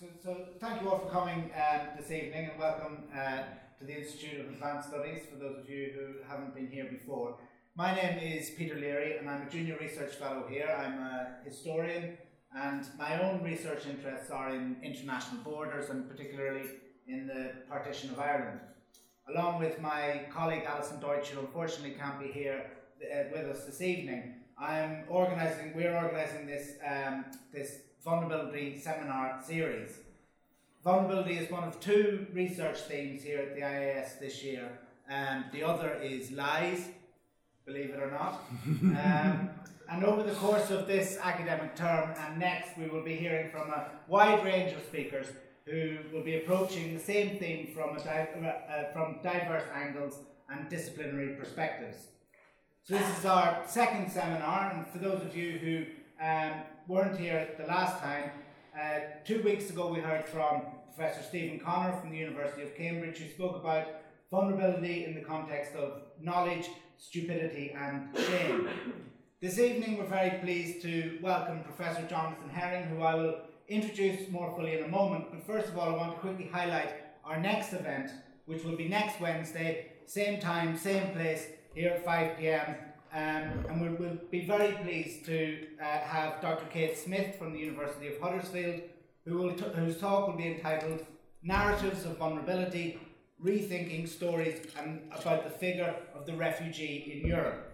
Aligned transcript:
So, 0.00 0.06
so 0.24 0.36
thank 0.58 0.80
you 0.80 0.88
all 0.88 0.98
for 0.98 1.10
coming 1.10 1.50
um, 1.54 1.88
this 1.98 2.10
evening 2.10 2.48
and 2.50 2.58
welcome 2.58 3.04
uh, 3.14 3.40
to 3.78 3.84
the 3.84 3.98
Institute 3.98 4.40
of 4.40 4.46
Advanced 4.46 4.88
Studies 4.88 5.24
for 5.30 5.36
those 5.36 5.58
of 5.58 5.68
you 5.68 5.92
who 5.94 6.26
haven't 6.26 6.54
been 6.54 6.68
here 6.68 6.86
before. 6.90 7.36
My 7.76 7.94
name 7.94 8.18
is 8.18 8.48
Peter 8.48 8.76
Leary 8.76 9.18
and 9.18 9.28
I'm 9.28 9.46
a 9.46 9.50
junior 9.50 9.76
research 9.78 10.14
fellow 10.14 10.46
here. 10.48 10.74
I'm 10.74 11.00
a 11.00 11.36
historian 11.44 12.16
and 12.56 12.86
my 12.98 13.22
own 13.22 13.42
research 13.42 13.84
interests 13.84 14.30
are 14.30 14.48
in 14.48 14.76
international 14.82 15.42
borders 15.42 15.90
and 15.90 16.08
particularly 16.08 16.64
in 17.06 17.26
the 17.26 17.52
partition 17.68 18.08
of 18.08 18.18
Ireland. 18.18 18.60
Along 19.28 19.58
with 19.58 19.82
my 19.82 20.22
colleague 20.32 20.64
Alison 20.66 20.98
Deutsch, 21.00 21.28
who 21.28 21.40
unfortunately 21.40 21.94
can't 22.00 22.18
be 22.18 22.28
here 22.28 22.70
uh, 23.02 23.24
with 23.30 23.54
us 23.54 23.66
this 23.66 23.82
evening, 23.82 24.36
I'm 24.58 25.04
organising. 25.10 25.74
We're 25.76 25.94
organising 25.94 26.46
this 26.46 26.72
um, 26.90 27.26
this 27.52 27.80
vulnerability 28.04 28.78
seminar 28.78 29.40
series. 29.44 29.98
Vulnerability 30.82 31.36
is 31.36 31.50
one 31.50 31.64
of 31.64 31.78
two 31.80 32.26
research 32.32 32.78
themes 32.80 33.22
here 33.22 33.38
at 33.40 33.54
the 33.54 33.60
IAS 33.60 34.18
this 34.18 34.42
year. 34.42 34.78
Um, 35.10 35.44
the 35.52 35.62
other 35.62 35.94
is 36.02 36.30
lies, 36.30 36.88
believe 37.66 37.90
it 37.90 38.00
or 38.00 38.10
not. 38.10 38.44
um, 38.66 39.50
and 39.90 40.04
over 40.04 40.22
the 40.22 40.34
course 40.36 40.70
of 40.70 40.86
this 40.86 41.18
academic 41.22 41.74
term 41.74 42.14
and 42.16 42.38
next, 42.38 42.78
we 42.78 42.86
will 42.88 43.02
be 43.02 43.16
hearing 43.16 43.50
from 43.50 43.70
a 43.70 43.88
wide 44.08 44.44
range 44.44 44.72
of 44.72 44.82
speakers 44.82 45.26
who 45.66 45.98
will 46.12 46.22
be 46.22 46.36
approaching 46.36 46.94
the 46.94 47.00
same 47.00 47.38
theme 47.38 47.68
from, 47.74 47.96
di- 47.96 48.28
uh, 48.42 48.92
from 48.92 49.18
diverse 49.22 49.68
angles 49.74 50.20
and 50.48 50.68
disciplinary 50.70 51.34
perspectives. 51.34 52.06
So 52.84 52.94
this 52.94 53.18
is 53.18 53.24
our 53.26 53.62
second 53.66 54.10
seminar, 54.10 54.72
and 54.72 54.86
for 54.86 54.98
those 54.98 55.20
of 55.22 55.36
you 55.36 55.58
who 55.58 55.84
um, 56.20 56.52
weren't 56.86 57.18
here 57.18 57.48
the 57.58 57.66
last 57.66 58.00
time, 58.02 58.30
uh, 58.78 59.00
two 59.24 59.42
weeks 59.42 59.70
ago 59.70 59.88
we 59.88 60.00
heard 60.00 60.24
from 60.24 60.62
Professor 60.94 61.22
Stephen 61.22 61.58
Connor 61.58 61.96
from 61.98 62.10
the 62.10 62.16
University 62.16 62.62
of 62.62 62.76
Cambridge, 62.76 63.18
who 63.18 63.30
spoke 63.30 63.56
about 63.56 63.86
vulnerability 64.30 65.06
in 65.06 65.14
the 65.14 65.22
context 65.22 65.74
of 65.74 66.02
knowledge, 66.20 66.68
stupidity, 66.98 67.72
and 67.72 68.16
shame. 68.16 68.68
This 69.40 69.58
evening 69.58 69.96
we're 69.96 70.04
very 70.04 70.38
pleased 70.40 70.82
to 70.82 71.18
welcome 71.22 71.64
Professor 71.64 72.06
Jonathan 72.06 72.50
Herring, 72.50 72.88
who 72.88 73.02
I 73.02 73.14
will 73.14 73.36
introduce 73.68 74.28
more 74.28 74.54
fully 74.54 74.78
in 74.78 74.84
a 74.84 74.88
moment. 74.88 75.26
But 75.30 75.46
first 75.46 75.68
of 75.68 75.78
all, 75.78 75.88
I 75.88 75.96
want 75.96 76.14
to 76.14 76.20
quickly 76.20 76.50
highlight 76.52 76.92
our 77.24 77.40
next 77.40 77.72
event, 77.72 78.10
which 78.44 78.62
will 78.62 78.76
be 78.76 78.88
next 78.88 79.20
Wednesday, 79.20 79.92
same 80.04 80.38
time, 80.38 80.76
same 80.76 81.12
place, 81.12 81.46
here 81.74 81.90
at 81.90 82.04
5 82.04 82.36
pm. 82.36 82.74
Um, 83.12 83.64
and 83.68 83.80
we'll, 83.80 83.94
we'll, 83.94 84.18
be 84.30 84.46
very 84.46 84.72
pleased 84.84 85.24
to 85.26 85.66
uh, 85.80 85.84
have 85.84 86.40
Dr. 86.40 86.66
Kate 86.66 86.96
Smith 86.96 87.36
from 87.36 87.52
the 87.52 87.58
University 87.58 88.06
of 88.06 88.20
Huddersfield, 88.20 88.82
who 89.24 89.52
t- 89.56 89.64
whose 89.74 89.98
talk 89.98 90.28
will 90.28 90.36
be 90.36 90.46
entitled 90.46 91.04
Narratives 91.42 92.04
of 92.04 92.18
Vulnerability 92.18 93.00
Rethinking 93.44 94.08
Stories 94.08 94.64
and 94.78 95.00
about 95.10 95.42
the 95.42 95.50
Figure 95.50 95.92
of 96.14 96.24
the 96.24 96.34
Refugee 96.34 97.20
in 97.20 97.28
Europe. 97.28 97.72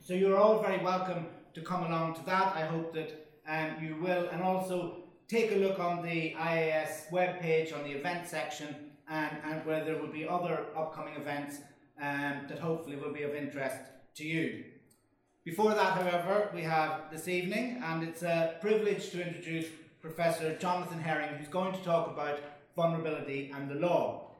So 0.00 0.14
you're 0.14 0.38
all 0.38 0.62
very 0.62 0.82
welcome 0.82 1.26
to 1.52 1.60
come 1.60 1.84
along 1.84 2.14
to 2.14 2.24
that. 2.24 2.56
I 2.56 2.64
hope 2.64 2.94
that 2.94 3.28
um, 3.46 3.84
you 3.84 3.96
will. 4.00 4.28
And 4.28 4.42
also 4.42 5.02
take 5.28 5.52
a 5.52 5.56
look 5.56 5.78
on 5.80 6.02
the 6.02 6.34
IAS 6.38 7.10
webpage 7.10 7.76
on 7.76 7.84
the 7.84 7.90
event 7.90 8.26
section 8.26 8.74
and, 9.10 9.36
and 9.44 9.66
where 9.66 9.84
there 9.84 9.98
will 10.00 10.12
be 10.12 10.26
other 10.26 10.64
upcoming 10.74 11.14
events 11.14 11.58
um, 12.00 12.46
that 12.48 12.58
hopefully 12.58 12.96
will 12.96 13.12
be 13.12 13.22
of 13.22 13.34
interest 13.34 13.80
to 14.14 14.24
you. 14.24 14.64
Before 15.44 15.74
that, 15.74 15.94
however, 15.94 16.50
we 16.54 16.62
have 16.62 17.10
this 17.10 17.28
evening, 17.28 17.82
and 17.84 18.02
it's 18.02 18.22
a 18.22 18.56
privilege 18.60 19.10
to 19.10 19.26
introduce 19.26 19.66
Professor 20.00 20.56
Jonathan 20.56 21.00
Herring, 21.00 21.34
who's 21.34 21.48
going 21.48 21.72
to 21.72 21.82
talk 21.82 22.08
about 22.08 22.38
vulnerability 22.76 23.50
and 23.54 23.70
the 23.70 23.74
law. 23.74 24.30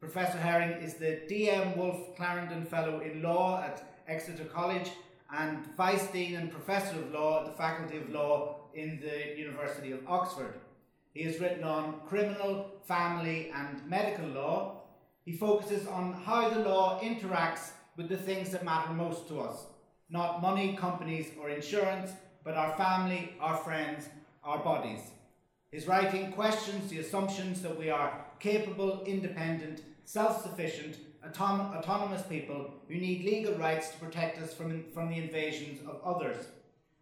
Professor 0.00 0.38
Herring 0.38 0.82
is 0.82 0.94
the 0.94 1.20
D.M. 1.28 1.76
Wolfe 1.76 2.16
Clarendon 2.16 2.64
Fellow 2.64 3.00
in 3.00 3.22
Law 3.22 3.62
at 3.62 4.00
Exeter 4.08 4.44
College 4.44 4.90
and 5.36 5.58
Vice 5.76 6.06
Dean 6.08 6.36
and 6.36 6.50
Professor 6.50 6.96
of 6.96 7.12
Law 7.12 7.40
at 7.40 7.46
the 7.46 7.52
Faculty 7.52 7.98
of 7.98 8.10
Law 8.10 8.56
in 8.74 9.00
the 9.00 9.38
University 9.38 9.92
of 9.92 10.00
Oxford. 10.06 10.54
He 11.12 11.22
has 11.24 11.38
written 11.40 11.64
on 11.64 12.00
criminal, 12.08 12.70
family, 12.86 13.52
and 13.54 13.86
medical 13.86 14.28
law, 14.28 14.80
he 15.24 15.36
focuses 15.36 15.86
on 15.86 16.12
how 16.12 16.48
the 16.48 16.60
law 16.60 17.00
interacts 17.00 17.72
with 18.00 18.08
the 18.08 18.16
things 18.16 18.48
that 18.50 18.64
matter 18.64 18.94
most 18.94 19.28
to 19.28 19.38
us 19.40 19.66
not 20.12 20.42
money, 20.42 20.74
companies, 20.74 21.28
or 21.40 21.50
insurance, 21.50 22.10
but 22.42 22.54
our 22.54 22.76
family, 22.76 23.34
our 23.40 23.56
friends, 23.58 24.08
our 24.42 24.58
bodies. 24.58 25.02
His 25.70 25.86
writing 25.86 26.32
questions 26.32 26.90
the 26.90 26.98
assumptions 26.98 27.62
that 27.62 27.78
we 27.78 27.90
are 27.90 28.24
capable, 28.40 29.02
independent, 29.04 29.82
self 30.04 30.42
sufficient, 30.42 30.96
autom- 31.24 31.76
autonomous 31.76 32.22
people 32.22 32.72
who 32.88 32.94
need 32.94 33.24
legal 33.24 33.54
rights 33.54 33.90
to 33.90 33.98
protect 33.98 34.42
us 34.42 34.52
from, 34.52 34.82
from 34.92 35.10
the 35.10 35.18
invasions 35.18 35.78
of 35.86 36.00
others, 36.02 36.46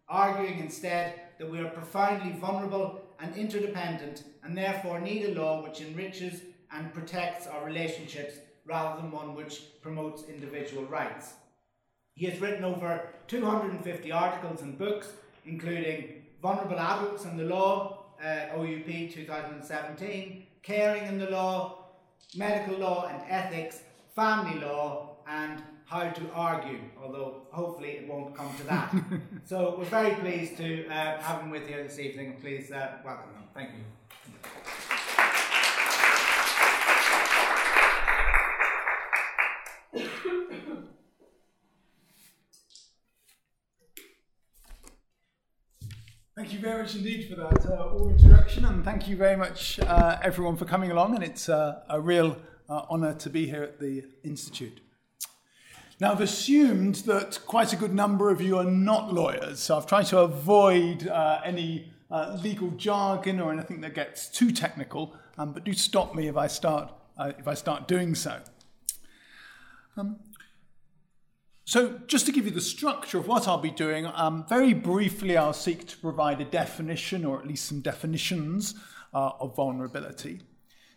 arguing 0.07 0.59
instead 0.59 1.19
that 1.39 1.49
we 1.49 1.59
are 1.59 1.69
profoundly 1.69 2.33
vulnerable 2.33 3.01
and 3.21 3.35
interdependent 3.35 4.25
and 4.43 4.55
therefore 4.55 4.99
need 4.99 5.23
a 5.25 5.33
law 5.33 5.63
which 5.63 5.81
enriches 5.81 6.41
and 6.71 6.93
protects 6.93 7.47
our 7.47 7.65
relationships 7.65 8.35
rather 8.69 9.01
than 9.01 9.11
one 9.11 9.35
which 9.35 9.81
promotes 9.81 10.23
individual 10.29 10.85
rights. 10.85 11.33
He 12.13 12.27
has 12.27 12.39
written 12.39 12.63
over 12.63 13.09
250 13.27 14.11
articles 14.11 14.61
and 14.61 14.77
books, 14.77 15.13
including 15.45 16.23
Vulnerable 16.41 16.79
Adults 16.79 17.25
and 17.25 17.39
the 17.39 17.45
Law, 17.45 18.05
uh, 18.23 18.55
OUP 18.55 19.11
2017, 19.11 20.45
Caring 20.61 21.05
in 21.07 21.17
the 21.17 21.29
Law, 21.29 21.85
Medical 22.35 22.77
Law 22.77 23.07
and 23.07 23.21
Ethics, 23.27 23.81
Family 24.15 24.59
Law, 24.59 25.17
and 25.27 25.63
How 25.85 26.09
to 26.09 26.31
Argue, 26.33 26.79
although 27.01 27.41
hopefully 27.51 27.91
it 27.91 28.07
won't 28.07 28.35
come 28.35 28.53
to 28.57 28.63
that. 28.65 28.93
so 29.45 29.75
we're 29.77 29.85
very 29.85 30.15
pleased 30.15 30.57
to 30.57 30.87
uh, 30.87 31.19
have 31.19 31.41
him 31.41 31.49
with 31.49 31.69
you 31.69 31.77
this 31.77 31.97
evening. 31.97 32.37
Please 32.41 32.71
uh, 32.71 32.97
welcome 33.03 33.33
him. 33.33 33.43
Thank 33.53 33.69
you. 33.71 34.78
Thank 46.39 46.53
you 46.53 46.59
very 46.59 46.81
much 46.81 46.95
indeed 46.95 47.27
for 47.27 47.35
that 47.35 47.65
uh, 47.65 48.07
introduction, 48.07 48.63
and 48.63 48.81
thank 48.81 49.09
you 49.09 49.17
very 49.17 49.35
much, 49.35 49.77
uh, 49.81 50.19
everyone, 50.23 50.55
for 50.55 50.63
coming 50.63 50.89
along. 50.89 51.15
And 51.15 51.21
it's 51.21 51.49
uh, 51.49 51.81
a 51.89 51.99
real 51.99 52.37
uh, 52.69 52.83
honour 52.89 53.13
to 53.15 53.29
be 53.29 53.45
here 53.47 53.61
at 53.61 53.81
the 53.81 54.05
Institute. 54.23 54.79
Now, 55.99 56.13
I've 56.13 56.21
assumed 56.21 56.95
that 57.07 57.39
quite 57.45 57.73
a 57.73 57.75
good 57.75 57.93
number 57.93 58.29
of 58.29 58.39
you 58.39 58.57
are 58.57 58.63
not 58.63 59.13
lawyers, 59.13 59.59
so 59.59 59.75
I've 59.75 59.85
tried 59.85 60.05
to 60.05 60.19
avoid 60.19 61.09
uh, 61.09 61.41
any 61.43 61.91
uh, 62.09 62.37
legal 62.41 62.69
jargon 62.71 63.41
or 63.41 63.51
anything 63.51 63.81
that 63.81 63.93
gets 63.93 64.29
too 64.29 64.53
technical. 64.53 65.17
Um, 65.37 65.51
but 65.51 65.65
do 65.65 65.73
stop 65.73 66.15
me 66.15 66.29
if 66.29 66.37
I 66.37 66.47
start 66.47 66.89
if 67.37 67.49
I 67.49 67.53
start 67.53 67.85
doing 67.85 68.15
so. 68.15 68.39
Um, 69.97 70.15
so, 71.69 71.99
just 72.07 72.25
to 72.25 72.31
give 72.31 72.45
you 72.45 72.51
the 72.51 72.61
structure 72.61 73.19
of 73.19 73.27
what 73.27 73.47
I'll 73.47 73.59
be 73.59 73.69
doing, 73.69 74.07
um, 74.07 74.43
very 74.49 74.73
briefly, 74.73 75.37
I'll 75.37 75.53
seek 75.53 75.87
to 75.89 75.97
provide 75.97 76.41
a 76.41 76.45
definition, 76.45 77.23
or 77.23 77.37
at 77.37 77.45
least 77.45 77.67
some 77.67 77.81
definitions, 77.81 78.73
uh, 79.13 79.33
of 79.39 79.55
vulnerability. 79.55 80.41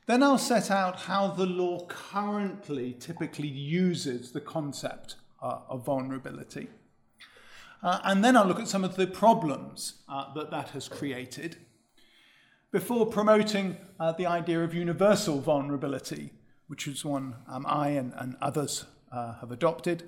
Then 0.07 0.23
I'll 0.23 0.39
set 0.39 0.71
out 0.71 1.01
how 1.01 1.29
the 1.29 1.45
law 1.45 1.85
currently 1.89 2.95
typically 2.99 3.49
uses 3.49 4.33
the 4.33 4.41
concept 4.41 5.17
uh, 5.43 5.59
of 5.69 5.85
vulnerability. 5.85 6.69
Uh, 7.83 7.99
and 8.05 8.25
then 8.25 8.35
I'll 8.35 8.47
look 8.47 8.59
at 8.59 8.67
some 8.67 8.83
of 8.83 8.97
the 8.97 9.07
problems 9.07 9.97
uh, 10.09 10.33
that 10.33 10.51
that 10.53 10.71
has 10.71 10.89
created 10.89 11.59
before 12.71 13.05
promoting 13.05 13.77
uh, 14.01 14.13
the 14.13 14.25
idea 14.25 14.65
of 14.65 14.73
universal 14.73 15.39
vulnerability, 15.39 16.33
which 16.69 16.89
is 16.89 17.05
one 17.05 17.35
um, 17.47 17.67
I 17.69 17.91
and, 17.91 18.15
and 18.17 18.37
others 18.41 18.87
uh, 19.13 19.35
have 19.35 19.53
adopted 19.53 20.05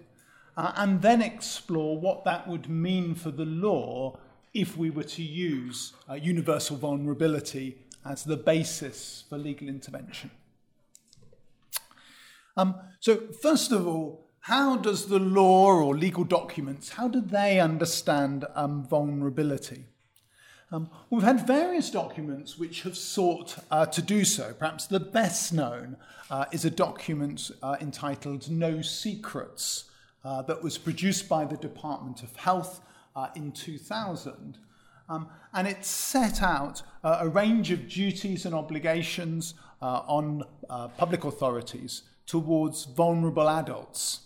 uh, 0.56 0.72
and 0.76 1.02
then 1.02 1.22
explore 1.22 1.98
what 1.98 2.24
that 2.24 2.46
would 2.48 2.68
mean 2.68 3.14
for 3.14 3.30
the 3.30 3.44
law 3.44 4.18
if 4.52 4.76
we 4.76 4.90
were 4.90 5.04
to 5.04 5.22
use 5.22 5.92
uh, 6.08 6.14
universal 6.14 6.76
vulnerability 6.76 7.78
as 8.04 8.24
the 8.24 8.36
basis 8.36 9.24
for 9.28 9.38
legal 9.38 9.68
intervention. 9.68 10.30
Um, 12.56 12.76
so, 13.00 13.16
first 13.42 13.72
of 13.72 13.86
all, 13.86 14.24
how 14.40 14.76
does 14.76 15.06
the 15.06 15.18
law 15.18 15.72
or 15.72 15.96
legal 15.96 16.22
documents, 16.22 16.90
how 16.90 17.08
do 17.08 17.20
they 17.20 17.58
understand 17.60 18.44
um, 18.54 18.86
vulnerability? 18.86 19.86
Um, 20.70 20.90
we've 21.08 21.22
had 21.22 21.46
various 21.46 21.90
documents 21.90 22.58
which 22.58 22.82
have 22.82 22.96
sought 22.96 23.56
uh, 23.70 23.86
to 23.86 24.02
do 24.02 24.24
so. 24.24 24.52
Perhaps 24.52 24.86
the 24.86 25.00
best 25.00 25.52
known 25.52 25.96
uh, 26.30 26.44
is 26.52 26.64
a 26.64 26.70
document 26.70 27.50
uh, 27.62 27.76
entitled 27.80 28.50
No 28.50 28.82
Secrets, 28.82 29.84
uh, 30.24 30.42
that 30.42 30.62
was 30.62 30.78
produced 30.78 31.28
by 31.28 31.44
the 31.44 31.56
Department 31.56 32.22
of 32.22 32.34
Health 32.36 32.80
uh, 33.14 33.28
in 33.36 33.52
2000. 33.52 34.58
Um, 35.08 35.28
and 35.52 35.68
it 35.68 35.84
set 35.84 36.42
out 36.42 36.82
uh, 37.02 37.18
a 37.20 37.28
range 37.28 37.70
of 37.70 37.88
duties 37.88 38.46
and 38.46 38.54
obligations 38.54 39.54
uh, 39.82 40.00
on 40.06 40.44
uh, 40.70 40.88
public 40.88 41.24
authorities 41.24 42.02
towards 42.26 42.84
vulnerable 42.86 43.48
adults. 43.48 44.20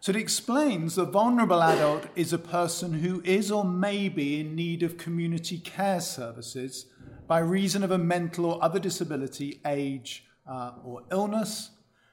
So 0.00 0.10
it 0.10 0.16
explains 0.16 0.94
the 0.94 1.04
vulnerable 1.04 1.64
adult 1.64 2.06
is 2.14 2.32
a 2.32 2.38
person 2.38 2.92
who 2.92 3.20
is 3.24 3.50
or 3.50 3.64
may 3.64 4.08
be 4.08 4.38
in 4.38 4.54
need 4.54 4.84
of 4.84 4.96
community 4.96 5.58
care 5.58 6.00
services 6.00 6.86
by 7.26 7.40
reason 7.40 7.82
of 7.82 7.90
a 7.90 7.98
mental 7.98 8.46
or 8.46 8.62
other 8.62 8.78
disability, 8.78 9.60
age, 9.66 10.24
or 10.46 11.02
illness, 11.10 11.70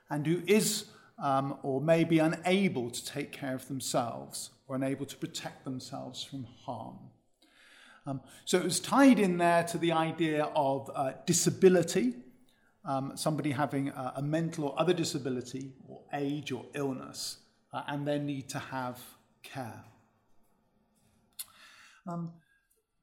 and 0.09 0.25
who 0.25 0.41
is 0.47 0.85
um, 1.21 1.57
or 1.63 1.81
may 1.81 2.03
be 2.03 2.19
unable 2.19 2.89
to 2.89 3.05
take 3.05 3.31
care 3.31 3.55
of 3.55 3.67
themselves 3.67 4.51
or 4.67 4.75
unable 4.75 5.05
to 5.05 5.15
protect 5.15 5.63
themselves 5.63 6.23
from 6.23 6.45
harm. 6.65 6.97
Um, 8.07 8.21
so 8.43 8.57
it 8.57 8.63
was 8.63 8.79
tied 8.79 9.19
in 9.19 9.37
there 9.37 9.63
to 9.63 9.77
the 9.77 9.91
idea 9.91 10.45
of 10.55 10.91
uh, 10.93 11.13
disability, 11.25 12.13
um, 12.83 13.13
somebody 13.15 13.51
having 13.51 13.89
a, 13.89 14.13
a, 14.17 14.21
mental 14.21 14.65
or 14.65 14.79
other 14.79 14.93
disability 14.93 15.71
or 15.87 16.01
age 16.13 16.51
or 16.51 16.65
illness, 16.75 17.37
uh, 17.73 17.81
and 17.87 18.07
their 18.07 18.19
need 18.19 18.47
to 18.49 18.59
have 18.59 18.99
care. 19.41 19.83
Um, 22.07 22.33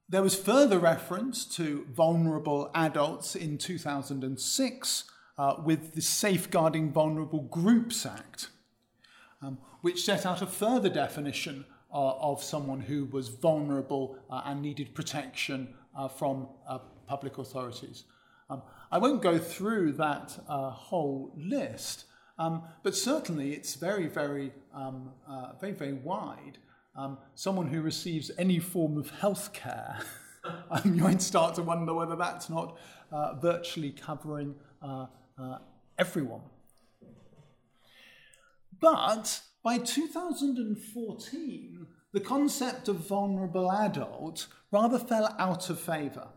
there 0.08 0.22
was 0.22 0.36
further 0.36 0.78
reference 0.78 1.44
to 1.56 1.86
vulnerable 1.90 2.70
adults 2.74 3.34
in 3.34 3.58
2006 3.58 5.04
uh, 5.38 5.56
with 5.64 5.94
the 5.94 6.02
Safeguarding 6.02 6.92
Vulnerable 6.92 7.42
Groups 7.42 8.04
Act, 8.04 8.48
um, 9.40 9.58
which 9.80 10.04
set 10.04 10.26
out 10.26 10.42
a 10.42 10.46
further 10.46 10.88
definition 10.88 11.64
uh, 11.92 12.12
of 12.18 12.42
someone 12.42 12.80
who 12.80 13.04
was 13.06 13.28
vulnerable 13.28 14.16
uh, 14.30 14.42
and 14.46 14.62
needed 14.62 14.94
protection 14.94 15.74
uh, 15.96 16.08
from 16.08 16.48
uh, 16.66 16.78
public 17.06 17.38
authorities. 17.38 18.04
Um, 18.48 18.62
I 18.90 18.98
won't 18.98 19.22
go 19.22 19.38
through 19.38 19.92
that 19.92 20.38
uh, 20.48 20.70
whole 20.70 21.32
list, 21.36 22.04
um, 22.38 22.62
but 22.82 22.94
certainly 22.96 23.52
it's 23.52 23.74
very, 23.74 24.06
very, 24.06 24.52
um, 24.74 25.10
very, 25.60 25.72
very 25.72 25.92
wide. 25.92 26.58
Um, 26.94 27.18
someone 27.34 27.68
who 27.68 27.80
receives 27.80 28.30
any 28.36 28.58
form 28.58 28.98
of 28.98 29.10
health 29.10 29.52
care, 29.52 30.00
you 30.84 30.92
might 30.92 31.22
start 31.22 31.54
to 31.54 31.62
wonder 31.62 31.94
whether 31.94 32.16
that's 32.16 32.50
not 32.50 32.78
virtually 33.40 33.90
covering 33.90 34.54
uh, 34.82 35.06
everyone. 35.98 36.42
But 38.80 39.40
by 39.62 39.78
2014, 39.78 41.86
the 42.12 42.20
concept 42.20 42.88
of 42.88 42.96
vulnerable 42.96 43.70
adult 43.70 44.48
rather 44.70 44.98
fell 44.98 45.34
out 45.38 45.70
of 45.70 45.80
favour. 45.80 46.28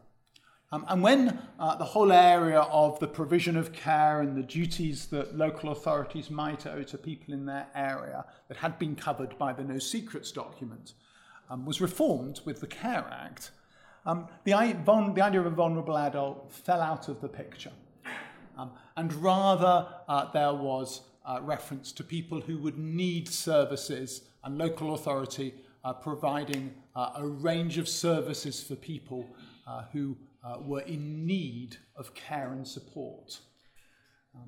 Um, 0.72 0.86
and 0.90 1.02
when 1.02 1.40
uh, 1.60 1.76
the 1.76 1.86
whole 1.86 2.12
area 2.12 2.60
of 2.60 3.00
the 3.00 3.08
provision 3.08 3.56
of 3.56 3.72
care 3.72 4.22
and 4.22 4.36
the 4.36 4.44
duties 4.44 5.06
that 5.08 5.38
local 5.38 5.72
authorities 5.72 6.30
might 6.30 6.68
owe 6.68 6.84
to 6.84 6.98
people 6.98 7.34
in 7.34 7.46
their 7.46 7.68
area 7.76 8.26
that 8.48 8.58
had 8.58 8.78
been 8.78 8.96
covered 8.96 9.38
by 9.38 9.54
the 9.54 9.64
No 9.64 9.80
Secrets 9.80 10.32
document 10.32 10.94
um, 11.50 11.66
was 11.66 11.82
reformed 11.82 12.42
with 12.46 12.60
the 12.60 12.68
Care 12.68 13.06
Act, 13.12 13.52
um, 14.06 14.28
the, 14.44 14.52
the 14.52 15.22
idea 15.22 15.40
of 15.40 15.46
a 15.46 15.52
vulnerable 15.52 15.98
adult 15.98 16.52
fell 16.52 16.82
out 16.82 17.08
of 17.08 17.22
the 17.22 17.28
picture. 17.28 17.72
Um, 18.58 18.72
and 18.96 19.14
rather 19.14 19.88
uh, 20.08 20.32
there 20.32 20.54
was 20.54 21.02
uh, 21.26 21.40
reference 21.42 21.92
to 21.94 22.04
people 22.04 22.42
who 22.42 22.58
would 22.60 22.78
need 22.78 23.28
services 23.28 24.22
and 24.44 24.58
local 24.58 24.94
authority 24.94 25.54
uh, 25.84 25.94
providing 25.94 26.74
uh, 26.96 27.14
a 27.18 27.28
range 27.28 27.78
of 27.78 27.88
services 27.88 28.62
for 28.64 28.76
people 28.76 29.28
uh, 29.68 29.84
who 29.92 30.18
were 30.62 30.82
in 30.82 31.26
need 31.26 31.76
of 31.96 32.14
care 32.14 32.52
and 32.54 32.68
support. 32.68 33.40
Um, 34.36 34.48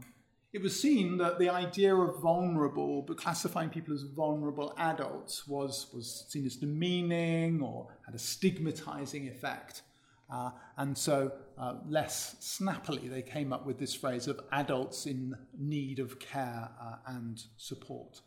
it 0.54 0.62
was 0.62 0.80
seen 0.80 1.18
that 1.18 1.40
the 1.40 1.50
idea 1.50 1.94
of 1.96 2.22
vulnerable, 2.22 3.02
but 3.02 3.18
classifying 3.18 3.70
people 3.70 3.94
as 3.94 4.04
vulnerable 4.04 4.74
adults, 4.78 5.48
was, 5.48 5.88
was 5.94 6.26
seen 6.30 6.46
as 6.46 6.56
demeaning 6.56 7.62
or 7.62 7.88
had 8.06 8.16
a 8.16 8.20
stigmatizing 8.20 9.28
effect. 9.28 9.82
Uh, 10.30 10.52
and 10.76 10.98
so, 10.98 11.32
uh, 11.58 11.76
less 11.88 12.36
snappily, 12.40 13.08
they 13.08 13.22
came 13.22 13.54
up 13.54 13.66
with 13.66 13.80
this 13.80 13.96
phrase 13.96 14.28
of 14.28 14.40
adults 14.52 15.06
in 15.06 15.36
need 15.58 16.00
of 16.00 16.20
care 16.20 16.70
uh, 16.82 16.96
and 17.08 17.44
support. 17.56 18.22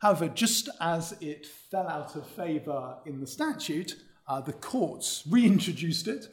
However, 0.00 0.28
just 0.28 0.68
as 0.80 1.16
it 1.20 1.46
fell 1.46 1.88
out 1.88 2.14
of 2.14 2.26
favour 2.26 2.98
in 3.06 3.20
the 3.20 3.26
statute, 3.26 3.96
uh, 4.28 4.40
the 4.40 4.52
courts 4.52 5.24
reintroduced 5.28 6.08
it. 6.08 6.28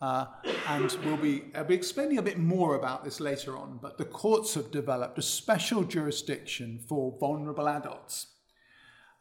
Uh, 0.00 0.26
and 0.68 0.96
we'll 1.04 1.16
be, 1.16 1.44
I'll 1.54 1.64
be 1.64 1.74
explaining 1.74 2.18
a 2.18 2.22
bit 2.22 2.38
more 2.38 2.76
about 2.76 3.02
this 3.02 3.18
later 3.18 3.56
on, 3.56 3.78
but 3.80 3.96
the 3.96 4.04
courts 4.04 4.54
have 4.54 4.70
developed 4.70 5.18
a 5.18 5.22
special 5.22 5.84
jurisdiction 5.84 6.80
for 6.86 7.16
vulnerable 7.18 7.66
adults. 7.66 8.26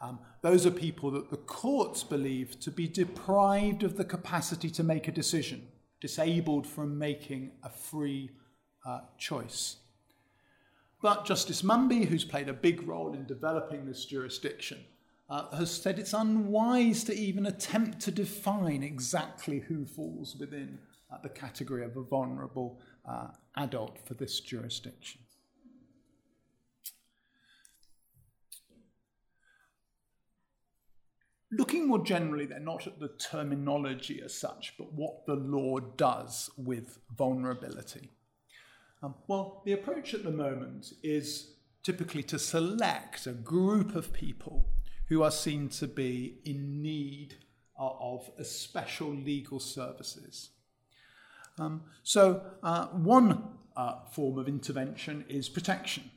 Um, 0.01 0.19
those 0.41 0.65
are 0.65 0.71
people 0.71 1.09
that 1.11 1.29
the 1.29 1.37
courts 1.37 2.03
believe 2.03 2.59
to 2.59 2.71
be 2.71 2.87
deprived 2.87 3.83
of 3.83 3.97
the 3.97 4.05
capacity 4.05 4.69
to 4.71 4.83
make 4.83 5.07
a 5.07 5.11
decision, 5.11 5.67
disabled 6.01 6.67
from 6.67 6.97
making 6.97 7.51
a 7.63 7.69
free 7.69 8.29
uh, 8.85 8.99
choice. 9.17 9.77
But 11.01 11.25
Justice 11.25 11.61
Munby, 11.61 12.05
who's 12.05 12.25
played 12.25 12.49
a 12.49 12.53
big 12.53 12.87
role 12.87 13.13
in 13.13 13.25
developing 13.25 13.85
this 13.85 14.05
jurisdiction, 14.05 14.79
uh, 15.29 15.55
has 15.55 15.71
said 15.71 15.97
it's 15.97 16.13
unwise 16.13 17.03
to 17.05 17.15
even 17.15 17.45
attempt 17.45 17.99
to 18.01 18.11
define 18.11 18.83
exactly 18.83 19.59
who 19.59 19.85
falls 19.85 20.35
within 20.35 20.77
uh, 21.11 21.17
the 21.23 21.29
category 21.29 21.83
of 21.83 21.97
a 21.97 22.03
vulnerable 22.03 22.79
uh, 23.07 23.27
adult 23.57 23.97
for 24.05 24.13
this 24.13 24.39
jurisdiction. 24.39 25.21
Looking 31.57 31.87
more 31.87 32.03
generally, 32.03 32.45
they're 32.45 32.59
not 32.59 32.85
at 32.85 32.99
the 32.99 33.07
terminology 33.07 34.21
as 34.21 34.33
such, 34.33 34.73
but 34.77 34.91
what 34.91 35.25
the 35.25 35.35
law 35.35 35.79
does 35.79 36.49
with 36.57 36.99
vulnerability. 37.15 38.09
Um, 39.01 39.15
well, 39.27 39.61
the 39.65 39.71
approach 39.71 40.13
at 40.13 40.23
the 40.23 40.31
moment 40.31 40.91
is 41.01 41.53
typically 41.81 42.23
to 42.23 42.39
select 42.39 43.25
a 43.25 43.31
group 43.31 43.95
of 43.95 44.11
people 44.11 44.65
who 45.07 45.23
are 45.23 45.31
seen 45.31 45.69
to 45.69 45.87
be 45.87 46.39
in 46.43 46.81
need 46.81 47.35
of 47.77 48.29
special 48.43 49.09
legal 49.09 49.59
services. 49.59 50.49
Um, 51.57 51.83
so, 52.03 52.41
uh, 52.63 52.87
one 52.87 53.43
uh, 53.77 54.05
form 54.11 54.37
of 54.37 54.49
intervention 54.49 55.23
is 55.29 55.47
protection. 55.47 56.11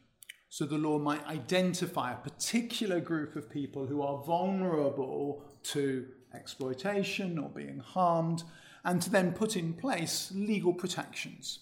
So 0.49 0.65
the 0.65 0.79
law 0.79 0.99
might 0.99 1.27
identify 1.27 2.13
a 2.13 2.17
particular 2.17 3.01
group 3.01 3.37
of 3.37 3.51
people 3.51 3.87
who 3.87 4.03
are 4.03 4.23
vulnerable 4.25 5.45
to 5.65 6.07
exploitation 6.35 7.39
or 7.39 7.49
being 7.49 7.81
harmed, 7.81 8.43
and 8.85 9.03
to 9.03 9.11
then 9.11 9.33
put 9.33 9.57
in 9.57 9.75
place 9.75 10.31
legal 10.35 10.73
protections. 10.73 11.61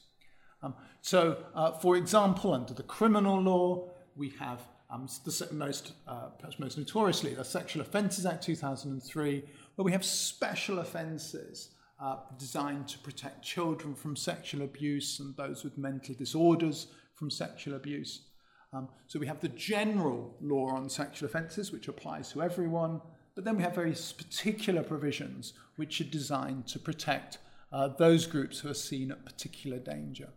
Um, 0.62 0.74
so, 1.02 1.44
uh, 1.54 1.72
for 1.72 1.96
example, 1.96 2.52
under 2.52 2.74
the 2.74 2.82
criminal 2.82 3.40
law, 3.40 3.90
we 4.14 4.30
have 4.38 4.60
um, 4.90 5.08
the 5.24 5.48
most, 5.52 5.92
uh, 6.06 6.28
perhaps 6.38 6.58
most 6.58 6.78
notoriously, 6.78 7.34
the 7.34 7.44
Sexual 7.44 7.82
Offences 7.82 8.26
Act 8.26 8.44
2003, 8.44 9.42
where 9.74 9.84
we 9.84 9.92
have 9.92 10.04
special 10.04 10.78
offences 10.78 11.70
uh, 12.00 12.18
designed 12.38 12.88
to 12.88 12.98
protect 12.98 13.42
children 13.42 13.94
from 13.94 14.14
sexual 14.14 14.62
abuse 14.62 15.18
and 15.18 15.36
those 15.36 15.64
with 15.64 15.76
mental 15.78 16.14
disorders 16.14 16.88
from 17.14 17.30
sexual 17.30 17.74
abuse. 17.74 18.22
Um, 18.76 18.88
so 19.06 19.18
we 19.18 19.26
have 19.26 19.40
the 19.40 19.48
general 19.48 20.34
law 20.42 20.68
on 20.68 20.90
sexual 20.90 21.28
offences, 21.28 21.72
which 21.72 21.88
applies 21.88 22.30
to 22.32 22.42
everyone, 22.42 23.00
but 23.34 23.44
then 23.44 23.56
we 23.56 23.62
have 23.62 23.74
very 23.74 23.92
particular 23.92 24.82
provisions 24.82 25.54
which 25.76 26.00
are 26.00 26.04
designed 26.04 26.66
to 26.68 26.78
protect 26.78 27.38
uh, 27.72 27.88
those 27.88 28.26
groups 28.26 28.58
who 28.58 28.68
are 28.68 28.74
seen 28.74 29.10
at 29.10 29.24
particular 29.24 29.78
danger. 29.78 30.28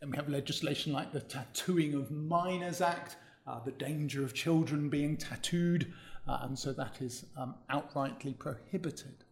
Then 0.00 0.10
we 0.10 0.16
have 0.16 0.28
legislation 0.28 0.92
like 0.92 1.12
the 1.12 1.20
Tattooing 1.20 1.94
of 1.94 2.10
Minors 2.10 2.80
Act, 2.80 3.16
uh, 3.46 3.58
the 3.64 3.72
danger 3.72 4.22
of 4.22 4.32
children 4.32 4.88
being 4.88 5.16
tattooed, 5.16 5.92
uh, 6.28 6.38
and 6.42 6.56
so 6.56 6.72
that 6.72 7.02
is 7.02 7.26
um, 7.36 7.56
outrightly 7.68 8.38
prohibited. 8.38 9.24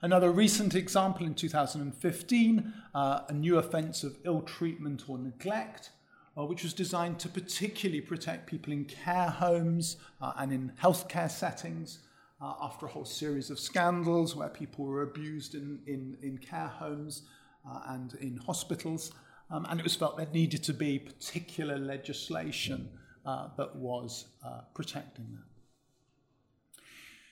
Another 0.00 0.30
recent 0.30 0.74
example 0.74 1.26
in 1.26 1.34
2015, 1.34 2.72
uh, 2.94 3.20
a 3.28 3.32
new 3.32 3.58
offence 3.58 4.02
of 4.02 4.16
ill 4.24 4.40
treatment 4.40 5.04
or 5.08 5.18
neglect, 5.18 5.90
uh, 6.38 6.44
which 6.44 6.62
was 6.62 6.74
designed 6.74 7.18
to 7.18 7.28
particularly 7.28 8.00
protect 8.00 8.46
people 8.46 8.72
in 8.72 8.84
care 8.84 9.30
homes 9.30 9.96
uh, 10.20 10.32
and 10.36 10.52
in 10.52 10.72
healthcare 10.82 11.30
settings 11.30 12.00
uh, 12.40 12.54
after 12.60 12.86
a 12.86 12.88
whole 12.88 13.04
series 13.04 13.50
of 13.50 13.58
scandals 13.58 14.36
where 14.36 14.48
people 14.48 14.84
were 14.84 15.02
abused 15.02 15.54
in, 15.54 15.80
in, 15.86 16.16
in 16.22 16.38
care 16.38 16.68
homes 16.68 17.22
uh, 17.68 17.80
and 17.88 18.14
in 18.20 18.36
hospitals. 18.36 19.12
Um, 19.50 19.66
and 19.70 19.80
it 19.80 19.84
was 19.84 19.94
felt 19.94 20.16
there 20.16 20.28
needed 20.32 20.62
to 20.64 20.74
be 20.74 20.98
particular 20.98 21.78
legislation 21.78 22.90
uh, 23.24 23.48
that 23.56 23.76
was 23.76 24.26
uh, 24.44 24.60
protecting 24.74 25.26
them. 25.32 25.44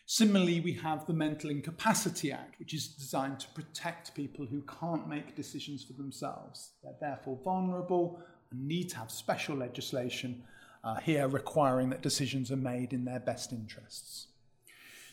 Similarly, 0.06 0.60
we 0.60 0.74
have 0.74 1.06
the 1.06 1.14
Mental 1.14 1.48
Incapacity 1.48 2.30
Act, 2.30 2.58
which 2.58 2.74
is 2.74 2.88
designed 2.88 3.40
to 3.40 3.48
protect 3.48 4.14
people 4.14 4.44
who 4.44 4.62
can't 4.62 5.08
make 5.08 5.34
decisions 5.34 5.82
for 5.82 5.94
themselves. 5.94 6.72
They're 6.82 6.92
therefore 7.00 7.38
vulnerable 7.42 8.20
need 8.52 8.90
to 8.90 8.96
have 8.96 9.10
special 9.10 9.56
legislation 9.56 10.42
uh, 10.82 10.96
here 10.96 11.26
requiring 11.28 11.90
that 11.90 12.02
decisions 12.02 12.50
are 12.50 12.56
made 12.56 12.92
in 12.92 13.04
their 13.04 13.20
best 13.20 13.52
interests. 13.52 14.28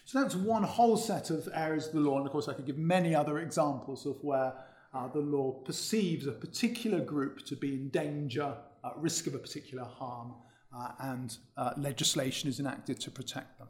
So 0.05 0.21
that's 0.21 0.35
one 0.35 0.63
whole 0.63 0.97
set 0.97 1.29
of 1.29 1.47
areas 1.53 1.87
of 1.87 1.93
the 1.93 1.99
law, 2.01 2.17
and 2.17 2.25
of 2.25 2.31
course, 2.31 2.49
I 2.49 2.53
could 2.53 2.65
give 2.65 2.77
many 2.77 3.15
other 3.15 3.39
examples 3.39 4.05
of 4.05 4.17
where 4.21 4.53
uh, 4.93 5.07
the 5.07 5.19
law 5.19 5.51
perceives 5.51 6.27
a 6.27 6.31
particular 6.31 6.99
group 6.99 7.45
to 7.45 7.55
be 7.55 7.75
in 7.75 7.89
danger, 7.89 8.55
at 8.83 8.97
risk 8.97 9.27
of 9.27 9.35
a 9.35 9.39
particular 9.39 9.85
harm, 9.85 10.33
uh, 10.75 10.89
and 10.99 11.37
uh, 11.55 11.71
legislation 11.77 12.49
is 12.49 12.59
enacted 12.59 12.99
to 12.99 13.11
protect 13.11 13.57
them. 13.59 13.67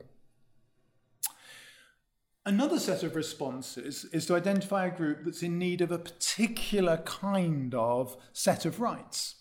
Another 2.44 2.80
set 2.80 3.04
of 3.04 3.16
responses 3.16 4.06
is 4.06 4.26
to 4.26 4.36
identify 4.36 4.88
a 4.88 4.98
group 4.98 5.20
that's 5.24 5.44
in 5.44 5.60
need 5.60 5.82
of 5.82 5.92
a 5.92 6.00
particular 6.00 6.98
kind 6.98 7.76
of 7.76 8.18
set 8.34 8.66
of 8.66 8.80
rights. 8.80 9.41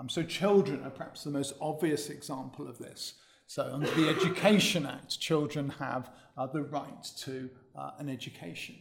Um, 0.00 0.08
so, 0.08 0.22
children 0.22 0.82
are 0.82 0.90
perhaps 0.90 1.24
the 1.24 1.30
most 1.30 1.52
obvious 1.60 2.08
example 2.08 2.66
of 2.66 2.78
this. 2.78 3.14
So, 3.46 3.70
under 3.70 3.90
the 3.90 4.08
Education 4.08 4.86
Act, 4.86 5.20
children 5.20 5.68
have 5.78 6.10
uh, 6.38 6.46
the 6.46 6.62
right 6.62 7.04
to 7.18 7.50
uh, 7.76 7.90
an 7.98 8.08
education. 8.08 8.76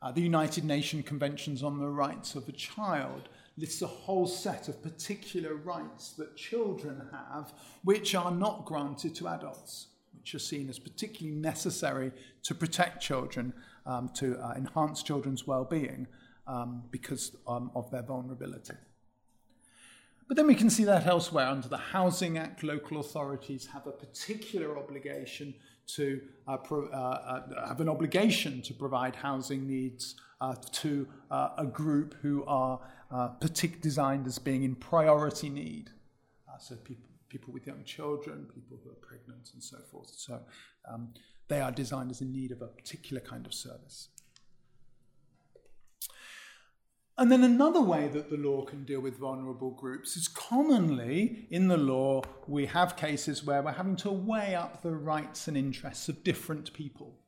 Uh, 0.00 0.12
the 0.12 0.20
United 0.20 0.64
Nations 0.64 1.04
Conventions 1.04 1.64
on 1.64 1.80
the 1.80 1.88
Rights 1.88 2.36
of 2.36 2.46
the 2.46 2.52
Child 2.52 3.28
lists 3.56 3.82
a 3.82 3.88
whole 3.88 4.28
set 4.28 4.68
of 4.68 4.80
particular 4.82 5.56
rights 5.56 6.12
that 6.12 6.36
children 6.36 7.08
have, 7.10 7.52
which 7.82 8.14
are 8.14 8.30
not 8.30 8.64
granted 8.64 9.16
to 9.16 9.28
adults 9.28 9.88
which 10.22 10.36
are 10.36 10.38
seen 10.38 10.68
as 10.68 10.78
particularly 10.78 11.36
necessary 11.36 12.12
to 12.44 12.54
protect 12.54 13.02
children, 13.02 13.52
um, 13.86 14.08
to 14.14 14.38
uh, 14.38 14.54
enhance 14.56 15.02
children's 15.02 15.48
well-being 15.48 16.06
um, 16.46 16.84
because 16.92 17.36
um, 17.48 17.72
of 17.74 17.90
their 17.90 18.02
vulnerability. 18.02 18.74
But 20.32 20.36
then 20.38 20.46
we 20.46 20.54
can 20.54 20.70
see 20.70 20.84
that 20.84 21.06
elsewhere. 21.06 21.46
Under 21.46 21.68
the 21.68 21.76
Housing 21.76 22.38
Act, 22.38 22.62
local 22.62 23.00
authorities 23.00 23.66
have 23.66 23.86
a 23.86 23.92
particular 23.92 24.78
obligation 24.78 25.52
to 25.88 26.22
uh, 26.48 26.56
pro- 26.56 26.88
uh, 26.88 27.42
uh 27.54 27.68
have 27.68 27.82
an 27.82 27.88
obligation 27.90 28.62
to 28.62 28.72
provide 28.72 29.14
housing 29.14 29.66
needs 29.66 30.14
uh, 30.40 30.54
to 30.80 31.06
uh, 31.30 31.50
a 31.58 31.66
group 31.66 32.14
who 32.22 32.46
are 32.46 32.80
partic- 33.12 33.82
designed 33.82 34.26
as 34.26 34.38
being 34.38 34.62
in 34.62 34.74
priority 34.74 35.50
need. 35.50 35.90
so 36.58 36.76
people 36.76 37.10
people 37.28 37.52
with 37.52 37.66
young 37.66 37.84
children, 37.84 38.48
people 38.54 38.78
who 38.82 38.88
are 38.88 39.06
pregnant, 39.06 39.50
and 39.52 39.62
so 39.62 39.76
forth. 39.90 40.14
So 40.16 40.40
um, 40.90 41.12
they 41.48 41.60
are 41.60 41.72
designed 41.72 42.10
as 42.10 42.22
in 42.22 42.32
need 42.32 42.52
of 42.52 42.62
a 42.62 42.68
particular 42.68 43.20
kind 43.20 43.44
of 43.44 43.52
service. 43.52 44.08
And 47.18 47.30
then 47.30 47.44
another 47.44 47.80
way 47.80 48.08
that 48.08 48.30
the 48.30 48.38
law 48.38 48.64
can 48.64 48.84
deal 48.84 49.00
with 49.00 49.18
vulnerable 49.18 49.70
groups 49.70 50.16
is 50.16 50.28
commonly 50.28 51.46
in 51.50 51.68
the 51.68 51.76
law 51.76 52.22
we 52.46 52.66
have 52.66 52.96
cases 52.96 53.44
where 53.44 53.62
we're 53.62 53.72
having 53.72 53.96
to 53.96 54.10
weigh 54.10 54.54
up 54.54 54.82
the 54.82 54.92
rights 54.92 55.46
and 55.46 55.56
interests 55.56 56.08
of 56.08 56.24
different 56.24 56.72
people. 56.72 57.18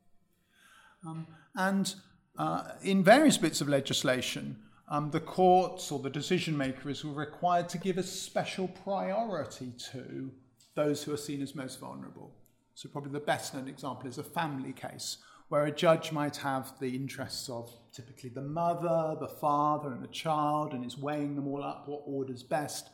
Um, 1.06 1.26
and 1.54 1.94
uh, 2.38 2.62
in 2.82 3.04
various 3.04 3.36
bits 3.36 3.60
of 3.60 3.68
legislation, 3.68 4.56
um, 4.88 5.10
the 5.10 5.20
courts 5.20 5.92
or 5.92 5.98
the 5.98 6.10
decision 6.10 6.56
makers 6.56 7.04
were 7.04 7.12
required 7.12 7.68
to 7.70 7.78
give 7.78 7.98
a 7.98 8.02
special 8.02 8.68
priority 8.68 9.72
to 9.92 10.30
those 10.74 11.02
who 11.02 11.12
are 11.12 11.18
seen 11.18 11.42
as 11.42 11.54
most 11.54 11.78
vulnerable. 11.78 12.34
So, 12.74 12.88
probably 12.88 13.12
the 13.12 13.20
best 13.20 13.54
known 13.54 13.68
example 13.68 14.08
is 14.08 14.18
a 14.18 14.24
family 14.24 14.72
case 14.72 15.18
where 15.48 15.64
a 15.64 15.70
judge 15.70 16.10
might 16.10 16.36
have 16.38 16.72
the 16.80 16.96
interests 16.96 17.48
of 17.48 17.72
typically 17.94 18.30
the 18.30 18.42
mother, 18.42 19.16
the 19.20 19.28
father, 19.28 19.92
and 19.92 20.02
the 20.02 20.08
child, 20.08 20.72
and 20.72 20.84
is 20.84 20.98
weighing 20.98 21.36
them 21.36 21.46
all 21.46 21.62
up, 21.62 21.86
what 21.86 22.02
order's 22.06 22.42
best. 22.42 22.90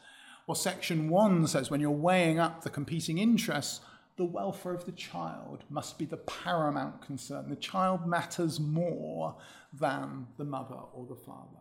Or 0.47 0.54
Section 0.54 1.09
1 1.09 1.47
says 1.47 1.71
when 1.71 1.80
you're 1.80 1.90
weighing 1.90 2.38
up 2.38 2.62
the 2.62 2.71
competing 2.71 3.19
interests, 3.19 3.80
the 4.16 4.25
welfare 4.25 4.75
of 4.75 4.85
the 4.85 4.92
child 4.92 5.64
must 5.71 5.99
be 5.99 6.04
the 6.04 6.19
paramount 6.19 7.00
concern. 7.00 7.49
The 7.49 7.57
child 7.57 8.07
matters 8.07 8.61
more 8.61 9.37
than 9.73 10.26
the 10.37 10.45
mother 10.45 10.76
or 10.92 11.07
the 11.07 11.14
father. 11.14 11.61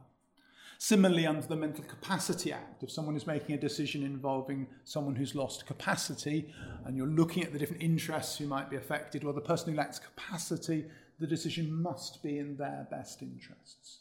Similarly, 0.77 1.27
under 1.27 1.45
the 1.45 1.55
Mental 1.55 1.83
Capacity 1.83 2.53
Act, 2.53 2.83
if 2.83 2.91
someone 2.91 3.15
is 3.15 3.27
making 3.27 3.53
a 3.53 3.59
decision 3.59 4.03
involving 4.03 4.67
someone 4.85 5.15
who's 5.15 5.35
lost 5.35 5.65
capacity 5.65 6.53
and 6.85 6.95
you're 6.95 7.05
looking 7.05 7.43
at 7.43 7.51
the 7.51 7.59
different 7.59 7.83
interests 7.83 8.37
who 8.37 8.47
might 8.47 8.69
be 8.69 8.77
affected, 8.77 9.23
or 9.23 9.33
the 9.33 9.41
person 9.41 9.71
who 9.71 9.77
lacks 9.77 9.99
capacity, 9.99 10.85
the 11.19 11.27
decision 11.27 11.71
must 11.71 12.23
be 12.23 12.37
in 12.37 12.57
their 12.57 12.87
best 12.89 13.21
interests. 13.21 13.99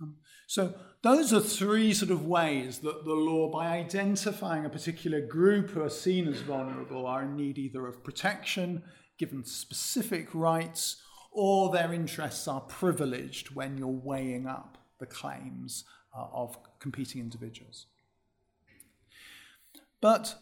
Um, 0.00 0.16
so, 0.46 0.74
those 1.02 1.32
are 1.32 1.40
three 1.40 1.92
sort 1.92 2.10
of 2.10 2.26
ways 2.26 2.78
that 2.78 3.04
the 3.04 3.14
law, 3.14 3.50
by 3.50 3.68
identifying 3.68 4.64
a 4.64 4.70
particular 4.70 5.20
group 5.20 5.70
who 5.70 5.82
are 5.82 5.90
seen 5.90 6.26
as 6.26 6.40
vulnerable, 6.40 7.06
are 7.06 7.22
in 7.22 7.36
need 7.36 7.58
either 7.58 7.86
of 7.86 8.02
protection, 8.02 8.82
given 9.18 9.44
specific 9.44 10.28
rights, 10.34 11.02
or 11.30 11.70
their 11.70 11.92
interests 11.92 12.48
are 12.48 12.60
privileged 12.60 13.54
when 13.54 13.76
you're 13.76 13.88
weighing 13.88 14.46
up 14.46 14.78
the 14.98 15.06
claims 15.06 15.84
uh, 16.16 16.26
of 16.32 16.56
competing 16.78 17.20
individuals. 17.20 17.86
But 20.00 20.34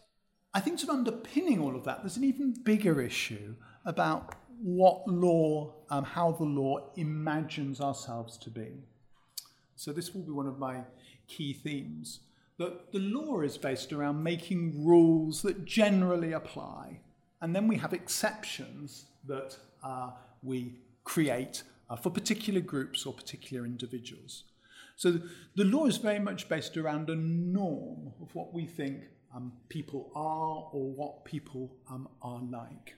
I 0.55 0.61
think 0.61 0.79
sort 0.79 0.91
of 0.91 0.99
underpinning 0.99 1.61
all 1.61 1.75
of 1.75 1.85
that, 1.85 2.03
there's 2.03 2.17
an 2.17 2.25
even 2.25 2.53
bigger 2.53 3.01
issue 3.01 3.55
about 3.85 4.35
what 4.62 5.07
law, 5.09 5.75
um, 5.90 6.04
how 6.04 6.33
the 6.33 6.45
law 6.45 6.92
imagines 6.97 7.81
ourselves 7.81 8.38
to 8.38 8.50
be. 8.50 8.71
So 9.75 9.92
this 9.92 10.14
will 10.14 10.23
be 10.23 10.31
one 10.31 10.47
of 10.47 10.59
my 10.59 10.83
key 11.26 11.52
themes. 11.52 12.21
That 12.59 12.92
the 12.92 13.00
law 13.00 13.40
is 13.40 13.59
based 13.59 13.92
around 13.92 14.23
making 14.23 14.87
rules 14.87 15.42
that 15.42 15.64
generally 15.64 16.33
apply, 16.33 17.00
and 17.40 17.57
then 17.57 17.66
we 17.66 17.76
have 17.76 17.92
exceptions 17.92 19.07
that 19.26 19.57
uh, 19.83 20.11
we 20.42 20.76
create 21.02 21.64
uh, 21.90 21.97
for 21.97 22.11
particular 22.11 22.61
groups 22.61 23.04
or 23.04 23.12
particular 23.12 23.64
individuals. 23.64 24.45
So 24.97 25.19
the 25.57 25.64
law 25.64 25.87
is 25.87 25.97
very 25.97 26.21
much 26.21 26.49
based 26.49 26.76
around 26.76 27.11
a 27.11 27.16
norm 27.16 28.12
of 28.23 28.33
what 28.35 28.54
we 28.54 28.66
think 28.66 29.04
um, 29.35 29.52
people 29.69 30.12
are 30.14 30.69
or 30.73 30.92
what 30.92 31.25
people 31.25 31.75
um, 31.90 32.09
are 32.21 32.40
like. 32.49 32.95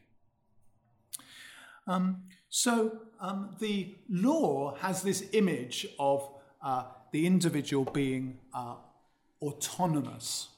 Um, 1.87 2.23
so 2.49 2.99
um, 3.21 3.57
the 3.59 3.95
law 4.09 4.77
has 4.77 5.03
this 5.03 5.25
image 5.33 5.87
of 5.99 6.29
uh, 6.63 6.85
the 7.13 7.27
individual 7.27 7.85
being 7.85 8.39
uh, 8.55 8.77
autonomous. 9.43 10.49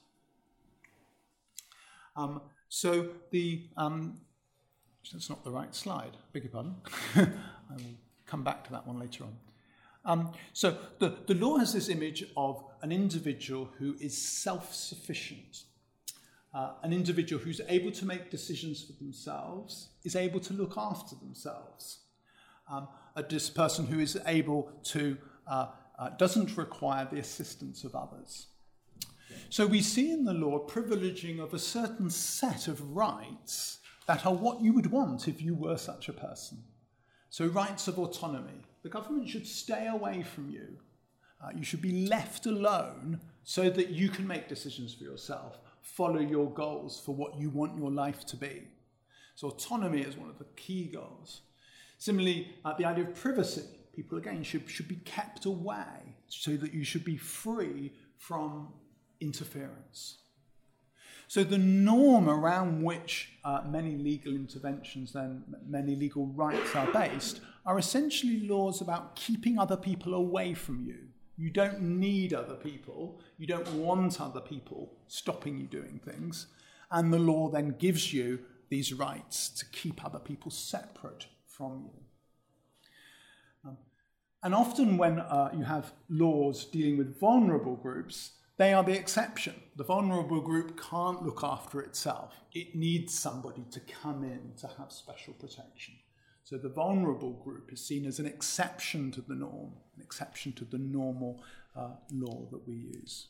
Um, 2.14 2.40
so 2.68 3.08
the 3.30 3.62
um, 3.76 4.20
that's 5.12 5.30
not 5.30 5.44
the 5.44 5.50
right 5.50 5.74
slide. 5.74 6.16
Beg 6.32 6.44
your 6.44 6.52
pardon. 6.52 6.76
I 7.16 7.74
will 7.74 7.96
come 8.26 8.42
back 8.42 8.64
to 8.64 8.72
that 8.72 8.86
one 8.86 8.98
later 8.98 9.24
on. 9.24 9.36
Um, 10.04 10.32
so 10.52 10.76
the, 10.98 11.16
the 11.26 11.34
law 11.34 11.58
has 11.58 11.72
this 11.72 11.88
image 11.88 12.24
of 12.36 12.64
an 12.82 12.92
individual 12.92 13.68
who 13.78 13.96
is 14.00 14.16
self 14.16 14.74
sufficient, 14.74 15.64
uh, 16.56 16.70
an 16.82 16.92
individual 16.92 17.42
who's 17.42 17.60
able 17.68 17.90
to 17.90 18.06
make 18.06 18.30
decisions 18.30 18.82
for 18.82 18.92
themselves, 18.94 19.90
is 20.04 20.16
able 20.16 20.40
to 20.40 20.54
look 20.54 20.74
after 20.78 21.14
themselves, 21.16 21.98
um, 22.72 22.88
a 23.14 23.22
person 23.22 23.86
who 23.86 24.00
is 24.00 24.18
able 24.26 24.72
to, 24.82 25.18
uh, 25.46 25.66
uh, 25.98 26.08
doesn't 26.16 26.56
require 26.56 27.06
the 27.10 27.18
assistance 27.18 27.84
of 27.84 27.94
others. 27.94 28.46
So 29.50 29.66
we 29.66 29.82
see 29.82 30.10
in 30.10 30.24
the 30.24 30.32
law 30.32 30.66
privileging 30.66 31.40
of 31.40 31.52
a 31.52 31.58
certain 31.58 32.08
set 32.08 32.68
of 32.68 32.96
rights 32.96 33.80
that 34.06 34.24
are 34.24 34.34
what 34.34 34.62
you 34.62 34.72
would 34.72 34.90
want 34.90 35.28
if 35.28 35.42
you 35.42 35.54
were 35.54 35.76
such 35.76 36.08
a 36.08 36.12
person. 36.14 36.58
So, 37.28 37.46
rights 37.48 37.86
of 37.86 37.98
autonomy. 37.98 38.62
The 38.82 38.88
government 38.88 39.28
should 39.28 39.46
stay 39.46 39.88
away 39.88 40.22
from 40.22 40.48
you. 40.48 40.78
Uh, 41.42 41.50
you 41.54 41.64
should 41.64 41.82
be 41.82 42.06
left 42.06 42.46
alone 42.46 43.20
so 43.44 43.68
that 43.68 43.90
you 43.90 44.08
can 44.08 44.26
make 44.26 44.48
decisions 44.48 44.94
for 44.94 45.04
yourself, 45.04 45.58
follow 45.94 46.20
your 46.20 46.50
goals 46.50 47.00
for 47.04 47.14
what 47.14 47.38
you 47.38 47.50
want 47.50 47.76
your 47.76 47.90
life 47.90 48.24
to 48.26 48.36
be. 48.36 48.62
So, 49.34 49.48
autonomy 49.48 50.00
is 50.00 50.16
one 50.16 50.30
of 50.30 50.38
the 50.38 50.46
key 50.56 50.86
goals. 50.86 51.42
Similarly, 51.98 52.54
uh, 52.64 52.74
the 52.74 52.84
idea 52.84 53.04
of 53.04 53.14
privacy. 53.14 53.64
People, 53.94 54.18
again, 54.18 54.42
should, 54.42 54.68
should 54.68 54.88
be 54.88 54.96
kept 54.96 55.46
away 55.46 56.16
so 56.28 56.56
that 56.56 56.74
you 56.74 56.84
should 56.84 57.04
be 57.04 57.16
free 57.16 57.92
from 58.18 58.68
interference. 59.20 60.18
So 61.28 61.42
the 61.42 61.58
norm 61.58 62.28
around 62.28 62.82
which 62.82 63.32
uh, 63.44 63.62
many 63.66 63.96
legal 63.96 64.34
interventions, 64.34 65.12
then 65.12 65.42
many 65.66 65.96
legal 65.96 66.26
rights 66.26 66.74
are 66.76 66.90
based, 66.92 67.40
are 67.64 67.78
essentially 67.78 68.46
laws 68.46 68.80
about 68.80 69.16
keeping 69.16 69.58
other 69.58 69.76
people 69.76 70.14
away 70.14 70.54
from 70.54 70.84
you. 70.84 71.05
You 71.36 71.50
don't 71.50 71.80
need 71.80 72.32
other 72.32 72.54
people, 72.54 73.20
you 73.36 73.46
don't 73.46 73.70
want 73.74 74.20
other 74.20 74.40
people 74.40 74.92
stopping 75.06 75.58
you 75.58 75.66
doing 75.66 76.00
things, 76.04 76.46
and 76.90 77.12
the 77.12 77.18
law 77.18 77.50
then 77.50 77.76
gives 77.78 78.12
you 78.12 78.40
these 78.68 78.92
rights 78.92 79.50
to 79.50 79.66
keep 79.66 80.04
other 80.04 80.18
people 80.18 80.50
separate 80.50 81.26
from 81.46 81.90
you. 81.92 83.70
Um, 83.70 83.76
and 84.42 84.54
often, 84.54 84.96
when 84.96 85.20
uh, 85.20 85.50
you 85.56 85.64
have 85.64 85.92
laws 86.08 86.64
dealing 86.64 86.96
with 86.96 87.20
vulnerable 87.20 87.76
groups, 87.76 88.32
they 88.56 88.72
are 88.72 88.82
the 88.82 88.96
exception. 88.96 89.54
The 89.76 89.84
vulnerable 89.84 90.40
group 90.40 90.80
can't 90.80 91.22
look 91.22 91.44
after 91.44 91.80
itself, 91.80 92.34
it 92.52 92.74
needs 92.74 93.18
somebody 93.18 93.64
to 93.72 93.80
come 93.80 94.24
in 94.24 94.52
to 94.60 94.68
have 94.78 94.90
special 94.90 95.34
protection. 95.34 95.94
So 96.44 96.56
the 96.56 96.68
vulnerable 96.68 97.32
group 97.32 97.72
is 97.72 97.84
seen 97.84 98.06
as 98.06 98.18
an 98.20 98.26
exception 98.26 99.10
to 99.12 99.20
the 99.20 99.34
norm, 99.34 99.72
an 99.96 100.02
exception 100.02 100.52
to 100.54 100.64
the 100.64 100.78
normal 100.78 101.42
uh, 101.76 101.90
law 102.12 102.46
that 102.50 102.66
we 102.66 102.74
use. 102.74 103.28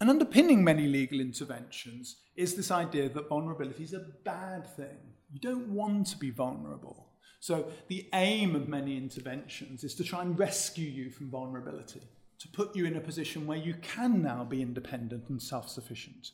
And 0.00 0.08
underpinning 0.08 0.64
many 0.64 0.86
legal 0.88 1.20
interventions 1.20 2.16
is 2.34 2.54
this 2.54 2.70
idea 2.70 3.10
that 3.10 3.28
vulnerability 3.28 3.84
is 3.84 3.92
a 3.92 4.06
bad 4.24 4.66
thing. 4.76 4.96
You 5.30 5.40
don't 5.40 5.68
want 5.68 6.06
to 6.08 6.16
be 6.16 6.30
vulnerable. 6.30 7.06
So, 7.38 7.70
the 7.88 8.06
aim 8.12 8.54
of 8.54 8.68
many 8.68 8.96
interventions 8.96 9.84
is 9.84 9.94
to 9.94 10.04
try 10.04 10.22
and 10.22 10.38
rescue 10.38 10.88
you 10.88 11.10
from 11.10 11.30
vulnerability, 11.30 12.02
to 12.38 12.48
put 12.48 12.76
you 12.76 12.84
in 12.84 12.96
a 12.96 13.00
position 13.00 13.46
where 13.46 13.58
you 13.58 13.74
can 13.74 14.22
now 14.22 14.44
be 14.44 14.60
independent 14.60 15.28
and 15.28 15.40
self 15.40 15.68
sufficient. 15.68 16.32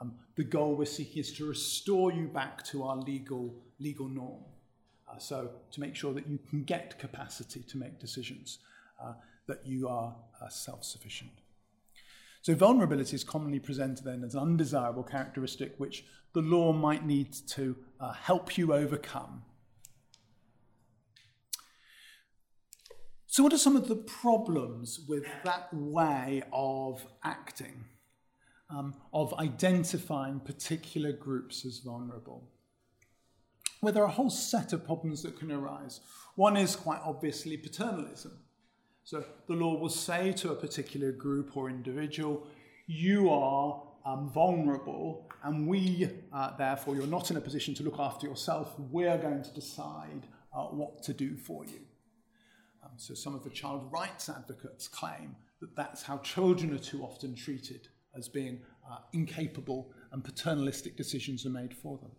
Um, 0.00 0.14
the 0.36 0.44
goal 0.44 0.74
we're 0.74 0.84
seeking 0.86 1.20
is 1.20 1.32
to 1.34 1.46
restore 1.46 2.12
you 2.12 2.28
back 2.28 2.64
to 2.66 2.82
our 2.82 2.96
legal, 2.96 3.54
legal 3.78 4.08
norm. 4.08 4.42
Uh, 5.12 5.18
so, 5.18 5.50
to 5.70 5.80
make 5.80 5.94
sure 5.94 6.14
that 6.14 6.26
you 6.26 6.38
can 6.48 6.64
get 6.64 6.98
capacity 6.98 7.62
to 7.62 7.76
make 7.76 7.98
decisions, 7.98 8.58
uh, 9.02 9.12
that 9.46 9.66
you 9.66 9.88
are 9.88 10.16
uh, 10.40 10.48
self 10.48 10.84
sufficient. 10.84 11.32
So 12.42 12.56
vulnerability 12.56 13.14
is 13.14 13.22
commonly 13.22 13.60
presented 13.60 14.04
then 14.04 14.24
as 14.24 14.34
an 14.34 14.40
undesirable 14.40 15.04
characteristic 15.04 15.74
which 15.78 16.04
the 16.32 16.40
law 16.40 16.72
might 16.72 17.06
need 17.06 17.32
to 17.50 17.76
uh, 18.00 18.12
help 18.12 18.58
you 18.58 18.74
overcome. 18.74 19.44
So, 23.26 23.44
what 23.44 23.52
are 23.52 23.58
some 23.58 23.76
of 23.76 23.88
the 23.88 23.96
problems 23.96 25.00
with 25.08 25.24
that 25.44 25.72
way 25.72 26.42
of 26.52 27.06
acting, 27.24 27.84
um, 28.68 28.94
of 29.14 29.32
identifying 29.34 30.40
particular 30.40 31.12
groups 31.12 31.64
as 31.64 31.78
vulnerable? 31.78 32.51
Well, 33.82 33.92
there 33.92 34.04
are 34.04 34.08
a 34.08 34.12
whole 34.12 34.30
set 34.30 34.72
of 34.72 34.86
problems 34.86 35.22
that 35.24 35.36
can 35.40 35.50
arise. 35.50 36.00
One 36.36 36.56
is 36.56 36.76
quite 36.76 37.00
obviously 37.04 37.56
paternalism. 37.56 38.38
So 39.02 39.24
the 39.48 39.54
law 39.54 39.76
will 39.76 39.88
say 39.88 40.30
to 40.34 40.52
a 40.52 40.54
particular 40.54 41.10
group 41.10 41.56
or 41.56 41.68
individual, 41.68 42.46
you 42.86 43.28
are 43.28 43.82
um, 44.06 44.30
vulnerable, 44.30 45.28
and 45.42 45.66
we, 45.66 46.08
uh, 46.32 46.56
therefore, 46.56 46.94
you're 46.94 47.08
not 47.08 47.32
in 47.32 47.36
a 47.36 47.40
position 47.40 47.74
to 47.74 47.82
look 47.82 47.98
after 47.98 48.28
yourself. 48.28 48.72
We're 48.78 49.18
going 49.18 49.42
to 49.42 49.52
decide 49.52 50.28
uh, 50.56 50.62
what 50.66 51.02
to 51.02 51.12
do 51.12 51.36
for 51.36 51.64
you. 51.64 51.80
Um, 52.84 52.92
so 52.96 53.14
some 53.14 53.34
of 53.34 53.42
the 53.42 53.50
child 53.50 53.90
rights 53.92 54.28
advocates 54.28 54.86
claim 54.86 55.34
that 55.60 55.74
that's 55.74 56.04
how 56.04 56.18
children 56.18 56.72
are 56.72 56.78
too 56.78 57.02
often 57.02 57.34
treated, 57.34 57.88
as 58.16 58.28
being 58.28 58.60
uh, 58.88 58.98
incapable 59.12 59.90
and 60.12 60.22
paternalistic 60.22 60.96
decisions 60.96 61.44
are 61.44 61.50
made 61.50 61.74
for 61.74 61.98
them. 61.98 62.12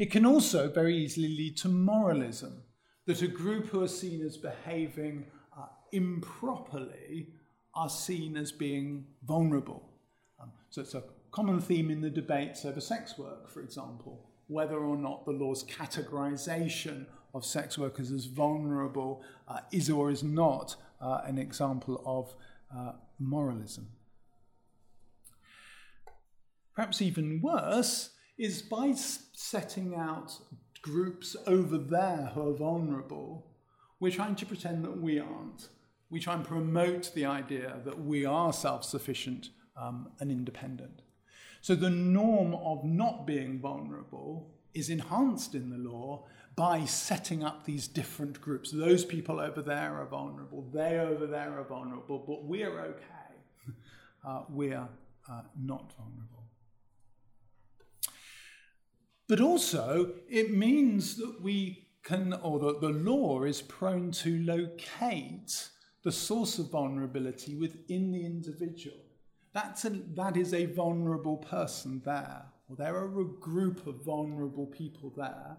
It 0.00 0.10
can 0.10 0.24
also 0.24 0.70
very 0.70 0.96
easily 0.96 1.28
lead 1.28 1.58
to 1.58 1.68
moralism 1.68 2.62
that 3.04 3.20
a 3.20 3.28
group 3.28 3.66
who 3.66 3.82
are 3.82 3.86
seen 3.86 4.24
as 4.24 4.38
behaving 4.38 5.26
uh, 5.54 5.66
improperly 5.92 7.28
are 7.74 7.90
seen 7.90 8.34
as 8.38 8.50
being 8.50 9.04
vulnerable. 9.22 9.90
Um, 10.40 10.52
so 10.70 10.80
it's 10.80 10.94
a 10.94 11.04
common 11.32 11.60
theme 11.60 11.90
in 11.90 12.00
the 12.00 12.08
debates 12.08 12.64
over 12.64 12.80
sex 12.80 13.18
work, 13.18 13.50
for 13.50 13.60
example, 13.60 14.30
whether 14.46 14.78
or 14.78 14.96
not 14.96 15.26
the 15.26 15.32
law's 15.32 15.64
categorization 15.64 17.04
of 17.34 17.44
sex 17.44 17.76
workers 17.76 18.10
as 18.10 18.24
vulnerable 18.24 19.22
uh, 19.48 19.58
is 19.70 19.90
or 19.90 20.10
is 20.10 20.22
not 20.22 20.76
uh, 21.02 21.20
an 21.26 21.36
example 21.36 22.02
of 22.06 22.34
uh, 22.74 22.92
moralism. 23.18 23.90
Perhaps 26.74 27.02
even 27.02 27.42
worse 27.42 28.12
is 28.40 28.62
by 28.62 28.94
setting 28.94 29.94
out 29.94 30.32
groups 30.80 31.36
over 31.46 31.76
there 31.76 32.30
who 32.34 32.48
are 32.48 32.56
vulnerable, 32.56 33.46
we're 34.00 34.10
trying 34.10 34.34
to 34.36 34.46
pretend 34.46 34.82
that 34.82 34.98
we 34.98 35.20
aren't. 35.20 35.68
We 36.08 36.20
try 36.20 36.34
and 36.34 36.44
promote 36.44 37.12
the 37.14 37.26
idea 37.26 37.80
that 37.84 38.02
we 38.02 38.24
are 38.24 38.52
self 38.52 38.82
sufficient 38.84 39.50
um, 39.76 40.08
and 40.20 40.30
independent. 40.30 41.02
So 41.60 41.74
the 41.74 41.90
norm 41.90 42.54
of 42.54 42.82
not 42.82 43.26
being 43.26 43.60
vulnerable 43.60 44.54
is 44.72 44.88
enhanced 44.88 45.54
in 45.54 45.68
the 45.68 45.76
law 45.76 46.24
by 46.56 46.86
setting 46.86 47.44
up 47.44 47.66
these 47.66 47.86
different 47.86 48.40
groups. 48.40 48.70
Those 48.70 49.04
people 49.04 49.38
over 49.38 49.60
there 49.60 50.00
are 50.00 50.06
vulnerable, 50.06 50.66
they 50.72 50.98
over 50.98 51.26
there 51.26 51.58
are 51.58 51.64
vulnerable, 51.64 52.24
but 52.26 52.44
we're 52.44 52.80
okay. 52.80 53.04
Uh, 54.22 54.42
we're 54.50 54.86
uh, 55.30 55.40
not 55.58 55.94
vulnerable. 55.96 56.39
But 59.30 59.40
also, 59.40 60.14
it 60.28 60.52
means 60.52 61.14
that 61.18 61.40
we 61.40 61.86
can, 62.02 62.32
or 62.32 62.58
that 62.58 62.80
the 62.80 62.88
law 62.88 63.44
is 63.44 63.62
prone 63.62 64.10
to 64.10 64.42
locate 64.42 65.68
the 66.02 66.10
source 66.10 66.58
of 66.58 66.72
vulnerability 66.72 67.54
within 67.54 68.10
the 68.10 68.26
individual. 68.26 68.96
That's 69.52 69.84
a, 69.84 69.90
that 70.16 70.36
is 70.36 70.52
a 70.52 70.66
vulnerable 70.66 71.36
person 71.36 72.02
there, 72.04 72.42
or 72.68 72.74
there 72.74 72.96
are 72.96 73.20
a 73.20 73.24
group 73.24 73.86
of 73.86 74.04
vulnerable 74.04 74.66
people 74.66 75.12
there, 75.16 75.58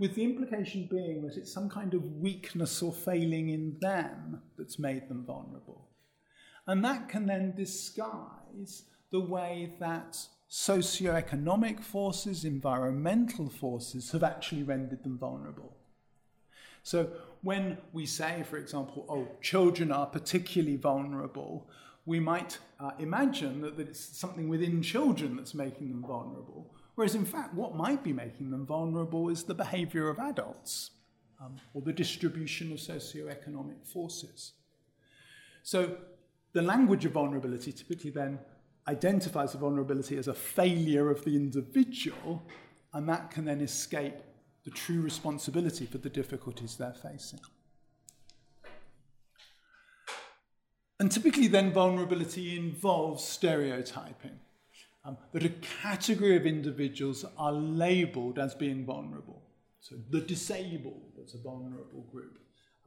with 0.00 0.16
the 0.16 0.24
implication 0.24 0.88
being 0.90 1.22
that 1.22 1.36
it's 1.36 1.52
some 1.52 1.68
kind 1.68 1.94
of 1.94 2.16
weakness 2.16 2.82
or 2.82 2.92
failing 2.92 3.50
in 3.50 3.76
them 3.80 4.42
that's 4.58 4.80
made 4.80 5.08
them 5.08 5.24
vulnerable. 5.24 5.88
And 6.66 6.84
that 6.84 7.08
can 7.08 7.26
then 7.26 7.54
disguise 7.54 8.86
the 9.12 9.20
way 9.20 9.74
that 9.78 10.18
socioeconomic 10.54 11.80
forces, 11.80 12.44
environmental 12.44 13.48
forces 13.48 14.12
have 14.12 14.22
actually 14.22 14.62
rendered 14.62 15.02
them 15.02 15.18
vulnerable. 15.18 15.74
So 16.84 17.08
when 17.42 17.78
we 17.92 18.06
say, 18.06 18.44
for 18.48 18.56
example, 18.56 19.04
oh, 19.08 19.26
children 19.42 19.90
are 19.90 20.06
particularly 20.06 20.76
vulnerable, 20.76 21.68
we 22.06 22.20
might 22.20 22.58
uh, 22.78 22.92
imagine 23.00 23.62
that, 23.62 23.76
that 23.76 23.88
it's 23.88 24.16
something 24.16 24.48
within 24.48 24.80
children 24.80 25.34
that's 25.34 25.54
making 25.54 25.88
them 25.88 26.04
vulnerable. 26.06 26.72
Whereas, 26.94 27.16
in 27.16 27.24
fact, 27.24 27.52
what 27.54 27.74
might 27.74 28.04
be 28.04 28.12
making 28.12 28.52
them 28.52 28.64
vulnerable 28.64 29.30
is 29.30 29.42
the 29.42 29.54
behavior 29.54 30.08
of 30.08 30.20
adults 30.20 30.92
um, 31.40 31.56
or 31.72 31.82
the 31.82 31.92
distribution 31.92 32.70
of 32.70 32.78
socioeconomic 32.78 33.84
forces. 33.84 34.52
So, 35.64 35.96
the 36.52 36.62
language 36.62 37.04
of 37.04 37.10
vulnerability 37.10 37.72
typically 37.72 38.10
then 38.10 38.38
identifies 38.88 39.52
the 39.52 39.58
vulnerability 39.58 40.16
as 40.16 40.28
a 40.28 40.34
failure 40.34 41.10
of 41.10 41.24
the 41.24 41.36
individual, 41.36 42.46
and 42.92 43.08
that 43.08 43.30
can 43.30 43.44
then 43.44 43.60
escape 43.60 44.16
the 44.64 44.70
true 44.70 45.00
responsibility 45.00 45.86
for 45.86 45.98
the 45.98 46.08
difficulties 46.08 46.76
they're 46.76 46.94
facing. 46.94 47.40
And 51.00 51.10
typically, 51.10 51.48
then, 51.48 51.72
vulnerability 51.72 52.56
involves 52.56 53.24
stereotyping. 53.24 54.38
Um, 55.06 55.18
that 55.32 55.44
a 55.44 55.50
category 55.82 56.34
of 56.36 56.46
individuals 56.46 57.26
are 57.36 57.52
labelled 57.52 58.38
as 58.38 58.54
being 58.54 58.86
vulnerable. 58.86 59.42
So, 59.80 59.96
the 60.08 60.20
disabled 60.20 61.18
is 61.22 61.34
a 61.34 61.42
vulnerable 61.42 62.06
group, 62.10 62.38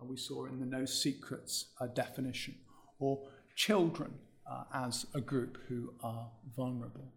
uh, 0.01 0.05
we 0.05 0.17
saw 0.17 0.45
in 0.45 0.59
the 0.59 0.65
no 0.65 0.85
secrets 0.85 1.73
uh, 1.79 1.87
definition, 1.87 2.55
or 2.97 3.19
children 3.55 4.13
uh, 4.49 4.63
as 4.73 5.05
a 5.13 5.21
group 5.21 5.57
who 5.67 5.93
are 6.01 6.29
vulnerable. 6.55 7.13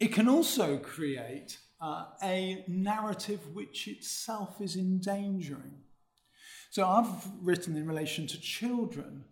It 0.00 0.12
can 0.12 0.28
also 0.28 0.78
create 0.78 1.58
uh, 1.80 2.06
a 2.22 2.64
narrative 2.66 3.40
which 3.54 3.88
itself 3.88 4.60
is 4.60 4.76
endangering. 4.76 5.82
So 6.70 6.86
I've 6.86 7.06
written 7.42 7.76
in 7.76 7.86
relation 7.86 8.26
to 8.28 8.40
children 8.40 9.24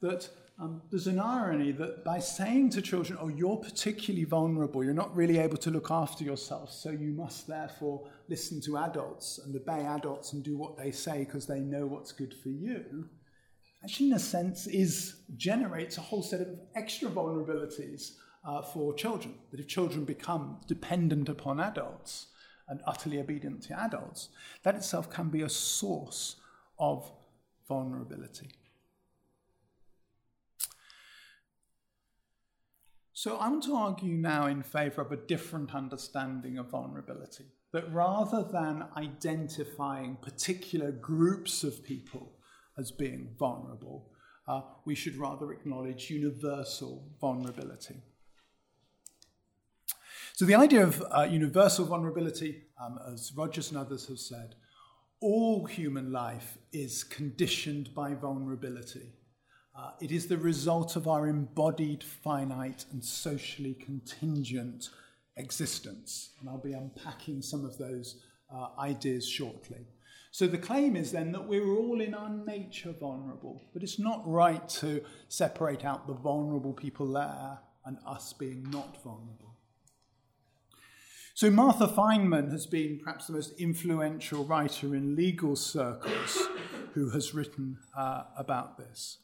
that 0.00 0.28
um, 0.60 0.82
there's 0.90 1.06
an 1.06 1.20
irony 1.20 1.70
that 1.72 2.04
by 2.04 2.18
saying 2.18 2.70
to 2.70 2.82
children, 2.82 3.18
oh, 3.22 3.28
you're 3.28 3.56
particularly 3.56 4.24
vulnerable, 4.24 4.82
you're 4.82 4.92
not 4.92 5.14
really 5.14 5.38
able 5.38 5.56
to 5.58 5.70
look 5.70 5.90
after 5.90 6.24
yourself, 6.24 6.72
so 6.72 6.90
you 6.90 7.12
must 7.12 7.46
therefore 7.46 8.10
listen 8.28 8.60
to 8.62 8.76
adults 8.78 9.38
and 9.38 9.54
obey 9.54 9.86
adults 9.86 10.32
and 10.32 10.42
do 10.42 10.56
what 10.56 10.76
they 10.76 10.90
say 10.90 11.20
because 11.20 11.46
they 11.46 11.60
know 11.60 11.86
what's 11.86 12.10
good 12.10 12.34
for 12.34 12.48
you, 12.48 13.08
actually, 13.82 14.08
in 14.08 14.14
a 14.14 14.18
sense, 14.18 14.66
is 14.66 15.16
generates 15.36 15.98
a 15.98 16.00
whole 16.00 16.22
set 16.22 16.40
of 16.40 16.48
extra 16.74 17.08
vulnerabilities 17.08 18.12
uh, 18.44 18.62
for 18.62 18.94
children. 18.94 19.34
That 19.50 19.60
if 19.60 19.68
children 19.68 20.04
become 20.04 20.60
dependent 20.66 21.28
upon 21.28 21.60
adults 21.60 22.28
and 22.68 22.80
utterly 22.86 23.18
obedient 23.18 23.62
to 23.62 23.80
adults, 23.80 24.28
that 24.62 24.74
itself 24.74 25.10
can 25.10 25.28
be 25.28 25.42
a 25.42 25.48
source 25.48 26.36
of 26.78 27.10
vulnerability. 27.66 28.50
So 33.12 33.36
I 33.36 33.48
want 33.48 33.64
to 33.64 33.74
argue 33.74 34.14
now 34.14 34.46
in 34.46 34.62
favour 34.62 35.02
of 35.02 35.10
a 35.10 35.16
different 35.16 35.74
understanding 35.74 36.56
of 36.56 36.70
vulnerability. 36.70 37.46
That 37.72 37.92
rather 37.92 38.44
than 38.44 38.86
identifying 38.96 40.18
particular 40.22 40.92
groups 40.92 41.64
of 41.64 41.84
people 41.84 42.37
as 42.78 42.90
being 42.90 43.34
vulnerable, 43.38 44.10
uh, 44.46 44.62
we 44.84 44.94
should 44.94 45.16
rather 45.16 45.52
acknowledge 45.52 46.10
universal 46.10 47.04
vulnerability. 47.20 47.96
So, 50.34 50.44
the 50.44 50.54
idea 50.54 50.84
of 50.84 51.02
uh, 51.10 51.22
universal 51.28 51.84
vulnerability, 51.84 52.62
um, 52.80 52.98
as 53.12 53.32
Rogers 53.36 53.70
and 53.70 53.78
others 53.78 54.06
have 54.06 54.20
said, 54.20 54.54
all 55.20 55.66
human 55.66 56.12
life 56.12 56.58
is 56.72 57.02
conditioned 57.02 57.92
by 57.92 58.14
vulnerability. 58.14 59.14
Uh, 59.76 59.90
it 60.00 60.12
is 60.12 60.26
the 60.26 60.38
result 60.38 60.96
of 60.96 61.08
our 61.08 61.26
embodied, 61.26 62.04
finite, 62.04 62.84
and 62.92 63.04
socially 63.04 63.74
contingent 63.74 64.90
existence. 65.36 66.30
And 66.40 66.48
I'll 66.48 66.58
be 66.58 66.72
unpacking 66.72 67.42
some 67.42 67.64
of 67.64 67.78
those 67.78 68.22
uh, 68.52 68.68
ideas 68.78 69.28
shortly. 69.28 69.86
So 70.38 70.46
the 70.46 70.56
claim 70.56 70.94
is 70.94 71.10
then 71.10 71.32
that 71.32 71.48
we're 71.48 71.68
all 71.68 72.00
in 72.00 72.14
our 72.14 72.30
nature 72.30 72.92
vulnerable, 72.92 73.60
but 73.72 73.82
it's 73.82 73.98
not 73.98 74.22
right 74.24 74.68
to 74.68 75.02
separate 75.26 75.84
out 75.84 76.06
the 76.06 76.14
vulnerable 76.14 76.72
people 76.72 77.12
there 77.12 77.58
and 77.84 77.98
us 78.06 78.34
being 78.34 78.62
not 78.70 79.02
vulnerable. 79.02 79.56
So 81.34 81.50
Martha 81.50 81.88
Fineman 81.88 82.52
has 82.52 82.66
been 82.66 83.00
perhaps 83.02 83.26
the 83.26 83.32
most 83.32 83.58
influential 83.58 84.44
writer 84.44 84.94
in 84.94 85.16
legal 85.16 85.56
circles 85.56 86.38
who 86.92 87.10
has 87.10 87.34
written 87.34 87.78
uh, 87.96 88.22
about 88.36 88.78
this. 88.78 89.18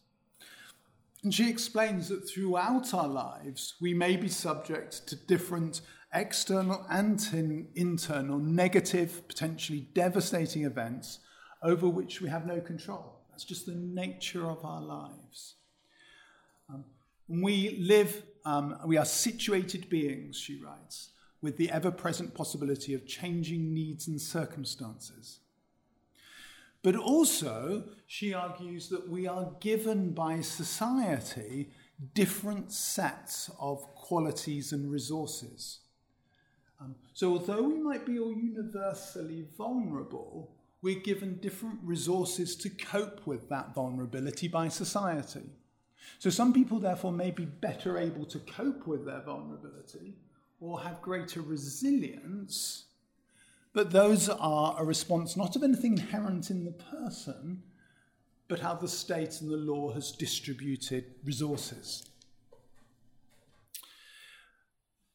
And 1.22 1.32
she 1.32 1.48
explains 1.48 2.08
that 2.08 2.28
throughout 2.28 2.92
our 2.92 3.06
lives, 3.06 3.74
we 3.80 3.94
may 3.94 4.16
be 4.16 4.26
subject 4.26 5.06
to 5.06 5.14
different 5.14 5.80
external 6.14 6.86
and 6.90 7.20
internal 7.74 8.38
negative, 8.38 9.26
potentially 9.26 9.88
devastating 9.94 10.64
events 10.64 11.18
over 11.62 11.88
which 11.88 12.20
we 12.20 12.28
have 12.28 12.46
no 12.46 12.60
control. 12.60 13.20
That's 13.30 13.44
just 13.44 13.66
the 13.66 13.74
nature 13.74 14.46
of 14.46 14.64
our 14.64 14.80
lives. 14.80 15.56
Um, 16.68 16.84
we 17.26 17.76
live, 17.80 18.22
um, 18.44 18.78
we 18.86 18.96
are 18.96 19.04
situated 19.04 19.88
beings, 19.88 20.38
she 20.38 20.62
writes, 20.62 21.10
with 21.42 21.56
the 21.56 21.70
ever 21.70 21.90
present 21.90 22.34
possibility 22.34 22.94
of 22.94 23.06
changing 23.06 23.74
needs 23.74 24.06
and 24.06 24.20
circumstances. 24.20 25.40
But 26.82 26.96
also, 26.96 27.84
she 28.06 28.34
argues 28.34 28.88
that 28.90 29.08
we 29.08 29.26
are 29.26 29.52
given 29.58 30.12
by 30.12 30.42
society 30.42 31.70
different 32.14 32.72
sets 32.72 33.50
of 33.58 33.82
qualities 33.94 34.72
and 34.72 34.90
resources. 34.90 35.80
Um, 36.84 36.94
so, 37.12 37.32
although 37.32 37.62
we 37.62 37.78
might 37.78 38.04
be 38.04 38.18
all 38.18 38.32
universally 38.32 39.46
vulnerable, 39.56 40.50
we're 40.82 41.00
given 41.00 41.36
different 41.36 41.78
resources 41.82 42.54
to 42.56 42.68
cope 42.68 43.26
with 43.26 43.48
that 43.48 43.74
vulnerability 43.74 44.48
by 44.48 44.68
society. 44.68 45.48
So, 46.18 46.30
some 46.30 46.52
people, 46.52 46.78
therefore, 46.78 47.12
may 47.12 47.30
be 47.30 47.46
better 47.46 47.98
able 47.98 48.26
to 48.26 48.38
cope 48.40 48.86
with 48.86 49.06
their 49.06 49.20
vulnerability 49.20 50.14
or 50.60 50.80
have 50.80 51.00
greater 51.00 51.40
resilience 51.40 52.84
but 53.74 53.90
those 53.90 54.28
are 54.28 54.76
a 54.78 54.84
response 54.84 55.36
not 55.36 55.56
of 55.56 55.62
anything 55.62 55.98
inherent 55.98 56.48
in 56.48 56.64
the 56.64 56.70
person, 56.70 57.62
but 58.48 58.60
how 58.60 58.74
the 58.74 58.88
state 58.88 59.40
and 59.40 59.50
the 59.50 59.56
law 59.56 59.92
has 59.92 60.12
distributed 60.12 61.04
resources. 61.24 62.08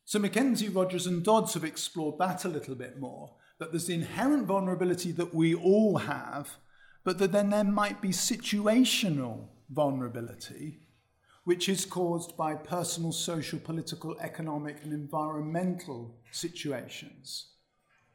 So 0.10 0.18
Mackenzie, 0.18 0.70
Rogers, 0.70 1.06
and 1.06 1.24
Dodds 1.24 1.54
have 1.54 1.64
explored 1.64 2.18
that 2.18 2.44
a 2.44 2.48
little 2.50 2.74
bit 2.74 3.00
more 3.00 3.36
that 3.60 3.70
there's 3.72 3.86
the 3.86 3.94
inherent 3.94 4.48
vulnerability 4.48 5.12
that 5.12 5.36
we 5.36 5.54
all 5.54 5.98
have, 5.98 6.58
but 7.04 7.20
that 7.20 7.32
then 7.32 7.52
there 7.52 7.64
might 7.64 8.02
be 8.02 8.10
situational 8.10 9.50
vulnerability, 9.70 10.80
which 11.44 11.70
is 11.70 11.86
caused 11.86 12.36
by 12.36 12.56
personal, 12.56 13.12
social, 13.12 13.60
political, 13.60 14.20
economic, 14.20 14.78
and 14.84 14.94
environmental 14.94 16.18
situations. 16.32 17.52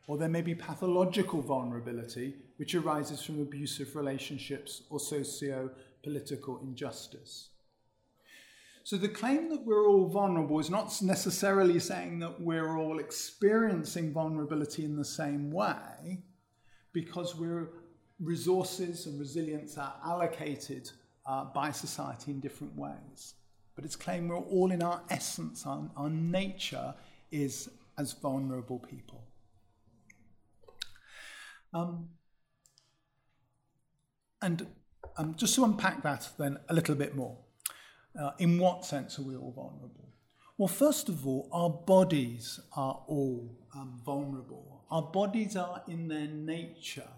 Or 0.09 0.19
there 0.19 0.29
may 0.29 0.43
be 0.43 0.57
pathological 0.57 1.43
vulnerability, 1.43 2.35
which 2.57 2.75
arises 2.75 3.23
from 3.23 3.41
abusive 3.41 3.95
relationships 3.95 4.83
or 4.91 4.99
socio 4.99 5.71
political 6.03 6.59
injustice. 6.59 7.51
So 8.85 8.99
the 8.99 9.09
claim 9.09 9.49
that 9.49 9.65
we're 9.65 9.89
all 9.89 10.09
vulnerable 10.09 10.61
is 10.61 10.69
not 10.69 11.01
necessarily 11.01 11.81
saying 11.81 12.19
that 12.19 12.39
we're 12.39 12.77
all 12.77 12.99
experiencing 12.99 14.13
vulnerability 14.13 14.85
in 14.85 14.95
the 14.95 15.05
same 15.07 15.51
way, 15.51 16.23
because 16.93 17.35
we're, 17.35 17.71
resources 18.21 19.07
and 19.07 19.19
resilience 19.19 19.79
are 19.79 19.95
allocated 20.05 20.91
uh, 21.25 21.45
by 21.45 21.71
society 21.71 22.31
in 22.31 22.41
different 22.41 22.77
ways. 22.77 23.35
But 23.75 23.87
it's 23.87 23.97
claiming 23.97 24.29
we're 24.29 24.37
all 24.37 24.71
in 24.71 24.83
our 24.83 25.01
essence, 25.09 25.67
our, 25.67 25.91
our 25.97 26.11
nature 26.11 26.95
is 27.33 27.71
as 27.97 28.13
vulnerable 28.13 28.81
people. 28.81 29.25
Um, 31.73 32.11
and 34.43 34.67
um, 35.17 35.35
just 35.37 35.55
to 35.55 35.65
unpack 35.65 36.03
that 36.03 36.29
then 36.39 36.59
a 36.69 36.75
little 36.75 36.95
bit 36.95 37.17
more, 37.17 37.39
uh, 38.21 38.31
in 38.39 38.59
what 38.59 38.85
sense 38.85 39.19
are 39.19 39.23
we 39.23 39.37
all 39.37 39.53
vulnerable? 39.53 40.09
Well, 40.57 40.69
first 40.69 41.09
of 41.09 41.27
all, 41.27 41.49
our 41.53 41.71
bodies 41.71 42.61
are 42.77 43.03
all 43.09 43.59
um, 43.75 44.01
vulnerable. 44.05 44.85
Our 44.91 45.03
bodies 45.03 45.57
are 45.57 45.83
in 45.89 46.09
their 46.09 46.29
nature 46.29 47.09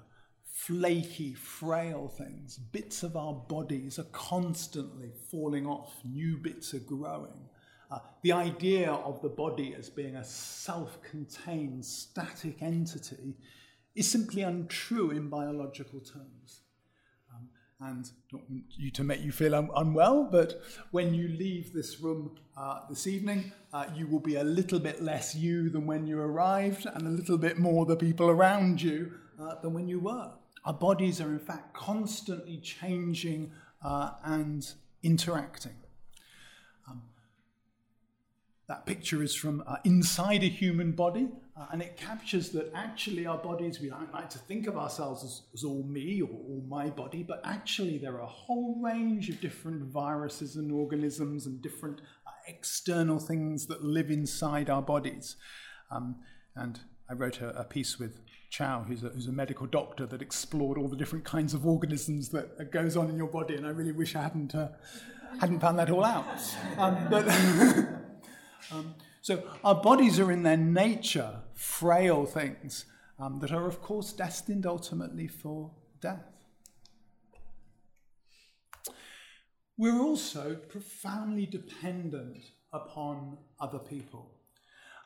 flaky, 0.56 1.34
frail 1.34 2.08
things. 2.08 2.56
Bits 2.56 3.02
of 3.02 3.14
our 3.14 3.34
bodies 3.34 3.98
are 3.98 4.10
constantly 4.10 5.12
falling 5.30 5.66
off, 5.66 5.92
new 6.02 6.38
bits 6.38 6.72
are 6.72 6.78
growing. 6.80 7.48
Uh, 7.90 7.98
the 8.22 8.32
idea 8.32 8.90
of 8.90 9.20
the 9.20 9.28
body 9.28 9.74
as 9.78 9.90
being 9.90 10.16
a 10.16 10.24
self 10.24 10.98
contained, 11.02 11.84
static 11.84 12.62
entity 12.62 13.36
is 13.94 14.10
simply 14.10 14.42
untrue 14.42 15.10
in 15.10 15.28
biological 15.28 16.00
terms. 16.00 16.62
And 17.78 18.08
don't 18.30 18.48
want 18.48 18.64
you 18.78 18.90
to 18.90 19.04
make 19.04 19.22
you 19.22 19.32
feel 19.32 19.54
un- 19.54 19.68
unwell, 19.76 20.24
but 20.24 20.62
when 20.92 21.12
you 21.12 21.28
leave 21.28 21.74
this 21.74 22.00
room 22.00 22.30
uh, 22.56 22.80
this 22.88 23.06
evening, 23.06 23.52
uh, 23.70 23.84
you 23.94 24.06
will 24.06 24.20
be 24.20 24.36
a 24.36 24.44
little 24.44 24.78
bit 24.78 25.02
less 25.02 25.34
you 25.34 25.68
than 25.68 25.84
when 25.84 26.06
you 26.06 26.18
arrived, 26.18 26.86
and 26.86 27.06
a 27.06 27.10
little 27.10 27.36
bit 27.36 27.58
more 27.58 27.84
the 27.84 27.96
people 27.96 28.30
around 28.30 28.80
you 28.80 29.12
uh, 29.38 29.56
than 29.60 29.74
when 29.74 29.88
you 29.88 30.00
were. 30.00 30.30
Our 30.64 30.72
bodies 30.72 31.20
are, 31.20 31.28
in 31.28 31.38
fact, 31.38 31.74
constantly 31.74 32.56
changing 32.58 33.52
uh, 33.84 34.12
and 34.24 34.66
interacting. 35.02 35.76
Um, 36.88 37.02
that 38.68 38.86
picture 38.86 39.22
is 39.22 39.34
from 39.34 39.62
uh, 39.66 39.76
inside 39.84 40.42
a 40.42 40.48
human 40.48 40.92
body, 40.92 41.28
uh, 41.58 41.66
and 41.72 41.80
it 41.80 41.96
captures 41.96 42.50
that 42.50 42.70
actually 42.74 43.26
our 43.26 43.38
bodies, 43.38 43.80
we 43.80 43.88
don't 43.88 44.12
like 44.12 44.28
to 44.28 44.38
think 44.38 44.66
of 44.66 44.76
ourselves 44.76 45.24
as, 45.24 45.42
as 45.54 45.64
all 45.64 45.82
me 45.84 46.20
or 46.20 46.28
all 46.28 46.62
my 46.68 46.90
body, 46.90 47.22
but 47.22 47.40
actually 47.44 47.96
there 47.96 48.14
are 48.14 48.20
a 48.20 48.26
whole 48.26 48.78
range 48.82 49.30
of 49.30 49.40
different 49.40 49.82
viruses 49.84 50.56
and 50.56 50.70
organisms 50.70 51.46
and 51.46 51.62
different 51.62 52.02
uh, 52.26 52.30
external 52.46 53.18
things 53.18 53.66
that 53.66 53.82
live 53.82 54.10
inside 54.10 54.68
our 54.68 54.82
bodies. 54.82 55.36
Um, 55.90 56.16
and 56.54 56.80
I 57.08 57.14
wrote 57.14 57.40
a, 57.40 57.58
a 57.58 57.64
piece 57.64 57.98
with 57.98 58.20
Chau, 58.50 58.84
who's 58.86 59.02
a, 59.02 59.08
who's 59.08 59.26
a, 59.26 59.32
medical 59.32 59.66
doctor, 59.66 60.04
that 60.06 60.20
explored 60.20 60.76
all 60.76 60.88
the 60.88 60.96
different 60.96 61.24
kinds 61.24 61.54
of 61.54 61.66
organisms 61.66 62.28
that, 62.30 62.58
that 62.58 62.70
goes 62.70 62.98
on 62.98 63.08
in 63.08 63.16
your 63.16 63.28
body, 63.28 63.54
and 63.54 63.66
I 63.66 63.70
really 63.70 63.92
wish 63.92 64.14
I 64.14 64.22
hadn't 64.22 64.54
uh, 64.54 64.68
hadn't 65.40 65.60
found 65.60 65.78
that 65.78 65.90
all 65.90 66.04
out. 66.04 66.26
Um, 66.78 66.96
but 67.10 67.28
um, 68.72 68.94
so 69.26 69.42
our 69.64 69.74
bodies 69.74 70.20
are 70.20 70.30
in 70.30 70.44
their 70.44 70.56
nature 70.56 71.40
frail 71.52 72.26
things 72.26 72.84
um, 73.18 73.40
that 73.40 73.50
are, 73.50 73.66
of 73.66 73.82
course, 73.82 74.12
destined 74.12 74.64
ultimately 74.64 75.26
for 75.26 75.72
death. 76.00 76.22
We're 79.76 80.00
also 80.00 80.54
profoundly 80.68 81.44
dependent 81.44 82.44
upon 82.72 83.38
other 83.58 83.80
people. 83.80 84.30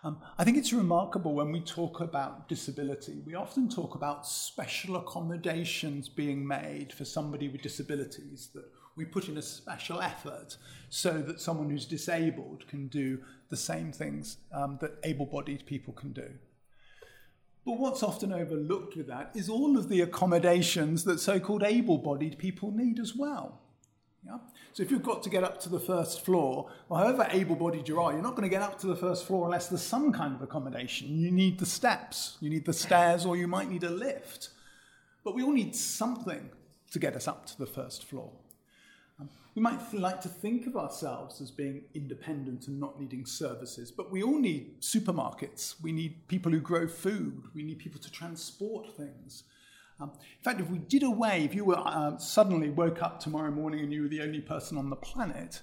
Um, 0.05 0.21
I 0.37 0.45
think 0.45 0.59
it's 0.59 0.75
remarkable 0.75 1.33
when 1.33 1.51
we 1.51 1.63
talk 1.63 2.03
about 2.03 2.47
disability, 2.47 3.23
we 3.25 3.35
often 3.35 3.71
talk 3.71 3.95
about 3.95 4.27
special 4.27 4.97
accommodations 4.97 6.11
being 6.11 6.47
made 6.47 6.93
for 6.93 7.07
somebody 7.07 7.49
with 7.49 7.63
disabilities 7.63 8.51
that 8.53 8.71
we 8.97 9.05
put 9.05 9.29
in 9.29 9.37
a 9.37 9.43
special 9.43 10.01
effort 10.01 10.57
so 10.89 11.13
that 11.23 11.41
someone 11.41 11.71
who's 11.71 11.87
disabled 11.87 12.67
can 12.69 12.89
do 12.89 13.21
the 13.49 13.57
same 13.57 13.93
things 13.93 14.39
um, 14.53 14.79
that 14.81 14.99
able 15.05 15.27
bodied 15.27 15.65
people 15.67 15.93
can 15.93 16.13
do. 16.13 16.29
But 17.65 17.79
what's 17.79 18.03
often 18.03 18.33
overlooked 18.33 18.97
with 18.97 19.07
that 19.09 19.31
is 19.35 19.49
all 19.49 19.77
of 19.77 19.89
the 19.89 20.01
accommodations 20.01 21.05
that 21.05 21.21
so 21.21 21.39
called 21.39 21.63
able 21.63 21.99
bodied 21.99 22.39
people 22.39 22.73
need 22.73 22.99
as 22.99 23.15
well. 23.15 23.61
Yeah? 24.25 24.39
So 24.73 24.83
if 24.83 24.91
you've 24.91 25.03
got 25.03 25.23
to 25.25 25.31
get 25.31 25.45
up 25.45 25.61
to 25.61 25.69
the 25.69 25.81
first 25.81 26.25
floor, 26.25 26.71
however 26.89 27.27
able-bodied 27.31 27.89
you 27.89 28.01
are, 28.01 28.13
you're 28.13 28.23
not 28.23 28.37
going 28.37 28.49
to 28.49 28.55
get 28.55 28.63
up 28.63 28.79
to 28.81 28.87
the 28.87 28.97
first 28.97 29.27
floor 29.27 29.47
unless 29.47 29.69
there's 29.69 29.83
some 29.83 30.13
kind 30.13 30.35
of 30.35 30.43
accommodation. 30.43 31.19
You 31.19 31.31
need 31.31 31.59
the 31.59 31.67
steps, 31.67 32.37
you 32.41 32.51
need 32.51 32.65
the 32.65 32.73
stairs, 32.73 33.27
or 33.27 33.37
you 33.37 33.49
might 33.49 33.71
need 33.71 33.83
a 33.83 33.91
lift. 33.91 34.51
But 35.25 35.35
we 35.35 35.43
all 35.43 35.53
need 35.53 35.75
something 35.75 36.51
to 36.93 36.99
get 36.99 37.15
us 37.15 37.27
up 37.29 37.47
to 37.47 37.59
the 37.59 37.67
first 37.67 38.05
floor. 38.05 38.31
We 39.55 39.63
might 39.63 39.93
like 39.93 40.21
to 40.23 40.29
think 40.29 40.67
of 40.67 40.77
ourselves 40.77 41.41
as 41.41 41.51
being 41.51 41.83
independent 41.95 42.69
and 42.69 42.79
not 42.79 43.01
needing 43.01 43.27
services, 43.27 43.91
but 43.91 44.11
we 44.11 44.23
all 44.23 44.39
need 44.39 44.81
supermarkets. 44.81 45.75
We 45.83 45.93
need 45.93 46.29
people 46.29 46.53
who 46.53 46.61
grow 46.61 46.87
food. 46.87 47.43
We 47.55 47.65
need 47.65 47.79
people 47.79 48.01
to 48.01 48.11
transport 48.13 48.97
things. 48.97 49.43
Um, 50.01 50.13
in 50.15 50.45
fact, 50.45 50.61
if 50.61 50.71
we 50.71 50.79
did 50.79 51.03
away, 51.03 51.45
if 51.45 51.55
you 51.55 51.65
were 51.65 51.79
uh, 51.79 52.17
suddenly 52.19 52.71
woke 52.71 53.03
up 53.03 53.21
tomorrow 53.21 53.51
morning 53.51 53.81
and 53.81 53.93
you 53.93 54.03
were 54.03 54.09
the 54.09 54.23
only 54.23 54.41
person 54.41 54.79
on 54.79 54.89
the 54.89 54.97
planet, 54.97 55.61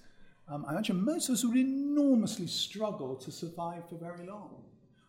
um, 0.49 0.65
I 0.67 0.73
imagine 0.73 1.03
most 1.03 1.29
of 1.29 1.33
us 1.33 1.43
would 1.43 1.57
enormously 1.57 2.47
struggle 2.47 3.15
to 3.15 3.31
survive 3.31 3.89
for 3.89 3.95
very 3.95 4.27
long. 4.27 4.63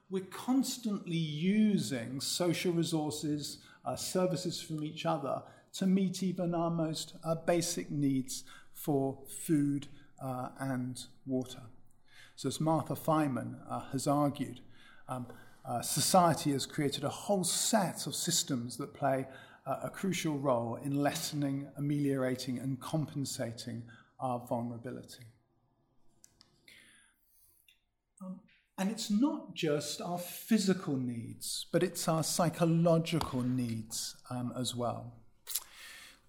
We're 0.09 0.25
constantly 0.25 1.17
using 1.17 2.21
social 2.21 2.73
resources, 2.73 3.59
uh, 3.85 3.97
services 3.97 4.61
from 4.61 4.83
each 4.83 5.05
other 5.05 5.43
to 5.75 5.87
meet 5.87 6.23
even 6.23 6.55
our 6.55 6.71
most 6.71 7.15
uh, 7.25 7.35
basic 7.35 7.91
needs 7.91 8.45
for 8.73 9.19
food 9.29 9.89
uh, 10.23 10.49
and 10.59 11.05
water. 11.27 11.63
So, 12.37 12.49
as 12.49 12.61
Martha 12.61 12.95
Fineman 12.95 13.57
uh, 13.69 13.81
has 13.93 14.07
argued, 14.07 14.61
um, 15.09 15.27
uh, 15.65 15.83
society 15.83 16.53
has 16.53 16.67
created 16.67 17.05
a 17.05 17.09
whole 17.09 17.45
set 17.45 18.07
of 18.07 18.15
systems 18.15 18.77
that 18.77 18.95
play 18.95 19.27
uh, 19.67 19.81
a 19.83 19.91
crucial 19.91 20.39
role 20.39 20.79
in 20.83 21.03
lessening, 21.03 21.69
ameliorating, 21.77 22.59
and 22.59 22.81
compensating 22.81 23.83
our 24.21 24.39
vulnerability. 24.49 25.25
Um, 28.25 28.41
and 28.79 28.91
it's 28.91 29.11
not 29.11 29.55
just 29.55 30.01
our 30.01 30.19
physical 30.19 30.97
needs, 30.97 31.67
but 31.73 31.83
it's 31.83 32.09
our 32.09 32.23
psychological 32.23 33.43
needs 33.43 34.17
um, 34.31 34.53
as 34.57 34.75
well. 34.75 35.18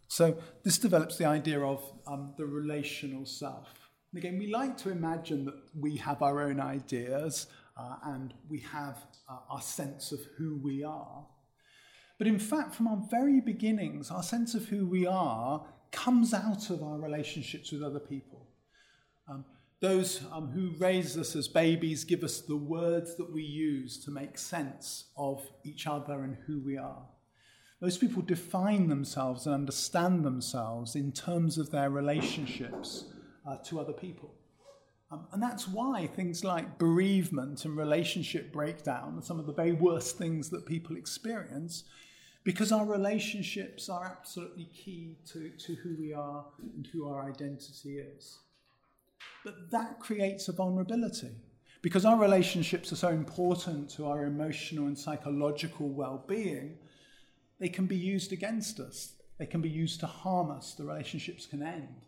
So, 0.09 0.35
this 0.63 0.79
develops 0.79 1.17
the 1.17 1.25
idea 1.25 1.61
of 1.61 1.83
um, 2.07 2.33
the 2.35 2.45
relational 2.45 3.25
self. 3.25 3.67
And 4.11 4.17
again, 4.17 4.39
we 4.39 4.47
like 4.47 4.75
to 4.79 4.89
imagine 4.89 5.45
that 5.45 5.53
we 5.79 5.97
have 5.97 6.23
our 6.23 6.41
own 6.41 6.59
ideas 6.59 7.45
uh, 7.77 7.95
and 8.03 8.33
we 8.49 8.59
have 8.61 8.97
uh, 9.29 9.37
our 9.51 9.61
sense 9.61 10.11
of 10.11 10.19
who 10.35 10.59
we 10.63 10.83
are. 10.83 11.27
But 12.17 12.25
in 12.25 12.39
fact, 12.39 12.73
from 12.73 12.87
our 12.87 13.03
very 13.11 13.39
beginnings, 13.39 14.09
our 14.09 14.23
sense 14.23 14.55
of 14.55 14.65
who 14.65 14.87
we 14.87 15.05
are 15.05 15.63
comes 15.91 16.33
out 16.33 16.71
of 16.71 16.81
our 16.81 16.99
relationships 16.99 17.71
with 17.71 17.83
other 17.83 17.99
people. 17.99 18.47
Um, 19.29 19.45
those 19.79 20.23
um, 20.31 20.49
who 20.49 20.71
raise 20.83 21.19
us 21.19 21.35
as 21.35 21.47
babies 21.47 22.03
give 22.03 22.23
us 22.23 22.41
the 22.41 22.57
words 22.57 23.15
that 23.17 23.31
we 23.31 23.43
use 23.43 24.03
to 24.05 24.11
make 24.11 24.39
sense 24.39 25.05
of 25.15 25.47
each 25.63 25.85
other 25.85 26.23
and 26.23 26.35
who 26.47 26.61
we 26.61 26.77
are. 26.77 27.05
Most 27.81 28.01
people 28.01 28.21
define 28.21 28.89
themselves 28.89 29.45
and 29.45 29.55
understand 29.55 30.25
themselves 30.25 30.95
in 30.95 31.11
terms 31.13 31.57
of 31.57 31.71
their 31.71 31.89
relationships 31.89 33.05
uh, 33.47 33.55
to 33.65 33.79
other 33.79 33.93
people. 33.93 34.33
Um, 35.11 35.27
and 35.31 35.41
that's 35.41 35.67
why 35.67 36.05
things 36.07 36.43
like 36.43 36.77
bereavement 36.77 37.65
and 37.65 37.75
relationship 37.75 38.51
breakdown 38.51 39.17
are 39.17 39.23
some 39.23 39.39
of 39.39 39.47
the 39.47 39.53
very 39.53 39.71
worst 39.71 40.17
things 40.17 40.49
that 40.49 40.65
people 40.65 40.97
experience, 40.97 41.85
because 42.43 42.71
our 42.71 42.85
relationships 42.85 43.89
are 43.89 44.05
absolutely 44.05 44.65
key 44.65 45.17
to, 45.31 45.49
to 45.57 45.75
who 45.75 45.95
we 45.97 46.13
are 46.13 46.45
and 46.75 46.87
who 46.87 47.07
our 47.07 47.27
identity 47.27 47.97
is. 47.97 48.39
But 49.43 49.71
that 49.71 49.99
creates 49.99 50.47
a 50.47 50.51
vulnerability. 50.53 51.31
Because 51.81 52.03
our 52.03 52.19
relationships 52.19 52.91
are 52.91 52.97
so 52.97 53.07
important 53.07 53.89
to 53.91 54.05
our 54.05 54.25
emotional 54.25 54.87
and 54.87 54.99
psychological 54.99 55.87
well 55.87 56.25
being, 56.27 56.77
they 57.59 57.69
can 57.69 57.85
be 57.85 57.97
used 57.97 58.31
against 58.31 58.79
us. 58.79 59.13
They 59.37 59.45
can 59.45 59.61
be 59.61 59.69
used 59.69 59.99
to 60.01 60.07
harm 60.07 60.51
us. 60.51 60.73
The 60.73 60.83
relationships 60.83 61.45
can 61.45 61.61
end. 61.61 62.05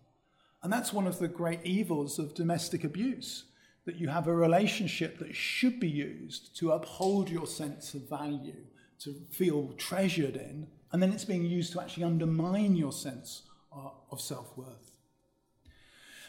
And 0.64 0.72
that's 0.72 0.94
one 0.94 1.08
of 1.08 1.20
the 1.20 1.28
great 1.28 1.62
evils 1.64 2.20
of 2.20 2.36
domestic 2.36 2.84
abuse 2.84 3.46
that 3.86 3.96
you 3.96 4.08
have 4.10 4.28
a 4.28 4.36
relationship 4.36 5.18
that 5.20 5.36
should 5.36 5.80
be 5.80 5.90
used 5.90 6.56
to 6.58 6.72
uphold 6.72 7.30
your 7.30 7.48
sense 7.48 7.94
of 7.94 8.08
value, 8.08 8.66
to 9.00 9.16
feel 9.32 9.74
treasured 9.78 10.36
in, 10.36 10.68
and 10.92 11.02
then 11.02 11.12
it's 11.12 11.26
being 11.26 11.46
used 11.46 11.74
to 11.74 11.82
actually 11.82 12.04
undermine 12.04 12.76
your 12.76 12.92
sense 12.92 13.44
of 13.72 14.22
self 14.22 14.56
worth. 14.58 14.92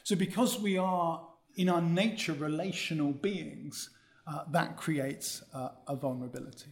So, 0.05 0.17
because 0.17 0.59
we 0.59 0.79
are 0.79 1.29
in 1.57 1.69
our 1.69 1.83
nature 1.83 2.33
relational 2.33 3.13
beings, 3.13 3.91
uh, 4.27 4.45
that 4.51 4.77
creates 4.77 5.43
uh, 5.53 5.71
a 5.87 5.97
vulnerability. 5.97 6.71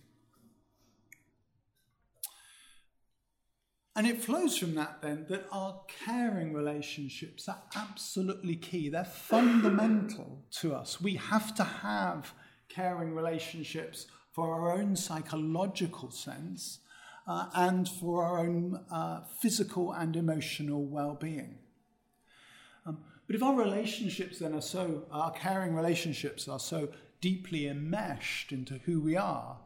And 3.96 4.07
it 4.07 4.22
flows 4.22 4.57
from 4.57 4.76
that 4.76 5.03
then 5.03 5.26
that 5.29 5.46
our 5.50 5.81
caring 6.05 6.53
relationships 6.53 7.48
are 7.48 7.61
absolutely 7.74 8.55
key. 8.55 8.88
They're 8.88 9.05
fundamental 9.05 10.44
to 10.61 10.74
us. 10.74 11.00
We 11.00 11.14
have 11.16 11.55
to 11.57 11.64
have 11.64 12.33
caring 12.68 13.14
relationships 13.14 14.07
for 14.33 14.55
our 14.55 14.72
own 14.72 14.94
psychological 14.94 16.11
sense 16.11 16.79
uh, 17.26 17.46
and 17.55 17.88
for 17.88 18.24
our 18.24 18.38
own 18.38 18.81
uh, 18.92 19.22
physical 19.40 19.92
and 19.92 20.14
emotional 20.14 20.85
well 20.85 21.14
being. 21.14 21.59
Um, 22.87 22.98
but 23.26 23.35
if 23.35 23.42
our 23.42 23.57
relationships 23.57 24.38
then 24.38 24.55
are 24.55 24.62
so, 24.62 25.05
our 25.11 25.33
caring 25.33 25.74
relationships 25.74 26.46
are 26.48 26.61
so 26.61 26.90
deeply 27.20 27.66
enmeshed 27.66 28.53
into 28.53 28.74
who 28.85 29.00
we 29.00 29.16
are, 29.16 29.59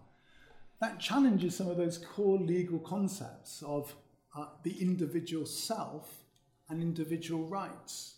that 0.81 0.99
challenges 0.99 1.57
some 1.57 1.69
of 1.69 1.77
those 1.77 1.99
core 1.99 2.39
legal 2.39 2.79
concepts 2.79 3.63
of 3.67 3.95
uh, 4.37 4.47
the 4.63 4.81
individual 4.81 5.47
self 5.47 6.25
and 6.69 6.83
individual 6.83 7.47
rights. 7.47 8.17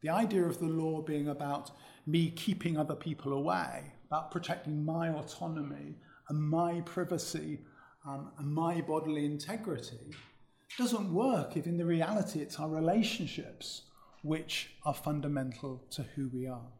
The 0.00 0.08
idea 0.08 0.44
of 0.44 0.60
the 0.60 0.66
law 0.66 1.02
being 1.02 1.28
about 1.28 1.72
me 2.06 2.30
keeping 2.30 2.78
other 2.78 2.94
people 2.94 3.32
away, 3.32 3.92
about 4.06 4.30
protecting 4.30 4.84
my 4.84 5.10
autonomy 5.10 5.96
and 6.28 6.40
my 6.40 6.80
privacy 6.82 7.60
um, 8.06 8.30
and 8.38 8.52
my 8.52 8.80
bodily 8.80 9.26
integrity, 9.26 10.14
doesn't 10.78 11.12
work 11.12 11.56
if 11.56 11.66
in 11.66 11.76
the 11.76 11.84
reality 11.84 12.40
it's 12.40 12.58
our 12.58 12.68
relationships 12.68 13.82
which 14.22 14.74
are 14.84 14.94
fundamental 14.94 15.84
to 15.90 16.02
who 16.14 16.30
we 16.32 16.46
are. 16.46 16.72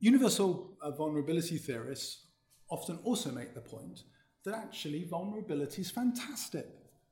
Universal 0.00 0.76
uh, 0.82 0.90
vulnerability 0.90 1.58
theorists 1.58 2.26
often 2.72 2.98
also 3.04 3.30
make 3.30 3.54
the 3.54 3.60
point 3.60 4.02
that 4.44 4.54
actually 4.54 5.04
vulnerability 5.04 5.82
is 5.82 5.90
fantastic. 5.90 6.66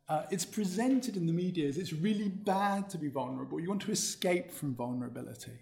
Uh, 0.09 0.23
it's 0.31 0.45
presented 0.45 1.17
in 1.17 1.27
the 1.27 1.33
media 1.33 1.69
as 1.69 1.79
it's 1.79 1.93
really 1.93 2.29
bad 2.29 2.89
to 2.91 2.99
be 2.99 3.09
vulnerable. 3.09 3.61
You 3.61 3.69
want 3.69 3.83
to 3.83 3.93
escape 3.93 4.51
from 4.51 4.75
vulnerability. 4.75 5.59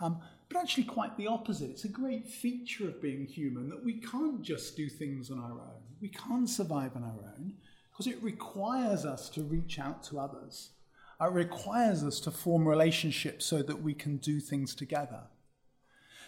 Um, 0.00 0.20
but 0.48 0.58
actually, 0.58 0.84
quite 0.84 1.16
the 1.16 1.28
opposite. 1.28 1.70
It's 1.70 1.84
a 1.84 1.88
great 1.88 2.26
feature 2.26 2.88
of 2.88 3.00
being 3.00 3.26
human 3.26 3.68
that 3.68 3.84
we 3.84 3.94
can't 3.94 4.42
just 4.42 4.76
do 4.76 4.88
things 4.88 5.30
on 5.30 5.38
our 5.38 5.52
own. 5.52 5.82
We 6.00 6.08
can't 6.08 6.48
survive 6.48 6.96
on 6.96 7.04
our 7.04 7.32
own 7.36 7.54
because 7.90 8.06
it 8.06 8.22
requires 8.22 9.04
us 9.04 9.28
to 9.30 9.42
reach 9.42 9.78
out 9.78 10.02
to 10.04 10.18
others. 10.18 10.70
It 11.20 11.32
requires 11.32 12.02
us 12.04 12.20
to 12.20 12.30
form 12.30 12.66
relationships 12.66 13.44
so 13.44 13.62
that 13.62 13.82
we 13.82 13.94
can 13.94 14.18
do 14.18 14.40
things 14.40 14.74
together. 14.74 15.22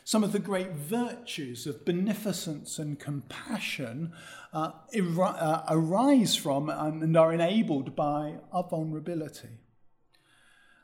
Some 0.04 0.24
of 0.24 0.32
the 0.32 0.38
great 0.38 0.72
virtues 0.72 1.66
of 1.66 1.84
beneficence 1.84 2.78
and 2.78 2.98
compassion 2.98 4.12
uh, 4.52 4.72
uh, 4.92 5.62
arise 5.68 6.36
from 6.36 6.68
and 6.68 7.16
are 7.16 7.32
enabled 7.32 7.94
by 7.94 8.36
our 8.52 8.64
vulnerability. 8.64 9.60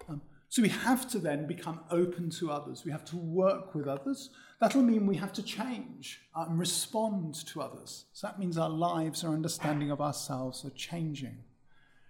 Um, 0.09 0.22
so 0.48 0.62
we 0.62 0.68
have 0.68 1.09
to 1.11 1.18
then 1.18 1.46
become 1.46 1.81
open 1.90 2.31
to 2.31 2.50
others. 2.50 2.85
We 2.85 2.92
have 2.92 3.05
to 3.07 3.16
work 3.16 3.74
with 3.74 3.88
others. 3.88 4.31
That'll 4.61 4.83
mean 4.83 5.07
we 5.07 5.16
have 5.16 5.33
to 5.35 5.42
change 5.42 6.20
and 6.35 6.59
respond 6.59 7.35
to 7.46 7.61
others. 7.61 8.07
So 8.12 8.26
that 8.26 8.38
means 8.38 8.57
our 8.57 8.70
lives, 8.70 9.24
our 9.24 9.35
understanding 9.35 9.90
of 9.90 10.00
ourselves 10.00 10.64
are 10.64 10.70
changing. 10.70 11.38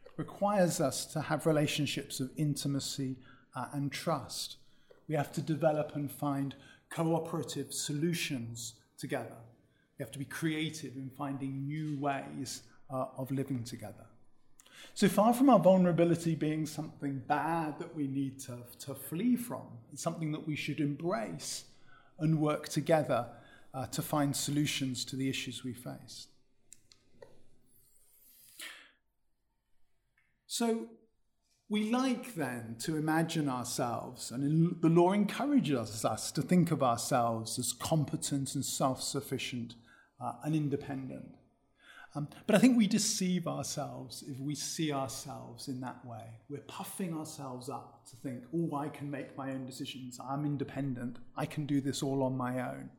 It 0.05 0.13
requires 0.17 0.81
us 0.81 1.07
to 1.07 1.23
have 1.23 1.47
relationships 1.47 2.21
of 2.21 2.31
intimacy 2.37 3.17
uh, 3.55 3.67
and 3.73 3.91
trust. 3.91 4.59
We 5.09 5.15
have 5.15 5.33
to 5.33 5.41
develop 5.41 5.95
and 5.95 6.11
find 6.11 6.55
cooperative 6.97 7.75
solutions 7.75 8.75
together. 8.97 9.37
We 9.99 10.03
have 10.03 10.13
to 10.13 10.19
be 10.19 10.25
creative 10.25 10.97
in 10.97 11.11
finding 11.11 11.67
new 11.67 11.99
ways 11.99 12.63
uh, 12.91 13.07
of 13.19 13.31
living 13.31 13.65
together. 13.65 14.07
So 14.95 15.07
far 15.09 15.35
from 15.35 15.51
our 15.51 15.59
vulnerability 15.59 16.35
being 16.35 16.65
something 16.65 17.23
bad 17.27 17.79
that 17.81 17.95
we 17.95 18.07
need 18.07 18.39
to, 18.41 18.57
to 18.87 18.95
flee 18.95 19.37
from, 19.37 19.67
it's 19.93 20.03
something 20.03 20.33
that 20.33 20.47
we 20.47 20.57
should 20.57 20.81
embrace 20.81 21.65
and 22.19 22.41
work 22.41 22.71
together 22.71 23.27
uh, 23.75 23.85
to 23.89 24.01
find 24.01 24.35
solutions 24.35 25.05
to 25.05 25.17
the 25.17 25.29
issues 25.29 25.63
we 25.63 25.75
face. 25.75 26.29
So 30.47 30.87
we 31.69 31.91
like 31.91 32.35
then 32.35 32.77
to 32.81 32.97
imagine 32.97 33.49
ourselves, 33.49 34.31
and 34.31 34.81
the 34.81 34.89
law 34.89 35.13
encourages 35.13 36.05
us 36.05 36.31
to 36.33 36.43
think 36.43 36.71
of 36.71 36.83
ourselves 36.83 37.59
as 37.59 37.73
competent 37.73 38.55
and 38.55 38.65
self 38.65 39.03
sufficient 39.03 39.75
uh, 40.21 40.35
and 40.45 40.55
independent. 40.55 41.35
Um, 42.15 42.29
but 42.47 42.57
I 42.57 42.59
think 42.59 42.79
we 42.79 42.87
deceive 42.87 43.47
ourselves 43.47 44.25
if 44.27 44.39
we 44.39 44.55
see 44.55 44.91
ourselves 44.91 45.69
in 45.69 45.81
that 45.81 46.03
way. 46.07 46.25
We're 46.49 46.61
puffing 46.61 47.15
ourselves 47.15 47.69
up 47.69 48.07
to 48.11 48.17
think, 48.17 48.45
oh, 48.55 48.75
I 48.77 48.89
can 48.89 49.11
make 49.11 49.37
my 49.37 49.51
own 49.51 49.67
decisions, 49.67 50.19
I'm 50.19 50.47
independent, 50.47 51.19
I 51.37 51.47
can 51.47 51.67
do 51.67 51.81
this 51.81 52.03
all 52.03 52.23
on 52.23 52.37
my 52.37 52.61
own. 52.61 52.91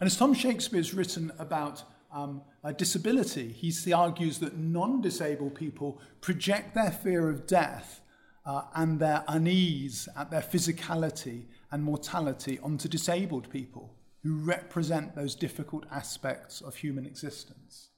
And 0.00 0.06
as 0.06 0.16
Tom 0.16 0.32
Shakespeare's 0.32 0.94
written 0.94 1.32
about 1.38 1.82
um, 2.12 2.42
disability, 2.76 3.52
he 3.52 3.92
argues 3.92 4.38
that 4.38 4.56
non 4.56 5.00
disabled 5.00 5.54
people 5.54 6.00
project 6.20 6.74
their 6.74 6.90
fear 6.90 7.28
of 7.28 7.46
death 7.46 8.02
uh, 8.44 8.62
and 8.74 8.98
their 8.98 9.24
unease 9.28 10.08
at 10.16 10.30
their 10.30 10.40
physicality 10.40 11.44
and 11.70 11.82
mortality 11.82 12.58
onto 12.62 12.88
disabled 12.88 13.48
people 13.50 13.94
who 14.22 14.36
represent 14.36 15.16
those 15.16 15.34
difficult 15.34 15.84
aspects 15.90 16.60
of 16.60 16.76
human 16.76 17.06
existence. 17.06 17.88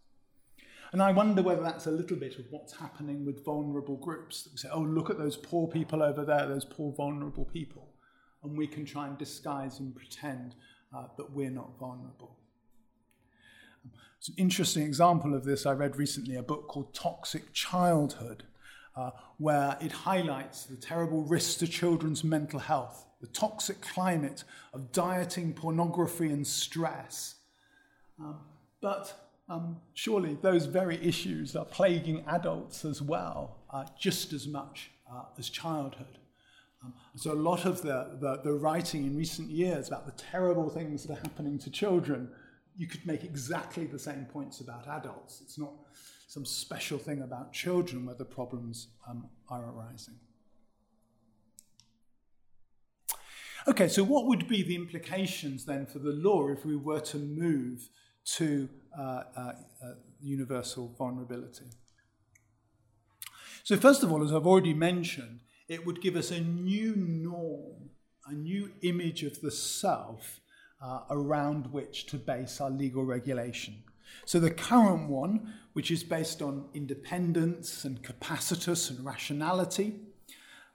And 0.93 1.03
I 1.03 1.11
wonder 1.11 1.43
whether 1.43 1.63
that's 1.63 1.87
a 1.87 1.91
little 1.91 2.17
bit 2.17 2.39
of 2.39 2.47
what's 2.51 2.77
happening 2.77 3.27
with 3.27 3.45
vulnerable 3.45 3.97
groups. 3.97 4.49
We 4.53 4.59
say, 4.59 4.69
oh, 4.73 4.81
look 4.81 5.11
at 5.11 5.19
those 5.19 5.37
poor 5.37 5.67
people 5.67 6.03
over 6.03 6.25
there, 6.25 6.47
those 6.47 6.65
poor 6.65 6.93
vulnerable 6.93 7.45
people. 7.45 7.89
And 8.45 8.57
we 8.57 8.69
can 8.69 8.85
try 8.85 9.09
and 9.09 9.19
disguise 9.19 9.81
and 9.81 9.95
pretend 9.95 10.55
uh, 10.97 11.07
that 11.17 11.33
we're 11.33 11.51
not 11.51 11.79
vulnerable. 11.81 12.34
It's 14.25 14.31
an 14.31 14.37
interesting 14.39 14.85
example 14.85 15.35
of 15.35 15.45
this. 15.45 15.67
I 15.67 15.73
read 15.73 15.97
recently 15.97 16.37
a 16.37 16.43
book 16.43 16.67
called 16.67 16.95
Toxic 16.95 17.53
Childhood, 17.53 18.45
uh, 18.97 19.11
where 19.37 19.77
it 19.83 19.93
highlights 19.93 20.65
the 20.65 20.77
terrible 20.77 21.25
risks 21.25 21.57
to 21.57 21.67
children's 21.69 22.25
mental 22.25 22.59
health 22.59 23.05
the 23.21 23.27
toxic 23.27 23.83
climate 23.83 24.45
of 24.73 24.93
dieting, 24.93 25.53
pornography, 25.53 26.31
and 26.31 26.47
stress. 26.47 27.35
Um, 28.19 28.39
but 28.81 29.13
um, 29.51 29.77
surely 29.93 30.39
those 30.41 30.65
very 30.65 30.97
issues 31.07 31.55
are 31.55 31.67
plaguing 31.67 32.25
adults 32.27 32.87
as 32.87 33.03
well, 33.03 33.59
uh, 33.69 33.85
just 34.01 34.33
as 34.33 34.47
much 34.47 34.91
uh, 35.13 35.25
as 35.39 35.51
childhood. 35.51 36.19
Um, 36.83 36.95
so, 37.15 37.33
a 37.33 37.35
lot 37.35 37.67
of 37.67 37.83
the, 37.83 38.17
the, 38.21 38.41
the, 38.43 38.55
writing 38.55 39.05
in 39.05 39.19
recent 39.19 39.51
years 39.51 39.89
about 39.89 40.07
the 40.07 40.13
terrible 40.13 40.71
things 40.71 41.03
that 41.03 41.13
are 41.13 41.21
happening 41.21 41.59
to 41.59 41.71
children, 41.71 42.31
you 42.77 42.87
could 42.87 43.07
make 43.07 43.25
exactly 43.25 43.87
the 43.87 43.99
same 43.99 44.27
points 44.27 44.61
about 44.61 44.89
adults. 44.89 45.41
It's 45.41 45.59
not 45.59 45.73
some 46.27 46.45
special 46.45 46.99
thing 46.99 47.23
about 47.23 47.53
children 47.53 48.07
where 48.07 48.17
the 48.17 48.25
problems 48.25 48.89
um, 49.09 49.29
are 49.49 49.65
arising. 49.71 50.15
Okay, 53.67 53.89
so 53.89 54.03
what 54.05 54.27
would 54.27 54.47
be 54.47 54.63
the 54.63 54.75
implications 54.75 55.65
then 55.65 55.87
for 55.87 55.99
the 55.99 56.11
law 56.11 56.49
if 56.49 56.67
we 56.67 56.77
were 56.77 57.01
to 57.01 57.17
move 57.17 57.89
to 58.25 58.69
uh, 58.99 59.23
uh, 59.37 59.53
uh, 59.83 59.95
universal 60.21 60.95
vulnerability? 60.99 61.67
So, 63.63 63.79
first 63.79 64.03
of 64.03 64.13
all, 64.13 64.23
as 64.23 64.33
I've 64.35 64.47
already 64.47 64.75
mentioned, 64.75 65.41
it 65.69 65.87
would 65.87 66.03
give 66.03 66.17
us 66.17 66.31
a 66.31 66.41
new 66.41 66.95
norm, 66.97 67.89
a 68.27 68.35
new 68.35 68.71
image 68.83 69.23
of 69.23 69.41
the 69.41 69.51
self 69.51 70.41
uh, 70.85 71.01
around 71.11 71.73
which 71.73 72.07
to 72.07 72.17
base 72.17 72.61
our 72.61 72.71
legal 72.71 73.05
regulation. 73.05 73.83
So, 74.27 74.39
the 74.39 74.51
current 74.51 75.09
one, 75.09 75.55
which 75.73 75.91
is 75.91 76.05
based 76.05 76.43
on 76.43 76.67
independence 76.75 77.85
and 77.85 78.03
capacitus 78.03 78.91
and 78.91 79.05
rationality, 79.05 79.95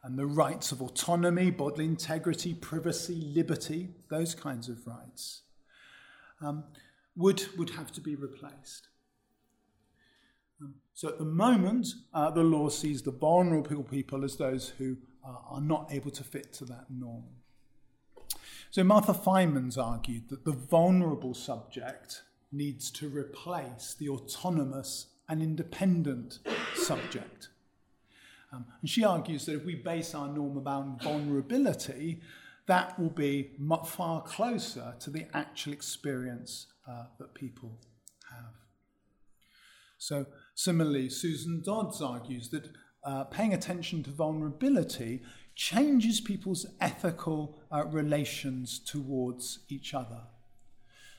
and 0.03 0.17
the 0.17 0.25
rights 0.25 0.71
of 0.71 0.81
autonomy, 0.81 1.51
bodily 1.51 1.85
integrity, 1.85 2.53
privacy, 2.53 3.31
liberty, 3.35 3.89
those 4.09 4.33
kinds 4.33 4.69
of 4.69 4.85
rights, 4.87 5.41
um, 6.41 6.63
would, 7.15 7.45
would 7.57 7.71
have 7.71 7.91
to 7.91 8.01
be 8.01 8.15
replaced. 8.15 8.87
Um, 10.61 10.75
so 10.93 11.09
at 11.09 11.17
the 11.17 11.25
moment, 11.25 11.87
uh, 12.13 12.31
the 12.31 12.43
law 12.43 12.69
sees 12.69 13.01
the 13.01 13.11
vulnerable 13.11 13.83
people 13.83 14.23
as 14.23 14.37
those 14.37 14.69
who 14.69 14.97
uh, 15.25 15.35
are 15.49 15.61
not 15.61 15.89
able 15.91 16.11
to 16.11 16.23
fit 16.23 16.53
to 16.53 16.65
that 16.65 16.85
norm. 16.89 17.25
So 18.71 18.83
Martha 18.83 19.15
Fineman's 19.15 19.79
argued 19.79 20.29
that 20.29 20.45
the 20.45 20.51
vulnerable 20.51 21.33
subject 21.33 22.21
needs 22.51 22.91
to 22.91 23.09
replace 23.09 23.95
the 23.97 24.09
autonomous 24.09 25.07
and 25.27 25.41
independent 25.41 26.39
subject. 26.75 27.49
Um, 28.53 28.65
and 28.81 28.89
she 28.89 29.03
argues 29.03 29.45
that 29.45 29.55
if 29.55 29.65
we 29.65 29.75
base 29.75 30.13
our 30.13 30.27
norm 30.27 30.57
about 30.57 31.01
vulnerability, 31.01 32.21
that 32.67 32.99
will 32.99 33.09
be 33.09 33.51
much 33.57 33.87
far 33.87 34.21
closer 34.21 34.93
to 34.99 35.09
the 35.09 35.25
actual 35.33 35.73
experience 35.73 36.67
uh, 36.87 37.05
that 37.17 37.33
people 37.33 37.79
have. 38.31 38.53
So, 39.97 40.27
similarly, 40.53 41.09
Susan 41.09 41.63
Dodds 41.65 42.01
argues 42.01 42.49
that 42.49 42.69
uh, 43.03 43.23
paying 43.25 43.53
attention 43.53 44.03
to 44.03 44.11
vulnerability 44.11 45.21
changes 45.59 46.21
people's 46.21 46.65
ethical 46.79 47.53
uh, 47.69 47.83
relations 47.87 48.79
towards 48.79 49.59
each 49.67 49.93
other. 49.93 50.21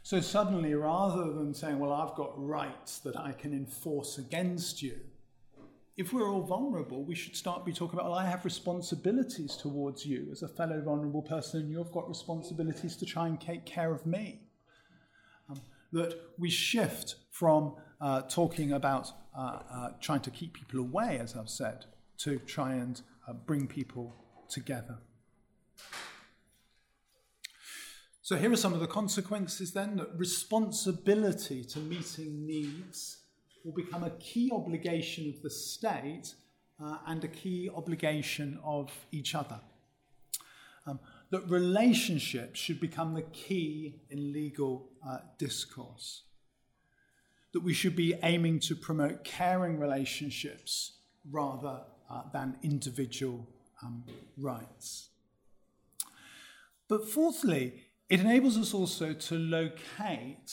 So, 0.02 0.22
suddenly, 0.22 0.72
rather 0.74 1.30
than 1.30 1.52
saying, 1.52 1.78
Well, 1.78 1.92
I've 1.92 2.14
got 2.14 2.32
rights 2.42 3.00
that 3.00 3.18
I 3.18 3.32
can 3.32 3.52
enforce 3.52 4.16
against 4.16 4.80
you, 4.82 4.98
if 5.98 6.14
we're 6.14 6.26
all 6.26 6.40
vulnerable, 6.40 7.04
we 7.04 7.14
should 7.14 7.36
start 7.36 7.66
be 7.66 7.72
talking 7.74 7.98
about, 7.98 8.10
well, 8.10 8.18
I 8.18 8.24
have 8.30 8.46
responsibilities 8.46 9.56
towards 9.56 10.06
you 10.06 10.28
as 10.32 10.40
a 10.40 10.48
fellow 10.48 10.80
vulnerable 10.80 11.20
person, 11.20 11.60
and 11.60 11.70
you've 11.70 11.92
got 11.92 12.08
responsibilities 12.08 12.96
to 12.96 13.04
try 13.04 13.26
and 13.26 13.38
take 13.38 13.66
care 13.66 13.92
of 13.92 14.06
me. 14.06 14.40
Um, 15.50 15.60
that 15.92 16.14
we 16.38 16.48
shift 16.48 17.16
from 17.30 17.74
uh, 18.00 18.22
talking 18.22 18.72
about 18.72 19.12
uh, 19.36 19.58
uh, 19.70 19.90
trying 20.00 20.20
to 20.20 20.30
keep 20.30 20.54
people 20.54 20.80
away, 20.80 21.18
as 21.18 21.36
I've 21.36 21.50
said, 21.50 21.84
to 22.20 22.38
try 22.38 22.72
and 22.76 23.02
uh, 23.28 23.34
bring 23.34 23.66
people 23.66 24.16
together. 24.50 24.98
So, 28.22 28.36
here 28.36 28.52
are 28.52 28.56
some 28.56 28.74
of 28.74 28.80
the 28.80 28.86
consequences 28.86 29.72
then 29.72 29.96
that 29.96 30.16
responsibility 30.16 31.64
to 31.64 31.78
meeting 31.80 32.46
needs 32.46 33.18
will 33.64 33.72
become 33.72 34.04
a 34.04 34.10
key 34.10 34.50
obligation 34.52 35.28
of 35.28 35.42
the 35.42 35.50
state 35.50 36.34
uh, 36.80 36.98
and 37.06 37.24
a 37.24 37.28
key 37.28 37.68
obligation 37.74 38.58
of 38.64 38.92
each 39.10 39.34
other. 39.34 39.60
Um, 40.86 41.00
that 41.30 41.48
relationships 41.48 42.58
should 42.58 42.80
become 42.80 43.14
the 43.14 43.22
key 43.22 44.00
in 44.10 44.32
legal 44.32 44.88
uh, 45.06 45.18
discourse. 45.38 46.22
That 47.52 47.64
we 47.64 47.74
should 47.74 47.96
be 47.96 48.14
aiming 48.22 48.60
to 48.60 48.76
promote 48.76 49.24
caring 49.24 49.78
relationships 49.78 50.98
rather 51.30 51.80
uh, 52.08 52.22
than 52.32 52.56
individual 52.62 53.46
um, 53.82 54.04
rights. 54.36 55.08
But 56.88 57.08
fourthly, 57.08 57.84
it 58.08 58.20
enables 58.20 58.58
us 58.58 58.74
also 58.74 59.12
to 59.12 59.34
locate 59.36 60.52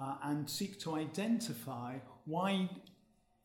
uh, 0.00 0.16
and 0.24 0.48
seek 0.48 0.78
to 0.80 0.96
identify 0.96 1.96
why 2.26 2.68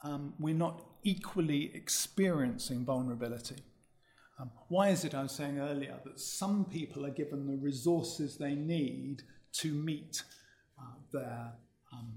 um, 0.03 0.33
we're 0.39 0.53
not 0.53 0.85
equally 1.03 1.71
experiencing 1.73 2.83
vulnerability. 2.83 3.55
Um, 4.39 4.51
why 4.67 4.89
is 4.89 5.05
it, 5.05 5.15
I 5.15 5.23
was 5.23 5.31
saying 5.31 5.59
earlier, 5.59 5.95
that 6.03 6.19
some 6.19 6.65
people 6.65 7.05
are 7.05 7.11
given 7.11 7.47
the 7.47 7.55
resources 7.55 8.37
they 8.37 8.55
need 8.55 9.23
to 9.53 9.71
meet 9.71 10.23
uh, 10.77 10.95
their 11.13 11.53
um, 11.93 12.13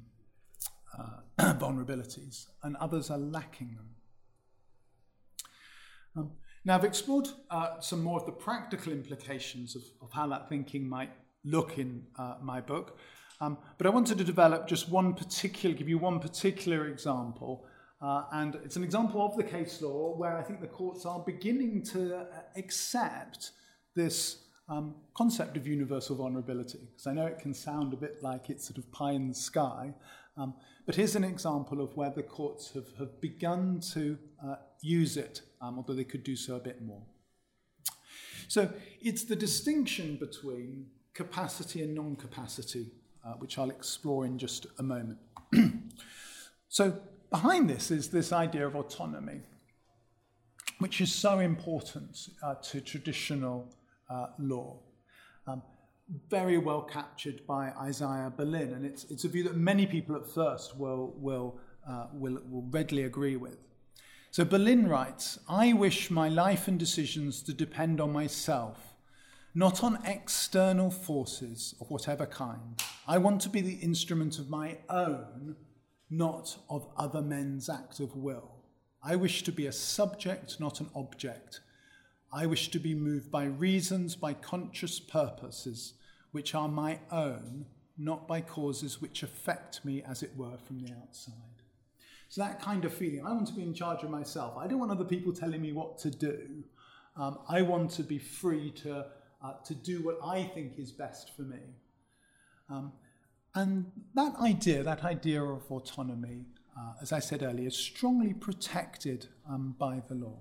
uh, 0.99 1.55
vulnerabilities 1.55 2.47
and 2.65 2.77
others 2.77 3.11
are 3.11 3.19
lacking 3.19 3.77
them? 3.77 3.95
Now, 6.69 6.75
I've 6.75 6.85
explored 6.85 7.29
uh, 7.51 7.81
some 7.81 8.03
more 8.05 8.21
of 8.21 8.27
the 8.27 8.33
practical 8.33 8.93
implications 8.93 9.75
of, 9.75 9.81
of 10.03 10.13
how 10.13 10.27
that 10.27 10.51
thinking 10.51 10.87
might 10.87 11.09
look 11.43 11.79
in 11.79 12.03
uh, 12.19 12.35
my 12.43 12.61
book. 12.61 12.99
Um, 13.41 13.57
but 13.79 13.87
I 13.87 13.91
wanted 13.91 14.19
to 14.19 14.25
develop 14.25 14.69
just 14.69 14.91
one 14.91 15.15
particular, 15.15 15.75
give 15.75 15.89
you 15.89 15.97
one 15.97 16.21
particular 16.21 16.89
example. 16.89 17.65
Uh, 18.03 18.25
and 18.33 18.57
it's 18.57 18.77
an 18.77 18.85
example 18.85 19.25
of 19.25 19.35
the 19.39 19.45
case 19.45 19.81
law 19.81 20.15
where 20.15 20.37
I 20.37 20.43
think 20.43 20.61
the 20.61 20.67
courts 20.67 21.07
are 21.07 21.21
beginning 21.21 21.85
to 21.85 22.15
uh, 22.15 22.25
accept 22.55 23.53
this 23.97 24.43
um, 24.69 24.95
concept 25.17 25.57
of 25.57 25.67
universal 25.67 26.17
vulnerability. 26.17 26.81
Because 26.93 27.07
I 27.07 27.15
know 27.15 27.25
it 27.25 27.39
can 27.39 27.55
sound 27.55 27.95
a 27.95 27.97
bit 27.97 28.23
like 28.23 28.51
it's 28.51 28.69
sort 28.69 28.77
of 28.77 28.93
pie 28.93 29.13
in 29.13 29.29
the 29.29 29.35
sky. 29.35 29.95
Um, 30.39 30.55
but 30.87 30.95
here's 30.95 31.17
an 31.17 31.25
example 31.25 31.81
of 31.81 31.97
where 31.97 32.11
the 32.11 32.23
courts 32.23 32.73
have, 32.75 32.87
have 32.99 33.21
begun 33.21 33.81
to 33.93 34.17
uh, 34.45 34.57
use 34.81 35.17
it, 35.17 35.43
um, 35.61 35.77
although 35.77 35.95
they 35.95 36.05
could 36.05 36.23
do 36.23 36.37
so 36.37 36.57
a 36.57 36.61
bit 36.61 36.81
more. 36.83 37.03
So 38.47 38.73
it's 39.03 39.25
the 39.25 39.37
distinction 39.37 40.17
between 40.17 40.87
capacity 41.13 41.83
and 41.83 41.95
non 41.95 42.17
capacity 42.17 42.93
uh, 43.29 43.33
which 43.33 43.59
I'll 43.59 43.71
explore 43.71 44.25
in 44.25 44.39
just 44.39 44.67
a 44.79 44.83
moment. 44.83 45.19
so, 46.69 46.99
behind 47.31 47.69
this 47.69 47.91
is 47.91 48.09
this 48.09 48.33
idea 48.33 48.67
of 48.67 48.75
autonomy, 48.75 49.41
which 50.79 51.01
is 51.01 51.13
so 51.13 51.41
important 51.41 52.31
uh, 52.43 52.55
to 52.63 52.81
traditional 52.81 53.69
uh, 54.09 54.29
law. 54.39 54.79
Um, 55.47 55.63
very 56.29 56.59
well 56.59 56.83
captured 56.83 57.47
by 57.47 57.71
Isaiah 57.81 58.33
Berlin, 58.35 58.73
and 58.73 58.87
it's, 58.87 59.05
it's 59.05 59.25
a 59.25 59.29
view 59.29 59.43
that 59.45 59.57
many 59.57 59.87
people 59.87 60.17
at 60.17 60.27
first 60.27 60.79
will, 60.79 61.15
will, 61.19 61.59
uh, 61.89 62.07
will, 62.13 62.41
will 62.51 62.67
readily 62.71 63.05
agree 63.05 63.37
with. 63.37 63.59
So 64.31 64.45
Berlin 64.45 64.89
writes 64.89 65.39
I 65.49 65.73
wish 65.73 66.11
my 66.11 66.29
life 66.29 66.69
and 66.69 66.79
decisions 66.79 67.43
to 67.43 67.53
depend 67.53 68.01
on 68.01 68.13
myself, 68.13 68.95
not 69.55 69.83
on 69.83 69.99
external 70.05 70.91
forces 70.91 71.75
of 71.81 71.91
whatever 71.91 72.27
kind. 72.27 72.83
I 73.07 73.19
want 73.19 73.41
to 73.43 73.49
be 73.49 73.61
the 73.61 73.77
instrument 73.77 74.39
of 74.39 74.51
my 74.51 74.79
own, 74.89 75.57
not 76.11 76.57
of 76.69 76.89
other 76.97 77.23
men's 77.23 77.69
act 77.69 78.01
of 78.01 78.17
will. 78.17 78.55
I 79.03 79.17
wish 79.17 79.43
to 79.45 79.53
be 79.53 79.67
a 79.67 79.73
subject, 79.73 80.59
not 80.59 80.81
an 80.81 80.91
object. 80.95 81.61
I 82.33 82.47
wish 82.47 82.71
to 82.71 82.79
be 82.79 82.95
moved 82.95 83.31
by 83.31 83.45
reasons, 83.45 84.15
by 84.15 84.35
conscious 84.35 85.01
purposes 85.01 85.95
which 86.31 86.55
are 86.55 86.69
my 86.69 86.99
own, 87.11 87.65
not 87.97 88.29
by 88.29 88.41
causes 88.41 89.01
which 89.01 89.23
affect 89.23 89.85
me, 89.85 90.03
as 90.03 90.23
it 90.23 90.37
were, 90.37 90.59
from 90.67 90.81
the 90.81 90.93
outside. 90.93 91.35
So, 92.29 92.43
that 92.43 92.61
kind 92.61 92.85
of 92.85 92.93
feeling, 92.93 93.25
I 93.25 93.33
want 93.33 93.47
to 93.49 93.55
be 93.55 93.63
in 93.63 93.73
charge 93.73 94.03
of 94.03 94.11
myself. 94.11 94.59
I 94.59 94.67
don't 94.67 94.79
want 94.79 94.91
other 94.91 95.05
people 95.05 95.33
telling 95.33 95.63
me 95.63 95.73
what 95.73 95.99
to 96.01 96.11
do. 96.11 96.65
Um, 97.17 97.39
I 97.49 97.63
want 97.63 97.91
to 97.93 98.03
be 98.03 98.19
free 98.19 98.71
to, 98.83 99.07
uh, 99.43 99.55
to 99.65 99.75
do 99.75 100.03
what 100.03 100.19
I 100.23 100.45
think 100.45 100.79
is 100.79 100.93
best 100.93 101.35
for 101.35 101.43
me. 101.43 101.59
Um, 102.69 102.93
and 103.55 103.91
that 104.15 104.37
idea, 104.37 104.83
that 104.83 105.03
idea 105.05 105.43
of 105.43 105.63
autonomy, 105.71 106.45
uh, 106.79 106.93
as 107.01 107.13
I 107.13 107.19
said 107.19 107.43
earlier, 107.43 107.69
is 107.69 107.77
strongly 107.77 108.35
protected 108.35 109.27
um, 109.49 109.75
by 109.79 110.03
the 110.07 110.15
law. 110.15 110.39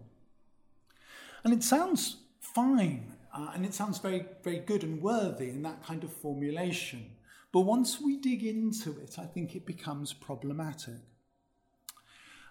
And 1.47 1.53
it 1.53 1.63
sounds 1.63 2.17
fine 2.41 3.13
uh, 3.33 3.51
and 3.53 3.65
it 3.65 3.73
sounds 3.73 3.99
very, 3.99 4.25
very 4.43 4.59
good 4.59 4.83
and 4.83 5.01
worthy 5.01 5.47
in 5.47 5.61
that 5.61 5.81
kind 5.81 6.03
of 6.03 6.11
formulation. 6.11 7.05
But 7.53 7.61
once 7.61 8.01
we 8.01 8.17
dig 8.17 8.43
into 8.43 8.99
it, 8.99 9.15
I 9.17 9.23
think 9.23 9.55
it 9.55 9.65
becomes 9.65 10.11
problematic. 10.11 10.99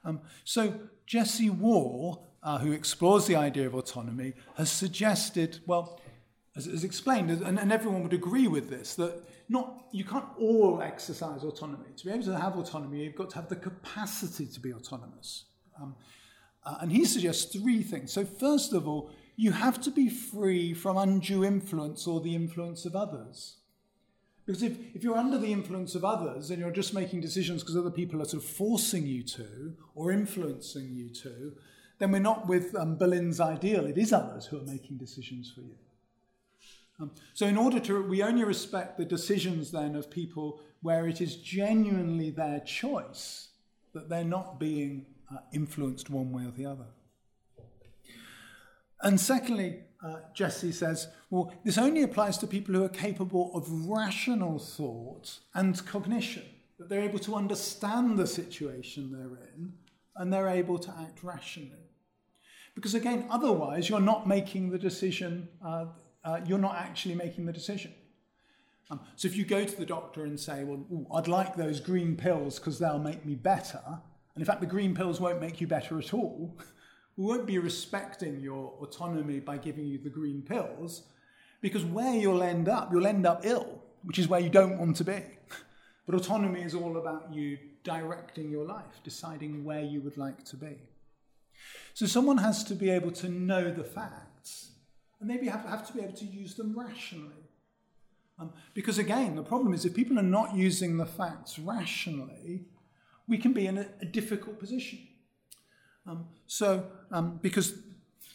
Um, 0.03 0.23
so, 0.45 0.81
Jesse 1.05 1.51
Wall, 1.51 2.27
uh, 2.43 2.57
who 2.57 2.73
explores 2.73 3.27
the 3.27 3.37
idea 3.37 3.67
of 3.67 3.75
autonomy, 3.75 4.33
has 4.57 4.73
suggested, 4.73 5.61
well, 5.67 6.01
as, 6.57 6.67
as 6.67 6.83
explained, 6.83 7.31
and, 7.31 7.59
and, 7.59 7.71
everyone 7.71 8.03
would 8.03 8.15
agree 8.15 8.49
with 8.49 8.71
this, 8.71 8.95
that 8.95 9.13
not 9.51 9.89
you 9.93 10.05
can't 10.07 10.25
all 10.39 10.81
exercise 10.81 11.45
autonomy. 11.45 11.91
To 11.99 12.07
be 12.07 12.13
able 12.13 12.25
to 12.25 12.39
have 12.39 12.57
autonomy, 12.57 13.05
you've 13.05 13.15
got 13.15 13.29
to 13.29 13.37
have 13.37 13.51
the 13.51 13.57
capacity 13.57 14.47
to 14.47 14.59
be 14.59 14.73
autonomous. 14.73 15.45
Um, 15.79 15.97
uh, 16.67 16.79
and 16.81 16.91
he 16.91 17.05
suggests 17.05 17.45
three 17.45 17.83
things. 17.83 18.13
So, 18.13 18.25
first 18.25 18.73
of 18.73 18.89
all, 18.89 19.11
you 19.37 19.53
have 19.53 19.81
to 19.83 19.91
be 19.91 20.09
free 20.09 20.75
from 20.75 20.97
undue 20.97 21.45
influence 21.45 22.07
or 22.07 22.21
the 22.21 22.35
influence 22.35 22.85
of 22.85 22.97
others. 22.97 23.57
Because 24.45 24.63
if, 24.63 24.77
if 24.95 25.05
you're 25.05 25.17
under 25.17 25.39
the 25.39 25.53
influence 25.53 25.95
of 25.95 26.05
others 26.05 26.51
and 26.51 26.59
you're 26.59 26.71
just 26.71 26.95
making 26.95 27.21
decisions 27.21 27.63
because 27.63 27.77
other 27.77 27.91
people 27.91 28.21
are 28.21 28.25
sort 28.25 28.43
of 28.43 28.49
forcing 28.49 29.07
you 29.07 29.23
to 29.25 29.75
or 29.95 30.13
influencing 30.13 30.95
you 30.95 31.09
to, 31.11 31.53
then 31.99 32.13
we're 32.13 32.19
not 32.19 32.47
with 32.47 32.75
um, 32.75 32.97
Berlin's 32.97 33.41
ideal. 33.41 33.87
It 33.87 33.99
is 33.99 34.13
others 34.13 34.47
who 34.47 34.59
are 34.59 34.65
making 34.65 34.99
decisions 34.99 35.53
for 35.55 35.61
you. 35.61 35.77
Um, 36.99 37.11
so, 37.35 37.47
in 37.47 37.57
order 37.57 37.79
to, 37.81 38.03
we 38.03 38.23
only 38.23 38.45
respect 38.45 38.99
the 38.99 39.05
decisions 39.05 39.71
then 39.71 39.95
of 39.95 40.11
people 40.11 40.61
where 40.83 41.07
it 41.07 41.21
is 41.21 41.37
genuinely 41.37 42.31
their 42.31 42.61
choice 42.61 43.49
that 43.93 44.09
they're 44.09 44.25
not 44.25 44.59
being 44.59 45.07
uh, 45.33 45.39
influenced 45.53 46.11
one 46.11 46.33
way 46.33 46.45
or 46.45 46.53
the 46.53 46.67
other. 46.67 46.87
And 49.03 49.21
secondly, 49.21 49.81
uh, 50.05 50.17
Jesse 50.35 50.73
says, 50.73 51.09
well, 51.31 51.53
this 51.65 51.79
only 51.79 52.03
applies 52.03 52.39
to 52.39 52.47
people 52.47 52.75
who 52.75 52.85
are 52.85 52.89
capable 52.89 53.51
of 53.55 53.89
rational 53.89 54.59
thought 54.59 55.39
and 55.55 55.85
cognition, 55.87 56.45
that 56.79 56.89
they're 56.89 57.03
able 57.03 57.19
to 57.21 57.35
understand 57.35 58.19
the 58.19 58.27
situation 58.27 59.13
they're 59.13 59.39
in 59.55 59.73
and 60.17 60.33
they're 60.33 60.49
able 60.49 60.79
to 60.79 60.95
act 61.01 61.23
rationally. 61.23 61.91
Because 62.75 62.95
again, 62.95 63.27
otherwise, 63.31 63.89
you're 63.89 64.01
not 64.01 64.27
making 64.27 64.71
the 64.71 64.79
decision, 64.79 65.49
uh, 65.65 65.87
uh, 66.25 66.41
you're 66.47 66.59
not 66.59 66.77
actually 66.77 67.15
making 67.15 67.47
the 67.47 67.53
decision. 67.53 67.93
Um, 68.91 69.01
so 69.17 69.27
if 69.27 69.37
you 69.37 69.45
go 69.45 69.65
to 69.65 69.77
the 69.77 69.87
doctor 69.87 70.25
and 70.25 70.39
say, 70.39 70.63
well, 70.63 70.85
ooh, 70.93 71.07
I'd 71.13 71.27
like 71.27 71.57
those 71.57 71.81
green 71.81 72.17
pills 72.17 72.59
because 72.59 72.79
they'll 72.79 72.99
make 72.99 73.25
me 73.25 73.35
better, 73.35 73.83
and 74.37 74.43
in 74.43 74.47
fact, 74.47 74.61
the 74.61 74.67
green 74.67 74.95
pills 74.95 75.19
won't 75.19 75.41
make 75.41 75.63
you 75.63 75.67
better 75.67 75.99
at 75.99 76.13
all, 76.13 76.55
we 77.17 77.25
won't 77.25 77.47
be 77.47 77.59
respecting 77.59 78.39
your 78.39 78.75
autonomy 78.83 79.41
by 79.41 79.57
giving 79.57 79.87
you 79.87 79.97
the 79.97 80.11
green 80.11 80.43
pills, 80.43 81.05
because 81.63 81.87
where 81.87 82.15
you'll 82.15 82.43
end 82.43 82.69
up, 82.69 82.93
you'll 82.93 83.07
end 83.07 83.27
up 83.27 83.47
ill, 83.47 83.83
which 84.03 84.19
is 84.19 84.29
where 84.29 84.39
you 84.39 84.51
don't 84.51 84.79
want 84.79 84.95
to 84.97 85.05
be. 85.05 85.23
But 86.05 86.17
autonomy 86.17 86.61
is 86.61 86.75
all 86.75 86.99
about 86.99 87.33
you 87.33 87.57
directing 87.83 88.51
your 88.51 88.67
life, 88.67 89.01
deciding 89.03 89.65
where 89.65 89.81
you 89.81 90.03
would 90.03 90.19
like 90.19 90.45
to 90.45 90.57
be. 90.57 90.77
So 91.95 92.05
someone 92.05 92.37
has 92.37 92.63
to 92.65 92.75
be 92.75 92.91
able 92.91 93.13
to 93.13 93.31
know 93.31 93.73
the 93.73 93.85
facts, 93.85 94.73
and 95.19 95.29
maybe 95.31 95.47
have, 95.47 95.65
have 95.65 95.87
to 95.87 95.95
be 95.95 96.01
able 96.03 96.13
to 96.13 96.27
use 96.27 96.57
them 96.57 96.79
rationally. 96.79 97.33
Um, 98.39 98.53
because 98.75 98.99
again, 98.99 99.35
the 99.35 99.43
problem 99.43 99.73
is 99.73 99.87
if 99.87 99.95
people 99.95 100.19
are 100.19 100.23
not 100.23 100.55
using 100.55 100.99
the 100.99 101.07
facts 101.07 101.59
rationally, 101.59 102.67
we 103.29 103.39
can 103.39 103.53
be 103.53 103.67
in 103.67 103.79
a, 103.79 103.87
a 104.01 104.05
difficult 104.05 104.59
position. 104.59 104.99
Um, 106.07 106.27
so, 106.47 106.85
um, 107.11 107.39
because 107.43 107.75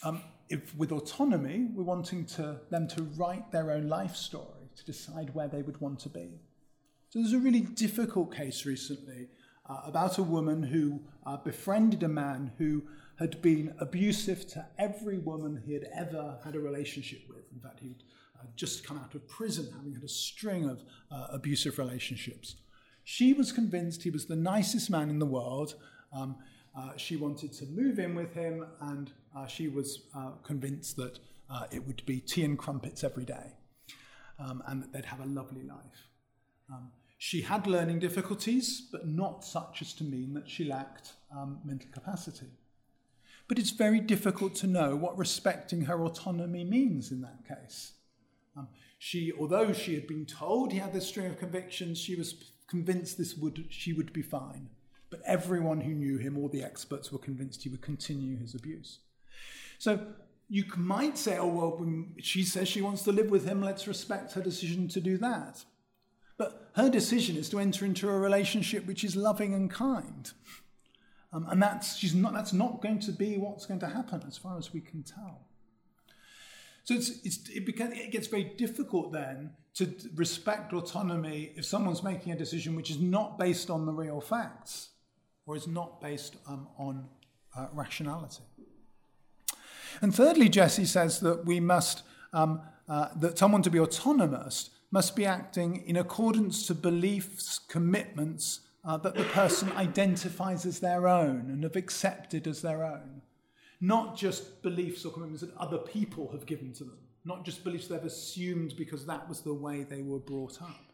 um, 0.03 0.21
if 0.49 0.75
with 0.75 0.91
autonomy, 0.91 1.69
we're 1.73 1.83
wanting 1.83 2.25
to, 2.25 2.59
them 2.69 2.87
to 2.89 3.03
write 3.15 3.51
their 3.51 3.71
own 3.71 3.87
life 3.87 4.15
story, 4.15 4.69
to 4.75 4.85
decide 4.85 5.33
where 5.33 5.47
they 5.47 5.61
would 5.61 5.79
want 5.79 5.99
to 5.99 6.09
be. 6.09 6.29
So 7.09 7.19
there's 7.19 7.33
a 7.33 7.39
really 7.39 7.61
difficult 7.61 8.35
case 8.35 8.65
recently 8.65 9.27
uh, 9.69 9.81
about 9.85 10.17
a 10.17 10.23
woman 10.23 10.63
who 10.63 11.01
uh, 11.25 11.37
befriended 11.37 12.03
a 12.03 12.07
man 12.07 12.51
who 12.57 12.83
had 13.19 13.41
been 13.41 13.73
abusive 13.79 14.47
to 14.47 14.65
every 14.77 15.19
woman 15.19 15.61
he 15.65 15.73
had 15.73 15.87
ever 15.95 16.39
had 16.43 16.55
a 16.55 16.59
relationship 16.59 17.21
with. 17.29 17.43
In 17.53 17.59
fact, 17.59 17.79
he'd 17.79 18.03
uh, 18.39 18.45
just 18.55 18.83
come 18.83 18.97
out 18.97 19.13
of 19.13 19.27
prison 19.27 19.69
having 19.75 19.93
had 19.93 20.03
a 20.03 20.09
string 20.09 20.69
of 20.69 20.83
uh, 21.11 21.27
abusive 21.31 21.77
relationships. 21.77 22.55
She 23.03 23.33
was 23.33 23.51
convinced 23.51 24.03
he 24.03 24.09
was 24.09 24.25
the 24.25 24.35
nicest 24.35 24.89
man 24.89 25.09
in 25.09 25.19
the 25.19 25.25
world. 25.25 25.75
Um, 26.13 26.35
uh, 26.77 26.91
she 26.97 27.15
wanted 27.17 27.51
to 27.53 27.65
move 27.65 27.99
in 27.99 28.15
with 28.15 28.33
him, 28.33 28.65
and 28.81 29.11
uh, 29.35 29.47
she 29.47 29.67
was 29.67 30.03
uh, 30.15 30.31
convinced 30.43 30.95
that 30.97 31.19
uh, 31.49 31.65
it 31.71 31.85
would 31.85 32.05
be 32.05 32.19
tea 32.19 32.45
and 32.45 32.57
crumpets 32.57 33.03
every 33.03 33.25
day, 33.25 33.53
um, 34.39 34.63
and 34.67 34.81
that 34.81 34.93
they'd 34.93 35.05
have 35.05 35.19
a 35.19 35.25
lovely 35.25 35.63
life. 35.63 36.07
Um, 36.71 36.91
she 37.17 37.41
had 37.41 37.67
learning 37.67 37.99
difficulties, 37.99 38.87
but 38.91 39.07
not 39.07 39.43
such 39.43 39.81
as 39.81 39.93
to 39.93 40.03
mean 40.03 40.33
that 40.33 40.49
she 40.49 40.63
lacked 40.63 41.13
um, 41.31 41.59
mental 41.63 41.89
capacity. 41.91 42.47
But 43.47 43.59
it's 43.59 43.71
very 43.71 43.99
difficult 43.99 44.55
to 44.55 44.67
know 44.67 44.95
what 44.95 45.17
respecting 45.17 45.81
her 45.81 46.03
autonomy 46.05 46.63
means 46.63 47.11
in 47.11 47.21
that 47.21 47.45
case. 47.47 47.91
Um, 48.55 48.69
she, 48.97 49.31
although 49.37 49.73
she 49.73 49.93
had 49.93 50.07
been 50.07 50.25
told 50.25 50.71
he 50.71 50.79
had 50.79 50.93
this 50.93 51.07
string 51.07 51.27
of 51.27 51.37
convictions, 51.37 51.99
she 51.99 52.15
was 52.15 52.33
convinced 52.71 53.17
this 53.17 53.35
would 53.35 53.65
she 53.69 53.93
would 53.93 54.11
be 54.13 54.23
fine. 54.23 54.69
But 55.11 55.21
everyone 55.25 55.81
who 55.81 55.93
knew 55.93 56.17
him, 56.17 56.37
all 56.37 56.47
the 56.47 56.63
experts, 56.63 57.11
were 57.11 57.19
convinced 57.19 57.63
he 57.63 57.69
would 57.69 57.81
continue 57.81 58.37
his 58.37 58.55
abuse. 58.55 58.99
So 59.77 59.99
you 60.47 60.63
might 60.77 61.17
say, 61.17 61.37
oh, 61.37 61.47
well, 61.47 61.85
she 62.19 62.43
says 62.43 62.67
she 62.67 62.81
wants 62.81 63.03
to 63.03 63.11
live 63.11 63.29
with 63.29 63.45
him, 63.45 63.61
let's 63.61 63.87
respect 63.87 64.33
her 64.33 64.41
decision 64.41 64.87
to 64.89 65.01
do 65.01 65.17
that. 65.17 65.65
But 66.37 66.71
her 66.75 66.89
decision 66.89 67.35
is 67.35 67.49
to 67.49 67.59
enter 67.59 67.85
into 67.85 68.09
a 68.09 68.17
relationship 68.17 68.85
which 68.85 69.03
is 69.03 69.15
loving 69.15 69.53
and 69.53 69.69
kind. 69.69 70.31
Um, 71.33 71.45
and 71.49 71.61
that's, 71.61 71.97
she's 71.97 72.15
not, 72.15 72.33
that's 72.33 72.53
not 72.53 72.81
going 72.81 72.99
to 73.01 73.11
be 73.11 73.37
what's 73.37 73.65
going 73.65 73.79
to 73.81 73.87
happen 73.87 74.23
as 74.27 74.37
far 74.37 74.57
as 74.57 74.73
we 74.73 74.81
can 74.81 75.03
tell. 75.03 75.47
So 76.83 76.93
it's, 76.95 77.09
it's, 77.23 77.49
it, 77.49 77.65
becomes, 77.65 77.97
it 77.97 78.11
gets 78.11 78.27
very 78.27 78.43
difficult 78.43 79.11
then 79.11 79.51
to 79.75 79.93
respect 80.15 80.73
autonomy 80.73 81.53
if 81.55 81.65
someone's 81.65 82.03
making 82.03 82.33
a 82.33 82.35
decision 82.35 82.75
which 82.75 82.89
is 82.89 82.99
not 82.99 83.39
based 83.39 83.69
on 83.69 83.85
the 83.85 83.93
real 83.93 84.19
facts 84.19 84.89
or 85.45 85.55
is 85.55 85.67
not 85.67 86.01
based 86.01 86.35
um, 86.47 86.67
on 86.77 87.07
uh, 87.57 87.67
rationality. 87.73 88.43
And 90.01 90.13
thirdly, 90.13 90.49
Jesse 90.49 90.85
says 90.85 91.19
that 91.19 91.45
we 91.45 91.59
must, 91.59 92.03
um, 92.33 92.61
uh, 92.87 93.09
that 93.17 93.37
someone 93.37 93.61
to 93.63 93.69
be 93.69 93.79
autonomous 93.79 94.69
must 94.91 95.15
be 95.15 95.25
acting 95.25 95.83
in 95.85 95.95
accordance 95.95 96.67
to 96.67 96.75
beliefs, 96.75 97.59
commitments 97.59 98.61
uh, 98.83 98.97
that 98.97 99.15
the 99.15 99.23
person 99.25 99.71
identifies 99.73 100.65
as 100.65 100.79
their 100.79 101.07
own 101.07 101.49
and 101.49 101.63
have 101.63 101.75
accepted 101.75 102.47
as 102.47 102.61
their 102.61 102.83
own. 102.83 103.21
Not 103.81 104.15
just 104.15 104.61
beliefs 104.61 105.03
or 105.05 105.11
commitments 105.11 105.41
that 105.41 105.57
other 105.57 105.79
people 105.79 106.29
have 106.31 106.45
given 106.45 106.71
to 106.73 106.83
them, 106.83 106.99
not 107.25 107.43
just 107.43 107.63
beliefs 107.63 107.87
they've 107.87 108.03
assumed 108.03 108.75
because 108.77 109.05
that 109.07 109.27
was 109.27 109.41
the 109.41 109.53
way 109.53 109.83
they 109.83 110.03
were 110.03 110.19
brought 110.19 110.61
up. 110.61 110.91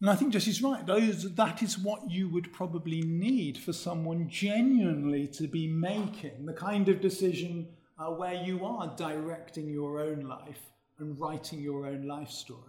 And 0.00 0.10
I 0.10 0.14
think 0.14 0.32
Jesse's 0.32 0.62
right. 0.62 0.84
Those, 0.84 1.34
that 1.34 1.62
is 1.62 1.78
what 1.78 2.10
you 2.10 2.28
would 2.28 2.52
probably 2.52 3.00
need 3.02 3.56
for 3.56 3.72
someone 3.72 4.28
genuinely 4.28 5.26
to 5.28 5.46
be 5.46 5.66
making 5.66 6.44
the 6.44 6.52
kind 6.52 6.88
of 6.88 7.00
decision 7.00 7.68
uh, 7.98 8.10
where 8.10 8.34
you 8.34 8.64
are 8.66 8.94
directing 8.96 9.70
your 9.70 9.98
own 9.98 10.20
life 10.20 10.70
and 10.98 11.18
writing 11.18 11.60
your 11.60 11.86
own 11.86 12.06
life 12.06 12.30
story. 12.30 12.60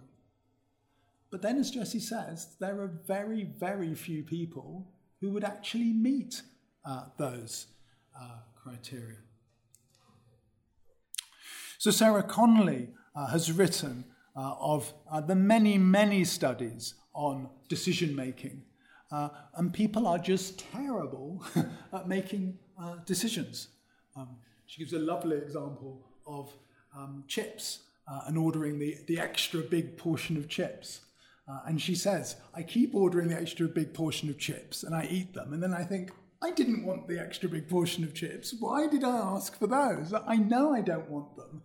But 1.30 1.42
then, 1.42 1.58
as 1.58 1.70
Jesse 1.70 2.00
says, 2.00 2.56
there 2.60 2.80
are 2.80 3.00
very, 3.06 3.44
very 3.44 3.94
few 3.94 4.22
people 4.22 4.90
who 5.20 5.30
would 5.30 5.44
actually 5.44 5.92
meet 5.92 6.40
uh, 6.86 7.04
those 7.18 7.66
uh, 8.20 8.38
criteria. 8.54 9.18
So, 11.78 11.90
Sarah 11.90 12.22
Conly 12.22 12.88
uh, 13.14 13.26
has 13.28 13.52
written 13.52 14.04
uh, 14.36 14.54
of 14.60 14.92
uh, 15.10 15.20
the 15.20 15.34
many, 15.34 15.78
many 15.78 16.24
studies 16.24 16.94
on 17.14 17.48
decision 17.68 18.14
making. 18.14 18.62
Uh, 19.10 19.30
and 19.54 19.72
people 19.72 20.06
are 20.06 20.18
just 20.18 20.58
terrible 20.58 21.42
at 21.92 22.06
making 22.06 22.58
decisions. 23.06 23.68
Um, 24.14 24.36
she 24.66 24.80
gives 24.80 24.92
a 24.92 24.98
lovely 24.98 25.36
example 25.36 26.04
of 26.26 26.52
um, 26.96 27.24
chips 27.26 27.80
and 28.26 28.38
ordering 28.38 28.78
the, 28.78 28.96
the 29.06 29.18
extra 29.18 29.60
big 29.60 29.96
portion 29.96 30.36
of 30.36 30.48
chips. 30.48 31.00
Uh, 31.48 31.60
and 31.66 31.80
she 31.80 31.94
says, 31.94 32.36
I 32.54 32.62
keep 32.62 32.94
ordering 32.94 33.28
the 33.28 33.40
extra 33.40 33.66
big 33.66 33.94
portion 33.94 34.28
of 34.28 34.38
chips 34.38 34.82
and 34.82 34.94
I 34.94 35.08
eat 35.10 35.32
them. 35.32 35.52
And 35.52 35.62
then 35.62 35.72
I 35.72 35.82
think, 35.82 36.12
I 36.40 36.52
didn't 36.52 36.84
want 36.84 37.08
the 37.08 37.20
extra 37.20 37.48
big 37.48 37.68
portion 37.68 38.04
of 38.04 38.14
chips. 38.14 38.54
Why 38.58 38.86
did 38.86 39.02
I 39.02 39.16
ask 39.16 39.58
for 39.58 39.66
those? 39.66 40.14
I 40.14 40.36
know 40.36 40.72
I 40.72 40.82
don't 40.82 41.10
want 41.10 41.36
them. 41.36 41.62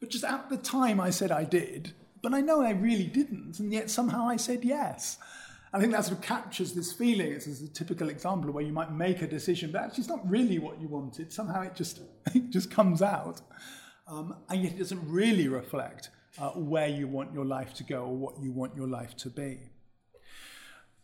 But 0.00 0.08
just 0.08 0.24
at 0.24 0.48
the 0.48 0.56
time, 0.56 0.98
I 0.98 1.10
said 1.10 1.30
I 1.30 1.44
did. 1.44 1.92
But 2.22 2.32
I 2.32 2.40
know 2.40 2.62
I 2.62 2.70
really 2.70 3.06
didn't. 3.06 3.58
And 3.58 3.70
yet 3.70 3.90
somehow 3.90 4.26
I 4.26 4.36
said 4.36 4.64
yes. 4.64 5.18
I 5.74 5.80
think 5.80 5.92
that 5.92 6.06
sort 6.06 6.18
of 6.18 6.24
captures 6.24 6.72
this 6.72 6.92
feeling. 6.92 7.32
It's 7.32 7.60
a 7.60 7.68
typical 7.68 8.08
example 8.08 8.50
where 8.50 8.64
you 8.64 8.72
might 8.72 8.92
make 8.92 9.20
a 9.20 9.26
decision, 9.26 9.72
but 9.72 9.82
actually 9.82 10.02
it's 10.02 10.08
not 10.08 10.28
really 10.28 10.58
what 10.58 10.80
you 10.80 10.88
wanted. 10.88 11.32
Somehow 11.32 11.62
it 11.62 11.74
just, 11.74 12.00
it 12.34 12.48
just 12.50 12.70
comes 12.70 13.02
out. 13.02 13.42
Um, 14.06 14.36
and 14.48 14.62
yet 14.62 14.72
it 14.72 14.78
doesn't 14.78 15.06
really 15.06 15.48
reflect 15.48 16.10
uh, 16.38 16.50
where 16.50 16.88
you 16.88 17.08
want 17.08 17.34
your 17.34 17.44
life 17.44 17.74
to 17.74 17.84
go 17.84 18.04
or 18.04 18.16
what 18.16 18.40
you 18.40 18.52
want 18.52 18.74
your 18.74 18.88
life 18.88 19.16
to 19.18 19.28
be. 19.28 19.58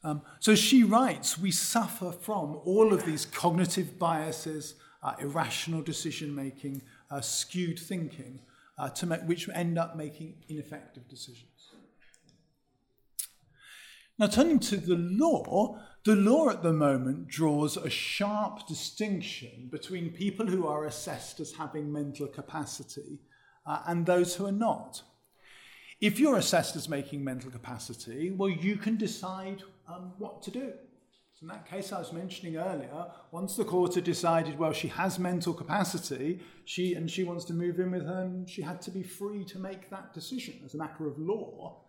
Um, 0.02 0.22
so 0.38 0.54
she 0.54 0.82
writes, 0.82 1.38
we 1.38 1.50
suffer 1.50 2.10
from 2.10 2.60
all 2.64 2.92
of 2.92 3.04
these 3.04 3.26
cognitive 3.26 3.98
biases, 3.98 4.74
uh, 5.02 5.14
irrational 5.20 5.82
decision 5.82 6.34
making, 6.34 6.82
uh, 7.10 7.20
skewed 7.20 7.78
thinking, 7.78 8.40
uh, 8.78 8.88
to 8.90 9.06
make, 9.06 9.20
which 9.22 9.48
end 9.50 9.78
up 9.78 9.96
making 9.96 10.34
ineffective 10.48 11.06
decisions. 11.08 11.46
Now, 14.18 14.26
turning 14.26 14.58
to 14.60 14.76
the 14.76 14.96
law, 14.96 15.78
the 16.04 16.16
law 16.16 16.50
at 16.50 16.62
the 16.62 16.72
moment 16.72 17.28
draws 17.28 17.76
a 17.76 17.90
sharp 17.90 18.66
distinction 18.66 19.68
between 19.70 20.10
people 20.10 20.46
who 20.46 20.66
are 20.66 20.86
assessed 20.86 21.40
as 21.40 21.52
having 21.52 21.92
mental 21.92 22.26
capacity 22.26 23.18
uh, 23.66 23.82
and 23.86 24.04
those 24.04 24.34
who 24.34 24.46
are 24.46 24.52
not. 24.52 25.02
If 26.00 26.18
you're 26.18 26.36
assessed 26.36 26.76
as 26.76 26.88
making 26.88 27.22
mental 27.22 27.50
capacity, 27.50 28.30
well, 28.30 28.48
you 28.48 28.76
can 28.76 28.96
decide 28.96 29.62
um, 29.90 30.12
what 30.18 30.42
to 30.42 30.50
do. 30.50 30.72
So 31.34 31.44
in 31.44 31.48
that 31.48 31.68
case 31.68 31.92
I 31.92 31.98
was 31.98 32.12
mentioning 32.12 32.56
earlier, 32.56 33.06
once 33.32 33.56
the 33.56 33.64
court 33.64 33.94
had 33.94 34.04
decided, 34.04 34.58
well, 34.58 34.72
she 34.72 34.88
has 34.88 35.18
mental 35.18 35.54
capacity, 35.54 36.40
she 36.64 36.94
and 36.94 37.10
she 37.10 37.24
wants 37.24 37.44
to 37.46 37.54
move 37.54 37.78
in 37.80 37.90
with 37.90 38.04
her, 38.04 38.22
and 38.22 38.48
she 38.48 38.62
had 38.62 38.82
to 38.82 38.90
be 38.90 39.02
free 39.02 39.44
to 39.46 39.58
make 39.58 39.88
that 39.90 40.12
decision 40.12 40.60
as 40.64 40.74
a 40.74 40.78
matter 40.78 41.06
of 41.06 41.18
law, 41.18 41.82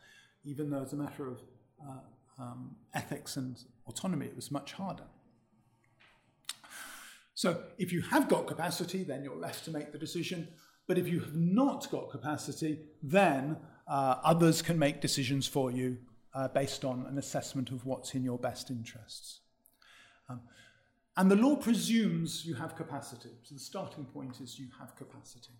even 0.46 0.70
though 0.70 0.84
as 0.84 0.94
a 0.94 0.96
matter 0.96 1.28
of 1.28 1.42
uh, 1.86 2.42
um, 2.42 2.76
ethics 2.94 3.36
and 3.36 3.64
autonomy, 3.88 4.26
it 4.26 4.36
was 4.36 4.52
much 4.52 4.74
harder. 4.74 5.04
So 7.34 7.64
if 7.78 7.92
you 7.92 8.02
have 8.04 8.30
got 8.30 8.48
capacity, 8.48 9.04
then 9.04 9.24
you're 9.24 9.36
left 9.36 9.66
to 9.66 9.72
make 9.72 9.92
the 9.92 9.98
decision. 9.98 10.48
But 10.88 10.98
if 10.98 11.08
you 11.08 11.20
have 11.20 11.36
not 11.36 11.90
got 11.90 12.10
capacity, 12.10 12.80
then 13.02 13.58
uh, 13.88 14.16
others 14.24 14.62
can 14.62 14.78
make 14.78 15.02
decisions 15.02 15.48
for 15.48 15.72
you 15.72 15.98
uh, 16.34 16.48
based 16.48 16.86
on 16.86 17.06
an 17.08 17.18
assessment 17.18 17.72
of 17.72 17.86
what's 17.86 18.16
in 18.16 18.24
your 18.24 18.38
best 18.38 18.70
interests. 18.70 19.40
Um, 20.30 20.42
and 21.18 21.30
the 21.30 21.36
law 21.36 21.56
presumes 21.56 22.46
you 22.46 22.56
have 22.56 22.76
capacity. 22.76 23.32
So 23.44 23.56
the 23.56 23.60
starting 23.60 24.06
point 24.06 24.40
is 24.40 24.58
you 24.58 24.68
have 24.80 24.96
capacity. 24.96 25.54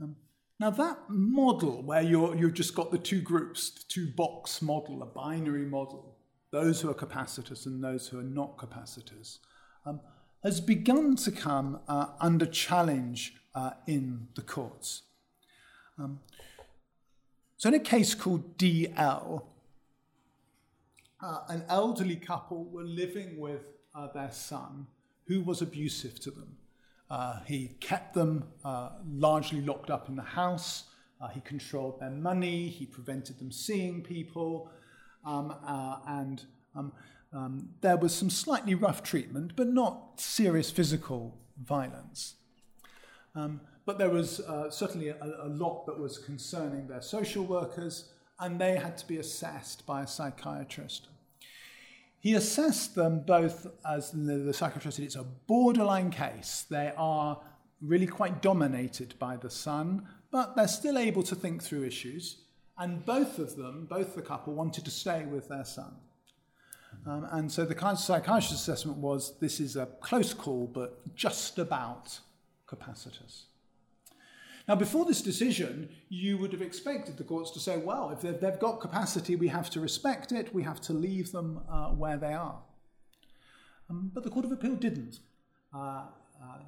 Um, 0.00 0.16
now, 0.58 0.70
that 0.70 0.98
model 1.08 1.82
where 1.82 2.02
you're, 2.02 2.34
you've 2.34 2.54
just 2.54 2.74
got 2.74 2.90
the 2.90 2.98
two 2.98 3.20
groups, 3.20 3.70
the 3.70 3.84
two 3.88 4.06
box 4.06 4.62
model, 4.62 5.02
a 5.02 5.06
binary 5.06 5.66
model, 5.66 6.16
those 6.50 6.80
who 6.80 6.88
are 6.88 6.94
capacitous 6.94 7.66
and 7.66 7.84
those 7.84 8.08
who 8.08 8.18
are 8.18 8.24
not 8.24 8.56
capacitous, 8.56 9.38
um, 9.84 10.00
has 10.42 10.60
begun 10.60 11.16
to 11.16 11.30
come 11.30 11.80
uh, 11.88 12.06
under 12.20 12.46
challenge 12.46 13.34
uh, 13.54 13.72
in 13.86 14.28
the 14.34 14.42
courts. 14.42 15.02
Um, 15.98 16.20
so, 17.66 17.70
in 17.70 17.80
a 17.80 17.82
case 17.82 18.14
called 18.14 18.56
DL, 18.58 19.42
uh, 21.20 21.38
an 21.48 21.64
elderly 21.68 22.14
couple 22.14 22.62
were 22.66 22.84
living 22.84 23.40
with 23.40 23.64
uh, 23.92 24.06
their 24.14 24.30
son 24.30 24.86
who 25.26 25.40
was 25.40 25.62
abusive 25.62 26.20
to 26.20 26.30
them. 26.30 26.58
Uh, 27.10 27.40
he 27.44 27.74
kept 27.80 28.14
them 28.14 28.44
uh, 28.64 28.90
largely 29.10 29.60
locked 29.62 29.90
up 29.90 30.08
in 30.08 30.14
the 30.14 30.22
house, 30.22 30.84
uh, 31.20 31.26
he 31.26 31.40
controlled 31.40 31.98
their 31.98 32.10
money, 32.10 32.68
he 32.68 32.86
prevented 32.86 33.40
them 33.40 33.50
seeing 33.50 34.00
people, 34.00 34.70
um, 35.24 35.52
uh, 35.66 35.96
and 36.06 36.44
um, 36.76 36.92
um, 37.32 37.70
there 37.80 37.96
was 37.96 38.14
some 38.14 38.30
slightly 38.30 38.76
rough 38.76 39.02
treatment, 39.02 39.56
but 39.56 39.66
not 39.66 40.20
serious 40.20 40.70
physical 40.70 41.36
violence. 41.60 42.36
Um, 43.34 43.60
but 43.86 43.98
there 43.98 44.10
was 44.10 44.40
uh, 44.40 44.68
certainly 44.68 45.08
a, 45.08 45.16
a, 45.42 45.48
lot 45.48 45.86
that 45.86 45.98
was 45.98 46.18
concerning 46.18 46.88
their 46.88 47.00
social 47.00 47.44
workers, 47.44 48.10
and 48.40 48.60
they 48.60 48.76
had 48.76 48.98
to 48.98 49.06
be 49.06 49.16
assessed 49.16 49.86
by 49.86 50.02
a 50.02 50.06
psychiatrist. 50.06 51.06
He 52.18 52.34
assessed 52.34 52.96
them 52.96 53.20
both 53.20 53.68
as 53.88 54.10
the, 54.10 54.38
the 54.38 54.52
psychiatrist 54.52 54.96
said 54.96 55.06
it's 55.06 55.14
a 55.14 55.22
borderline 55.22 56.10
case. 56.10 56.66
They 56.68 56.92
are 56.96 57.40
really 57.80 58.08
quite 58.08 58.42
dominated 58.42 59.14
by 59.20 59.36
the 59.36 59.50
son, 59.50 60.08
but 60.32 60.56
they're 60.56 60.66
still 60.66 60.98
able 60.98 61.22
to 61.22 61.36
think 61.36 61.62
through 61.62 61.84
issues. 61.84 62.38
And 62.78 63.06
both 63.06 63.38
of 63.38 63.56
them, 63.56 63.86
both 63.88 64.16
the 64.16 64.22
couple, 64.22 64.52
wanted 64.54 64.84
to 64.84 64.90
stay 64.90 65.24
with 65.24 65.48
their 65.48 65.64
son. 65.64 65.94
Um, 67.06 67.28
and 67.30 67.52
so 67.52 67.64
the 67.64 67.96
psychiatrist's 67.96 68.52
assessment 68.52 68.98
was 68.98 69.38
this 69.38 69.60
is 69.60 69.76
a 69.76 69.86
close 70.00 70.34
call, 70.34 70.66
but 70.66 71.14
just 71.14 71.58
about 71.60 72.18
capacitous. 72.66 73.44
Now, 74.68 74.74
before 74.74 75.04
this 75.04 75.22
decision, 75.22 75.90
you 76.08 76.38
would 76.38 76.52
have 76.52 76.62
expected 76.62 77.16
the 77.16 77.24
courts 77.24 77.52
to 77.52 77.60
say, 77.60 77.76
well, 77.76 78.10
if 78.10 78.40
they've, 78.40 78.58
got 78.58 78.80
capacity, 78.80 79.36
we 79.36 79.46
have 79.48 79.70
to 79.70 79.80
respect 79.80 80.32
it, 80.32 80.52
we 80.52 80.64
have 80.64 80.80
to 80.82 80.92
leave 80.92 81.30
them 81.30 81.60
uh, 81.70 81.90
where 81.90 82.16
they 82.16 82.32
are. 82.32 82.58
Um, 83.88 84.10
but 84.12 84.24
the 84.24 84.30
Court 84.30 84.44
of 84.44 84.50
Appeal 84.50 84.74
didn't. 84.74 85.20
Uh, 85.72 86.06
uh, 86.42 86.58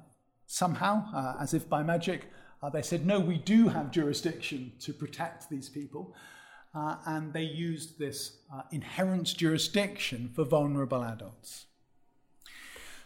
somehow, 0.45 1.05
uh, 1.13 1.35
as 1.41 1.53
if 1.53 1.67
by 1.67 1.83
magic, 1.83 2.27
uh, 2.63 2.69
they 2.69 2.81
said, 2.81 3.05
no, 3.05 3.19
we 3.19 3.37
do 3.37 3.67
have 3.67 3.91
jurisdiction 3.91 4.71
to 4.79 4.93
protect 4.93 5.49
these 5.49 5.67
people. 5.67 6.15
And 6.73 7.33
they 7.33 7.43
used 7.43 7.97
this 7.99 8.37
inherent 8.71 9.35
jurisdiction 9.35 10.29
for 10.33 10.45
vulnerable 10.45 11.03
adults. 11.03 11.65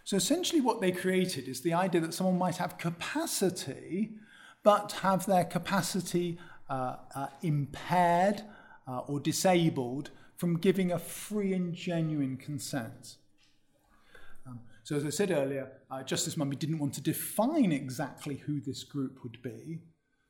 So 0.04 0.18
essentially, 0.18 0.62
what 0.62 0.82
they 0.82 0.92
created 0.92 1.48
is 1.48 1.62
the 1.62 1.74
idea 1.74 2.02
that 2.02 2.14
someone 2.14 2.38
might 2.38 2.58
have 2.58 2.78
capacity 2.78 4.18
but 4.64 4.94
have 5.04 5.26
their 5.26 5.44
capacity 5.44 6.38
uh, 6.70 6.96
uh, 7.14 7.28
impaired 7.42 8.42
uh, 8.88 9.00
or 9.00 9.20
disabled 9.20 10.10
from 10.38 10.58
giving 10.58 10.92
a 10.92 11.00
free 11.00 11.54
and 11.54 11.74
genuine 11.74 12.38
consent. 12.38 13.18
Um, 14.48 14.62
so, 14.84 14.96
as 14.96 15.06
I 15.06 15.10
said 15.10 15.32
earlier, 15.32 15.72
uh, 15.92 16.04
Justice 16.04 16.36
Munby 16.36 16.58
didn't 16.58 16.80
want 16.80 16.94
to 16.96 17.02
define 17.02 17.72
exactly 17.72 18.36
who 18.36 18.60
this 18.60 18.84
group 18.84 19.20
would 19.24 19.42
be, 19.42 19.80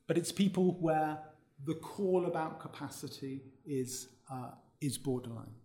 but 0.07 0.17
it's 0.17 0.31
people 0.31 0.77
where 0.79 1.19
the 1.65 1.75
call 1.75 2.25
about 2.25 2.59
capacity 2.59 3.41
is, 3.65 4.09
uh, 4.31 4.51
is 4.81 4.97
borderline. 4.97 5.55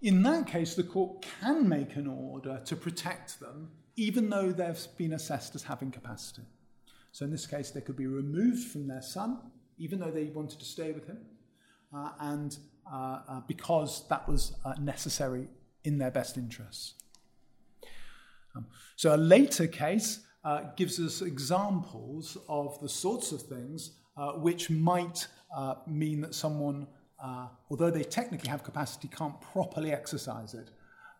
In 0.00 0.22
that 0.24 0.48
case, 0.48 0.74
the 0.74 0.82
court 0.82 1.24
can 1.40 1.68
make 1.68 1.94
an 1.94 2.08
order 2.08 2.60
to 2.64 2.74
protect 2.74 3.38
them, 3.38 3.70
even 3.94 4.30
though 4.30 4.50
they've 4.50 4.86
been 4.98 5.12
assessed 5.12 5.54
as 5.54 5.62
having 5.62 5.92
capacity. 5.92 6.42
So 7.12 7.26
in 7.26 7.30
this 7.30 7.46
case, 7.46 7.70
they 7.70 7.82
could 7.82 7.96
be 7.96 8.06
removed 8.06 8.70
from 8.70 8.88
their 8.88 9.02
son, 9.02 9.38
even 9.78 10.00
though 10.00 10.10
they 10.10 10.24
wanted 10.24 10.58
to 10.58 10.64
stay 10.64 10.92
with 10.92 11.06
him, 11.06 11.18
uh, 11.94 12.12
and 12.20 12.56
uh, 12.90 13.20
uh, 13.28 13.40
because 13.46 14.08
that 14.08 14.26
was 14.26 14.56
uh, 14.64 14.72
necessary 14.80 15.46
in 15.84 15.98
their 15.98 16.10
best 16.10 16.38
interests. 16.38 16.94
Um, 18.56 18.66
so 18.96 19.14
a 19.14 19.16
later 19.16 19.66
case 19.66 20.20
uh, 20.44 20.62
gives 20.76 20.98
us 20.98 21.20
examples 21.20 22.38
of 22.48 22.80
the 22.80 22.88
sorts 22.88 23.30
of 23.30 23.42
things 23.42 23.92
uh, 24.16 24.32
which 24.32 24.70
might 24.70 25.26
mean 25.86 26.22
that 26.22 26.34
someone 26.34 26.86
although 27.70 27.90
they 27.90 28.02
technically 28.02 28.48
have 28.48 28.64
capacity, 28.64 29.08
can't 29.08 29.38
properly 29.40 29.92
exercise 29.92 30.54
it. 30.54 30.70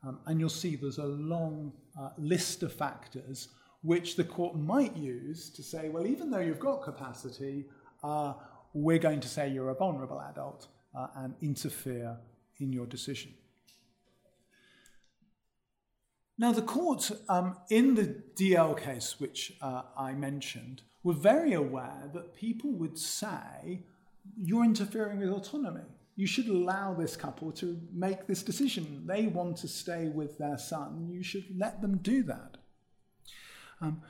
Um, 0.05 0.19
and 0.27 0.41
you'll 0.41 0.49
see 0.49 0.75
there's 0.75 0.99
a 0.99 1.05
long 1.05 1.73
list 2.19 2.63
of 2.63 2.73
factors 2.73 3.49
which 3.83 4.17
the 4.17 4.25
court 4.25 4.57
might 4.57 4.97
use 4.97 5.51
to 5.51 5.63
say, 5.63 5.89
well, 5.89 6.07
even 6.07 6.31
though 6.31 6.39
you've 6.39 6.61
got 6.61 6.83
capacity, 6.83 7.67
uh, 8.03 8.35
we're 8.73 8.99
going 8.99 9.21
to 9.21 9.29
say 9.29 9.49
you're 9.49 9.71
a 9.71 9.75
vulnerable 9.75 10.21
adult 10.21 10.69
uh, 10.95 11.09
and 11.17 11.35
interfere 11.43 12.17
in 12.59 12.73
your 12.73 12.87
decision. 12.87 13.35
Now, 16.39 16.53
the 16.53 16.63
court 16.63 17.11
um, 17.29 17.57
in 17.71 17.95
the 17.95 18.23
DL 18.35 18.81
case, 18.81 19.21
which 19.21 19.53
uh, 19.61 19.83
I 19.97 20.13
mentioned, 20.15 20.83
were 21.03 21.15
very 21.15 21.53
aware 21.53 22.11
that 22.15 22.35
people 22.35 22.73
would 22.73 22.99
say, 22.99 23.85
You're 24.37 24.65
interfering 24.65 25.19
with 25.19 25.29
autonomy. 25.29 25.85
You 26.17 26.27
should 26.27 26.49
allow 26.49 26.95
this 26.95 27.17
couple 27.17 27.53
to 27.53 27.81
make 27.93 28.27
this 28.27 28.43
decision. 28.43 29.05
They 29.07 29.27
want 29.27 29.57
to 29.59 29.69
stay 29.69 30.09
with 30.09 30.39
their 30.39 30.59
son. 30.59 31.09
You 31.11 31.23
should 31.23 31.47
let 31.57 31.81
them 31.81 31.99
do 31.99 32.23
that. 32.25 32.59
Um, 33.83 34.03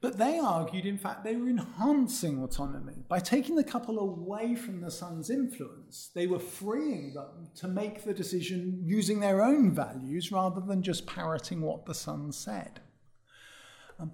but 0.00 0.16
they 0.16 0.38
argued, 0.38 0.86
in 0.86 0.96
fact, 0.96 1.24
they 1.24 1.34
were 1.34 1.48
enhancing 1.48 2.40
autonomy. 2.40 3.04
By 3.08 3.18
taking 3.18 3.56
the 3.56 3.64
couple 3.64 3.98
away 3.98 4.54
from 4.54 4.80
the 4.80 4.92
son's 4.92 5.28
influence, 5.28 6.10
they 6.14 6.28
were 6.28 6.38
freeing 6.38 7.14
them 7.14 7.50
to 7.56 7.66
make 7.66 8.04
the 8.04 8.14
decision 8.14 8.80
using 8.84 9.18
their 9.18 9.42
own 9.42 9.74
values 9.74 10.30
rather 10.30 10.60
than 10.60 10.82
just 10.82 11.06
parroting 11.06 11.62
what 11.62 11.84
the 11.84 11.94
son 11.94 12.30
said. 12.30 12.80
Um, 13.98 14.12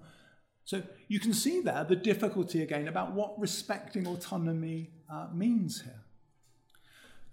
so 0.63 0.81
you 1.07 1.19
can 1.19 1.33
see 1.33 1.61
there 1.61 1.83
the 1.83 1.95
difficulty 1.95 2.63
again 2.63 2.87
about 2.87 3.11
what 3.11 3.39
respecting 3.39 4.07
autonomy 4.07 4.89
uh, 5.07 5.27
means 5.31 5.81
here. 5.81 6.03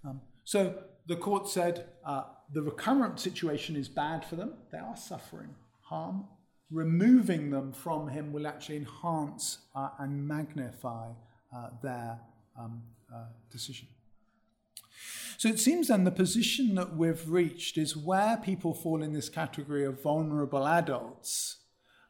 Um, 0.05 0.21
so 0.43 0.75
the 1.07 1.15
court 1.15 1.49
said 1.49 1.87
uh, 2.05 2.25
the 2.53 2.61
recurrent 2.61 3.19
situation 3.19 3.75
is 3.75 3.89
bad 3.89 4.23
for 4.23 4.35
them, 4.35 4.53
they 4.71 4.77
are 4.77 4.95
suffering 4.95 5.55
harm, 5.81 6.25
removing 6.73 7.51
them 7.51 7.71
from 7.71 8.07
him 8.07 8.33
will 8.33 8.47
actually 8.47 8.77
enhance 8.77 9.59
uh, 9.75 9.89
and 9.99 10.27
magnify 10.27 11.09
uh, 11.55 11.69
their 11.81 12.19
um, 12.59 12.81
uh, 13.13 13.25
decision. 13.51 13.87
So 15.37 15.49
it 15.49 15.59
seems 15.59 15.87
then 15.87 16.03
the 16.03 16.11
position 16.11 16.75
that 16.75 16.95
we've 16.95 17.29
reached 17.29 17.77
is 17.77 17.97
where 17.97 18.37
people 18.37 18.73
fall 18.73 19.03
in 19.03 19.13
this 19.13 19.29
category 19.29 19.85
of 19.85 20.01
vulnerable 20.01 20.67
adults. 20.67 21.57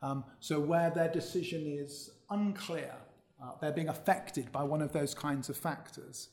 Um, 0.02 0.26
so 0.40 0.60
where 0.60 0.90
their 0.90 1.10
decision 1.10 1.66
is 1.66 2.10
unclear, 2.30 2.94
uh, 3.42 3.52
they're 3.62 3.72
being 3.72 3.90
affected 3.90 4.52
by 4.52 4.64
one 4.64 4.82
of 4.82 4.92
those 4.92 5.14
kinds 5.14 5.50
of 5.50 5.58
factors. 5.58 6.30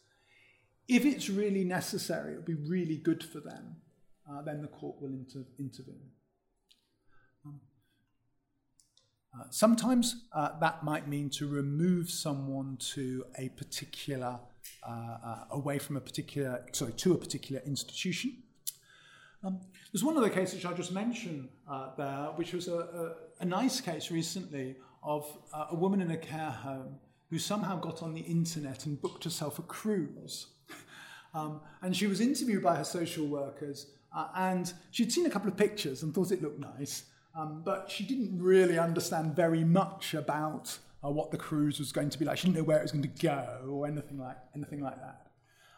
If 0.88 1.04
it's 1.04 1.30
really 1.30 1.64
necessary, 1.64 2.32
it 2.32 2.36
would 2.36 2.44
be 2.44 2.54
really 2.54 2.96
good 2.96 3.22
for 3.22 3.40
them, 3.40 3.76
uh, 4.30 4.42
then 4.42 4.60
the 4.60 4.68
court 4.68 5.00
will 5.00 5.12
inter- 5.12 5.46
intervene. 5.58 6.10
Uh, 9.32 9.44
sometimes 9.50 10.24
uh, 10.32 10.58
that 10.58 10.82
might 10.82 11.06
mean 11.06 11.30
to 11.30 11.46
remove 11.46 12.10
someone 12.10 12.76
to 12.78 13.24
a 13.38 13.48
particular, 13.50 14.38
uh, 14.82 14.90
uh 14.90 15.44
away 15.52 15.78
from 15.78 15.96
a 15.96 16.00
particular, 16.00 16.64
sorry, 16.72 16.92
to 16.92 17.14
a 17.14 17.18
particular 17.18 17.62
institution. 17.64 18.36
Um, 19.44 19.60
there's 19.92 20.04
one 20.04 20.16
other 20.16 20.28
case 20.28 20.52
which 20.52 20.66
I 20.66 20.72
just 20.72 20.92
mentioned 20.92 21.48
uh, 21.68 21.90
there, 21.96 22.32
which 22.36 22.52
was 22.52 22.68
a, 22.68 22.74
a, 22.78 23.14
a, 23.42 23.44
nice 23.44 23.80
case 23.80 24.10
recently 24.10 24.76
of 25.02 25.24
a 25.70 25.74
woman 25.74 26.02
in 26.02 26.10
a 26.10 26.16
care 26.16 26.50
home 26.50 26.96
who 27.30 27.38
somehow 27.38 27.80
got 27.80 28.02
on 28.02 28.12
the 28.12 28.20
internet 28.20 28.84
and 28.84 29.00
booked 29.00 29.24
herself 29.24 29.58
a 29.58 29.62
cruise. 29.62 30.48
um, 31.34 31.60
and 31.80 31.96
she 31.96 32.06
was 32.06 32.20
interviewed 32.20 32.62
by 32.62 32.76
her 32.76 32.84
social 32.84 33.26
workers, 33.26 33.86
and 34.36 34.74
she'd 34.90 35.10
seen 35.10 35.24
a 35.24 35.30
couple 35.30 35.48
of 35.48 35.56
pictures 35.56 36.02
and 36.02 36.14
thought 36.14 36.32
it 36.32 36.42
looked 36.42 36.60
nice. 36.60 37.04
Um, 37.34 37.62
but 37.64 37.90
she 37.90 38.04
didn't 38.04 38.42
really 38.42 38.78
understand 38.78 39.36
very 39.36 39.64
much 39.64 40.14
about 40.14 40.78
uh, 41.04 41.10
what 41.10 41.30
the 41.30 41.36
cruise 41.36 41.78
was 41.78 41.92
going 41.92 42.10
to 42.10 42.18
be 42.18 42.24
like. 42.24 42.38
She 42.38 42.48
didn't 42.48 42.58
know 42.58 42.64
where 42.64 42.78
it 42.78 42.82
was 42.82 42.92
going 42.92 43.02
to 43.02 43.22
go 43.22 43.66
or 43.68 43.86
anything 43.86 44.18
like, 44.18 44.36
anything 44.54 44.80
like 44.80 44.96
that. 44.96 45.28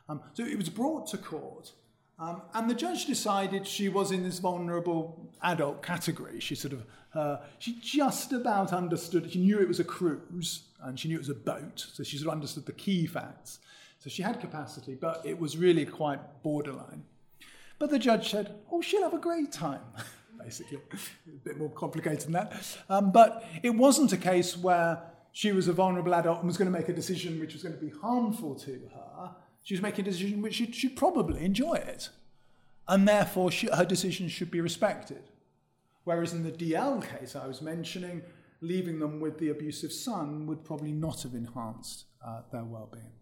Um, 0.08 0.22
so 0.32 0.44
it 0.44 0.56
was 0.56 0.68
brought 0.68 1.06
to 1.08 1.18
court, 1.18 1.72
um, 2.18 2.42
and 2.54 2.68
the 2.68 2.74
judge 2.74 3.06
decided 3.06 3.66
she 3.66 3.88
was 3.88 4.12
in 4.12 4.22
this 4.22 4.38
vulnerable 4.38 5.32
adult 5.42 5.82
category. 5.82 6.40
She 6.40 6.54
sort 6.54 6.74
of, 6.74 6.84
uh, 7.14 7.36
she 7.58 7.78
just 7.80 8.32
about 8.32 8.72
understood, 8.72 9.30
she 9.32 9.40
knew 9.40 9.58
it 9.60 9.68
was 9.68 9.80
a 9.80 9.84
cruise, 9.84 10.64
and 10.82 10.98
she 10.98 11.08
knew 11.08 11.16
it 11.16 11.20
was 11.20 11.28
a 11.28 11.34
boat, 11.34 11.86
so 11.92 12.02
she 12.02 12.16
sort 12.18 12.28
of 12.28 12.34
understood 12.34 12.66
the 12.66 12.72
key 12.72 13.06
facts. 13.06 13.58
So 13.98 14.10
she 14.10 14.22
had 14.22 14.40
capacity, 14.40 14.94
but 14.94 15.24
it 15.24 15.38
was 15.38 15.56
really 15.56 15.84
quite 15.84 16.42
borderline. 16.42 17.04
But 17.78 17.90
the 17.90 17.98
judge 17.98 18.30
said, 18.30 18.54
oh, 18.70 18.80
she'll 18.80 19.02
have 19.02 19.14
a 19.14 19.18
great 19.18 19.52
time. 19.52 19.82
basically. 20.44 20.78
a 20.92 21.30
bit 21.44 21.58
more 21.58 21.70
complicated 21.70 22.22
than 22.22 22.32
that. 22.32 22.78
Um, 22.88 23.12
but 23.12 23.44
it 23.62 23.70
wasn't 23.70 24.12
a 24.12 24.16
case 24.16 24.56
where 24.56 25.02
she 25.32 25.52
was 25.52 25.68
a 25.68 25.72
vulnerable 25.72 26.14
adult 26.14 26.38
and 26.38 26.46
was 26.46 26.56
going 26.56 26.70
to 26.70 26.78
make 26.78 26.88
a 26.88 26.92
decision 26.92 27.40
which 27.40 27.54
was 27.54 27.62
going 27.62 27.74
to 27.74 27.80
be 27.80 27.90
harmful 27.90 28.54
to 28.56 28.90
her. 28.94 29.30
She 29.62 29.74
was 29.74 29.82
making 29.82 30.06
a 30.06 30.10
decision 30.10 30.42
which 30.42 30.54
she'd, 30.54 30.74
she'd 30.74 30.96
probably 30.96 31.44
enjoy 31.44 31.74
it. 31.74 32.10
And 32.88 33.08
therefore, 33.08 33.50
she, 33.50 33.68
her 33.68 33.84
decision 33.84 34.28
should 34.28 34.50
be 34.50 34.60
respected. 34.60 35.22
Whereas 36.04 36.32
in 36.32 36.42
the 36.42 36.50
DL 36.50 37.02
case 37.18 37.36
I 37.36 37.46
was 37.46 37.62
mentioning, 37.62 38.22
leaving 38.60 38.98
them 38.98 39.20
with 39.20 39.38
the 39.38 39.50
abusive 39.50 39.92
son 39.92 40.46
would 40.46 40.64
probably 40.64 40.92
not 40.92 41.22
have 41.22 41.34
enhanced 41.34 42.04
uh, 42.24 42.42
their 42.50 42.64
well 42.64 42.88
being. 42.92 43.12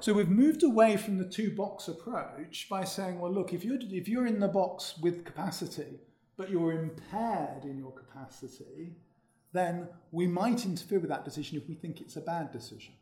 So 0.00 0.12
we've 0.12 0.28
moved 0.28 0.62
away 0.64 0.96
from 0.96 1.18
the 1.18 1.24
two 1.24 1.54
box 1.54 1.88
approach 1.88 2.66
by 2.68 2.84
saying, 2.84 3.20
well, 3.20 3.32
look, 3.32 3.52
if 3.52 3.64
you're, 3.64 3.78
if 3.80 4.08
you're 4.08 4.26
in 4.26 4.40
the 4.40 4.48
box 4.48 4.98
with 4.98 5.24
capacity, 5.24 6.00
but 6.36 6.50
you're 6.50 6.72
impaired 6.72 7.64
in 7.64 7.78
your 7.78 7.92
capacity, 7.92 8.96
then 9.52 9.88
we 10.10 10.26
might 10.26 10.64
interfere 10.64 10.98
with 10.98 11.10
that 11.10 11.24
decision 11.24 11.58
if 11.58 11.68
we 11.68 11.76
think 11.76 12.00
it's 12.00 12.16
a 12.16 12.20
bad 12.20 12.50
decision. 12.50 12.94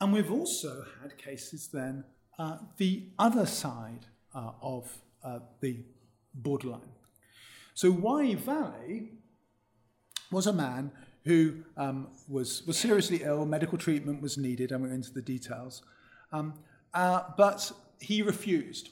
And 0.00 0.12
we've 0.12 0.30
also 0.30 0.84
had 1.02 1.16
cases 1.16 1.68
then, 1.72 2.04
uh, 2.38 2.58
the 2.76 3.08
other 3.18 3.46
side 3.46 4.06
uh, 4.34 4.52
of 4.62 4.98
uh, 5.24 5.40
the 5.60 5.84
borderline. 6.34 6.92
So, 7.74 7.90
Wye 7.90 8.34
Valley 8.34 9.12
was 10.30 10.46
a 10.46 10.52
man 10.52 10.92
who 11.24 11.64
um, 11.76 12.08
was, 12.28 12.66
was 12.66 12.78
seriously 12.78 13.22
ill, 13.22 13.44
medical 13.44 13.78
treatment 13.78 14.22
was 14.22 14.38
needed, 14.38 14.72
I 14.72 14.76
won't 14.76 14.90
go 14.90 14.94
into 14.94 15.12
the 15.12 15.22
details. 15.22 15.82
Um, 16.32 16.54
uh, 16.94 17.22
but 17.36 17.70
he 18.00 18.22
refused. 18.22 18.90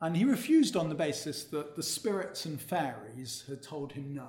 And 0.00 0.16
he 0.16 0.24
refused 0.24 0.76
on 0.76 0.88
the 0.88 0.94
basis 0.94 1.44
that 1.44 1.76
the 1.76 1.82
spirits 1.82 2.44
and 2.44 2.60
fairies 2.60 3.44
had 3.48 3.62
told 3.62 3.92
him 3.92 4.14
no. 4.14 4.28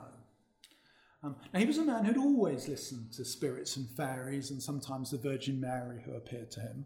Um, 1.24 1.36
now, 1.54 1.60
he 1.60 1.66
was 1.66 1.80
a 1.80 1.84
man 1.84 2.06
who'd 2.06 2.18
always 2.18 2.68
listened 2.68 3.12
to 3.14 3.26
spirits 3.26 3.78
and 3.78 3.90
fairies 3.90 4.52
and 4.52 4.62
sometimes 4.62 5.10
the 5.10 5.18
Virgin 5.18 5.60
Mary 5.60 6.02
who 6.06 6.14
appeared 6.14 6.52
to 6.52 6.60
him. 6.60 6.86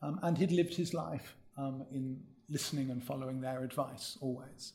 Um, 0.00 0.20
and 0.22 0.38
he'd 0.38 0.52
lived 0.52 0.74
his 0.74 0.94
life 0.94 1.34
um, 1.58 1.84
in 1.92 2.20
listening 2.48 2.90
and 2.90 3.02
following 3.02 3.40
their 3.40 3.62
advice, 3.62 4.16
always. 4.20 4.74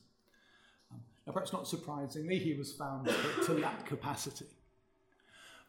Um, 0.92 1.00
now, 1.26 1.32
perhaps 1.32 1.52
not 1.52 1.66
surprisingly, 1.66 2.38
he 2.38 2.54
was 2.54 2.72
found 2.72 3.08
to 3.46 3.52
lack 3.54 3.86
capacity. 3.86 4.46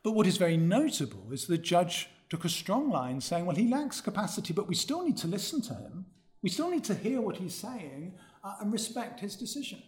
But 0.07 0.13
what 0.13 0.25
is 0.25 0.37
very 0.37 0.55
notable 0.55 1.33
is 1.33 1.47
the 1.47 1.57
judge 1.57 2.07
took 2.29 2.45
a 2.45 2.49
strong 2.49 2.89
line 2.89 3.19
saying, 3.19 3.45
well, 3.45 3.57
he 3.57 3.67
lacks 3.67 3.99
capacity, 3.99 4.53
but 4.53 4.65
we 4.65 4.73
still 4.73 5.03
need 5.03 5.17
to 5.17 5.27
listen 5.27 5.61
to 5.63 5.73
him. 5.73 6.05
We 6.41 6.49
still 6.49 6.71
need 6.71 6.85
to 6.85 6.95
hear 6.95 7.19
what 7.19 7.35
he's 7.35 7.53
saying 7.53 8.13
uh, 8.41 8.53
and 8.61 8.71
respect 8.71 9.19
his 9.19 9.35
decision. 9.35 9.83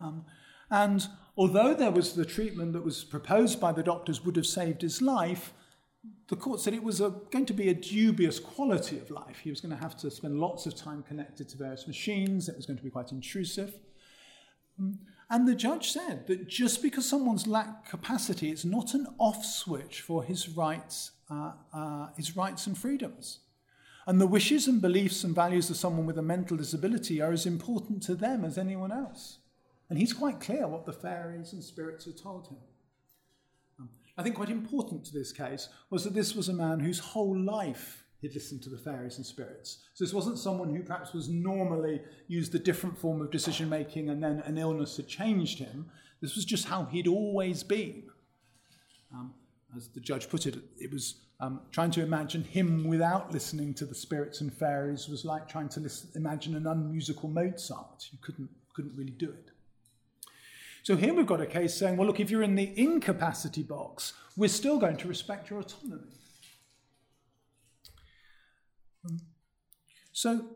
Um, 0.00 0.24
and 0.70 1.04
although 1.36 1.74
there 1.74 1.90
was 1.90 2.12
the 2.12 2.24
treatment 2.24 2.74
that 2.74 2.84
was 2.84 3.02
proposed 3.02 3.58
by 3.58 3.72
the 3.72 3.82
doctors 3.82 4.24
would 4.24 4.36
have 4.36 4.46
saved 4.46 4.82
his 4.82 5.02
life, 5.02 5.52
the 6.28 6.36
court 6.36 6.60
said 6.60 6.72
it 6.72 6.84
was 6.84 7.00
a, 7.00 7.10
going 7.32 7.46
to 7.46 7.54
be 7.54 7.70
a 7.70 7.74
dubious 7.74 8.38
quality 8.38 8.98
of 8.98 9.10
life. 9.10 9.40
He 9.40 9.50
was 9.50 9.60
going 9.60 9.74
to 9.74 9.82
have 9.82 9.96
to 9.96 10.12
spend 10.12 10.38
lots 10.38 10.64
of 10.66 10.76
time 10.76 11.02
connected 11.02 11.48
to 11.48 11.56
various 11.56 11.88
machines. 11.88 12.48
It 12.48 12.54
was 12.54 12.66
going 12.66 12.78
to 12.78 12.84
be 12.84 12.90
quite 12.90 13.10
intrusive. 13.10 13.74
Um, 14.78 15.00
and 15.32 15.48
the 15.48 15.54
judge 15.54 15.90
said 15.90 16.26
that 16.26 16.46
just 16.46 16.82
because 16.82 17.08
someone's 17.08 17.46
lack 17.46 17.88
capacity, 17.88 18.50
it's 18.50 18.66
not 18.66 18.92
an 18.92 19.06
off 19.18 19.46
switch 19.46 20.02
for 20.02 20.22
his 20.22 20.50
rights, 20.50 21.12
uh, 21.30 21.52
uh, 21.72 22.08
his 22.18 22.36
rights 22.36 22.66
and 22.66 22.76
freedoms. 22.76 23.38
And 24.06 24.20
the 24.20 24.26
wishes 24.26 24.68
and 24.68 24.82
beliefs 24.82 25.24
and 25.24 25.34
values 25.34 25.70
of 25.70 25.78
someone 25.78 26.04
with 26.04 26.18
a 26.18 26.22
mental 26.22 26.58
disability 26.58 27.22
are 27.22 27.32
as 27.32 27.46
important 27.46 28.02
to 28.02 28.14
them 28.14 28.44
as 28.44 28.58
anyone 28.58 28.92
else. 28.92 29.38
And 29.88 29.98
he's 29.98 30.12
quite 30.12 30.38
clear 30.38 30.68
what 30.68 30.84
the 30.84 30.92
fairies 30.92 31.54
and 31.54 31.64
spirits 31.64 32.04
had 32.04 32.18
told 32.18 32.48
him. 32.48 32.58
Um, 33.80 33.88
I 34.18 34.22
think 34.22 34.36
quite 34.36 34.50
important 34.50 35.06
to 35.06 35.14
this 35.14 35.32
case 35.32 35.70
was 35.88 36.04
that 36.04 36.12
this 36.12 36.34
was 36.34 36.50
a 36.50 36.54
man 36.54 36.80
whose 36.80 36.98
whole 36.98 37.38
life 37.38 38.01
he'd 38.22 38.34
listened 38.34 38.62
to 38.62 38.70
the 38.70 38.78
fairies 38.78 39.16
and 39.16 39.26
spirits. 39.26 39.78
So 39.94 40.04
this 40.04 40.14
wasn't 40.14 40.38
someone 40.38 40.74
who 40.74 40.82
perhaps 40.82 41.12
was 41.12 41.28
normally 41.28 42.00
used 42.28 42.54
a 42.54 42.58
different 42.58 42.96
form 42.96 43.20
of 43.20 43.30
decision 43.32 43.68
making 43.68 44.08
and 44.08 44.22
then 44.22 44.42
an 44.46 44.56
illness 44.56 44.96
had 44.96 45.08
changed 45.08 45.58
him. 45.58 45.90
This 46.20 46.36
was 46.36 46.44
just 46.44 46.66
how 46.66 46.84
he'd 46.84 47.08
always 47.08 47.64
been. 47.64 48.04
Um, 49.12 49.34
as 49.76 49.88
the 49.88 50.00
judge 50.00 50.28
put 50.28 50.46
it, 50.46 50.56
it 50.78 50.92
was 50.92 51.16
um, 51.40 51.60
trying 51.72 51.90
to 51.90 52.02
imagine 52.02 52.44
him 52.44 52.86
without 52.86 53.32
listening 53.32 53.74
to 53.74 53.84
the 53.84 53.94
spirits 53.94 54.40
and 54.40 54.52
fairies 54.52 55.08
was 55.08 55.24
like 55.24 55.48
trying 55.48 55.68
to 55.70 55.80
listen, 55.80 56.08
imagine 56.14 56.54
an 56.54 56.68
unmusical 56.68 57.28
Mozart. 57.28 58.08
You 58.12 58.18
couldn't, 58.22 58.48
couldn't 58.72 58.96
really 58.96 59.10
do 59.10 59.30
it. 59.30 59.50
So 60.84 60.94
here 60.94 61.12
we've 61.12 61.26
got 61.26 61.40
a 61.40 61.46
case 61.46 61.74
saying, 61.74 61.96
well, 61.96 62.06
look, 62.06 62.20
if 62.20 62.30
you're 62.30 62.42
in 62.42 62.54
the 62.54 62.72
incapacity 62.76 63.64
box, 63.64 64.12
we're 64.36 64.48
still 64.48 64.78
going 64.78 64.96
to 64.98 65.08
respect 65.08 65.50
your 65.50 65.60
autonomy. 65.60 66.21
So 70.12 70.46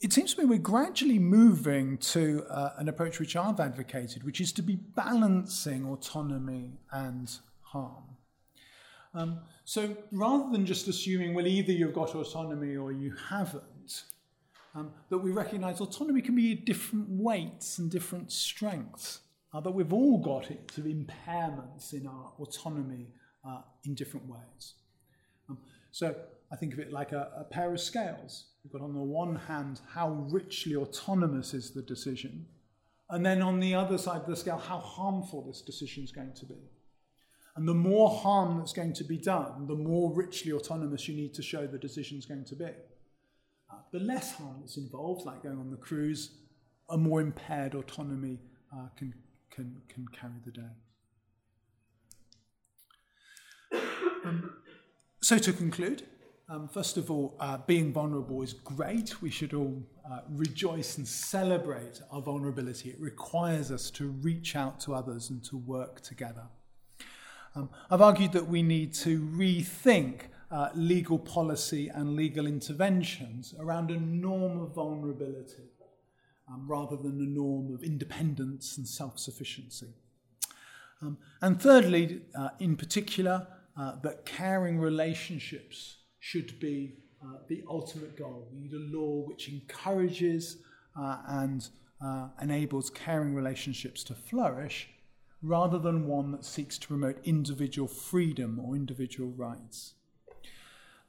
it 0.00 0.12
seems 0.12 0.34
to 0.34 0.40
me 0.40 0.46
we're 0.46 0.58
gradually 0.58 1.18
moving 1.18 1.98
to 1.98 2.44
uh, 2.48 2.70
an 2.78 2.88
approach 2.88 3.18
which 3.18 3.34
I've 3.36 3.58
advocated, 3.58 4.22
which 4.22 4.40
is 4.40 4.52
to 4.52 4.62
be 4.62 4.76
balancing 4.76 5.86
autonomy 5.86 6.78
and 6.92 7.30
harm. 7.62 8.04
Um, 9.14 9.40
so 9.64 9.96
rather 10.12 10.52
than 10.52 10.66
just 10.66 10.86
assuming, 10.86 11.34
well, 11.34 11.46
either 11.46 11.72
you've 11.72 11.94
got 11.94 12.14
autonomy 12.14 12.76
or 12.76 12.92
you 12.92 13.14
haven't, 13.28 14.04
um, 14.74 14.92
that 15.08 15.18
we 15.18 15.30
recognize 15.30 15.80
autonomy 15.80 16.20
can 16.20 16.36
be 16.36 16.54
different 16.54 17.06
weights 17.08 17.78
and 17.78 17.90
different 17.90 18.30
strengths, 18.30 19.20
uh, 19.52 19.60
that 19.60 19.70
we've 19.70 19.92
all 19.92 20.18
got 20.18 20.50
it 20.50 20.68
to 20.68 20.82
impairments 20.82 21.94
in 21.94 22.06
our 22.06 22.32
autonomy 22.38 23.08
uh, 23.44 23.62
in 23.84 23.94
different 23.94 24.28
ways. 24.28 24.74
Um, 25.48 25.58
so 25.90 26.14
I 26.50 26.56
think 26.56 26.72
of 26.72 26.78
it 26.78 26.92
like 26.92 27.12
a, 27.12 27.30
a 27.36 27.44
pair 27.44 27.72
of 27.72 27.80
scales. 27.80 28.46
You've 28.62 28.72
got 28.72 28.82
on 28.82 28.94
the 28.94 29.00
one 29.00 29.36
hand 29.36 29.80
how 29.92 30.10
richly 30.30 30.76
autonomous 30.76 31.54
is 31.54 31.72
the 31.72 31.82
decision, 31.82 32.46
and 33.10 33.24
then 33.24 33.42
on 33.42 33.60
the 33.60 33.74
other 33.74 33.98
side 33.98 34.22
of 34.22 34.26
the 34.26 34.36
scale, 34.36 34.58
how 34.58 34.78
harmful 34.78 35.42
this 35.46 35.62
decision 35.62 36.04
is 36.04 36.12
going 36.12 36.34
to 36.34 36.46
be. 36.46 36.58
And 37.56 37.66
the 37.66 37.74
more 37.74 38.10
harm 38.10 38.58
that's 38.58 38.72
going 38.72 38.92
to 38.94 39.04
be 39.04 39.18
done, 39.18 39.66
the 39.66 39.74
more 39.74 40.14
richly 40.14 40.52
autonomous 40.52 41.08
you 41.08 41.16
need 41.16 41.34
to 41.34 41.42
show 41.42 41.66
the 41.66 41.78
decision 41.78 42.16
is 42.18 42.24
going 42.24 42.44
to 42.44 42.54
be. 42.54 42.66
Uh, 42.66 43.76
the 43.92 43.98
less 43.98 44.34
harm 44.36 44.58
that's 44.60 44.76
involved, 44.76 45.26
like 45.26 45.42
going 45.42 45.58
on 45.58 45.70
the 45.70 45.76
cruise, 45.76 46.36
a 46.88 46.96
more 46.96 47.20
impaired 47.20 47.74
autonomy 47.74 48.38
uh, 48.72 48.86
can, 48.96 49.12
can, 49.50 49.82
can 49.88 50.06
carry 50.08 50.34
the 50.44 50.52
day. 50.52 50.62
Um, 54.24 54.52
so, 55.20 55.38
to 55.38 55.52
conclude, 55.52 56.04
um, 56.48 56.66
first 56.66 56.96
of 56.96 57.10
all, 57.10 57.36
uh, 57.40 57.58
being 57.66 57.92
vulnerable 57.92 58.42
is 58.42 58.54
great. 58.54 59.20
We 59.20 59.30
should 59.30 59.52
all 59.52 59.82
uh, 60.10 60.20
rejoice 60.30 60.96
and 60.96 61.06
celebrate 61.06 62.00
our 62.10 62.22
vulnerability. 62.22 62.88
It 62.88 62.98
requires 62.98 63.70
us 63.70 63.90
to 63.92 64.08
reach 64.08 64.56
out 64.56 64.80
to 64.80 64.94
others 64.94 65.28
and 65.28 65.44
to 65.44 65.58
work 65.58 66.00
together. 66.00 66.44
Um, 67.54 67.68
I've 67.90 68.00
argued 68.00 68.32
that 68.32 68.46
we 68.46 68.62
need 68.62 68.94
to 68.94 69.20
rethink 69.20 70.22
uh, 70.50 70.70
legal 70.74 71.18
policy 71.18 71.88
and 71.88 72.16
legal 72.16 72.46
interventions 72.46 73.54
around 73.58 73.90
a 73.90 74.00
norm 74.00 74.60
of 74.60 74.74
vulnerability 74.74 75.68
um, 76.50 76.64
rather 76.66 76.96
than 76.96 77.20
a 77.20 77.28
norm 77.28 77.74
of 77.74 77.82
independence 77.82 78.78
and 78.78 78.88
self 78.88 79.18
sufficiency. 79.18 79.88
Um, 81.02 81.18
and 81.42 81.60
thirdly, 81.60 82.22
uh, 82.34 82.50
in 82.58 82.76
particular, 82.76 83.46
uh, 83.76 83.96
that 84.02 84.24
caring 84.24 84.80
relationships 84.80 85.97
should 86.20 86.58
be 86.60 86.94
uh, 87.22 87.38
the 87.48 87.62
ultimate 87.68 88.16
goal. 88.16 88.48
We 88.52 88.60
need 88.60 88.72
a 88.72 88.96
law 88.96 89.26
which 89.26 89.48
encourages 89.48 90.58
uh, 90.98 91.18
and 91.26 91.68
uh, 92.04 92.28
enables 92.40 92.90
caring 92.90 93.34
relationships 93.34 94.04
to 94.04 94.14
flourish 94.14 94.88
rather 95.42 95.78
than 95.78 96.06
one 96.06 96.32
that 96.32 96.44
seeks 96.44 96.78
to 96.78 96.88
promote 96.88 97.18
individual 97.24 97.88
freedom 97.88 98.60
or 98.60 98.74
individual 98.74 99.30
rights. 99.30 99.94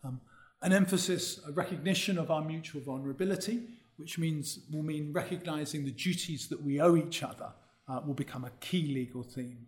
Um, 0.03 0.21
an 0.61 0.73
emphasis, 0.73 1.39
a 1.47 1.51
recognition 1.51 2.17
of 2.17 2.29
our 2.29 2.43
mutual 2.43 2.81
vulnerability, 2.81 3.61
which 3.97 4.17
means 4.17 4.59
will 4.71 4.83
mean 4.83 5.11
recognizing 5.11 5.83
the 5.85 5.91
duties 5.91 6.47
that 6.47 6.61
we 6.61 6.79
owe 6.79 6.95
each 6.95 7.23
other, 7.23 7.51
uh, 7.87 8.01
will 8.05 8.13
become 8.13 8.45
a 8.45 8.51
key 8.61 8.93
legal 8.93 9.23
theme. 9.23 9.67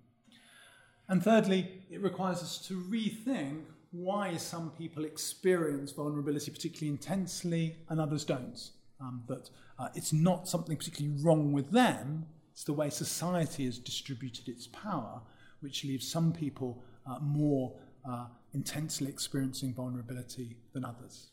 And 1.07 1.23
thirdly, 1.23 1.83
it 1.89 2.01
requires 2.01 2.41
us 2.41 2.57
to 2.67 2.81
rethink 2.81 3.63
why 3.91 4.37
some 4.37 4.71
people 4.71 5.03
experience 5.03 5.91
vulnerability 5.91 6.49
particularly 6.51 6.89
intensely 6.89 7.75
and 7.89 7.99
others 7.99 8.23
don't. 8.23 8.71
Um, 9.01 9.23
that 9.27 9.49
uh, 9.79 9.89
it's 9.95 10.13
not 10.13 10.47
something 10.47 10.77
particularly 10.77 11.17
wrong 11.23 11.51
with 11.51 11.71
them, 11.71 12.27
it's 12.51 12.63
the 12.63 12.73
way 12.73 12.89
society 12.89 13.65
has 13.65 13.79
distributed 13.79 14.47
its 14.47 14.67
power, 14.67 15.21
which 15.61 15.83
leaves 15.83 16.07
some 16.07 16.31
people 16.31 16.83
uh, 17.07 17.17
more 17.19 17.73
uh, 18.07 18.27
intensely 18.53 19.07
experiencing 19.07 19.73
vulnerability 19.73 20.57
than 20.73 20.85
others. 20.85 21.31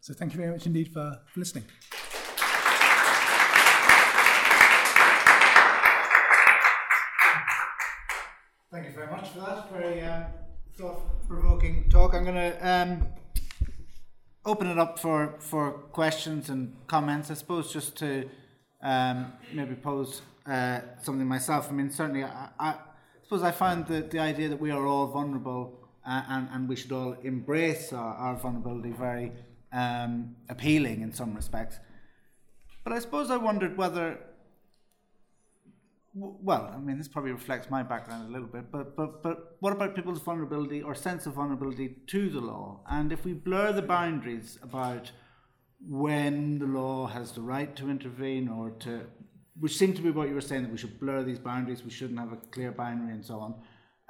So, 0.00 0.14
thank 0.14 0.32
you 0.32 0.38
very 0.38 0.50
much 0.50 0.66
indeed 0.66 0.92
for, 0.92 1.20
for 1.32 1.40
listening. 1.40 1.64
Thank 8.72 8.86
you 8.86 8.92
very 8.92 9.10
much 9.10 9.28
for 9.28 9.40
that. 9.40 9.70
Very 9.70 10.00
um, 10.00 10.24
thought-provoking 10.76 11.90
talk. 11.90 12.14
I'm 12.14 12.24
going 12.24 12.34
to 12.34 12.68
um, 12.68 13.06
open 14.44 14.68
it 14.68 14.78
up 14.78 14.98
for, 14.98 15.34
for 15.38 15.72
questions 15.72 16.48
and 16.48 16.74
comments. 16.86 17.30
I 17.30 17.34
suppose 17.34 17.72
just 17.72 17.96
to 17.96 18.28
um, 18.82 19.32
maybe 19.52 19.74
pose 19.74 20.22
uh, 20.46 20.80
something 21.02 21.26
myself. 21.26 21.68
I 21.68 21.72
mean, 21.72 21.90
certainly, 21.90 22.24
I, 22.24 22.48
I, 22.58 22.74
suppose 23.22 23.42
I 23.42 23.50
find 23.50 23.86
that 23.88 24.10
the 24.10 24.18
idea 24.18 24.48
that 24.48 24.60
we 24.60 24.70
are 24.70 24.86
all 24.86 25.06
vulnerable 25.08 25.78
uh, 26.06 26.22
and, 26.28 26.48
and 26.52 26.68
we 26.68 26.76
should 26.76 26.92
all 26.92 27.16
embrace 27.22 27.92
our, 27.92 28.14
our 28.14 28.36
vulnerability 28.36 28.92
very 28.92 29.32
um, 29.72 30.34
appealing 30.48 31.02
in 31.02 31.12
some 31.12 31.34
respects. 31.34 31.78
But 32.82 32.94
I 32.94 32.98
suppose 32.98 33.30
I 33.30 33.36
wondered 33.36 33.76
whether 33.76 34.18
well, 36.14 36.70
I 36.74 36.78
mean, 36.78 36.98
this 36.98 37.08
probably 37.08 37.32
reflects 37.32 37.70
my 37.70 37.82
background 37.82 38.28
a 38.28 38.32
little 38.32 38.48
bit, 38.48 38.70
but, 38.70 38.96
but, 38.96 39.22
but 39.22 39.56
what 39.60 39.72
about 39.72 39.96
people's 39.96 40.20
vulnerability 40.20 40.82
or 40.82 40.94
sense 40.94 41.24
of 41.26 41.34
vulnerability 41.34 41.96
to 42.08 42.28
the 42.28 42.40
law? 42.40 42.80
And 42.90 43.12
if 43.12 43.24
we 43.24 43.32
blur 43.32 43.72
the 43.72 43.82
boundaries 43.82 44.58
about 44.62 45.10
when 45.80 46.58
the 46.58 46.66
law 46.66 47.06
has 47.06 47.32
the 47.32 47.40
right 47.40 47.74
to 47.76 47.90
intervene 47.90 48.48
or 48.48 48.70
to, 48.80 49.06
which 49.58 49.76
seemed 49.76 49.96
to 49.96 50.02
be 50.02 50.10
what 50.10 50.28
you 50.28 50.34
were 50.34 50.42
saying, 50.42 50.62
that 50.62 50.70
we 50.70 50.76
should 50.76 51.00
blur 51.00 51.22
these 51.22 51.38
boundaries, 51.38 51.82
we 51.82 51.90
shouldn't 51.90 52.18
have 52.18 52.32
a 52.32 52.36
clear 52.36 52.72
boundary 52.72 53.12
and 53.12 53.24
so 53.24 53.40
on. 53.40 53.54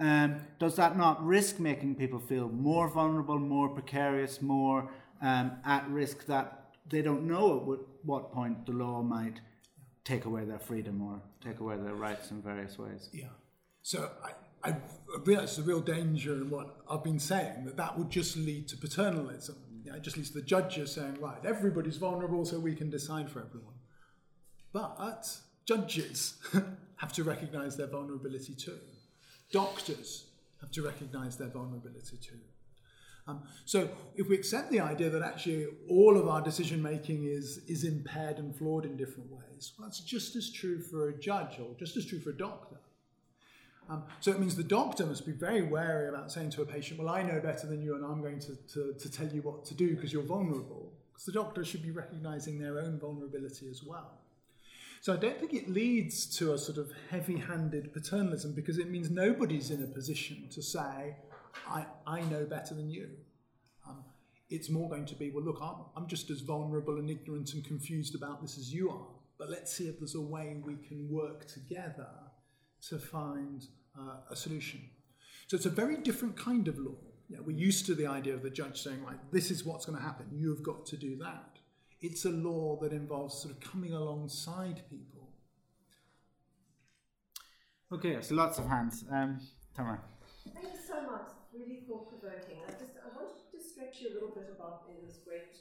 Um, 0.00 0.40
does 0.58 0.74
that 0.76 0.98
not 0.98 1.24
risk 1.24 1.60
making 1.60 1.94
people 1.94 2.18
feel 2.18 2.48
more 2.48 2.88
vulnerable, 2.88 3.38
more 3.38 3.68
precarious, 3.68 4.42
more 4.42 4.90
um, 5.20 5.52
at 5.64 5.88
risk 5.88 6.26
that 6.26 6.74
they 6.88 7.00
don't 7.00 7.28
know 7.28 7.72
at 7.72 7.78
what 8.04 8.32
point 8.32 8.66
the 8.66 8.72
law 8.72 9.02
might 9.02 9.40
take 10.04 10.24
away 10.24 10.44
their 10.44 10.58
freedom 10.58 11.00
or 11.02 11.20
take 11.40 11.60
away 11.60 11.76
their 11.76 11.94
rights 11.94 12.30
in 12.30 12.42
various 12.42 12.78
ways. 12.78 13.08
Yeah. 13.12 13.28
So 13.82 14.10
I, 14.24 14.70
I 14.70 14.76
realise 15.24 15.56
the 15.56 15.62
real 15.62 15.80
danger 15.80 16.34
in 16.34 16.50
what 16.50 16.76
I've 16.88 17.04
been 17.04 17.18
saying 17.18 17.64
that 17.64 17.76
that 17.76 17.98
would 17.98 18.10
just 18.10 18.36
lead 18.36 18.68
to 18.68 18.76
paternalism. 18.76 19.56
Mm. 19.56 19.86
Yeah, 19.86 19.96
it 19.96 20.02
just 20.02 20.16
leads 20.16 20.30
to 20.30 20.38
the 20.38 20.44
judges 20.44 20.92
saying, 20.92 21.18
right, 21.20 21.44
everybody's 21.44 21.96
vulnerable, 21.96 22.44
so 22.44 22.58
we 22.58 22.74
can 22.74 22.90
decide 22.90 23.30
for 23.30 23.40
everyone. 23.40 23.74
But 24.72 24.96
judges 25.66 26.34
have 26.96 27.12
to 27.12 27.24
recognise 27.24 27.76
their 27.76 27.88
vulnerability 27.88 28.54
too. 28.54 28.78
Doctors 29.52 30.26
have 30.60 30.70
to 30.72 30.82
recognise 30.82 31.36
their 31.36 31.48
vulnerability 31.48 32.16
too. 32.16 32.38
Um, 33.28 33.42
so 33.64 33.88
if 34.16 34.28
we 34.28 34.34
accept 34.34 34.70
the 34.70 34.80
idea 34.80 35.08
that 35.10 35.22
actually 35.22 35.66
all 35.88 36.16
of 36.16 36.26
our 36.26 36.40
decision 36.40 36.82
making 36.82 37.24
is, 37.24 37.58
is 37.68 37.84
impaired 37.84 38.38
and 38.38 38.54
flawed 38.54 38.84
in 38.84 38.96
different 38.96 39.30
ways, 39.30 39.72
well, 39.78 39.86
that's 39.86 40.00
just 40.00 40.34
as 40.34 40.50
true 40.50 40.80
for 40.80 41.08
a 41.08 41.18
judge 41.18 41.60
or 41.60 41.74
just 41.78 41.96
as 41.96 42.04
true 42.04 42.18
for 42.18 42.30
a 42.30 42.36
doctor. 42.36 42.76
Um, 43.88 44.04
so 44.20 44.30
it 44.30 44.40
means 44.40 44.56
the 44.56 44.64
doctor 44.64 45.04
must 45.06 45.26
be 45.26 45.32
very 45.32 45.62
wary 45.62 46.08
about 46.08 46.32
saying 46.32 46.50
to 46.50 46.62
a 46.62 46.66
patient, 46.66 46.98
well, 47.00 47.12
I 47.14 47.22
know 47.22 47.40
better 47.40 47.66
than 47.66 47.82
you 47.82 47.94
and 47.94 48.04
I'm 48.04 48.20
going 48.20 48.40
to, 48.40 48.56
to, 48.74 48.94
to 48.98 49.10
tell 49.10 49.28
you 49.28 49.42
what 49.42 49.64
to 49.66 49.74
do 49.74 49.94
because 49.94 50.12
you're 50.12 50.22
vulnerable. 50.22 50.92
Because 51.12 51.26
the 51.26 51.32
doctor 51.32 51.64
should 51.64 51.82
be 51.82 51.90
recognizing 51.90 52.58
their 52.58 52.80
own 52.80 52.98
vulnerability 52.98 53.68
as 53.70 53.84
well. 53.84 54.18
So 55.00 55.12
I 55.12 55.16
don't 55.16 55.38
think 55.38 55.52
it 55.52 55.68
leads 55.68 56.26
to 56.38 56.52
a 56.52 56.58
sort 56.58 56.78
of 56.78 56.92
heavy 57.10 57.36
handed 57.36 57.92
paternalism 57.92 58.54
because 58.54 58.78
it 58.78 58.88
means 58.88 59.10
nobody's 59.10 59.70
in 59.70 59.82
a 59.82 59.86
position 59.86 60.48
to 60.52 60.62
say, 60.62 61.16
I, 61.68 61.86
I 62.06 62.20
know 62.22 62.44
better 62.44 62.74
than 62.74 62.90
you. 62.90 63.08
Um, 63.88 64.04
it's 64.50 64.68
more 64.68 64.88
going 64.88 65.06
to 65.06 65.14
be, 65.14 65.30
well, 65.30 65.44
look, 65.44 65.58
I'm, 65.62 65.84
I'm 65.96 66.06
just 66.06 66.30
as 66.30 66.40
vulnerable 66.40 66.98
and 66.98 67.08
ignorant 67.10 67.54
and 67.54 67.64
confused 67.64 68.14
about 68.14 68.42
this 68.42 68.58
as 68.58 68.72
you 68.72 68.90
are. 68.90 69.06
But 69.38 69.50
let's 69.50 69.74
see 69.74 69.88
if 69.88 69.98
there's 69.98 70.14
a 70.14 70.20
way 70.20 70.56
we 70.64 70.76
can 70.76 71.08
work 71.10 71.46
together 71.46 72.08
to 72.88 72.98
find 72.98 73.66
uh, 73.98 74.18
a 74.30 74.36
solution. 74.36 74.80
So 75.46 75.56
it's 75.56 75.66
a 75.66 75.70
very 75.70 75.96
different 75.96 76.36
kind 76.36 76.68
of 76.68 76.78
law. 76.78 76.94
Yeah, 77.28 77.38
we're 77.44 77.56
used 77.56 77.86
to 77.86 77.94
the 77.94 78.06
idea 78.06 78.34
of 78.34 78.42
the 78.42 78.50
judge 78.50 78.82
saying, 78.82 79.02
right, 79.04 79.16
this 79.32 79.50
is 79.50 79.64
what's 79.64 79.86
going 79.86 79.98
to 79.98 80.04
happen. 80.04 80.26
You've 80.32 80.62
got 80.62 80.84
to 80.86 80.96
do 80.96 81.16
that. 81.18 81.58
It's 82.00 82.24
a 82.24 82.30
law 82.30 82.78
that 82.82 82.92
involves 82.92 83.40
sort 83.40 83.54
of 83.54 83.60
coming 83.60 83.92
alongside 83.92 84.82
people. 84.90 85.28
Okay, 87.92 88.20
so 88.20 88.34
lots 88.34 88.58
of 88.58 88.66
hands. 88.66 89.04
Um, 89.10 89.40
Tamara. 89.74 90.00
Thank 90.52 90.66
you 90.66 90.80
so 90.86 91.02
much. 91.02 91.28
Really 91.52 91.84
thought 91.84 92.08
provoking. 92.08 92.64
I 92.64 92.72
just 92.80 92.96
I 92.96 93.12
wanted 93.12 93.44
to 93.52 93.58
stretch 93.60 94.00
you 94.00 94.08
a 94.08 94.14
little 94.16 94.32
bit 94.32 94.48
about 94.48 94.88
in 94.88 95.04
this 95.04 95.20
great 95.20 95.52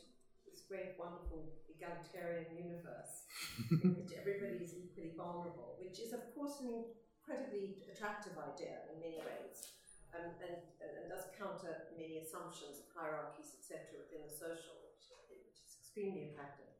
this 0.47 0.63
great 0.63 0.95
wonderful 0.95 1.51
egalitarian 1.67 2.47
universe 2.55 3.27
in 3.83 3.99
which 3.99 4.15
everybody 4.15 4.63
is 4.63 4.71
equally 4.71 5.11
vulnerable, 5.19 5.75
which 5.83 5.99
is 5.99 6.15
of 6.15 6.23
course 6.31 6.63
an 6.63 6.71
incredibly 6.71 7.75
attractive 7.91 8.39
idea 8.39 8.87
in 8.87 9.03
many 9.03 9.19
ways. 9.19 9.75
Um, 10.11 10.35
and, 10.43 10.59
and, 10.83 11.07
does 11.07 11.31
counter 11.39 11.91
many 11.95 12.19
assumptions 12.19 12.83
of 12.83 12.87
hierarchies, 12.91 13.55
etc., 13.55 13.95
within 13.95 14.27
the 14.27 14.31
social, 14.31 14.75
which, 14.83 15.07
which 15.31 15.55
is 15.63 15.75
extremely 15.79 16.31
attractive. 16.31 16.71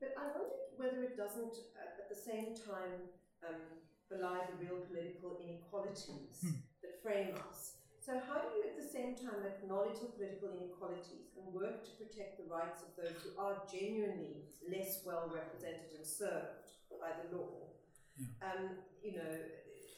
But 0.00 0.12
I 0.16 0.28
wondered 0.32 0.76
whether 0.76 1.00
it 1.04 1.16
doesn't, 1.16 1.56
uh, 1.76 2.00
at 2.00 2.08
the 2.08 2.16
same 2.16 2.52
time, 2.52 3.08
um, 3.44 3.80
belie 4.08 4.44
the 4.48 4.60
real 4.60 4.80
political 4.84 5.40
inequalities 5.40 6.40
hmm. 6.44 6.60
that 6.84 7.00
frame 7.00 7.36
us. 7.48 7.80
So, 8.06 8.22
how 8.22 8.38
do 8.38 8.54
you 8.54 8.62
at 8.70 8.78
the 8.78 8.86
same 8.86 9.18
time 9.18 9.42
acknowledge 9.42 9.98
the 9.98 10.06
political 10.14 10.54
inequalities 10.54 11.34
and 11.34 11.50
work 11.50 11.82
to 11.82 11.92
protect 11.98 12.38
the 12.38 12.46
rights 12.46 12.86
of 12.86 12.94
those 12.94 13.18
who 13.18 13.34
are 13.34 13.58
genuinely 13.66 14.46
less 14.62 15.02
well 15.02 15.26
represented 15.26 15.90
and 15.90 16.06
served 16.06 16.70
by 17.02 17.18
the 17.18 17.34
law? 17.34 17.66
Yeah. 18.14 18.46
Um, 18.46 18.78
you 19.02 19.18
know, 19.18 19.34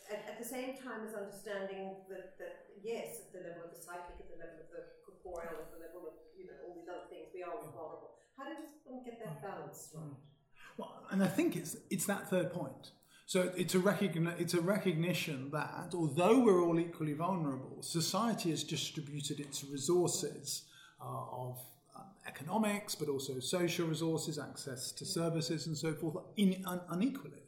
at, 0.09 0.24
at, 0.24 0.36
the 0.40 0.48
same 0.48 0.80
time 0.80 1.04
as 1.04 1.12
understanding 1.12 2.00
that, 2.09 2.40
that, 2.40 2.72
yes, 2.80 3.28
at 3.28 3.36
the 3.36 3.44
level 3.44 3.68
of 3.68 3.76
the 3.76 3.80
psychic, 3.84 4.16
at 4.16 4.32
the 4.32 4.40
level 4.40 4.56
of 4.56 4.72
the 4.72 4.88
corporeal, 5.04 5.68
at 5.68 5.70
the 5.76 5.84
level 5.84 6.09
of 6.09 6.16
you 6.32 6.48
know 6.48 6.56
all 6.64 6.80
these 6.80 6.88
other 6.88 7.12
things, 7.12 7.28
we 7.36 7.44
are 7.44 7.52
vulnerable. 7.61 8.24
How 8.40 8.48
do 8.48 8.56
we 8.88 9.04
get 9.04 9.20
that 9.20 9.44
balance 9.44 9.92
right? 9.92 10.16
Well, 10.80 11.04
and 11.12 11.20
I 11.20 11.28
think 11.28 11.61
it's 11.61 11.76
it's 11.92 12.09
that 12.09 12.32
third 12.32 12.56
point. 12.56 12.96
So 13.28 13.52
it's 13.58 13.74
a, 13.74 13.78
recogni- 13.78 14.40
it's 14.40 14.54
a 14.54 14.60
recognition 14.62 15.50
that 15.50 15.90
although 15.92 16.38
we're 16.38 16.64
all 16.64 16.80
equally 16.80 17.12
vulnerable, 17.12 17.82
society 17.82 18.48
has 18.48 18.64
distributed 18.64 19.38
its 19.38 19.62
resources 19.64 20.62
uh, 20.98 21.04
of 21.30 21.58
um, 21.94 22.04
economics, 22.26 22.94
but 22.94 23.10
also 23.10 23.38
social 23.38 23.86
resources, 23.86 24.38
access 24.38 24.92
to 24.92 25.04
services, 25.04 25.66
and 25.66 25.76
so 25.76 25.92
forth, 25.92 26.16
in, 26.38 26.64
un- 26.64 26.80
unequally. 26.88 27.42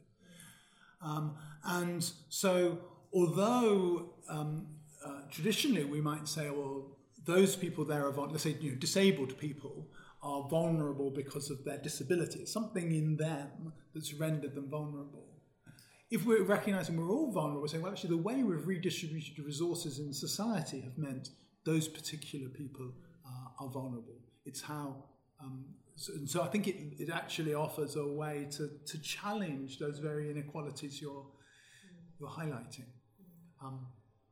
Um, 1.01 1.37
and 1.65 2.07
so, 2.29 2.77
although 3.15 4.11
um, 4.29 4.67
uh, 5.03 5.23
traditionally 5.31 5.85
we 5.85 6.03
might 6.03 6.29
say, 6.29 6.51
well, 6.51 6.99
those 7.25 7.57
people 7.57 7.87
there 7.87 8.05
are, 8.05 8.13
let's 8.29 8.43
say, 8.43 8.55
you 8.61 8.73
know, 8.73 8.77
disabled 8.77 9.39
people 9.39 9.87
are 10.23 10.47
vulnerable 10.47 11.11
because 11.11 11.51
of 11.51 11.65
their 11.65 11.79
disability, 11.79 12.45
something 12.45 12.95
in 12.95 13.17
them 13.17 13.73
that's 13.95 14.13
rendered 14.13 14.55
them 14.55 14.69
vulnerable 14.69 15.30
if 16.11 16.27
we're 16.27 16.43
recognizing 16.43 16.97
we're 16.97 17.11
all 17.11 17.31
vulnerable, 17.31 17.61
we're 17.61 17.69
saying, 17.69 17.83
well, 17.83 17.93
actually, 17.93 18.11
the 18.11 18.23
way 18.23 18.43
we've 18.43 18.67
redistributed 18.67 19.39
resources 19.39 20.01
in 20.01 20.13
society 20.13 20.81
have 20.81 20.99
meant 20.99 21.29
those 21.65 21.87
particular 21.87 22.49
people 22.49 22.93
uh, 23.25 23.65
are 23.65 23.69
vulnerable. 23.69 24.19
It's 24.45 24.61
how, 24.61 25.05
um, 25.41 25.65
so, 25.95 26.13
and 26.15 26.29
so 26.29 26.43
I 26.43 26.49
think 26.49 26.67
it, 26.67 26.77
it 26.99 27.11
actually 27.11 27.55
offers 27.55 27.95
a 27.95 28.07
way 28.07 28.49
to, 28.53 28.71
to 28.87 29.01
challenge 29.01 29.79
those 29.79 29.99
very 29.99 30.31
inequalities 30.31 31.01
you're, 31.01 31.27
you're 32.19 32.29
highlighting. 32.29 32.87
Um, 33.63 33.87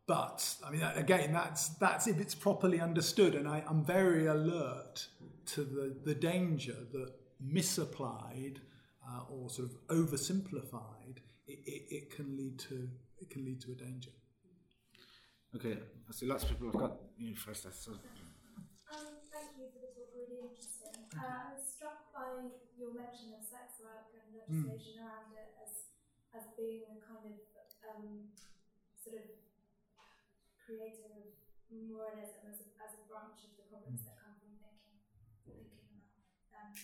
but 0.09 0.57
I 0.67 0.71
mean, 0.71 0.83
again, 0.97 1.33
that's 1.35 1.69
that's 1.77 2.07
if 2.07 2.19
it's 2.19 2.35
properly 2.35 2.81
understood, 2.81 3.35
and 3.35 3.47
I, 3.47 3.63
am 3.69 3.85
very 3.85 4.25
alert 4.25 5.07
to 5.49 5.63
the, 5.63 5.95
the 6.03 6.15
danger 6.15 6.77
that 6.93 7.13
misapplied 7.39 8.61
uh, 9.07 9.21
or 9.31 9.51
sort 9.51 9.69
of 9.69 9.87
oversimplified 9.89 11.19
it, 11.49 11.65
it, 11.65 11.83
it, 11.89 12.05
can 12.13 12.37
lead 12.37 12.61
to 12.69 12.89
it 13.19 13.31
can 13.33 13.45
lead 13.45 13.61
to 13.65 13.73
a 13.73 13.79
danger. 13.81 14.13
Okay, 15.57 15.81
I 15.81 16.13
see 16.13 16.29
lots 16.29 16.45
of 16.45 16.51
people 16.53 16.69
have 16.69 16.81
got 16.81 16.95
you 17.17 17.35
first. 17.35 17.65
So. 17.65 17.97
Um, 17.97 19.17
thank 19.33 19.57
you 19.57 19.73
for 19.73 19.81
the 19.81 19.89
talk, 19.97 20.13
really 20.13 20.45
interesting. 20.45 21.09
Uh, 21.17 21.25
I 21.25 21.57
was 21.57 21.65
struck 21.65 22.13
by 22.13 22.53
your 22.77 22.93
mention 22.93 23.33
of 23.33 23.41
sex 23.41 23.81
work 23.81 24.13
and 24.13 24.29
legislation 24.37 25.01
mm. 25.01 25.09
around 25.09 25.33
it 25.33 25.57
as 25.65 25.89
as 26.37 26.45
being 26.61 26.85
a 26.93 27.01
kind 27.01 27.25
of 27.25 27.41
um, 27.89 28.29
sort 28.93 29.17
of 29.17 29.25
creative 30.61 31.33
moralism 31.73 32.45
as 32.45 32.61
a, 32.61 32.69
as 32.85 32.93
a 32.93 33.03
branch 33.09 33.41
of 33.49 33.57
the 33.57 33.65
problems 33.73 34.05
mm. 34.05 34.13
that 34.13 34.21
come 34.21 34.37
from 34.37 34.53
thinking 34.61 35.01
thinking 35.49 35.81
about 35.81 35.97
um, 36.61 36.77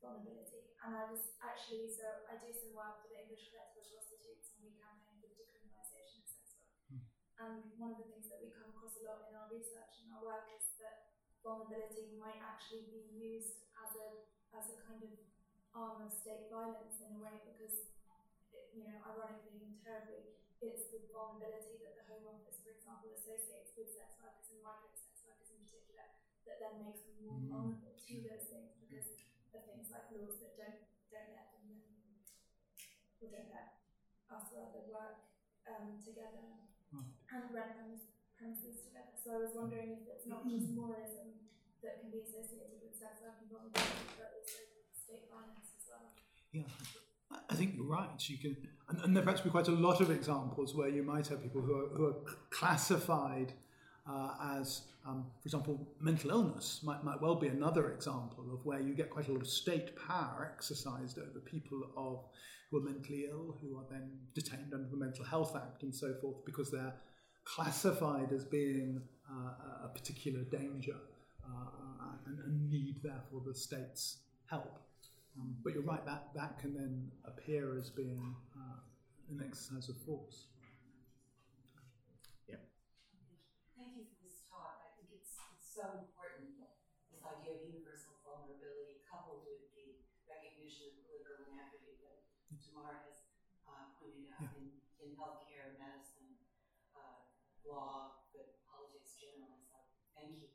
vulnerability. 0.00 0.55
And 0.86 0.94
I 0.94 1.10
was 1.10 1.34
actually, 1.42 1.90
so 1.90 2.06
I 2.30 2.38
do 2.38 2.46
some 2.54 2.70
work 2.70 3.02
for 3.02 3.10
the 3.10 3.18
English 3.18 3.50
Collective 3.50 3.90
of 3.90 3.90
Prostitutes 3.90 4.54
and 4.54 4.70
we 4.70 4.78
campaign 4.78 5.18
for 5.18 5.26
the 5.26 5.34
decriminalisation 5.34 6.22
of 6.22 6.30
sex 6.30 6.46
work. 6.62 6.78
Mm. 6.94 7.02
And 7.42 7.54
one 7.74 7.90
of 7.90 7.98
the 7.98 8.06
things 8.06 8.30
that 8.30 8.38
we 8.38 8.54
come 8.54 8.70
across 8.70 8.94
a 8.94 9.02
lot 9.02 9.26
in 9.26 9.34
our 9.34 9.50
research 9.50 10.06
and 10.06 10.14
our 10.14 10.22
work 10.22 10.46
is 10.54 10.78
that 10.78 11.10
vulnerability 11.42 12.14
might 12.22 12.38
actually 12.38 12.86
be 12.86 13.02
used 13.18 13.66
as 13.82 13.98
a, 13.98 14.30
as 14.54 14.70
a 14.70 14.78
kind 14.86 15.02
of 15.02 15.10
arm 15.74 16.06
of 16.06 16.14
state 16.14 16.46
violence 16.54 17.02
in 17.02 17.18
a 17.18 17.20
way 17.20 17.34
because, 17.42 17.90
it, 18.54 18.70
you 18.70 18.86
know, 18.86 19.02
ironically 19.10 19.66
and 19.66 19.74
terribly, 19.82 20.38
it's 20.62 20.86
the 20.94 21.02
vulnerability 21.10 21.82
that 21.82 21.98
the 21.98 22.06
Home 22.14 22.30
Office, 22.30 22.62
for 22.62 22.70
example, 22.70 23.10
associates 23.10 23.74
with 23.74 23.90
sex 23.90 24.22
workers 24.22 24.54
and 24.54 24.62
migrant 24.62 24.94
sex 24.94 25.26
workers 25.26 25.50
in 25.50 25.58
particular 25.66 26.06
that 26.46 26.62
then 26.62 26.78
makes 26.78 27.02
them 27.02 27.26
more 27.26 27.42
mm. 27.42 27.50
vulnerable 27.50 27.98
to 27.98 28.14
those 28.22 28.46
things 28.46 28.70
things 29.64 29.88
like 29.88 30.12
laws 30.12 30.36
that 30.44 30.58
don't 30.58 30.84
don't 31.08 31.32
let 31.32 31.48
them 31.56 31.80
um, 31.80 32.12
or 33.22 33.28
don't 33.32 33.52
let 33.54 33.80
us 34.28 34.44
rather 34.52 34.84
work 34.90 35.24
um, 35.64 36.02
together 36.04 36.60
right. 36.92 37.14
and 37.32 37.44
rent 37.54 37.76
premises 38.36 38.84
together. 38.84 39.16
So 39.16 39.32
I 39.32 39.40
was 39.40 39.56
wondering 39.56 39.96
if 39.96 40.04
it's 40.06 40.28
not 40.28 40.44
just 40.44 40.70
moralism 40.76 41.40
that 41.82 42.00
can 42.00 42.12
be 42.12 42.20
associated 42.20 42.84
with 42.84 42.92
sex 42.92 43.24
work 43.24 43.40
and 43.40 43.48
vulnerability, 43.48 44.12
but 44.20 44.36
also 44.36 44.60
state 44.92 45.32
violence 45.32 45.72
as 45.72 45.84
well. 45.88 46.12
Yeah. 46.52 46.68
I 47.50 47.54
think 47.54 47.74
you're 47.74 47.86
right. 47.86 48.20
You 48.28 48.38
can, 48.38 48.56
and, 48.88 49.00
and 49.02 49.16
there 49.16 49.22
perhaps 49.22 49.40
be 49.40 49.50
quite 49.50 49.68
a 49.68 49.72
lot 49.72 50.00
of 50.00 50.10
examples 50.10 50.74
where 50.74 50.88
you 50.88 51.02
might 51.02 51.26
have 51.28 51.42
people 51.42 51.60
who 51.60 51.74
are, 51.74 51.88
who 51.88 52.06
are 52.06 52.16
classified 52.50 53.52
uh, 54.08 54.58
as, 54.58 54.82
um, 55.06 55.26
for 55.40 55.46
example, 55.46 55.88
mental 56.00 56.30
illness 56.30 56.80
might, 56.82 57.02
might 57.04 57.20
well 57.20 57.34
be 57.34 57.48
another 57.48 57.92
example 57.92 58.44
of 58.52 58.64
where 58.64 58.80
you 58.80 58.94
get 58.94 59.10
quite 59.10 59.28
a 59.28 59.32
lot 59.32 59.40
of 59.40 59.48
state 59.48 59.96
power 59.96 60.50
exercised 60.54 61.18
over 61.18 61.40
people 61.40 61.82
of 61.96 62.24
who 62.70 62.78
are 62.78 62.80
mentally 62.80 63.26
ill, 63.30 63.56
who 63.60 63.76
are 63.78 63.84
then 63.90 64.10
detained 64.34 64.72
under 64.74 64.88
the 64.88 64.96
Mental 64.96 65.24
Health 65.24 65.54
Act 65.56 65.82
and 65.82 65.94
so 65.94 66.14
forth, 66.20 66.44
because 66.44 66.70
they're 66.70 66.94
classified 67.44 68.32
as 68.32 68.44
being 68.44 69.00
uh, 69.30 69.84
a 69.84 69.88
particular 69.88 70.40
danger 70.42 70.96
uh, 71.44 71.68
and, 72.26 72.38
and, 72.40 72.70
need, 72.70 72.96
therefore, 73.02 73.40
the 73.46 73.54
state's 73.54 74.18
help. 74.50 74.80
Um, 75.38 75.54
but 75.62 75.74
you're 75.74 75.82
right, 75.82 76.04
that, 76.06 76.28
that 76.34 76.58
can 76.58 76.74
then 76.74 77.10
appear 77.24 77.78
as 77.78 77.90
being 77.90 78.34
uh, 78.56 78.78
an 79.30 79.44
exercise 79.46 79.88
of 79.88 79.96
force. 79.98 80.46
So 85.76 85.84
important, 85.92 86.56
this 87.12 87.20
idea 87.20 87.52
of 87.52 87.68
universal 87.68 88.16
vulnerability 88.24 89.04
coupled 89.04 89.44
with 89.44 89.60
the 89.76 90.00
recognition 90.24 90.88
of 90.88 91.04
political 91.04 91.52
inequity 91.52 92.00
that 92.00 92.24
Tamar 92.64 93.04
has 93.04 93.28
uh, 93.68 93.92
pointed 94.00 94.32
out 94.40 94.56
yeah. 94.56 94.56
in, 94.56 94.72
in 95.04 95.12
healthcare, 95.20 95.76
medicine, 95.76 96.32
uh, 96.96 97.28
law, 97.68 98.24
but 98.32 98.56
politics 98.64 99.20
generally. 99.20 99.60
So 99.68 99.76
thank 100.16 100.40
you. 100.40 100.48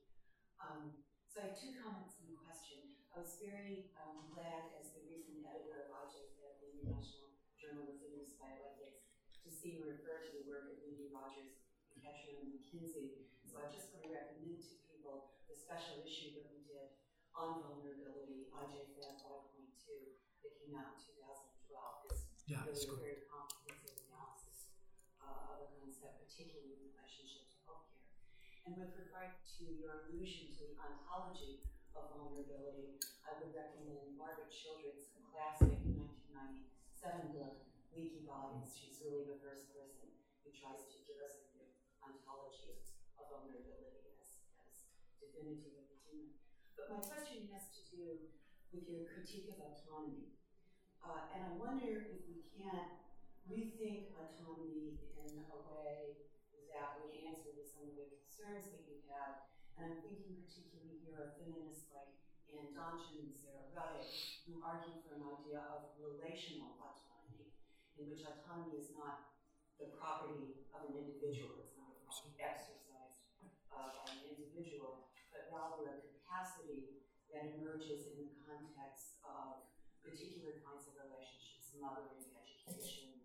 Um, 0.57 0.97
so 1.29 1.45
I 1.45 1.53
have 1.53 1.57
two 1.61 1.77
comments 1.77 2.17
and 2.17 2.33
a 2.33 2.41
question. 2.41 2.81
I 3.13 3.21
was 3.21 3.37
very 3.37 3.93
um, 4.01 4.25
glad, 4.33 4.73
as 4.81 4.89
the 4.97 5.05
recent 5.05 5.45
editor 5.45 5.85
of 5.85 6.01
IJFAB, 6.01 6.65
the 6.65 6.81
International 6.81 7.29
Journal 7.61 7.93
of 7.93 8.01
Feminist 8.01 8.41
Bioethics, 8.41 9.05
to 9.45 9.53
see 9.53 9.77
you 9.77 9.85
refer 9.85 10.25
to 10.25 10.29
the 10.33 10.49
work 10.49 10.65
of 10.73 10.81
Wendy 10.81 11.13
Rogers, 11.13 11.61
and 11.93 12.57
Mackenzie. 12.57 13.21
So 13.45 13.61
I 13.61 13.69
just 13.69 13.93
want 13.93 14.09
to 14.09 14.11
recommend 14.15 14.57
to 14.65 14.80
special 15.71 16.03
issue 16.03 16.35
that 16.35 16.51
we 16.51 16.67
did 16.67 16.91
on 17.31 17.63
vulnerability, 17.63 18.51
IJFAB 18.51 19.23
5.2, 19.23 20.19
that 20.43 20.51
came 20.59 20.75
out 20.75 20.99
in 20.99 21.15
2012. 21.15 22.11
It's 22.11 22.27
yeah, 22.43 22.59
really 22.67 22.91
a 22.91 22.99
very 22.99 23.23
comprehensive 23.31 24.03
analysis 24.11 24.67
uh, 25.23 25.55
of 25.55 25.63
the 25.63 25.71
concept, 25.79 26.27
particularly 26.27 26.75
in 26.75 26.91
relationship 26.91 27.47
to 27.55 27.57
healthcare. 27.63 28.03
And 28.67 28.83
with 28.83 28.91
regard 28.99 29.31
to 29.31 29.63
your 29.63 30.11
allusion 30.11 30.51
to 30.59 30.75
the 30.75 30.75
ontology 30.75 31.63
of 31.95 32.19
vulnerability, 32.19 32.99
I 33.23 33.39
would 33.39 33.55
recommend 33.55 34.19
Margrit 34.19 34.51
Shildrick's 34.51 35.15
classic 35.31 35.71
1997 35.87 37.31
book, 37.31 37.63
Leaky 37.95 38.27
Bodies. 38.27 38.75
She's 38.75 38.99
really 38.99 39.23
the 39.23 39.39
first 39.39 39.71
person 39.71 40.11
who 40.43 40.51
tries 40.51 40.83
to 40.83 40.99
give 41.07 41.23
us 41.23 41.39
a 41.39 41.47
new 41.55 41.63
ontology 42.03 42.75
of 43.15 43.31
vulnerability 43.31 44.00
divinity 45.41 45.73
the 45.89 45.97
human. 46.05 46.37
But 46.77 46.93
my 46.93 47.01
question 47.01 47.49
has 47.49 47.73
to 47.73 47.81
do 47.89 48.29
with 48.69 48.85
your 48.85 49.09
critique 49.09 49.49
of 49.49 49.57
autonomy. 49.57 50.37
Uh, 51.01 51.33
and 51.33 51.41
I 51.49 51.51
wonder 51.57 52.05
if 52.13 52.21
we 52.29 52.45
can't 52.53 52.93
rethink 53.49 54.13
autonomy 54.13 55.01
in 55.17 55.41
a 55.49 55.59
way 55.65 56.29
that 56.69 57.01
would 57.01 57.09
answer 57.25 57.57
to 57.57 57.65
some 57.65 57.89
of 57.89 57.97
the 57.97 58.05
concerns 58.05 58.69
that 58.69 58.85
you 58.85 59.01
have. 59.09 59.49
And 59.81 59.89
I'm 59.89 59.99
thinking 60.05 60.45
particularly 60.45 61.01
here 61.01 61.17
of 61.25 61.33
feminists 61.41 61.89
like 61.89 62.13
Anne 62.53 62.77
Donchin 62.77 63.33
and 63.33 63.33
Sara 63.33 63.65
Ruddick, 63.73 64.45
who 64.45 64.61
argue 64.61 65.01
for 65.01 65.17
an 65.17 65.25
idea 65.25 65.65
of 65.73 65.89
relational 65.97 66.77
autonomy, 66.77 67.49
in 67.97 68.13
which 68.13 68.21
autonomy 68.21 68.77
is 68.77 68.93
not 68.93 69.33
the 69.81 69.89
property 69.97 70.61
of 70.77 70.85
an 70.85 70.93
individual, 70.93 71.57
it's 71.65 71.73
not 71.73 71.89
a 71.89 71.99
property 72.05 72.37
exercised 72.37 73.25
uh, 73.73 73.97
by 73.97 74.05
an 74.13 74.37
individual, 74.37 75.10
capacity 76.31 77.03
that 77.33 77.43
emerges 77.43 78.07
in 78.07 78.23
the 78.23 78.31
context 78.39 79.19
of 79.27 79.59
particular 80.03 80.55
kinds 80.63 80.87
of 80.87 80.95
relationships, 80.95 81.75
mothering, 81.75 82.31
education, 82.39 83.19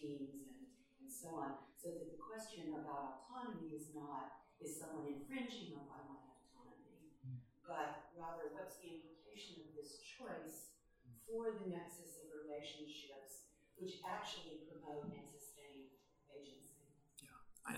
teams, 0.00 0.32
and, 0.48 0.64
and 1.00 1.08
so 1.12 1.28
on. 1.36 1.60
So 1.76 1.92
that 1.92 2.08
the 2.08 2.18
question 2.20 2.72
about 2.72 3.04
autonomy 3.04 3.76
is 3.76 3.92
not, 3.92 4.32
is 4.60 4.72
someone 4.80 5.04
infringing 5.06 5.76
on 5.76 5.84
my 5.92 6.00
autonomy, 6.24 7.12
but 7.68 8.10
rather 8.16 8.48
what's 8.56 8.80
the 8.80 8.92
implication 8.96 9.60
of 9.60 9.70
this 9.76 10.00
choice 10.00 10.72
for 11.26 11.52
the 11.52 11.68
nexus 11.68 12.16
of 12.20 12.32
relationships 12.32 13.44
which 13.76 14.00
actually 14.08 14.58
promote 14.66 15.12
and 15.12 15.22
sustain 15.24 15.92
agency. 16.32 16.88
Yeah, 17.22 17.38
I, 17.66 17.76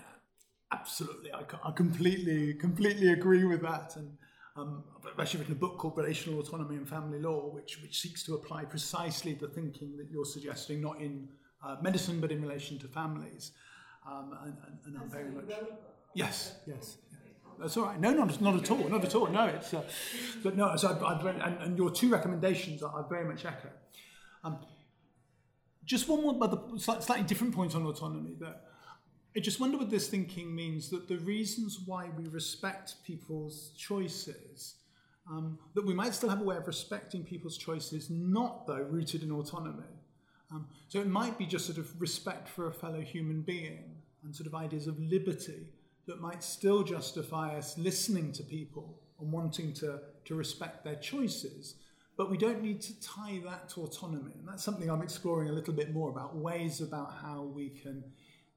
absolutely. 0.71 1.31
I, 1.33 1.43
I 1.63 1.71
completely, 1.71 2.53
completely 2.55 3.11
agree 3.11 3.43
with 3.45 3.61
that. 3.61 3.95
And 3.95 4.17
um, 4.55 4.83
I've 4.97 5.19
actually 5.19 5.41
written 5.41 5.55
a 5.55 5.59
book 5.59 5.77
called 5.77 5.97
Relational 5.97 6.39
Autonomy 6.39 6.75
and 6.75 6.87
Family 6.87 7.19
Law, 7.19 7.49
which, 7.49 7.81
which 7.81 7.99
seeks 7.99 8.23
to 8.23 8.35
apply 8.35 8.65
precisely 8.65 9.33
the 9.33 9.47
thinking 9.47 9.95
that 9.97 10.07
you're 10.11 10.25
suggesting, 10.25 10.81
not 10.81 10.99
in 10.99 11.29
uh, 11.63 11.77
medicine, 11.81 12.19
but 12.19 12.31
in 12.31 12.41
relation 12.41 12.77
to 12.79 12.87
families. 12.87 13.51
Um, 14.05 14.37
and, 14.43 14.57
and, 14.67 14.77
and 14.85 14.97
I'm 15.01 15.09
very 15.09 15.29
much. 15.29 15.45
Yes, 16.13 16.55
yes. 16.67 16.97
Yeah. 17.11 17.17
That's 17.59 17.77
all 17.77 17.85
right. 17.85 17.99
No, 17.99 18.11
not, 18.11 18.41
not 18.41 18.55
at 18.55 18.71
all. 18.71 18.89
Not 18.89 19.05
at 19.05 19.15
all. 19.15 19.27
No, 19.27 19.45
it's. 19.45 19.73
Uh, 19.73 19.83
but 20.43 20.57
no. 20.57 20.75
So 20.75 20.89
I, 20.89 21.13
I, 21.13 21.29
and, 21.29 21.61
and, 21.61 21.77
your 21.77 21.91
two 21.91 22.09
recommendations, 22.09 22.83
I, 22.83 22.87
I 22.87 23.03
very 23.07 23.25
much 23.25 23.45
echo. 23.45 23.69
Um, 24.43 24.57
just 25.85 26.09
one 26.09 26.23
more, 26.23 26.33
but 26.33 26.79
slightly 26.79 27.23
different 27.23 27.53
point 27.53 27.75
on 27.75 27.85
autonomy. 27.85 28.35
That 28.39 28.70
I 29.35 29.39
just 29.39 29.61
wonder 29.61 29.77
what 29.77 29.89
this 29.89 30.09
thinking 30.09 30.53
means 30.53 30.89
that 30.89 31.07
the 31.07 31.17
reasons 31.17 31.79
why 31.85 32.09
we 32.17 32.27
respect 32.27 32.95
people's 33.05 33.71
choices, 33.77 34.75
um, 35.29 35.57
that 35.73 35.85
we 35.85 35.93
might 35.93 36.13
still 36.13 36.27
have 36.27 36.41
a 36.41 36.43
way 36.43 36.57
of 36.57 36.67
respecting 36.67 37.23
people's 37.23 37.57
choices, 37.57 38.09
not 38.09 38.67
though 38.67 38.81
rooted 38.89 39.23
in 39.23 39.31
autonomy. 39.31 39.83
Um, 40.51 40.67
so 40.89 40.99
it 40.99 41.07
might 41.07 41.37
be 41.37 41.45
just 41.45 41.65
sort 41.65 41.77
of 41.77 42.01
respect 42.01 42.49
for 42.49 42.67
a 42.67 42.73
fellow 42.73 42.99
human 42.99 43.41
being 43.41 43.95
and 44.23 44.35
sort 44.35 44.47
of 44.47 44.53
ideas 44.53 44.87
of 44.87 44.99
liberty 44.99 45.67
that 46.07 46.19
might 46.19 46.43
still 46.43 46.83
justify 46.83 47.55
us 47.57 47.77
listening 47.77 48.33
to 48.33 48.43
people 48.43 48.99
and 49.21 49.31
wanting 49.31 49.71
to, 49.75 49.99
to 50.25 50.35
respect 50.35 50.83
their 50.83 50.95
choices. 50.95 51.75
But 52.17 52.29
we 52.29 52.37
don't 52.37 52.61
need 52.61 52.81
to 52.81 52.99
tie 52.99 53.39
that 53.45 53.69
to 53.69 53.83
autonomy. 53.83 54.33
And 54.37 54.47
that's 54.47 54.63
something 54.63 54.89
I'm 54.89 55.01
exploring 55.01 55.47
a 55.47 55.53
little 55.53 55.73
bit 55.73 55.93
more 55.93 56.09
about 56.09 56.35
ways 56.35 56.81
about 56.81 57.13
how 57.21 57.43
we 57.43 57.69
can 57.69 58.03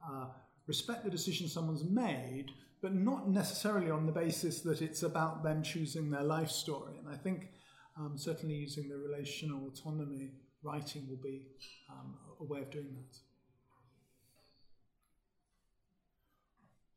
uh, 0.04 0.26
respect 0.66 1.04
the 1.04 1.10
decision 1.10 1.48
someone's 1.48 1.84
made, 1.84 2.46
but 2.80 2.94
not 2.94 3.28
necessarily 3.28 3.90
on 3.90 4.06
the 4.06 4.12
basis 4.12 4.60
that 4.60 4.82
it's 4.82 5.02
about 5.02 5.42
them 5.42 5.62
choosing 5.62 6.10
their 6.10 6.22
life 6.22 6.50
story. 6.50 6.98
And 6.98 7.08
I 7.08 7.16
think 7.16 7.48
um, 7.98 8.12
certainly 8.16 8.54
using 8.54 8.88
the 8.88 8.96
relational 8.96 9.66
autonomy 9.68 10.32
writing 10.62 11.06
will 11.08 11.22
be 11.22 11.46
um, 11.90 12.16
a 12.40 12.44
way 12.44 12.60
of 12.60 12.70
doing 12.70 12.94
that. 12.94 13.16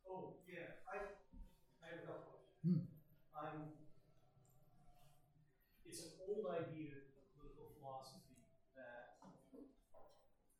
Oh, 0.10 0.34
yeah, 0.48 0.80
I, 0.88 0.98
I 1.84 1.90
have 1.92 2.04
a 2.04 2.08
couple 2.08 2.24
questions. 2.64 2.88
Um, 3.38 3.72
it's 5.86 6.02
an 6.02 6.12
old 6.28 6.48
idea 6.52 7.00
in 7.00 7.24
political 7.36 7.72
philosophy 7.80 8.44
that 8.76 9.20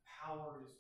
power 0.06 0.60
is 0.62 0.78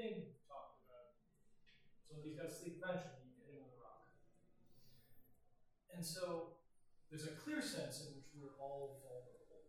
thing 0.00 0.32
talked 0.48 0.80
about 0.88 1.12
somebody's 2.08 2.32
got 2.32 2.48
to 2.48 2.54
sleep 2.54 2.80
eventually, 2.80 3.20
you 3.26 3.36
get 3.36 3.52
hit 3.52 3.60
with 3.60 3.76
a 3.76 3.82
rock. 3.84 4.08
And 6.00 6.08
so 6.08 6.56
there's 7.12 7.28
a 7.28 7.36
clear 7.36 7.60
sense 7.60 8.08
in 8.08 8.16
which 8.16 8.32
we're 8.32 8.56
all 8.56 9.04
vulnerable. 9.04 9.68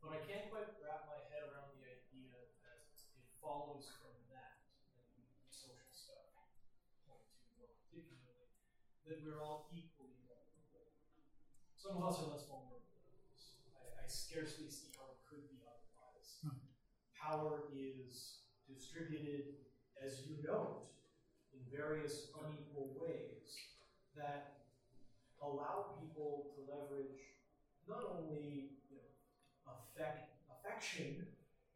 But 0.00 0.16
I 0.16 0.20
can't 0.24 0.48
quite 0.48 0.64
wrap 0.80 1.12
my 1.12 1.20
head 1.28 1.44
around 1.44 1.76
the 1.76 1.84
idea 1.84 2.32
that 2.64 2.88
it 2.88 3.28
follows 3.36 3.92
from 4.00 4.16
that, 4.32 4.64
that 4.96 5.12
social 5.52 5.92
stuff 5.92 6.24
point 7.04 7.20
to 7.36 7.52
more 7.52 7.68
particularly, 7.84 8.48
that 9.04 9.20
we're 9.20 9.44
all 9.44 9.68
equally 9.68 10.24
vulnerable. 10.24 10.88
Some 11.76 12.00
of 12.00 12.02
us 12.08 12.16
are 12.24 12.32
less 12.32 12.48
vulnerable 12.48 12.80
than 12.88 13.12
others. 13.12 13.60
I, 13.76 14.00
I 14.00 14.08
scarcely 14.08 14.72
see 14.72 14.88
how 14.96 15.04
it 15.12 15.20
could 15.28 15.44
be 15.52 15.60
otherwise. 15.68 16.40
Hmm. 16.40 16.64
Power 17.12 17.68
is 17.76 18.40
distributed, 18.64 19.68
as 20.00 20.24
you 20.24 20.40
note, 20.40 20.88
in 21.52 21.60
various 21.68 22.32
unequal 22.40 22.96
ways 22.96 23.60
that 24.16 24.59
allow 25.40 25.96
people 26.00 26.52
to 26.54 26.58
leverage 26.68 27.20
not 27.88 28.04
only 28.06 28.76
you 28.92 29.00
know, 29.00 29.08
affect, 29.66 30.36
affection 30.52 31.26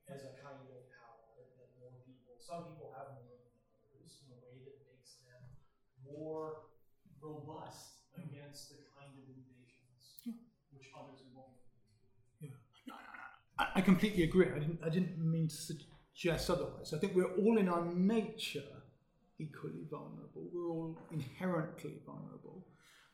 as 0.06 0.22
a 0.28 0.36
kind 0.44 0.60
of 0.68 0.84
power 0.92 1.32
that 1.56 1.68
more 1.80 1.96
people, 2.04 2.36
some 2.36 2.68
people 2.70 2.92
have 2.92 3.16
more 3.24 3.40
than 3.40 3.56
others 3.72 4.20
in 4.22 4.36
a 4.36 4.38
way 4.44 4.60
that 4.68 4.76
makes 4.84 5.16
them 5.24 5.42
more 6.04 6.68
robust 7.18 8.04
against 8.20 8.68
the 8.70 8.78
kind 8.92 9.10
of 9.16 9.24
invasions 9.26 10.20
yeah. 10.28 10.36
which 10.76 10.92
others 10.92 11.24
are 11.24 11.32
vulnerable 11.32 11.72
to. 11.80 12.46
Yeah. 12.46 12.56
No, 12.86 12.94
no, 13.00 13.12
no. 13.16 13.28
I, 13.58 13.64
I 13.78 13.80
completely 13.80 14.22
agree. 14.28 14.52
I 14.52 14.60
didn't, 14.60 14.80
I 14.84 14.90
didn't 14.92 15.16
mean 15.18 15.48
to 15.48 15.56
suggest 15.56 16.50
otherwise. 16.50 16.92
I 16.92 16.98
think 16.98 17.16
we're 17.16 17.32
all 17.40 17.56
in 17.58 17.68
our 17.68 17.84
nature 17.96 18.84
equally 19.40 19.88
vulnerable. 19.90 20.46
We're 20.52 20.68
all 20.68 20.96
inherently 21.10 21.98
vulnerable. 22.06 22.62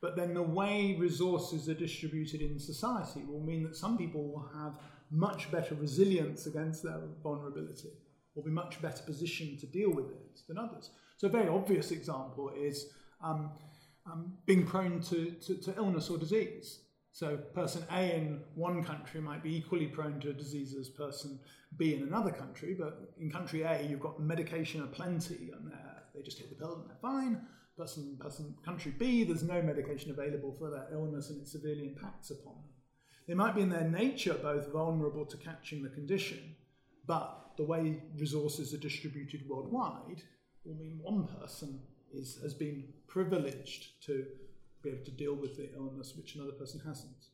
But 0.00 0.16
then 0.16 0.32
the 0.32 0.42
way 0.42 0.96
resources 0.98 1.68
are 1.68 1.74
distributed 1.74 2.40
in 2.40 2.58
society 2.58 3.22
will 3.28 3.40
mean 3.40 3.62
that 3.64 3.76
some 3.76 3.98
people 3.98 4.22
will 4.28 4.48
have 4.54 4.78
much 5.10 5.50
better 5.50 5.74
resilience 5.74 6.46
against 6.46 6.82
their 6.82 7.00
vulnerability 7.22 7.90
or 8.34 8.42
be 8.42 8.50
much 8.50 8.80
better 8.80 9.02
positioned 9.02 9.58
to 9.60 9.66
deal 9.66 9.90
with 9.90 10.06
it 10.06 10.40
than 10.48 10.56
others. 10.56 10.90
So, 11.16 11.26
a 11.26 11.30
very 11.30 11.48
obvious 11.48 11.90
example 11.90 12.50
is 12.56 12.86
um, 13.22 13.50
um, 14.10 14.32
being 14.46 14.64
prone 14.64 15.00
to, 15.02 15.32
to, 15.32 15.54
to 15.56 15.76
illness 15.76 16.08
or 16.08 16.16
disease. 16.16 16.80
So, 17.12 17.36
person 17.36 17.84
A 17.92 18.16
in 18.16 18.40
one 18.54 18.82
country 18.84 19.20
might 19.20 19.42
be 19.42 19.54
equally 19.54 19.86
prone 19.86 20.20
to 20.20 20.30
a 20.30 20.32
disease 20.32 20.74
as 20.74 20.88
person 20.88 21.38
B 21.76 21.94
in 21.94 22.04
another 22.04 22.30
country, 22.30 22.74
but 22.78 23.12
in 23.18 23.30
country 23.30 23.62
A, 23.62 23.82
you've 23.82 24.00
got 24.00 24.20
medication 24.20 24.82
aplenty, 24.82 25.50
and 25.52 25.72
they 26.14 26.22
just 26.22 26.38
take 26.38 26.48
the 26.48 26.56
pill 26.56 26.74
and 26.74 26.88
they're 26.88 26.96
fine. 27.02 27.46
Person, 27.80 28.18
person, 28.20 28.54
country 28.62 28.92
B, 28.98 29.24
there's 29.24 29.42
no 29.42 29.62
medication 29.62 30.10
available 30.10 30.54
for 30.58 30.68
that 30.68 30.90
illness, 30.92 31.30
and 31.30 31.40
it 31.40 31.48
severely 31.48 31.86
impacts 31.86 32.30
upon 32.30 32.52
them. 32.52 32.70
They 33.26 33.32
might 33.32 33.54
be 33.54 33.62
in 33.62 33.70
their 33.70 33.88
nature 33.88 34.34
both 34.34 34.70
vulnerable 34.70 35.24
to 35.24 35.36
catching 35.38 35.82
the 35.82 35.88
condition, 35.88 36.56
but 37.06 37.52
the 37.56 37.64
way 37.64 38.02
resources 38.18 38.74
are 38.74 38.78
distributed 38.78 39.48
worldwide 39.48 40.22
will 40.64 40.74
mean 40.74 40.98
one 41.00 41.26
person 41.40 41.80
is, 42.12 42.38
has 42.42 42.52
been 42.52 42.84
privileged 43.08 44.04
to 44.04 44.26
be 44.82 44.90
able 44.90 45.04
to 45.06 45.10
deal 45.10 45.34
with 45.34 45.56
the 45.56 45.72
illness 45.74 46.12
which 46.16 46.34
another 46.34 46.52
person 46.52 46.82
hasn't. 46.84 47.28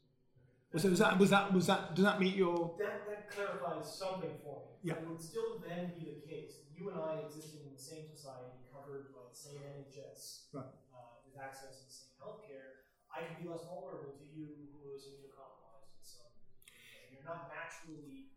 So 0.75 0.91
was 0.91 0.99
that 0.99 1.19
was 1.19 1.31
that 1.31 1.55
was 1.55 1.67
that 1.71 1.95
does 1.95 2.05
that 2.05 2.19
meet 2.19 2.35
your 2.35 2.75
that, 2.77 3.07
that 3.07 3.31
clarifies 3.31 3.87
something 3.87 4.35
for 4.43 4.67
me. 4.67 4.91
Yeah. 4.91 4.99
It 4.99 5.09
would 5.09 5.23
still 5.23 5.63
then 5.63 5.95
be 5.95 6.11
the 6.11 6.21
case. 6.27 6.67
You 6.75 6.91
and 6.91 7.01
I 7.01 7.23
existing 7.25 7.65
in 7.65 7.73
the 7.73 7.81
same 7.81 8.05
society, 8.13 8.61
covered 8.69 9.15
by 9.17 9.25
the 9.25 9.39
same 9.39 9.63
NHS, 9.63 10.53
right. 10.53 10.69
uh, 10.93 11.25
with 11.25 11.41
access 11.41 11.81
to 11.81 11.85
the 11.89 11.95
same 11.97 12.13
healthcare, 12.21 12.85
I 13.09 13.25
could 13.25 13.41
be 13.41 13.49
less 13.49 13.65
vulnerable 13.65 14.13
to 14.21 14.27
you 14.29 14.69
who 14.77 14.93
is 14.93 15.09
immunocompromised 15.09 15.97
in 15.97 16.05
some 16.05 16.29
and 16.29 17.09
you're 17.09 17.25
not 17.25 17.49
naturally 17.49 18.37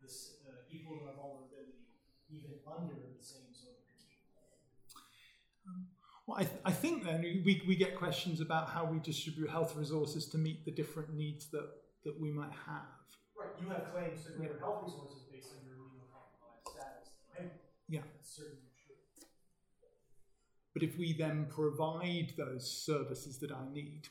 this, 0.00 0.40
uh, 0.48 0.64
equal 0.72 1.04
in 1.04 1.12
our 1.12 1.18
vulnerability 1.20 1.88
even 2.28 2.60
under 2.68 2.96
the 2.96 3.24
same 3.24 3.52
sort 3.56 3.80
of 3.80 3.84
regime. 3.88 4.24
Um, 5.64 5.88
well, 6.28 6.38
I, 6.38 6.44
th- 6.44 6.60
I 6.64 6.72
think 6.72 7.04
then 7.04 7.22
we, 7.22 7.62
we 7.66 7.74
get 7.74 7.96
questions 7.96 8.40
about 8.40 8.68
how 8.68 8.84
we 8.84 8.98
distribute 8.98 9.48
health 9.48 9.74
resources 9.74 10.26
to 10.26 10.38
meet 10.38 10.64
the 10.66 10.70
different 10.70 11.14
needs 11.14 11.46
that, 11.52 11.68
that 12.04 12.20
we 12.20 12.30
might 12.30 12.52
have. 12.66 12.84
Right, 13.38 13.48
you 13.60 13.68
have 13.70 13.90
claims 13.94 14.24
to 14.26 14.32
greater 14.32 14.58
health 14.58 14.82
resources 14.84 15.22
based 15.32 15.48
on 15.56 15.64
your 15.66 15.76
immunocompromised 15.76 16.70
status. 16.70 17.08
I'm, 17.38 17.50
yeah. 17.88 18.00
That's 18.14 18.36
certainly 18.36 18.68
true. 18.86 19.26
But 20.74 20.82
if 20.82 20.98
we 20.98 21.14
then 21.14 21.46
provide 21.48 22.34
those 22.36 22.70
services 22.70 23.38
that 23.38 23.50
I 23.50 23.64
need, 23.72 24.08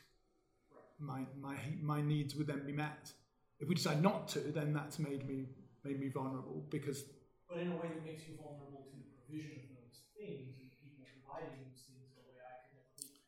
my, 0.99 1.21
my, 1.39 1.55
my 1.81 2.01
needs 2.01 2.35
would 2.35 2.47
then 2.47 2.65
be 2.65 2.71
met. 2.73 3.11
If 3.59 3.67
we 3.67 3.75
decide 3.75 4.01
not 4.01 4.27
to, 4.29 4.39
then 4.39 4.73
that's 4.73 4.97
made 4.97 5.27
me, 5.27 5.45
made 5.83 5.99
me 5.99 6.09
vulnerable 6.09 6.65
because. 6.69 7.03
But 7.47 7.59
in 7.59 7.71
a 7.71 7.75
way 7.75 7.89
that 7.93 8.03
makes 8.03 8.27
you 8.27 8.35
vulnerable 8.41 8.85
to 8.89 8.95
the 8.97 9.05
provision 9.21 9.61
of 9.69 9.77
those 9.77 10.01
things 10.17 10.57
and 10.57 10.69
people 10.81 11.05
providing 11.23 11.63
those 11.63 11.85
things 11.87 12.11
in 12.13 12.21
a 12.21 12.33
way 12.33 12.41
I 12.43 12.65
could 12.65 12.75
never 12.75 12.97
be. 12.97 13.21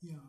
Yeah. 0.00 0.28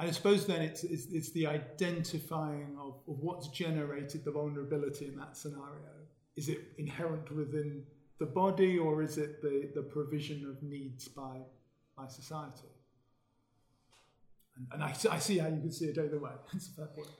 I 0.00 0.10
suppose 0.12 0.46
then 0.46 0.62
it's, 0.62 0.84
it's, 0.84 1.06
it's 1.10 1.30
the 1.32 1.46
identifying 1.48 2.76
of, 2.80 3.00
of 3.08 3.18
what's 3.18 3.48
generated 3.48 4.24
the 4.24 4.30
vulnerability 4.30 5.06
in 5.06 5.16
that 5.16 5.36
scenario. 5.36 5.90
Is 6.36 6.48
it 6.48 6.60
inherent 6.78 7.34
within 7.34 7.82
the 8.20 8.26
body 8.26 8.78
or 8.78 9.02
is 9.02 9.18
it 9.18 9.42
the, 9.42 9.70
the 9.74 9.82
provision 9.82 10.46
of 10.48 10.62
needs 10.62 11.08
by, 11.08 11.38
by 11.96 12.06
society? 12.06 12.70
And, 14.56 14.68
and 14.72 14.84
I, 14.84 14.94
I 15.10 15.18
see 15.18 15.38
how 15.38 15.48
you 15.48 15.58
can 15.58 15.72
see 15.72 15.86
it 15.86 15.98
either 15.98 16.18
way. 16.18 16.30
It's 16.54 16.68
a 16.68 16.72
fair 16.72 16.86
point. 16.86 17.10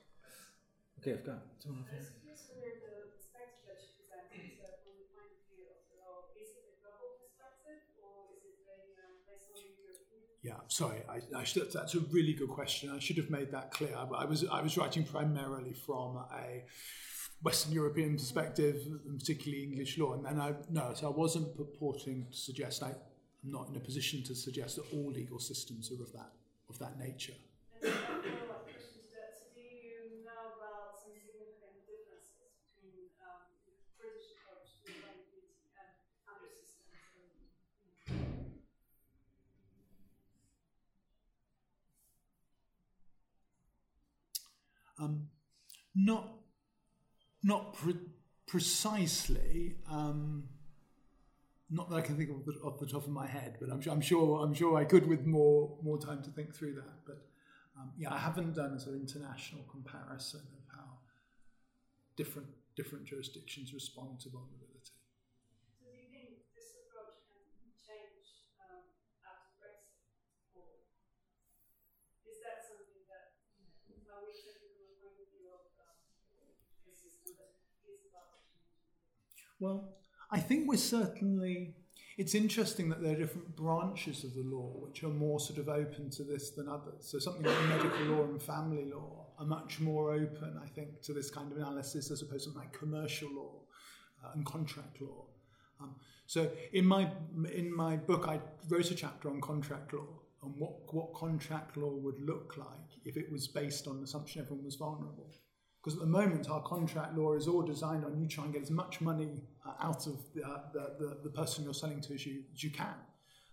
Okay, 1.00 1.14
I've 1.18 1.26
got 1.26 1.42
someone 1.58 1.82
I 1.90 1.98
was 1.98 2.14
curious 2.22 2.46
whether 2.54 2.78
the 2.78 3.10
perspective 3.10 3.66
that 3.66 3.78
you 3.82 3.90
presented 4.06 4.54
uh, 4.62 4.78
from 4.86 4.94
the 5.02 5.06
point 5.18 5.34
of 5.34 5.42
view 5.50 5.66
of 5.66 5.82
the 5.90 5.98
law, 5.98 6.30
is 6.38 6.54
it 6.54 6.62
a 6.62 6.74
global 6.78 7.18
perspective 7.26 7.82
or 8.06 8.38
is 8.38 8.46
it 8.46 8.58
a, 8.70 9.02
uh, 9.02 9.18
based 9.26 9.50
on 9.50 9.66
the 9.66 9.78
European? 9.82 10.27
Yeah, 10.42 10.52
sorry, 10.68 10.98
I, 11.08 11.40
I 11.40 11.44
should, 11.44 11.72
that's 11.72 11.94
a 11.94 12.00
really 12.12 12.32
good 12.32 12.48
question. 12.48 12.90
I 12.94 13.00
should 13.00 13.16
have 13.16 13.28
made 13.28 13.50
that 13.50 13.72
clear. 13.72 13.94
I 13.96 14.24
was, 14.24 14.44
I 14.46 14.62
was 14.62 14.76
writing 14.78 15.04
primarily 15.04 15.72
from 15.72 16.16
a 16.16 16.62
Western 17.42 17.72
European 17.72 18.16
perspective, 18.16 18.76
and 19.06 19.18
particularly 19.18 19.64
English 19.64 19.98
law. 19.98 20.14
And 20.14 20.24
then 20.24 20.40
I, 20.40 20.54
no, 20.70 20.92
so 20.94 21.08
I 21.08 21.10
wasn't 21.10 21.56
purporting 21.56 22.26
to 22.30 22.36
suggest, 22.36 22.82
I, 22.84 22.88
I'm 22.90 23.50
not 23.50 23.68
in 23.68 23.76
a 23.76 23.80
position 23.80 24.22
to 24.24 24.34
suggest 24.34 24.76
that 24.76 24.84
all 24.92 25.10
legal 25.10 25.40
systems 25.40 25.90
are 25.90 26.00
of 26.02 26.12
that, 26.12 26.30
of 26.70 26.78
that 26.78 26.98
nature. 26.98 27.34
And 27.82 27.82
then 27.82 27.92
a 27.92 27.96
follow-up 28.38 28.62
question 28.70 29.02
to 29.10 29.14
that, 29.18 29.34
so 29.34 29.44
do 29.54 29.60
you 29.62 30.22
know 30.22 30.54
about 30.54 30.98
some 31.02 31.14
significant 31.18 31.82
differences 31.86 32.54
between 32.78 33.10
um, 33.26 33.42
the 33.66 33.74
British 33.98 34.38
approach 34.38 34.70
to 34.86 34.90
liability 35.02 35.66
and 35.78 35.90
other 36.30 36.46
systems? 36.50 36.94
in- 37.18 38.38
Um, 44.98 45.28
not 45.94 46.28
not 47.42 47.74
pre- 47.74 47.96
precisely. 48.46 49.76
Um, 49.90 50.48
not 51.70 51.90
that 51.90 51.96
I 51.96 52.00
can 52.00 52.16
think 52.16 52.30
of 52.30 52.44
the, 52.46 52.52
off 52.64 52.80
the 52.80 52.86
top 52.86 53.04
of 53.04 53.10
my 53.10 53.26
head, 53.26 53.58
but 53.60 53.70
I'm, 53.70 53.82
I'm 53.90 54.00
sure 54.00 54.42
I'm 54.42 54.54
sure 54.54 54.76
I 54.76 54.84
could 54.84 55.06
with 55.06 55.26
more 55.26 55.76
more 55.82 55.98
time 55.98 56.22
to 56.22 56.30
think 56.30 56.54
through 56.54 56.74
that. 56.74 57.04
But 57.06 57.26
um, 57.78 57.92
yeah, 57.98 58.12
I 58.12 58.18
haven't 58.18 58.54
done 58.54 58.72
a 58.72 58.80
sort 58.80 58.96
of 58.96 59.02
international 59.02 59.62
comparison 59.70 60.40
of 60.40 60.64
how 60.74 60.88
different 62.16 62.48
different 62.74 63.04
jurisdictions 63.04 63.74
respond 63.74 64.20
to 64.20 64.30
vulnerability. 64.30 64.96
So 65.78 65.90
do 65.90 65.98
you 65.98 66.08
think 66.08 66.46
this 66.54 66.78
approach 66.86 67.20
can 67.26 67.42
change 67.74 68.48
um, 68.62 68.86
after 69.26 69.50
Brexit? 69.60 70.08
Or 70.56 70.86
is 72.24 72.38
that 72.46 72.64
something 72.64 73.02
that, 73.12 73.44
you 73.90 73.98
know, 74.06 74.22
are 74.22 74.24
we 74.24 74.32
taking 74.32 74.72
from 74.78 74.88
a 74.88 74.96
point 75.02 75.18
of 75.20 75.28
view 75.34 75.50
of 75.52 75.68
um, 75.84 75.98
a 76.00 76.22
system 76.22 76.46
that 76.46 76.54
is 76.54 76.62
about 76.62 76.62
to 76.62 76.86
change? 76.86 76.87
Well, 79.60 79.96
I 80.30 80.40
think 80.40 80.68
we're 80.68 80.76
certainly. 80.76 81.74
It's 82.16 82.34
interesting 82.34 82.88
that 82.88 83.00
there 83.00 83.12
are 83.12 83.18
different 83.18 83.54
branches 83.54 84.24
of 84.24 84.34
the 84.34 84.42
law 84.42 84.72
which 84.80 85.04
are 85.04 85.08
more 85.08 85.38
sort 85.38 85.60
of 85.60 85.68
open 85.68 86.10
to 86.10 86.24
this 86.24 86.50
than 86.50 86.68
others. 86.68 87.08
So 87.08 87.20
something 87.20 87.44
like 87.44 87.68
medical 87.68 88.06
law 88.06 88.24
and 88.24 88.42
family 88.42 88.90
law 88.90 89.26
are 89.38 89.46
much 89.46 89.78
more 89.78 90.12
open, 90.12 90.60
I 90.60 90.66
think, 90.66 91.00
to 91.02 91.12
this 91.12 91.30
kind 91.30 91.52
of 91.52 91.58
analysis 91.58 92.10
as 92.10 92.22
opposed 92.22 92.50
to 92.50 92.58
like 92.58 92.72
commercial 92.72 93.32
law 93.32 93.52
uh, 94.24 94.30
and 94.34 94.44
contract 94.44 95.00
law. 95.00 95.26
Um, 95.80 95.94
so 96.26 96.50
in 96.72 96.84
my 96.84 97.08
in 97.52 97.74
my 97.74 97.96
book, 97.96 98.26
I 98.26 98.40
wrote 98.68 98.90
a 98.90 98.96
chapter 98.96 99.30
on 99.30 99.40
contract 99.40 99.92
law 99.92 100.08
and 100.42 100.54
what 100.58 100.92
what 100.92 101.14
contract 101.14 101.76
law 101.76 101.94
would 101.94 102.20
look 102.20 102.56
like 102.56 102.90
if 103.04 103.16
it 103.16 103.30
was 103.30 103.46
based 103.46 103.86
on 103.86 103.98
the 103.98 104.04
assumption 104.04 104.42
everyone 104.42 104.64
was 104.64 104.74
vulnerable. 104.74 105.30
Because 105.82 105.94
at 105.94 106.00
the 106.00 106.06
moment, 106.06 106.50
our 106.50 106.62
contract 106.62 107.16
law 107.16 107.34
is 107.34 107.46
all 107.46 107.62
designed 107.62 108.04
on 108.04 108.18
you 108.20 108.26
try 108.26 108.44
and 108.44 108.52
get 108.52 108.62
as 108.62 108.70
much 108.70 109.00
money 109.00 109.42
uh, 109.66 109.72
out 109.80 110.06
of 110.06 110.18
the, 110.34 110.44
uh, 110.44 110.62
the, 110.72 110.96
the, 110.98 111.18
the 111.24 111.30
person 111.30 111.64
you're 111.64 111.74
selling 111.74 112.00
to 112.00 112.14
as 112.14 112.26
you, 112.26 112.42
as 112.52 112.62
you 112.62 112.70
can. 112.70 112.94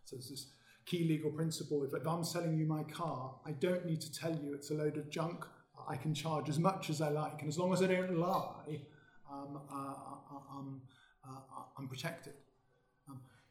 So 0.05 0.15
there's 0.15 0.29
this 0.29 0.47
key 0.85 1.07
legal 1.07 1.31
principle. 1.31 1.83
If, 1.83 1.93
if 1.93 2.07
I'm 2.07 2.23
selling 2.23 2.57
you 2.57 2.65
my 2.65 2.83
car, 2.83 3.35
I 3.45 3.51
don't 3.51 3.85
need 3.85 4.01
to 4.01 4.11
tell 4.11 4.31
you 4.31 4.53
it's 4.53 4.71
a 4.71 4.73
load 4.73 4.97
of 4.97 5.09
junk. 5.09 5.45
I 5.87 5.95
can 5.97 6.13
charge 6.13 6.49
as 6.49 6.57
much 6.57 6.89
as 6.89 6.99
I 7.01 7.09
like. 7.09 7.41
And 7.41 7.49
as 7.49 7.59
long 7.59 7.71
as 7.73 7.83
I 7.83 7.87
don't 7.87 8.17
lie, 8.17 8.81
um, 9.31 9.59
uh, 9.71 9.75
uh, 9.75 10.57
um, 10.57 10.81
uh, 11.27 11.39
I'm 11.77 11.87
protected. 11.87 12.33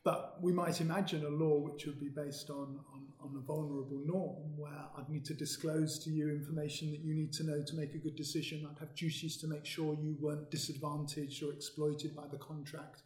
But 0.05 0.37
we 0.43 0.53
might 0.53 0.83
imagine 0.83 1.25
a 1.25 1.31
law 1.31 1.59
which 1.59 1.87
would 1.87 1.99
be 1.99 2.11
based 2.11 2.51
on, 2.51 2.79
on, 2.93 3.07
on 3.21 3.37
a 3.37 3.47
vulnerable 3.47 4.03
norm 4.05 4.55
where 4.55 4.85
I'd 4.99 5.09
need 5.09 5.25
to 5.25 5.35
disclose 5.35 5.99
to 6.05 6.11
you 6.11 6.29
information 6.29 6.91
that 6.91 7.01
you 7.01 7.15
need 7.15 7.33
to 7.35 7.45
know 7.45 7.63
to 7.63 7.75
make 7.75 7.95
a 7.95 7.99
good 7.99 8.15
decision. 8.15 8.69
I'd 8.71 8.79
have 8.81 8.95
duties 8.95 9.39
to 9.39 9.49
make 9.49 9.65
sure 9.65 9.95
you 9.95 10.15
weren't 10.21 10.51
disadvantaged 10.51 11.43
or 11.43 11.55
exploited 11.55 12.15
by 12.15 12.25
the 12.31 12.37
contract. 12.37 13.03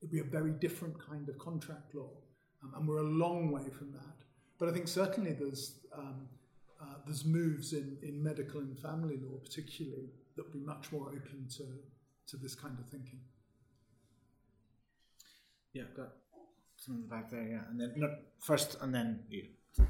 It'd 0.00 0.10
be 0.10 0.18
a 0.18 0.24
very 0.24 0.50
different 0.50 0.96
kind 0.98 1.28
of 1.28 1.38
contract 1.38 1.94
law. 1.94 2.10
Um, 2.64 2.74
and 2.76 2.88
we're 2.88 2.98
a 2.98 3.02
long 3.02 3.52
way 3.52 3.70
from 3.70 3.92
that. 3.92 4.24
But 4.58 4.68
I 4.68 4.72
think 4.72 4.88
certainly 4.88 5.34
there's, 5.34 5.78
um, 5.96 6.26
uh, 6.80 6.96
there's 7.06 7.24
moves 7.24 7.72
in, 7.72 7.98
in 8.02 8.20
medical 8.20 8.60
and 8.60 8.76
family 8.76 9.16
law, 9.22 9.38
particularly, 9.44 10.10
that 10.34 10.42
would 10.42 10.52
be 10.52 10.66
much 10.66 10.90
more 10.90 11.06
open 11.06 11.46
to, 11.56 11.64
to 12.26 12.36
this 12.36 12.56
kind 12.56 12.76
of 12.80 12.86
thinking. 12.88 13.20
Yeah, 15.72 15.82
I've 15.88 15.96
got 15.96 16.08
back 16.88 17.30
there, 17.30 17.46
yeah. 17.46 17.62
And 17.70 17.78
then, 17.78 17.92
no, 17.96 18.10
first, 18.40 18.76
and 18.80 18.94
then 18.94 19.22
you. 19.30 19.46
Um, 19.78 19.86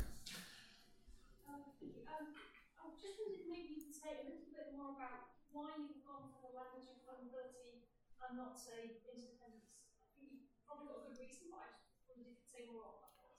Thank 1.49 1.65
you. 1.81 2.05
Um, 2.05 2.37
I 2.77 2.93
just 3.01 3.17
wondered 3.17 3.49
maybe 3.49 3.81
you 3.81 3.93
say 3.93 4.13
a 4.21 4.25
little 4.29 4.53
bit 4.53 4.77
more 4.77 4.93
about 4.93 5.33
why 5.57 5.73
you've 5.81 6.05
gone 6.05 6.29
for 6.37 6.53
the 6.53 6.53
language 6.53 6.93
of 6.93 7.01
vulnerability 7.09 7.89
and 8.21 8.37
not 8.37 8.61
say 8.61 9.01
interdependence. 9.09 9.73
I 10.05 10.13
think 10.21 10.37
you've 10.37 10.53
probably 10.69 10.93
got 10.93 11.09
a 11.09 11.09
good 11.09 11.17
reason, 11.17 11.49
but 11.49 11.65
I 11.65 11.73
just 11.81 12.05
wondered 12.05 12.29
if 12.29 12.37
you 12.37 12.45
could 12.45 12.53
say 12.53 12.69
more 12.69 12.93
about 12.93 13.17
that. 13.17 13.33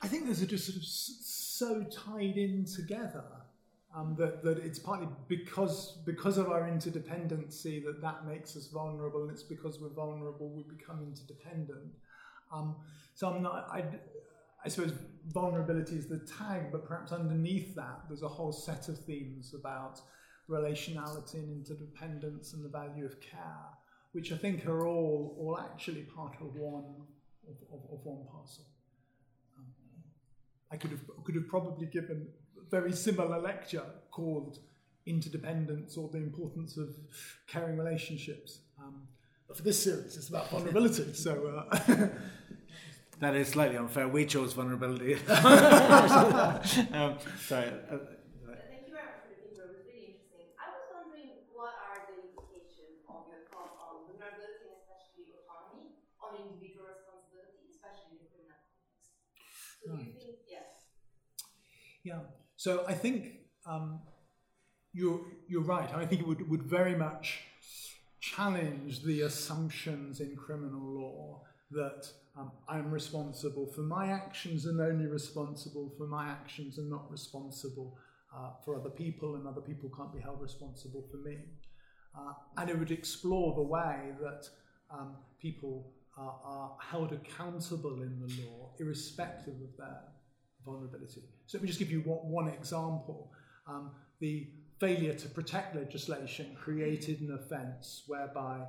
I 0.00 0.06
think 0.08 0.24
those 0.24 0.40
are 0.40 0.48
just 0.48 0.72
sort 0.72 0.80
of 0.80 0.88
so 0.88 1.84
tied 1.92 2.40
in 2.40 2.64
together 2.64 3.47
um, 3.98 4.14
that, 4.18 4.42
that 4.44 4.58
it's 4.58 4.78
partly 4.78 5.08
because 5.26 5.98
because 6.04 6.38
of 6.38 6.50
our 6.50 6.62
interdependency 6.62 7.84
that 7.84 8.00
that 8.00 8.26
makes 8.26 8.56
us 8.56 8.68
vulnerable, 8.68 9.22
and 9.22 9.30
it's 9.30 9.42
because 9.42 9.80
we're 9.80 9.88
vulnerable 9.88 10.48
we 10.50 10.62
become 10.62 11.02
interdependent. 11.02 11.92
Um, 12.52 12.76
so 13.14 13.28
I'm 13.28 13.42
not. 13.42 13.68
I, 13.70 13.84
I 14.64 14.68
suppose 14.68 14.92
vulnerability 15.32 15.96
is 15.96 16.06
the 16.06 16.18
tag, 16.18 16.70
but 16.70 16.86
perhaps 16.86 17.12
underneath 17.12 17.74
that 17.76 18.02
there's 18.08 18.22
a 18.22 18.28
whole 18.28 18.52
set 18.52 18.88
of 18.88 18.98
themes 18.98 19.54
about 19.54 20.00
relationality 20.48 21.34
and 21.34 21.50
interdependence 21.52 22.54
and 22.54 22.64
the 22.64 22.68
value 22.68 23.04
of 23.04 23.20
care, 23.20 23.66
which 24.12 24.32
I 24.32 24.36
think 24.36 24.66
are 24.66 24.86
all 24.86 25.36
all 25.38 25.58
actually 25.58 26.02
part 26.02 26.34
of 26.40 26.54
one 26.54 26.84
of, 27.48 27.56
of, 27.72 27.80
of 27.92 28.04
one 28.04 28.26
parcel. 28.30 28.64
Um, 29.58 29.64
I 30.70 30.76
could 30.76 30.90
have 30.90 31.00
could 31.24 31.34
have 31.34 31.48
probably 31.48 31.86
given 31.86 32.28
very 32.70 32.92
similar 32.92 33.40
lecture 33.40 33.84
called 34.10 34.58
interdependence 35.06 35.96
or 35.96 36.08
the 36.08 36.18
importance 36.18 36.76
of 36.76 36.90
caring 37.46 37.76
relationships. 37.78 38.60
Um, 38.78 39.08
but 39.46 39.56
for 39.56 39.62
this 39.62 39.82
series, 39.82 40.16
it's 40.16 40.28
about 40.28 40.50
vulnerability. 40.50 41.12
So. 41.14 41.64
Uh, 41.70 42.08
That 43.20 43.34
is 43.34 43.48
slightly 43.48 43.76
unfair. 43.76 44.06
We 44.06 44.26
chose 44.26 44.52
vulnerability. 44.52 45.14
um, 45.26 47.18
sorry. 47.42 47.74
Thank 47.74 48.86
you 48.86 48.94
very 48.94 49.10
much 49.10 49.18
for 49.18 49.26
the 49.26 49.42
paper. 49.42 49.58
It 49.58 49.74
was 49.74 49.82
really 49.90 50.14
interesting. 50.14 50.54
I 50.54 50.70
was 50.70 50.86
wondering 50.94 51.42
what 51.50 51.74
are 51.82 52.06
the 52.06 52.30
implications 52.30 53.02
of 53.10 53.26
your 53.26 53.42
thoughts 53.50 53.74
on 53.82 54.06
vulnerability 54.06 54.70
and 54.70 54.78
especially 54.78 55.34
autonomy 55.34 55.98
on 56.22 56.46
individual 56.46 56.86
responsibility, 56.86 57.66
especially 57.74 58.22
in 58.22 58.22
the 58.22 58.30
criminal 58.30 58.62
context. 58.70 59.18
So 59.82 59.98
do 59.98 59.98
you 59.98 60.14
think, 60.14 60.46
yes? 60.46 60.86
Yeah. 62.06 62.22
So 62.58 62.84
I 62.88 62.92
think 62.92 63.34
um, 63.66 64.00
you're 64.92 65.20
you're 65.46 65.62
right. 65.62 65.88
I 65.94 66.04
think 66.04 66.22
it 66.22 66.26
would 66.26 66.50
would 66.50 66.64
very 66.64 66.96
much 66.96 67.38
challenge 68.18 69.04
the 69.04 69.22
assumptions 69.22 70.20
in 70.20 70.34
criminal 70.34 70.82
law 70.82 71.42
that 71.70 72.08
um, 72.36 72.50
I'm 72.68 72.90
responsible 72.90 73.66
for 73.66 73.82
my 73.82 74.08
actions 74.08 74.66
and 74.66 74.80
only 74.80 75.06
responsible 75.06 75.94
for 75.96 76.08
my 76.08 76.26
actions 76.26 76.78
and 76.78 76.90
not 76.90 77.08
responsible 77.12 77.96
uh, 78.36 78.50
for 78.64 78.74
other 78.74 78.90
people, 78.90 79.36
and 79.36 79.46
other 79.46 79.60
people 79.60 79.88
can't 79.96 80.12
be 80.12 80.20
held 80.20 80.42
responsible 80.42 81.04
for 81.12 81.18
me. 81.18 81.36
Uh, 82.18 82.32
and 82.56 82.68
it 82.68 82.76
would 82.76 82.90
explore 82.90 83.54
the 83.54 83.62
way 83.62 84.10
that 84.20 84.48
um, 84.90 85.14
people 85.40 85.92
are, 86.16 86.40
are 86.44 86.76
held 86.80 87.12
accountable 87.12 88.02
in 88.02 88.18
the 88.18 88.42
law, 88.42 88.72
irrespective 88.80 89.54
of 89.54 89.76
their 89.78 90.00
vulnerability. 90.64 91.22
So 91.46 91.58
let 91.58 91.62
me 91.62 91.68
just 91.68 91.78
give 91.78 91.90
you 91.90 92.00
one, 92.00 92.48
example. 92.48 93.30
Um, 93.66 93.90
the 94.20 94.48
failure 94.80 95.14
to 95.14 95.28
protect 95.28 95.76
legislation 95.76 96.56
created 96.58 97.20
an 97.20 97.32
offence 97.34 98.04
whereby 98.06 98.60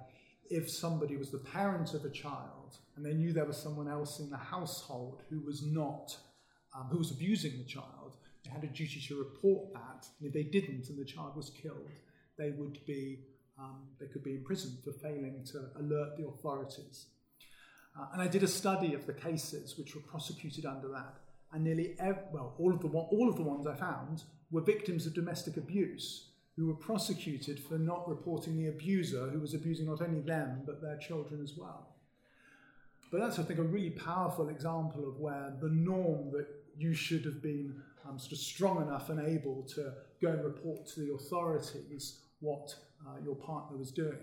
if 0.50 0.70
somebody 0.70 1.16
was 1.16 1.30
the 1.30 1.38
parent 1.38 1.94
of 1.94 2.06
a 2.06 2.10
child 2.10 2.78
and 2.96 3.06
they 3.06 3.14
knew 3.14 3.32
there 3.32 3.46
was 3.46 3.58
someone 3.58 3.88
else 3.88 4.20
in 4.20 4.30
the 4.30 4.38
household 4.38 5.22
who 5.30 5.40
was 5.42 5.64
not, 5.64 6.16
um, 6.76 6.88
who 6.88 6.98
was 6.98 7.12
abusing 7.12 7.58
the 7.58 7.64
child, 7.64 8.18
they 8.44 8.50
had 8.50 8.64
a 8.64 8.68
duty 8.68 9.00
to 9.08 9.20
report 9.20 9.74
that. 9.74 10.08
And 10.20 10.28
if 10.28 10.34
they 10.34 10.44
didn't 10.44 10.90
and 10.90 10.98
the 10.98 11.06
child 11.06 11.36
was 11.36 11.52
killed, 11.52 11.92
they 12.38 12.52
would 12.52 12.80
be, 12.86 13.20
um, 13.60 13.88
they 14.00 14.08
could 14.08 14.24
be 14.24 14.36
imprisoned 14.36 14.80
for 14.84 14.92
failing 14.94 15.44
to 15.52 15.70
alert 15.80 16.18
the 16.18 16.26
authorities. 16.28 17.08
Uh, 18.00 18.08
and 18.14 18.22
I 18.22 18.28
did 18.28 18.44
a 18.44 18.48
study 18.48 18.94
of 18.94 19.06
the 19.06 19.14
cases 19.14 19.78
which 19.78 19.96
were 19.96 20.02
prosecuted 20.02 20.66
under 20.66 20.88
that, 20.90 21.16
and 21.54 21.64
nearly 21.64 21.96
well, 22.32 22.54
all 22.60 22.74
of 22.74 22.82
the 22.82 22.88
all 22.88 23.30
of 23.30 23.36
the 23.36 23.44
ones 23.44 23.66
I 23.66 23.76
found 23.76 24.24
were 24.52 24.62
victims 24.62 25.06
of 25.06 25.14
domestic 25.14 25.58
abuse 25.58 26.30
who 26.56 26.68
were 26.68 26.76
prosecuted 26.76 27.60
for 27.60 27.78
not 27.78 28.08
reporting 28.08 28.58
the 28.58 28.68
abuser 28.68 29.30
who 29.30 29.40
was 29.40 29.54
abusing 29.54 29.86
not 29.86 30.02
only 30.02 30.20
them 30.20 30.62
but 30.66 30.82
their 30.82 30.98
children 30.98 31.42
as 31.42 31.54
well. 31.58 31.88
But 33.12 33.22
that's, 33.22 33.40
I 33.40 33.44
think, 33.44 33.60
a 33.60 33.64
really 33.64 33.90
powerful 33.90 34.50
example 34.50 35.08
of 35.08 35.20
where 35.20 35.54
the 35.60 35.70
norm 35.70 36.32
that 36.32 36.48
you 36.78 36.94
should 36.94 37.26
have 37.26 37.42
been 37.42 37.82
um, 38.08 38.20
sort 38.20 38.34
of 38.34 38.38
strong 38.38 38.82
enough 38.82 39.10
and 39.10 39.20
able 39.20 39.64
to 39.74 39.94
go 40.22 40.30
and 40.30 40.44
report 40.44 40.86
to 40.88 41.00
the 41.00 41.14
authorities 41.14 42.20
what 42.40 42.76
uh, 43.08 43.16
your 43.24 43.36
partner 43.36 43.78
was 43.78 43.92
doing. 43.92 44.18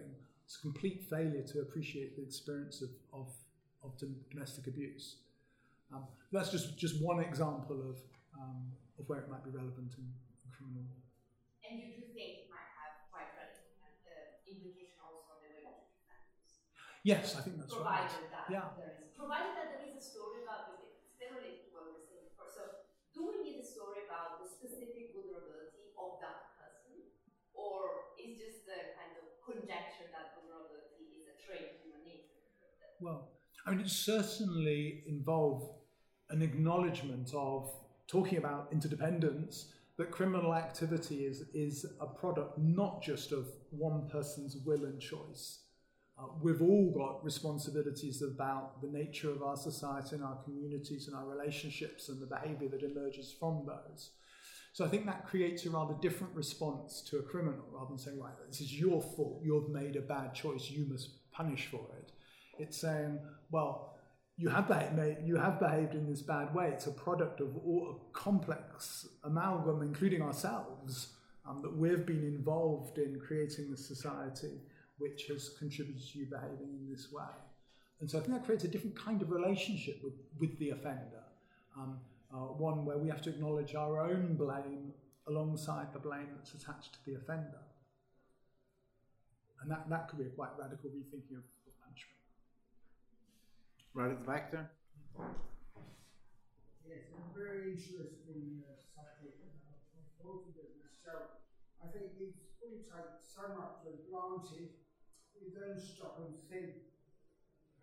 It's 0.44 0.56
a 0.56 0.60
complete 0.60 1.02
failure 1.10 1.42
to 1.42 1.60
appreciate 1.60 2.16
the 2.16 2.22
experience 2.22 2.82
of, 2.82 2.90
of, 3.12 3.28
of 3.82 3.92
domestic 4.30 4.68
abuse. 4.68 5.16
Um, 5.94 6.10
that's 6.32 6.50
just, 6.50 6.74
just 6.76 6.98
one 6.98 7.22
example 7.22 7.78
of, 7.78 8.02
um, 8.34 8.74
of 8.98 9.06
where 9.06 9.22
it 9.22 9.30
might 9.30 9.44
be 9.46 9.54
relevant 9.54 9.94
in, 9.94 10.06
in 10.06 10.48
criminal 10.50 10.82
law. 10.82 10.98
And 11.62 11.78
you 11.78 11.94
do 11.94 12.02
think 12.10 12.46
it 12.46 12.48
might 12.50 12.70
have 12.82 13.06
quite 13.10 13.30
relevant 13.38 14.02
uh, 14.06 14.42
implication 14.50 14.98
also 14.98 15.38
on 15.38 15.38
the 15.42 15.50
way 15.50 15.62
to 15.62 15.86
defendants? 15.94 16.66
Yes, 17.06 17.38
I 17.38 17.46
think 17.46 17.62
that's 17.62 17.70
provided 17.70 18.10
right. 18.18 18.34
That 18.34 18.46
yeah. 18.50 18.74
there 18.74 18.98
is, 18.98 19.14
provided 19.14 19.54
that 19.54 19.78
there 19.78 19.84
is 19.86 19.94
a 19.94 20.02
story 20.02 20.42
about 20.42 20.74
the 20.74 20.82
victims. 20.82 21.14
Then 21.22 21.38
related 21.38 21.70
to 21.70 21.70
what 21.74 21.82
we 21.86 22.02
were 22.02 22.06
saying 22.06 22.26
before. 22.34 22.50
So, 22.50 22.62
do 23.14 23.30
we 23.30 23.46
need 23.46 23.62
a 23.62 23.66
story 23.66 24.04
about 24.10 24.42
the 24.42 24.46
specific 24.50 25.14
vulnerability 25.14 25.94
of 25.94 26.18
that 26.18 26.54
person? 26.58 27.14
Or 27.54 28.10
is 28.18 28.36
just 28.36 28.66
the 28.66 28.98
kind 28.98 29.16
of 29.16 29.38
conjecture 29.40 30.10
that 30.10 30.34
vulnerability 30.34 31.14
is 31.14 31.30
a 31.30 31.36
trait 31.38 31.78
of 31.78 31.80
human 31.80 32.04
nature? 32.04 32.42
Well, 33.00 33.32
I 33.64 33.70
mean, 33.70 33.80
it 33.80 33.90
certainly 33.90 35.02
involve 35.08 35.75
an 36.30 36.42
acknowledgement 36.42 37.32
of 37.34 37.72
talking 38.08 38.38
about 38.38 38.68
interdependence, 38.72 39.72
that 39.96 40.10
criminal 40.10 40.54
activity 40.54 41.24
is, 41.24 41.44
is 41.54 41.86
a 42.00 42.06
product 42.06 42.58
not 42.58 43.02
just 43.02 43.32
of 43.32 43.46
one 43.70 44.08
person's 44.10 44.56
will 44.64 44.84
and 44.84 45.00
choice. 45.00 45.60
Uh, 46.18 46.26
we've 46.42 46.62
all 46.62 46.92
got 46.96 47.24
responsibilities 47.24 48.22
about 48.22 48.80
the 48.80 48.88
nature 48.88 49.30
of 49.30 49.42
our 49.42 49.56
society 49.56 50.14
and 50.14 50.24
our 50.24 50.36
communities 50.44 51.08
and 51.08 51.16
our 51.16 51.26
relationships 51.26 52.08
and 52.08 52.20
the 52.20 52.26
behaviour 52.26 52.68
that 52.68 52.82
emerges 52.82 53.34
from 53.38 53.66
those. 53.66 54.10
So 54.72 54.84
I 54.84 54.88
think 54.88 55.06
that 55.06 55.26
creates 55.26 55.64
a 55.64 55.70
rather 55.70 55.94
different 56.02 56.34
response 56.34 57.02
to 57.08 57.18
a 57.18 57.22
criminal 57.22 57.64
rather 57.72 57.88
than 57.88 57.98
saying, 57.98 58.20
right, 58.20 58.32
this 58.46 58.60
is 58.60 58.78
your 58.78 59.00
fault, 59.00 59.40
you've 59.42 59.70
made 59.70 59.96
a 59.96 60.02
bad 60.02 60.34
choice, 60.34 60.70
you 60.70 60.86
must 60.86 61.30
punish 61.32 61.66
for 61.66 61.86
it. 61.98 62.12
It's 62.58 62.78
saying, 62.78 63.18
well, 63.50 63.95
you 64.38 64.50
have, 64.50 64.68
behaved, 64.68 65.26
you 65.26 65.36
have 65.36 65.58
behaved 65.58 65.94
in 65.94 66.06
this 66.06 66.20
bad 66.20 66.54
way. 66.54 66.68
It's 66.68 66.86
a 66.86 66.92
product 66.92 67.40
of 67.40 67.56
all, 67.64 68.00
a 68.00 68.12
complex 68.12 69.08
amalgam, 69.24 69.82
including 69.82 70.20
ourselves, 70.20 71.14
um, 71.48 71.62
that 71.62 71.74
we've 71.74 72.04
been 72.04 72.24
involved 72.24 72.98
in 72.98 73.18
creating 73.18 73.70
the 73.70 73.76
society 73.76 74.60
which 74.98 75.26
has 75.28 75.50
contributed 75.58 76.02
to 76.06 76.18
you 76.18 76.26
behaving 76.26 76.68
in 76.80 76.88
this 76.90 77.12
way. 77.12 77.24
And 78.00 78.10
so 78.10 78.18
I 78.18 78.20
think 78.20 78.34
that 78.34 78.44
creates 78.44 78.64
a 78.64 78.68
different 78.68 78.96
kind 78.96 79.22
of 79.22 79.30
relationship 79.30 80.00
with, 80.04 80.14
with 80.38 80.58
the 80.58 80.70
offender, 80.70 81.24
um, 81.76 81.98
uh, 82.32 82.36
one 82.36 82.84
where 82.84 82.98
we 82.98 83.08
have 83.08 83.22
to 83.22 83.30
acknowledge 83.30 83.74
our 83.74 84.00
own 84.00 84.34
blame 84.36 84.92
alongside 85.28 85.92
the 85.92 85.98
blame 85.98 86.28
that's 86.36 86.54
attached 86.54 86.92
to 86.92 86.98
the 87.06 87.16
offender. 87.16 87.60
And 89.62 89.70
that, 89.70 89.88
that 89.88 90.08
could 90.08 90.18
be 90.18 90.26
a 90.26 90.28
quite 90.28 90.50
radical 90.58 90.90
rethinking 90.90 91.38
of 91.38 91.44
Right 93.96 94.12
at 94.12 94.20
the 94.20 94.28
back 94.28 94.52
there. 94.52 94.68
Yes, 96.84 97.08
a 97.16 97.32
very 97.32 97.72
interesting 97.72 98.60
uh, 98.60 98.76
subject. 98.76 99.40
I've 99.40 100.20
of 100.20 100.52
it 100.52 100.76
myself. 100.84 101.40
I 101.80 101.88
think 101.88 102.12
we, 102.20 102.28
we 102.60 102.84
take 102.84 102.92
so 103.24 103.56
much 103.56 103.80
for 103.80 103.96
granted, 104.04 104.68
we 105.40 105.48
don't 105.48 105.80
stop 105.80 106.20
and 106.20 106.36
think 106.44 106.76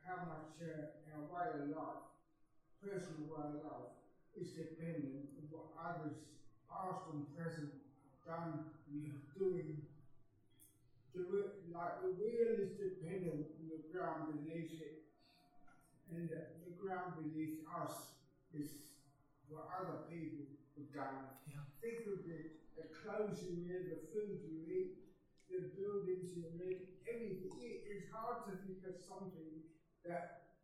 how 0.06 0.22
much 0.30 0.53
uh, 0.61 1.18
our 1.18 1.26
way 1.34 1.49
of 1.49 1.73
life, 1.73 2.06
personal 2.77 3.34
way 3.34 3.49
of 3.49 3.65
life, 3.65 3.98
is 4.38 4.53
dependent 4.53 5.34
on 5.34 5.49
what 5.49 5.73
others, 5.81 6.30
past 6.69 7.10
and 7.10 7.26
present, 7.34 7.73
have 7.73 8.22
done 8.22 8.69
and 8.85 9.02
are 9.10 9.26
doing. 9.34 9.81
Like 11.18 12.06
the 12.06 12.14
wheel 12.22 12.53
is 12.61 12.77
dependent 12.77 13.49
on 13.57 13.65
the 13.65 13.81
ground 13.90 14.30
beneath 14.30 14.77
it 14.77 15.02
and 16.11 16.27
uh, 16.31 16.43
the 16.65 16.73
ground 16.75 17.15
beneath 17.15 17.63
us 17.71 18.17
is 18.51 18.69
what 19.47 19.69
other 19.80 20.03
people 20.09 20.45
have 20.75 20.89
done. 20.91 21.30
Yeah. 21.47 21.63
Think 21.80 22.07
of 22.09 22.25
it, 22.27 22.59
the 22.75 22.89
clothes 22.91 23.39
you 23.45 23.63
wear, 23.63 23.85
the 23.85 23.99
food 24.11 24.41
you 24.43 24.65
eat, 24.67 24.91
the 25.47 25.69
buildings 25.77 26.34
you 26.34 26.49
live, 26.57 26.81
everything. 27.05 27.51
It's 27.85 28.09
hard 28.09 28.49
to 28.49 28.57
think 28.65 28.81
of 28.89 28.97
something 28.97 29.61
that 30.05 30.57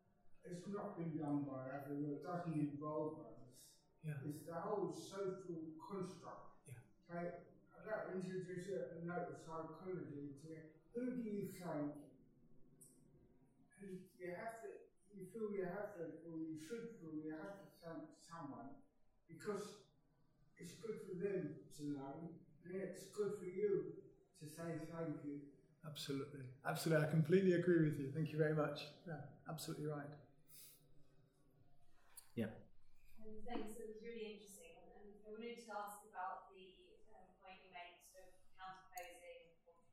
has 0.48 0.66
not 0.66 0.98
been 0.98 1.14
done 1.14 1.46
by 1.46 1.70
others 1.70 2.02
or 2.02 2.18
doesn't 2.26 2.58
involve 2.58 3.22
others. 3.22 3.54
Yeah. 4.02 4.18
It's 4.26 4.48
the 4.48 4.58
whole 4.58 4.90
social 4.96 5.60
construct. 5.78 6.58
Yeah. 6.66 6.82
Okay, 7.12 7.46
I'd 7.76 7.86
like 7.86 8.04
to 8.10 8.18
introduce 8.18 8.66
a 8.72 9.06
note 9.06 9.30
of 9.30 9.38
psychology 9.44 10.40
to 10.42 10.50
who 10.96 11.16
do 11.16 11.22
you 11.22 11.48
think? 11.54 11.94
And 13.80 14.00
you 14.20 14.36
have 14.36 14.60
to 14.64 14.79
you 15.20 15.28
feel 15.36 15.52
you 15.52 15.68
have 15.68 15.92
to, 16.00 16.24
or 16.24 16.40
you 16.40 16.56
should 16.56 16.96
feel 16.98 17.12
you 17.12 17.36
have 17.36 17.60
to 17.60 17.68
thank 17.84 18.08
someone 18.24 18.72
because 19.28 19.84
it's 20.56 20.80
good 20.80 20.96
for 21.04 21.16
them 21.20 21.60
to 21.78 21.82
know, 21.92 22.32
and 22.66 22.72
it's 22.76 23.12
good 23.12 23.36
for 23.36 23.46
you 23.46 24.00
to 24.40 24.48
say 24.48 24.80
thank 24.96 25.20
you. 25.28 25.44
Absolutely, 25.84 26.44
absolutely. 26.68 27.08
I 27.08 27.10
completely 27.12 27.54
agree 27.54 27.84
with 27.84 28.00
you. 28.00 28.12
Thank 28.16 28.32
you 28.32 28.38
very 28.40 28.56
much. 28.56 28.88
Yeah, 29.08 29.20
absolutely 29.48 29.88
right. 29.88 30.12
Yeah. 32.36 32.52
And 33.20 33.44
thanks. 33.44 33.76
It 33.76 33.88
was 33.92 34.00
really 34.00 34.40
interesting. 34.40 34.80
And 34.96 35.12
I 35.28 35.36
wanted 35.36 35.60
to 35.60 35.72
ask 35.76 36.00
about 36.08 36.48
the 36.56 36.72
um, 37.12 37.28
point 37.44 37.60
you 37.68 37.72
made, 37.76 38.00
sort 38.08 38.28
of 38.28 38.36
counterposing 38.56 39.44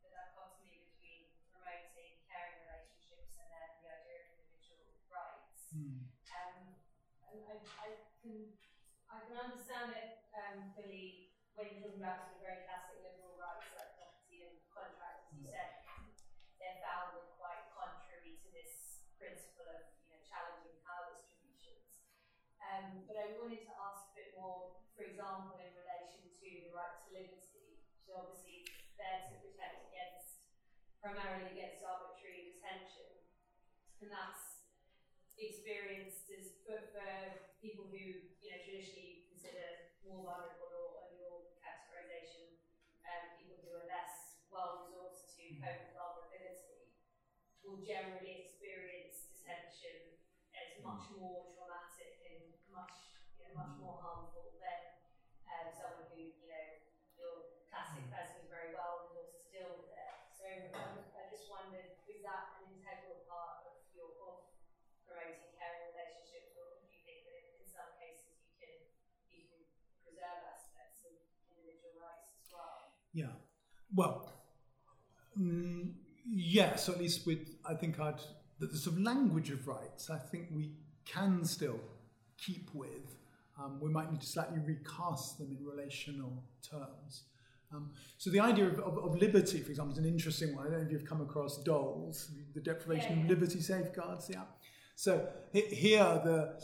the 0.03 0.11
dichotomy 0.15 0.79
between 0.95 1.27
promoting 1.51 2.23
caring 2.31 2.55
relationships 2.67 3.35
and 3.43 3.51
then 3.51 3.67
the 3.83 3.91
idea 3.91 4.17
of 4.23 4.27
individual 4.39 4.87
rights. 5.11 5.75
Mm. 5.75 6.07
Um, 6.31 6.59
and 7.35 7.39
I, 7.51 7.55
I 7.83 7.89
can 8.23 8.55
I 9.11 9.19
can 9.27 9.35
understand 9.47 9.95
it 9.95 10.27
um, 10.35 10.75
fully 10.75 11.31
when 11.55 11.71
you're 11.71 11.87
talking 11.87 12.03
about 12.03 12.27
sort 12.27 12.43
of 12.43 12.43
very 12.43 12.67
classic 12.67 12.99
liberal 12.99 13.39
rights 13.39 13.71
like 13.79 13.95
property 13.95 14.43
and 14.43 14.59
contract, 14.69 15.31
as 15.31 15.39
you 15.39 15.47
said, 15.47 15.87
they're 16.59 16.83
found 16.83 17.15
quite 17.39 17.71
contrary 17.71 18.43
to 18.43 18.49
this 18.51 19.07
principle 19.15 19.71
of 19.71 19.87
you 20.03 20.11
know 20.11 20.21
challenging 20.27 20.75
power 20.83 21.15
distributions. 21.15 22.03
Um, 22.59 23.07
but 23.07 23.15
I 23.15 23.39
wanted 23.39 23.63
to 23.71 23.75
ask 23.79 24.11
a 24.11 24.15
bit 24.19 24.35
more, 24.35 24.83
for 24.99 25.07
example, 25.07 25.55
in 25.63 25.71
relation 25.79 26.27
to 26.27 26.49
the 26.67 26.75
right 26.75 26.99
to 27.07 27.09
liberty, 27.15 27.79
which 27.79 28.03
is 28.03 28.11
obviously 28.11 28.67
there 28.99 29.31
to 29.31 29.35
protect 29.47 29.87
against 29.95 30.43
primarily 30.99 31.55
against 31.55 31.87
arbitrary 31.87 32.51
detention, 32.59 33.15
and 34.03 34.11
that's 34.11 34.67
experienced 35.39 36.27
as 36.35 36.59
for, 36.67 36.81
for 36.91 37.09
people 37.63 37.87
who 37.93 38.27
you 38.43 38.49
know 38.51 38.61
traditionally 38.65 39.06
more 40.07 40.23
vulnerable 40.23 40.95
or 40.95 41.11
overall 41.11 41.59
categorization, 41.59 42.55
um, 43.03 43.35
people 43.35 43.59
who 43.63 43.75
are 43.75 43.87
less 43.91 44.39
well 44.47 44.87
resourced 44.87 45.35
to 45.35 45.59
cope 45.59 45.83
with 45.83 46.31
vulnerability 46.31 46.95
will 47.67 47.83
generally 47.83 48.47
experience 48.47 49.27
detention 49.35 50.15
as 50.55 50.79
much 50.87 51.11
more 51.19 51.51
traumatic 51.59 52.23
and 52.23 52.55
much 52.71 53.19
you 53.35 53.51
know 53.51 53.59
much 53.59 53.75
more 53.83 53.99
harmful 53.99 54.55
than 54.63 55.03
um, 55.51 55.67
someone 55.75 56.07
who 56.15 56.31
you 56.31 56.47
know 56.47 56.67
your 57.19 57.35
classic 57.67 58.07
person 58.07 58.39
who's 58.39 58.51
very 58.51 58.71
well 58.71 59.11
resourced 59.11 59.43
to 59.43 59.51
deal 59.51 59.71
with 59.83 59.91
it. 59.91 60.15
So 60.31 60.47
I, 60.47 60.63
I 61.19 61.23
just 61.27 61.51
wondered, 61.51 61.99
is 62.07 62.23
that 62.23 62.63
an 62.63 62.71
integral 62.71 63.27
part 63.27 63.67
well, 73.97 74.33
mm, 75.39 75.93
yes, 76.25 76.89
at 76.89 76.99
least 77.01 77.27
with 77.27 77.57
I 77.69 77.75
think 77.75 77.99
I'd 77.99 78.21
the, 78.59 78.67
the 78.67 78.79
sort 78.79 78.97
of 78.97 79.03
language 79.03 79.51
of 79.51 79.67
rights. 79.67 80.11
I 80.11 80.19
think 80.19 80.49
we 80.55 80.71
can 81.05 81.45
still 81.45 81.81
keep 82.39 82.71
with. 82.75 83.17
Um, 83.59 83.79
we 83.81 83.89
might 83.91 84.11
need 84.11 84.21
to 84.21 84.27
slightly 84.27 84.59
recast 84.59 85.39
them 85.39 85.57
in 85.59 85.67
relational 85.67 86.33
terms. 86.69 87.25
Um, 87.73 87.91
so 88.19 88.31
the 88.31 88.41
idea 88.41 88.67
of, 88.67 88.79
of, 88.79 88.99
of, 88.99 89.17
liberty, 89.21 89.61
for 89.61 89.71
example, 89.71 89.93
is 89.93 89.99
an 89.99 90.05
interesting 90.05 90.55
one. 90.55 90.67
I 90.67 90.71
don't 90.71 90.81
know 90.81 90.87
if 90.87 90.93
you've 90.93 91.05
come 91.05 91.21
across 91.21 91.63
DOLS, 91.65 92.31
the 92.55 92.61
deprivation 92.61 93.11
Yeah, 93.11 93.17
yeah. 93.17 93.23
of 93.25 93.29
liberty 93.29 93.61
safeguards. 93.61 94.31
Yeah. 94.33 94.43
So 94.97 95.29
here 95.53 96.21
the 96.25 96.55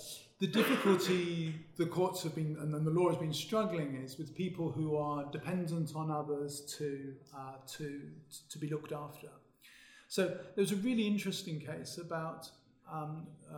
the 0.41 0.47
difficulty 0.47 1.55
the 1.77 1.87
courts 1.87 2.23
have 2.25 2.35
been 2.35 2.57
and 2.59 2.75
the 2.75 2.91
law 2.91 3.11
has 3.11 3.19
been 3.19 3.33
struggling 3.33 3.95
is 3.95 4.19
with 4.19 4.35
people 4.35 4.73
who 4.73 4.97
are 4.97 5.31
dependent 5.31 5.95
on 5.95 6.11
others 6.11 6.63
to 6.79 7.15
uh, 7.37 7.57
to 7.77 8.01
to 8.49 8.59
be 8.59 8.69
looked 8.69 8.93
after. 8.93 9.29
So 10.09 10.29
there 10.29 10.63
was 10.63 10.73
a 10.73 10.77
really 10.77 11.07
interesting 11.07 11.61
case 11.61 11.99
about 11.99 12.51
um, 12.91 13.27
uh, 13.53 13.57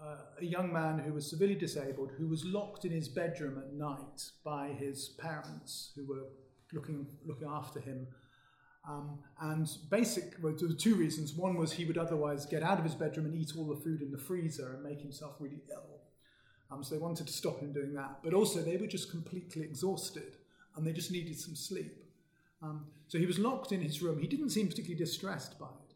uh, 0.00 0.16
a 0.40 0.44
young 0.44 0.72
man 0.72 1.00
who 1.00 1.12
was 1.12 1.28
severely 1.28 1.56
disabled 1.56 2.12
who 2.16 2.28
was 2.28 2.44
locked 2.44 2.84
in 2.84 2.92
his 2.92 3.08
bedroom 3.08 3.58
at 3.58 3.72
night 3.72 4.30
by 4.44 4.68
his 4.68 5.08
parents 5.18 5.90
who 5.96 6.06
were 6.06 6.26
looking 6.72 7.08
looking 7.26 7.48
after 7.48 7.80
him. 7.80 8.06
Um, 8.88 9.18
and 9.40 9.68
basic, 9.90 10.34
well, 10.42 10.54
there 10.58 10.68
were 10.68 10.74
two 10.74 10.94
reasons. 10.94 11.32
One 11.32 11.56
was 11.56 11.72
he 11.72 11.86
would 11.86 11.96
otherwise 11.96 12.44
get 12.44 12.62
out 12.62 12.78
of 12.78 12.84
his 12.84 12.94
bedroom 12.94 13.26
and 13.26 13.34
eat 13.34 13.52
all 13.56 13.64
the 13.64 13.76
food 13.76 14.02
in 14.02 14.10
the 14.10 14.18
freezer 14.18 14.74
and 14.74 14.82
make 14.82 15.00
himself 15.00 15.36
really 15.40 15.62
ill. 15.70 16.00
Um, 16.70 16.82
so 16.84 16.94
they 16.94 17.00
wanted 17.00 17.26
to 17.26 17.32
stop 17.32 17.60
him 17.60 17.72
doing 17.72 17.94
that. 17.94 18.18
But 18.22 18.34
also 18.34 18.60
they 18.60 18.76
were 18.76 18.86
just 18.86 19.10
completely 19.10 19.62
exhausted 19.62 20.36
and 20.76 20.86
they 20.86 20.92
just 20.92 21.10
needed 21.10 21.38
some 21.38 21.54
sleep. 21.54 22.04
Um, 22.62 22.86
so 23.08 23.18
he 23.18 23.26
was 23.26 23.38
locked 23.38 23.72
in 23.72 23.80
his 23.80 24.02
room. 24.02 24.20
He 24.20 24.26
didn't 24.26 24.50
seem 24.50 24.68
particularly 24.68 25.02
distressed 25.02 25.58
by 25.58 25.66
it. 25.66 25.94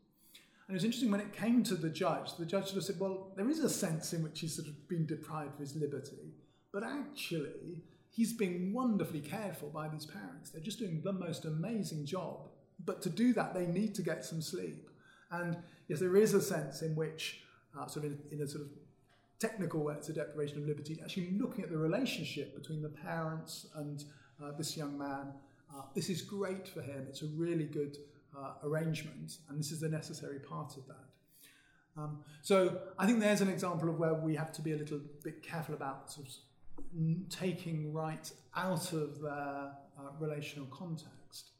And 0.66 0.74
it 0.74 0.78
was 0.78 0.85
interesting 0.85 1.10
when 1.10 1.20
it 1.20 1.32
came 1.32 1.62
to 1.65 1.74
the 1.74 1.89
judge, 1.89 2.36
the 2.36 2.44
judge 2.44 2.66
sort 2.66 2.78
of 2.78 2.85
said, 2.85 3.01
well, 3.01 3.32
there 3.36 3.48
is 3.48 3.60
a 3.60 3.70
sense 3.70 4.12
in 4.12 4.23
which 4.23 4.40
he's 4.40 4.55
sort 4.55 4.69
of 4.69 4.89
been 4.89 5.06
deprived 5.06 5.55
of 5.55 5.60
his 5.60 5.74
liberty, 5.74 6.35
but 6.73 6.85
actually 6.85 7.82
he's 8.10 8.35
being 8.35 8.73
wonderfully 8.73 9.20
cared 9.20 9.56
for 9.56 9.66
by 9.66 9.89
these 9.89 10.05
parents. 10.05 10.51
They're 10.51 10.60
just 10.60 10.78
doing 10.78 11.01
the 11.02 11.12
most 11.12 11.47
amazing 11.47 12.05
job. 12.05 12.48
But 12.89 13.02
to 13.02 13.10
do 13.10 13.35
that, 13.35 13.52
they 13.52 13.66
need 13.66 13.94
to 13.97 14.02
get 14.02 14.24
some 14.24 14.40
sleep. 14.40 14.89
And 15.31 15.59
yes, 15.89 16.01
there 16.01 16.16
is 16.16 16.32
a 16.32 16.40
sense 16.40 16.81
in 16.81 16.97
which, 16.97 17.43
uh, 17.78 17.86
sort 17.86 18.06
of 18.06 18.12
in, 18.12 18.19
in 18.32 18.40
a 18.40 18.48
sort 18.48 18.62
of 18.65 18.70
technical 19.39 19.81
way, 19.85 19.93
it's 19.98 20.09
a 20.09 20.15
deprivation 20.15 20.56
of 20.56 20.66
liberty, 20.66 20.98
actually 21.05 21.32
looking 21.32 21.62
at 21.62 21.70
the 21.70 21.77
relationship 21.77 22.55
between 22.55 22.81
the 22.81 22.89
parents 22.89 23.66
and 23.74 24.05
uh, 24.43 24.52
this 24.56 24.74
young 24.74 24.97
man. 24.97 25.35
Uh, 25.70 25.82
this 25.94 26.09
is 26.09 26.23
great 26.23 26.66
for 26.66 26.81
him. 26.81 27.05
It's 27.10 27.20
a 27.20 27.27
really 27.27 27.66
good 27.66 27.98
uh, 28.35 28.52
arrangement, 28.65 29.36
and 29.51 29.59
this 29.59 29.70
is 29.70 29.82
a 29.82 29.89
necessary 29.90 30.39
part 30.39 30.78
of 30.78 30.86
that. 30.86 31.05
Um, 31.98 32.20
so 32.40 32.78
I 32.98 33.05
think 33.05 33.20
there's 33.20 33.43
an 33.43 33.51
example 33.51 33.90
of 33.90 33.98
where 33.98 34.15
we 34.15 34.35
have 34.36 34.51
to 34.55 34.62
be 34.62 34.73
a 34.73 34.77
little 34.77 35.01
bit 35.23 35.43
careful 35.43 35.74
about 35.74 36.10
sort 36.10 36.28
of 36.28 36.35
taking 37.28 37.93
rights 37.93 38.32
out 38.56 38.94
of 38.94 39.20
their 39.20 39.73
uh, 39.98 40.10
relational 40.19 40.69
context. 40.69 41.51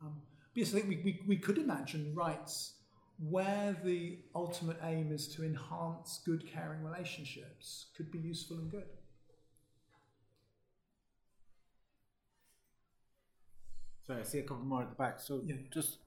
Um, 0.00 0.14
but 0.56 0.60
yes, 0.60 0.70
I 0.74 0.78
think 0.80 0.88
we, 0.88 0.96
we, 1.04 1.20
we 1.26 1.36
could 1.36 1.58
imagine 1.58 2.14
rights 2.14 2.76
where 3.18 3.76
the 3.84 4.18
ultimate 4.34 4.78
aim 4.82 5.12
is 5.12 5.28
to 5.34 5.44
enhance 5.44 6.20
good 6.24 6.50
caring 6.50 6.82
relationships 6.82 7.86
could 7.94 8.10
be 8.10 8.18
useful 8.18 8.56
and 8.56 8.70
good. 8.70 8.84
Sorry, 14.06 14.20
I 14.20 14.24
see 14.24 14.38
a 14.38 14.42
couple 14.46 14.64
more 14.64 14.82
at 14.82 14.90
the 14.90 14.94
back. 14.96 15.18
So 15.20 15.42
Yeah. 15.44 15.56
just 15.70 15.98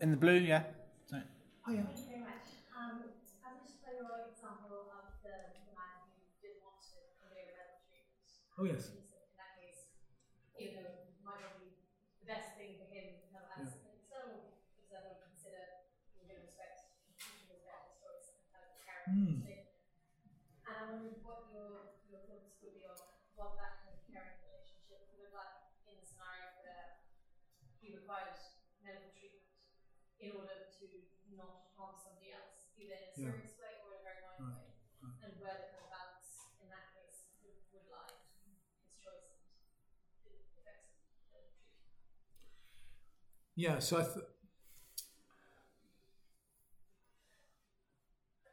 in 0.00 0.10
the 0.10 0.16
blue, 0.16 0.38
yeah. 0.40 0.64
Sorry. 1.06 1.22
Oh, 1.66 1.72
yeah. 1.72 1.84
Thank 1.84 1.98
you 1.98 2.04
very 2.08 2.20
much. 2.24 2.48
Um, 2.74 3.04
I 3.44 3.52
was 3.52 3.62
just 3.68 3.82
by 3.84 3.92
your 3.92 4.32
example 4.32 4.88
of 4.90 5.12
the, 5.22 5.52
the 5.54 5.74
man 5.76 6.08
who 6.08 6.24
didn't 6.40 6.64
want 6.64 6.80
to 6.88 6.96
undergo 7.20 7.52
medical. 7.52 8.08
Oh, 8.58 8.64
yes. 8.64 8.88
In 8.96 9.36
that 9.36 9.60
case, 9.60 9.92
you 10.56 10.72
know, 10.74 10.88
it 10.88 11.20
might 11.20 11.44
not 11.44 11.60
be 11.60 11.68
the 12.24 12.26
best 12.26 12.56
thing 12.56 12.80
for 12.80 12.88
him 12.88 13.20
to 13.20 13.26
have 13.36 13.44
Yeah. 13.60 13.68
as 13.68 13.76
an 13.76 13.92
external 13.92 14.56
observer 14.80 15.20
consider 15.20 15.84
in 16.16 16.24
good 16.32 16.40
respect 16.40 16.88
his 17.20 17.60
better 17.60 17.92
choice 18.00 18.32
and 18.32 18.40
kind 18.56 18.64
of 18.64 18.72
character. 18.80 19.12
Hmm. 19.12 19.44
And 20.64 20.76
I 20.80 20.80
wondered 20.88 21.20
what 21.28 21.52
your, 21.52 21.92
your 22.08 22.24
thoughts 22.24 22.56
would 22.64 22.80
that 23.38 23.78
kind 23.86 23.94
of 23.94 24.02
caring 24.10 24.34
relationship 24.42 25.06
would 25.06 25.22
look 25.22 25.30
like 25.38 25.54
in 25.86 25.94
the 26.02 26.06
scenario 26.06 26.50
where 26.58 27.06
he 27.78 27.94
required 27.94 28.34
medical 28.82 29.14
treatment 29.14 29.46
in 30.18 30.34
order 30.34 30.66
to 30.66 30.84
not 31.38 31.70
harm 31.78 31.94
somebody 31.94 32.34
else, 32.34 32.74
either 32.74 32.98
in 32.98 33.06
a 33.06 33.14
Yeah. 33.14 33.30
serious 33.30 33.54
way 33.62 33.78
or 33.86 33.94
in 33.94 34.02
a 34.02 34.04
very 34.04 34.20
minor 34.26 34.50
Right, 34.50 34.66
way, 34.66 34.74
right. 35.06 35.18
and 35.22 35.30
where 35.38 35.54
the 35.54 35.66
kind 35.70 35.86
of 35.86 35.90
balance 35.94 36.58
in 36.58 36.66
that 36.74 36.90
case 36.90 37.30
would, 37.46 37.62
would 37.70 37.86
lie, 37.86 38.18
his 38.42 38.58
choice 38.98 39.30
and 40.26 40.34
the 40.34 40.42
effects 40.58 40.90
of 41.30 41.46
the 41.46 41.54
treatment. 41.54 41.54
Yeah, 43.54 43.78
so 43.78 44.02
I 44.02 44.04
th- 44.06 44.26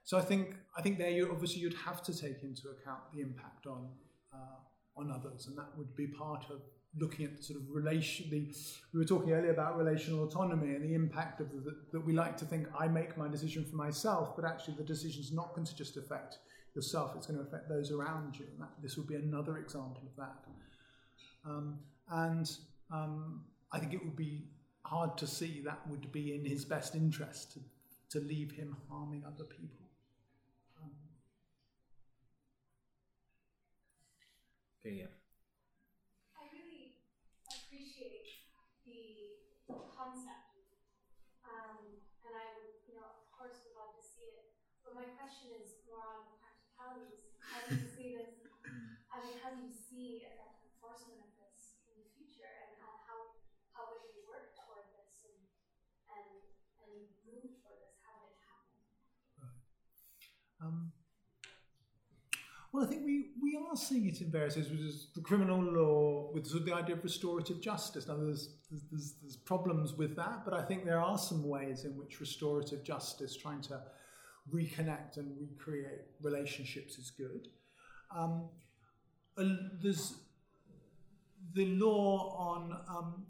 so 0.04 0.18
I 0.18 0.22
think 0.22 0.56
I 0.78 0.82
think 0.82 0.98
there 1.00 1.10
you 1.10 1.32
obviously 1.32 1.62
you'd 1.62 1.74
have 1.90 2.04
to 2.04 2.14
take 2.14 2.44
into 2.44 2.70
account 2.70 3.10
the 3.14 3.22
impact 3.22 3.66
on 3.66 3.90
uh, 4.34 4.62
on 4.98 5.12
others, 5.12 5.48
and 5.48 5.58
that 5.58 5.70
would 5.78 5.96
be 5.96 6.08
part 6.08 6.46
of 6.50 6.62
looking 6.98 7.26
at 7.26 7.36
the 7.36 7.44
sort 7.44 7.60
of 7.60 7.66
relation. 7.70 8.30
The 8.30 8.54
we 8.94 9.00
were 9.00 9.06
talking 9.06 9.32
earlier 9.32 9.52
about 9.52 9.78
relational 9.78 10.24
autonomy 10.24 10.76
and 10.76 10.84
the 10.84 10.94
impact 10.94 11.42
of 11.42 11.52
the, 11.52 11.76
that 11.92 12.06
we 12.06 12.14
like 12.14 12.38
to 12.38 12.46
think 12.46 12.68
I 12.80 12.88
make 12.88 13.18
my 13.18 13.28
decision 13.28 13.66
for 13.66 13.76
myself, 13.76 14.36
but 14.36 14.46
actually 14.46 14.76
the 14.76 14.84
decision's 14.84 15.32
not 15.32 15.54
going 15.54 15.68
to 15.68 15.76
just 15.76 15.98
affect 15.98 16.40
yourself; 16.74 17.14
it's 17.16 17.28
going 17.28 17.40
to 17.40 17.46
affect 17.46 17.70
those 17.70 17.92
around 17.92 18.38
you. 18.40 18.46
And 18.52 18.62
that, 18.62 18.72
this 18.82 18.98
would 18.98 19.08
be 19.08 19.16
another 19.16 19.58
example 19.58 20.04
of 20.06 20.16
that. 20.18 20.46
Um, 21.46 21.80
and 22.10 22.50
um, 22.92 23.44
I 23.72 23.80
think 23.80 23.94
it 23.94 24.04
would 24.04 24.16
be 24.16 24.46
hard 24.86 25.18
to 25.18 25.28
see 25.28 25.62
that 25.66 25.80
would 25.90 26.12
be 26.12 26.36
in 26.36 26.46
his 26.46 26.64
best 26.64 26.96
interest 26.96 27.54
to, 27.54 27.60
to 28.20 28.26
leave 28.26 28.52
him 28.52 28.76
harming 28.90 29.24
other 29.26 29.44
people. 29.44 29.90
Um, 30.82 30.92
Okay, 34.86 35.02
yeah. 35.02 35.10
I 36.38 36.46
really 36.54 37.02
appreciate 37.50 38.54
the 38.86 39.34
concept, 39.66 40.62
um, 41.42 42.06
and 42.22 42.30
I 42.30 42.54
would, 42.54 42.86
you 42.86 42.94
know, 42.94 43.10
of 43.10 43.26
course, 43.34 43.66
would 43.66 43.74
love 43.74 43.98
to 43.98 44.06
see 44.06 44.30
it. 44.38 44.54
But 44.86 44.94
my 44.94 45.10
question 45.18 45.58
is 45.58 45.82
more 45.90 46.06
on 46.06 46.30
the 46.30 46.38
practicalities. 46.38 47.34
How 47.42 47.66
do 47.66 47.82
you 47.82 47.90
see 47.98 48.14
this? 48.14 48.30
I 49.10 49.26
mean, 49.26 49.42
how 49.42 49.58
do 49.58 49.66
you 49.66 49.74
see 49.74 50.22
effective 50.22 50.70
enforcement 50.78 51.18
of 51.18 51.34
this 51.34 51.82
in 51.90 51.98
the 51.98 52.06
future, 52.14 52.46
and, 52.46 52.78
and 52.78 52.94
how 53.10 53.42
how 53.74 53.90
would 53.90 54.06
you 54.14 54.22
work 54.30 54.54
toward 54.54 54.86
this 54.94 55.26
and 55.26 55.42
and 56.14 56.30
and 56.86 56.94
move 57.26 57.58
toward 57.58 57.82
this? 57.82 57.98
How 58.06 58.22
would 58.22 58.38
it 58.38 58.42
happen? 58.46 58.78
Um, 60.62 60.94
well, 62.76 62.84
I 62.84 62.88
think 62.90 63.06
we, 63.06 63.28
we 63.42 63.58
are 63.70 63.76
seeing 63.76 64.06
it 64.08 64.20
in 64.20 64.30
various 64.30 64.58
areas, 64.58 64.70
which 64.70 64.82
is 64.82 65.08
the 65.16 65.22
criminal 65.22 65.62
law 65.62 66.30
with 66.34 66.46
sort 66.46 66.62
of 66.62 66.66
the 66.66 66.76
idea 66.76 66.96
of 66.96 67.04
restorative 67.04 67.62
justice. 67.62 68.08
Now, 68.08 68.18
there's, 68.18 68.56
there's, 68.92 69.14
there's 69.22 69.38
problems 69.38 69.94
with 69.94 70.16
that, 70.18 70.44
but 70.44 70.54
I 70.54 70.62
think 70.62 70.84
there 70.84 71.00
are 71.00 71.18
some 71.18 71.48
ways 71.48 71.86
in 71.86 71.92
which 71.92 72.20
restorative 72.20 72.84
justice, 72.84 73.38
trying 73.38 73.62
to 73.62 73.82
reconnect 74.54 75.18
and 75.18 75.32
recreate 75.40 76.02
relationships, 76.22 76.98
is 76.98 77.12
good. 77.12 77.48
Um, 78.14 78.50
there's 79.82 80.16
the 81.54 81.68
law 81.68 82.36
on 82.38 82.78
um, 82.90 83.26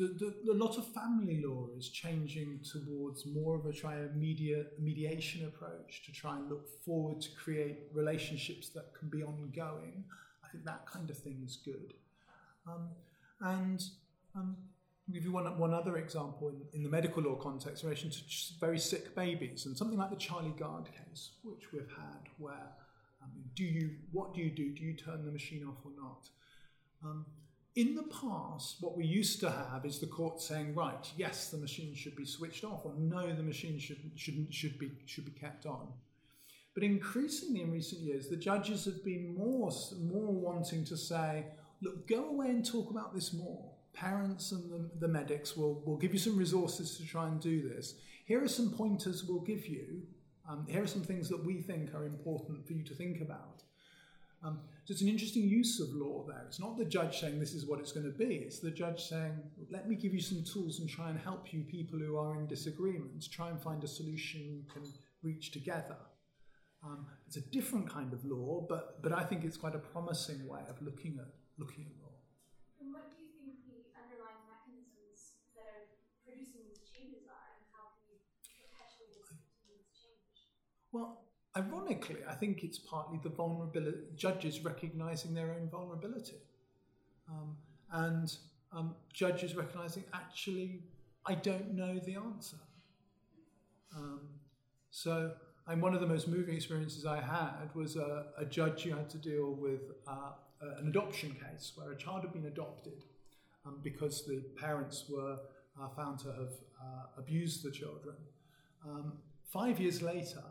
the, 0.00 0.34
the, 0.44 0.52
a 0.52 0.54
lot 0.54 0.78
of 0.78 0.86
family 0.86 1.42
law 1.44 1.66
is 1.76 1.90
changing 1.90 2.60
towards 2.60 3.26
more 3.26 3.54
of 3.54 3.66
a 3.66 3.72
try 3.72 3.96
a 3.96 4.08
media 4.16 4.64
mediation 4.78 5.44
approach 5.46 6.02
to 6.06 6.12
try 6.12 6.36
and 6.36 6.48
look 6.48 6.66
forward 6.84 7.20
to 7.20 7.28
create 7.32 7.80
relationships 7.92 8.70
that 8.70 8.94
can 8.98 9.10
be 9.10 9.22
ongoing. 9.22 10.04
I 10.42 10.48
think 10.48 10.64
that 10.64 10.86
kind 10.86 11.10
of 11.10 11.18
thing 11.18 11.42
is 11.44 11.58
good. 11.62 11.92
Um, 12.66 12.88
and 13.42 13.82
um, 14.34 14.56
give 15.12 15.24
you 15.24 15.32
one, 15.32 15.58
one 15.58 15.74
other 15.74 15.98
example 15.98 16.48
in, 16.48 16.62
in 16.72 16.82
the 16.82 16.88
medical 16.88 17.22
law 17.22 17.34
context 17.34 17.82
in 17.82 17.90
relation 17.90 18.10
to 18.10 18.18
very 18.58 18.78
sick 18.78 19.14
babies 19.14 19.66
and 19.66 19.76
something 19.76 19.98
like 19.98 20.10
the 20.10 20.16
Charlie 20.16 20.54
Gard 20.58 20.86
case, 20.86 21.32
which 21.42 21.72
we've 21.72 21.90
had, 21.90 22.22
where 22.38 22.72
um, 23.22 23.30
do 23.54 23.64
you 23.64 23.90
what 24.12 24.32
do 24.32 24.40
you 24.40 24.50
do? 24.50 24.70
Do 24.70 24.82
you 24.82 24.94
turn 24.94 25.26
the 25.26 25.32
machine 25.32 25.66
off 25.68 25.76
or 25.84 25.92
not? 25.94 26.28
Um, 27.04 27.26
in 27.76 27.94
the 27.94 28.02
past, 28.04 28.78
what 28.80 28.96
we 28.96 29.06
used 29.06 29.40
to 29.40 29.50
have 29.50 29.84
is 29.84 29.98
the 29.98 30.06
court 30.06 30.40
saying, 30.40 30.74
right, 30.74 31.10
yes, 31.16 31.50
the 31.50 31.56
machine 31.56 31.94
should 31.94 32.16
be 32.16 32.24
switched 32.24 32.64
off, 32.64 32.84
or 32.84 32.94
no, 32.98 33.32
the 33.32 33.42
machine 33.42 33.78
should, 33.78 33.98
shouldn't, 34.16 34.52
should, 34.52 34.78
be, 34.78 34.90
should 35.06 35.24
be 35.24 35.30
kept 35.30 35.66
on. 35.66 35.88
But 36.74 36.82
increasingly 36.82 37.62
in 37.62 37.72
recent 37.72 38.00
years, 38.00 38.28
the 38.28 38.36
judges 38.36 38.84
have 38.84 39.04
been 39.04 39.36
more, 39.36 39.70
more 40.00 40.32
wanting 40.32 40.84
to 40.86 40.96
say, 40.96 41.46
look, 41.80 42.08
go 42.08 42.28
away 42.28 42.50
and 42.50 42.64
talk 42.64 42.90
about 42.90 43.14
this 43.14 43.32
more. 43.32 43.70
parents 43.92 44.52
and 44.52 44.70
the, 44.70 44.90
the 45.00 45.08
medics 45.08 45.56
will, 45.56 45.82
will 45.84 45.96
give 45.96 46.12
you 46.12 46.18
some 46.18 46.36
resources 46.36 46.96
to 46.96 47.04
try 47.04 47.26
and 47.26 47.40
do 47.40 47.68
this. 47.68 47.94
Here 48.24 48.42
are 48.42 48.48
some 48.48 48.70
pointers 48.70 49.24
we'll 49.24 49.40
give 49.40 49.66
you. 49.66 50.02
Um, 50.48 50.66
here 50.68 50.82
are 50.82 50.86
some 50.86 51.02
things 51.02 51.28
that 51.28 51.44
we 51.44 51.60
think 51.60 51.94
are 51.94 52.04
important 52.04 52.66
for 52.66 52.72
you 52.72 52.82
to 52.84 52.94
think 52.94 53.20
about. 53.20 53.62
Um, 54.42 54.60
so 54.84 54.92
it's 54.92 55.02
an 55.02 55.08
interesting 55.08 55.42
use 55.42 55.80
of 55.80 55.90
law 55.92 56.24
there. 56.26 56.42
It's 56.46 56.58
not 56.58 56.78
the 56.78 56.84
judge 56.84 57.20
saying 57.20 57.38
this 57.38 57.52
is 57.52 57.66
what 57.66 57.78
it's 57.78 57.92
going 57.92 58.06
to 58.06 58.18
be. 58.18 58.36
It's 58.36 58.58
the 58.58 58.70
judge 58.70 59.04
saying, 59.04 59.34
let 59.70 59.86
me 59.88 59.94
give 59.94 60.14
you 60.14 60.20
some 60.20 60.42
tools 60.42 60.80
and 60.80 60.88
try 60.88 61.10
and 61.10 61.18
help 61.18 61.52
you, 61.52 61.62
people 61.64 61.98
who 61.98 62.16
are 62.16 62.40
in 62.40 62.46
disagreements, 62.46 63.28
try 63.28 63.50
and 63.50 63.60
find 63.60 63.84
a 63.84 63.88
solution 63.88 64.40
you 64.40 64.64
can 64.72 64.82
reach 65.22 65.52
together. 65.52 65.96
Um, 66.82 67.04
it's 67.26 67.36
a 67.36 67.44
different 67.52 67.92
kind 67.92 68.14
of 68.14 68.24
law, 68.24 68.64
but, 68.66 69.02
but 69.02 69.12
I 69.12 69.24
think 69.24 69.44
it's 69.44 69.58
quite 69.58 69.74
a 69.74 69.78
promising 69.92 70.48
way 70.48 70.60
of 70.70 70.80
looking 70.80 71.20
at, 71.20 71.28
looking 71.58 71.84
at 71.84 71.92
law. 72.00 72.16
And 72.80 72.88
what 72.96 73.12
do 73.12 73.20
you 73.20 73.28
think 73.36 73.60
the 73.68 73.92
underlying 73.92 74.40
mechanisms 74.48 75.36
that 75.52 75.68
are 75.68 75.84
producing 76.24 76.64
these 76.64 76.80
changes 76.88 77.28
are, 77.28 77.48
and 77.60 77.68
how 77.76 77.92
can 77.92 78.08
you 78.08 78.24
perpetuate 78.56 79.12
this 79.12 79.28
continuous 79.28 79.92
change? 79.92 80.48
Well, 80.88 81.28
ironically, 81.56 82.18
I 82.28 82.34
think 82.34 82.62
it's 82.62 82.78
partly 82.78 83.18
the 83.22 83.28
vulnerability, 83.28 83.98
judges 84.16 84.64
recognizing 84.64 85.34
their 85.34 85.52
own 85.52 85.68
vulnerability. 85.68 86.36
Um, 87.28 87.56
and 87.92 88.36
um, 88.72 88.94
judges 89.12 89.56
recognizing, 89.56 90.04
actually, 90.12 90.82
I 91.26 91.34
don't 91.34 91.74
know 91.74 91.98
the 91.98 92.16
answer. 92.16 92.56
Um, 93.96 94.20
so, 94.90 95.32
and 95.66 95.82
one 95.82 95.94
of 95.94 96.00
the 96.00 96.06
most 96.06 96.28
moving 96.28 96.54
experiences 96.54 97.04
I 97.04 97.20
had 97.20 97.74
was 97.74 97.96
a, 97.96 98.26
a 98.38 98.44
judge 98.44 98.82
who 98.82 98.90
had 98.90 99.08
to 99.10 99.18
deal 99.18 99.52
with 99.52 99.80
uh, 100.06 100.32
an 100.78 100.88
adoption 100.88 101.30
case 101.30 101.72
where 101.74 101.90
a 101.92 101.96
child 101.96 102.22
had 102.22 102.32
been 102.32 102.46
adopted 102.46 103.04
um, 103.66 103.80
because 103.82 104.24
the 104.26 104.42
parents 104.58 105.04
were 105.08 105.38
uh, 105.80 105.88
found 105.88 106.18
to 106.20 106.28
have 106.28 106.52
uh, 106.80 107.06
abused 107.18 107.62
the 107.62 107.70
children. 107.70 108.16
Um, 108.84 109.14
five 109.44 109.80
years 109.80 110.02
later, 110.02 110.42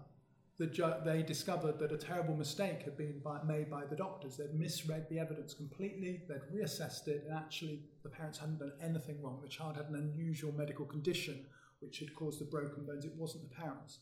the 0.60 0.68
ju- 0.68 0.94
they 1.06 1.24
discovered 1.24 1.80
that 1.80 1.94
a 1.94 1.98
terrible 1.98 2.36
mistake 2.36 2.84
had 2.84 2.98
been 2.98 3.20
by, 3.24 3.42
made 3.44 3.70
by 3.70 3.86
the 3.86 3.96
doctors. 3.96 4.36
They'd 4.36 4.54
misread 4.54 5.08
the 5.10 5.18
evidence 5.18 5.54
completely, 5.54 6.22
they'd 6.28 6.42
reassessed 6.54 7.08
it, 7.08 7.24
and 7.26 7.36
actually 7.36 7.80
the 8.04 8.10
parents 8.10 8.38
hadn't 8.38 8.60
done 8.60 8.74
anything 8.84 9.24
wrong. 9.24 9.40
The 9.42 9.48
child 9.48 9.78
had 9.78 9.86
an 9.86 9.96
unusual 9.96 10.52
medical 10.52 10.86
condition 10.86 11.46
which 11.80 12.00
had 12.00 12.14
caused 12.14 12.42
the 12.42 12.46
broken 12.46 12.86
bones. 12.86 13.06
It 13.06 13.16
wasn't 13.16 13.50
the 13.50 13.56
parents. 13.56 14.00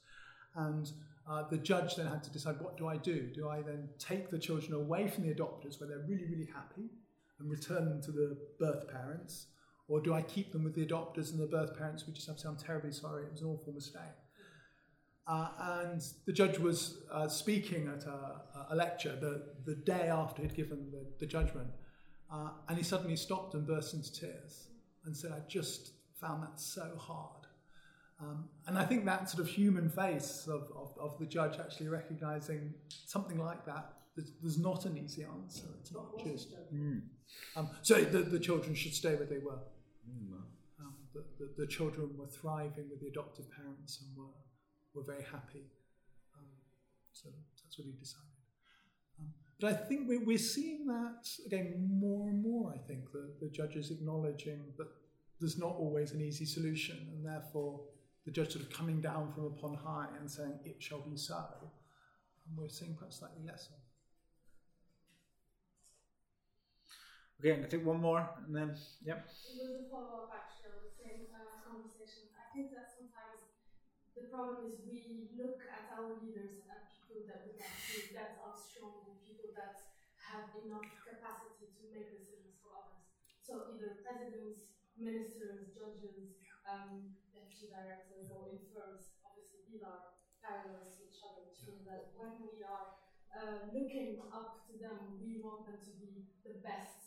And 0.55 0.91
uh, 1.29 1.43
the 1.47 1.57
judge 1.57 1.95
then 1.95 2.07
had 2.07 2.23
to 2.23 2.31
decide 2.31 2.59
what 2.59 2.75
do 2.75 2.87
I 2.87 2.97
do? 2.97 3.29
Do 3.33 3.47
I 3.49 3.61
then 3.61 3.89
take 3.99 4.31
the 4.31 4.39
children 4.39 4.73
away 4.73 5.07
from 5.07 5.27
the 5.27 5.33
adopters 5.35 5.79
where 5.79 5.87
they're 5.87 6.05
really, 6.07 6.25
really 6.25 6.49
happy 6.51 6.89
and 7.39 7.51
return 7.51 7.85
them 7.85 8.01
to 8.01 8.11
the 8.11 8.35
birth 8.59 8.87
parents? 8.87 9.45
Or 9.87 10.01
do 10.01 10.15
I 10.15 10.23
keep 10.23 10.51
them 10.51 10.63
with 10.63 10.73
the 10.73 10.85
adopters 10.85 11.31
and 11.31 11.39
the 11.39 11.45
birth 11.45 11.77
parents? 11.77 12.07
We 12.07 12.13
just 12.13 12.25
have 12.27 12.37
to 12.37 12.41
say, 12.41 12.49
I'm 12.49 12.57
terribly 12.57 12.91
sorry, 12.91 13.25
it 13.25 13.31
was 13.31 13.41
an 13.41 13.47
awful 13.47 13.73
mistake. 13.73 14.01
Uh, 15.27 15.49
and 15.81 16.01
the 16.25 16.31
judge 16.31 16.57
was 16.57 16.99
uh, 17.11 17.27
speaking 17.27 17.91
at 17.93 18.05
a, 18.05 18.41
a, 18.69 18.75
lecture 18.75 19.13
the, 19.19 19.43
the 19.65 19.75
day 19.75 20.07
after 20.07 20.41
he'd 20.41 20.55
given 20.55 20.89
the, 20.89 21.05
the 21.19 21.25
judgment. 21.25 21.67
Uh, 22.31 22.49
and 22.69 22.77
he 22.77 22.83
suddenly 22.83 23.17
stopped 23.17 23.53
and 23.53 23.67
burst 23.67 23.93
into 23.93 24.11
tears 24.13 24.69
and 25.05 25.15
said, 25.15 25.31
I 25.31 25.39
just 25.49 25.91
found 26.19 26.43
that 26.43 26.59
so 26.59 26.95
hard. 26.97 27.47
Um, 28.21 28.45
and 28.65 28.77
I 28.77 28.85
think 28.85 29.05
that 29.05 29.29
sort 29.29 29.43
of 29.43 29.49
human 29.49 29.89
face 29.89 30.47
of, 30.47 30.71
of, 30.75 30.93
of, 30.99 31.19
the 31.19 31.25
judge 31.25 31.59
actually 31.59 31.89
recognizing 31.89 32.73
something 33.05 33.37
like 33.37 33.63
that, 33.65 33.93
there's, 34.15 34.31
there's 34.41 34.57
not 34.57 34.85
an 34.85 34.97
easy 34.97 35.23
answer. 35.23 35.67
It's 35.79 35.93
not 35.93 36.17
just. 36.23 36.55
Mm. 36.73 37.01
Um, 37.55 37.69
so 37.83 38.03
the, 38.03 38.19
the 38.19 38.39
children 38.39 38.73
should 38.73 38.95
stay 38.95 39.13
where 39.13 39.27
they 39.27 39.37
were. 39.37 39.59
Mm. 40.09 40.33
Um, 40.79 40.95
the, 41.13 41.23
the, 41.37 41.51
the, 41.59 41.67
children 41.67 42.09
were 42.17 42.25
thriving 42.25 42.89
with 42.89 43.01
the 43.01 43.07
adoptive 43.07 43.45
parents 43.51 44.01
and 44.01 44.17
were, 44.17 44.31
were 44.97 45.03
very 45.03 45.23
happy. 45.23 45.63
Um, 46.35 46.45
so 47.13 47.29
that's 47.63 47.77
what 47.77 47.85
he 47.85 47.93
decided. 47.93 48.25
Um, 49.19 49.27
but 49.59 49.71
I 49.71 49.75
think 49.75 50.07
we're, 50.07 50.25
we're 50.25 50.37
seeing 50.37 50.87
that 50.87 51.29
again 51.45 51.87
more 51.89 52.27
and 52.27 52.41
more. 52.41 52.73
I 52.73 52.79
think 52.87 53.11
the, 53.11 53.29
the 53.39 53.49
judges 53.49 53.91
acknowledging 53.91 54.59
that 54.77 54.87
there's 55.39 55.57
not 55.57 55.75
always 55.77 56.11
an 56.11 56.21
easy 56.21 56.45
solution, 56.45 56.97
and 57.13 57.25
therefore 57.25 57.81
the 58.25 58.31
judge 58.31 58.51
sort 58.53 58.65
of 58.65 58.71
coming 58.71 58.99
down 58.99 59.31
from 59.33 59.45
upon 59.45 59.75
high 59.75 60.07
and 60.19 60.29
saying, 60.29 60.59
It 60.65 60.81
shall 60.81 60.99
be 60.99 61.15
so. 61.15 61.37
And 61.37 62.57
we're 62.57 62.69
seeing 62.69 62.95
perhaps 62.95 63.19
slightly 63.19 63.45
less 63.45 63.67
of. 63.67 63.79
Okay, 67.39 67.53
I'm 67.53 67.61
going 67.61 67.69
to 67.69 67.77
take 67.77 67.85
one 67.85 68.01
more 68.01 68.25
and 68.47 68.55
then, 68.55 68.73
yep. 69.05 69.29
It 69.29 69.61
was 69.61 69.77
a 69.77 69.85
follow 69.93 70.25
up 70.25 70.33
actually 70.33 70.73
on 70.73 70.81
the 70.89 70.95
same 70.97 71.29
uh, 71.29 71.61
conversation. 71.61 72.33
I 72.33 72.49
think 72.49 72.73
that 72.73 72.86
sometimes 72.86 72.86
the 74.17 74.27
problem 74.33 74.65
is 74.65 74.81
we 74.81 75.29
look 75.37 75.61
at 75.69 75.93
our 75.93 76.17
leaders 76.17 76.65
and 76.65 76.81
people 76.89 77.29
that 77.29 77.45
we 77.45 77.53
that 78.17 78.41
are 78.41 78.57
strong 78.57 79.05
and 79.05 79.21
people 79.21 79.53
that 79.53 79.77
have 80.17 80.49
enough 80.57 80.89
capacity 81.05 81.69
to 81.69 81.83
make 81.93 82.09
decisions 82.09 82.57
for 82.59 82.81
others. 82.81 83.05
So 83.39 83.69
either 83.71 84.01
presidents, 84.01 84.65
ministers, 84.97 85.71
judges, 85.71 86.41
um, 86.65 87.13
deputy 87.31 87.69
directors, 87.69 88.27
or 88.33 88.49
in 88.51 88.59
firms, 88.73 89.13
obviously 89.23 89.63
these 89.69 89.85
are 89.85 90.17
parallels 90.41 90.97
to 90.97 91.07
each 91.07 91.21
other, 91.21 91.47
which 91.47 91.61
means 91.69 91.85
that 91.85 92.11
when 92.17 92.41
we 92.41 92.65
are 92.65 92.97
uh, 93.31 93.69
looking 93.69 94.19
up 94.33 94.65
to 94.67 94.73
them, 94.81 95.21
we 95.21 95.39
want 95.39 95.69
them 95.69 95.79
to 95.79 95.93
be 96.01 96.25
the 96.41 96.59
best 96.65 96.97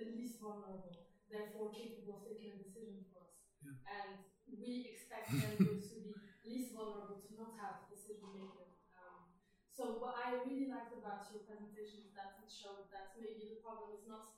the 0.00 0.06
least 0.16 0.38
vulnerable, 0.38 0.94
therefore 1.28 1.74
capable 1.74 2.16
of 2.16 2.24
taking 2.24 2.54
a 2.54 2.58
decision 2.62 3.04
for 3.10 3.26
us. 3.26 3.36
Yeah. 3.60 3.76
And 3.90 4.10
we 4.48 4.88
expect 4.88 5.34
them 5.34 5.58
to 5.58 5.96
be 6.00 6.14
least 6.44 6.72
vulnerable 6.72 7.20
to 7.20 7.32
not 7.36 7.52
have 7.58 7.76
decision 7.88 8.32
making. 8.32 8.70
Um, 8.96 9.24
so 9.70 9.96
what 10.00 10.16
I 10.16 10.36
really 10.44 10.66
liked 10.68 10.92
about 10.92 11.24
your 11.30 11.40
presentation 11.46 12.02
is 12.04 12.12
that 12.16 12.36
it 12.40 12.50
showed 12.50 12.84
that 12.90 13.14
maybe 13.16 13.46
the 13.48 13.58
problem 13.60 13.88
is 13.92 14.04
not 14.04 14.28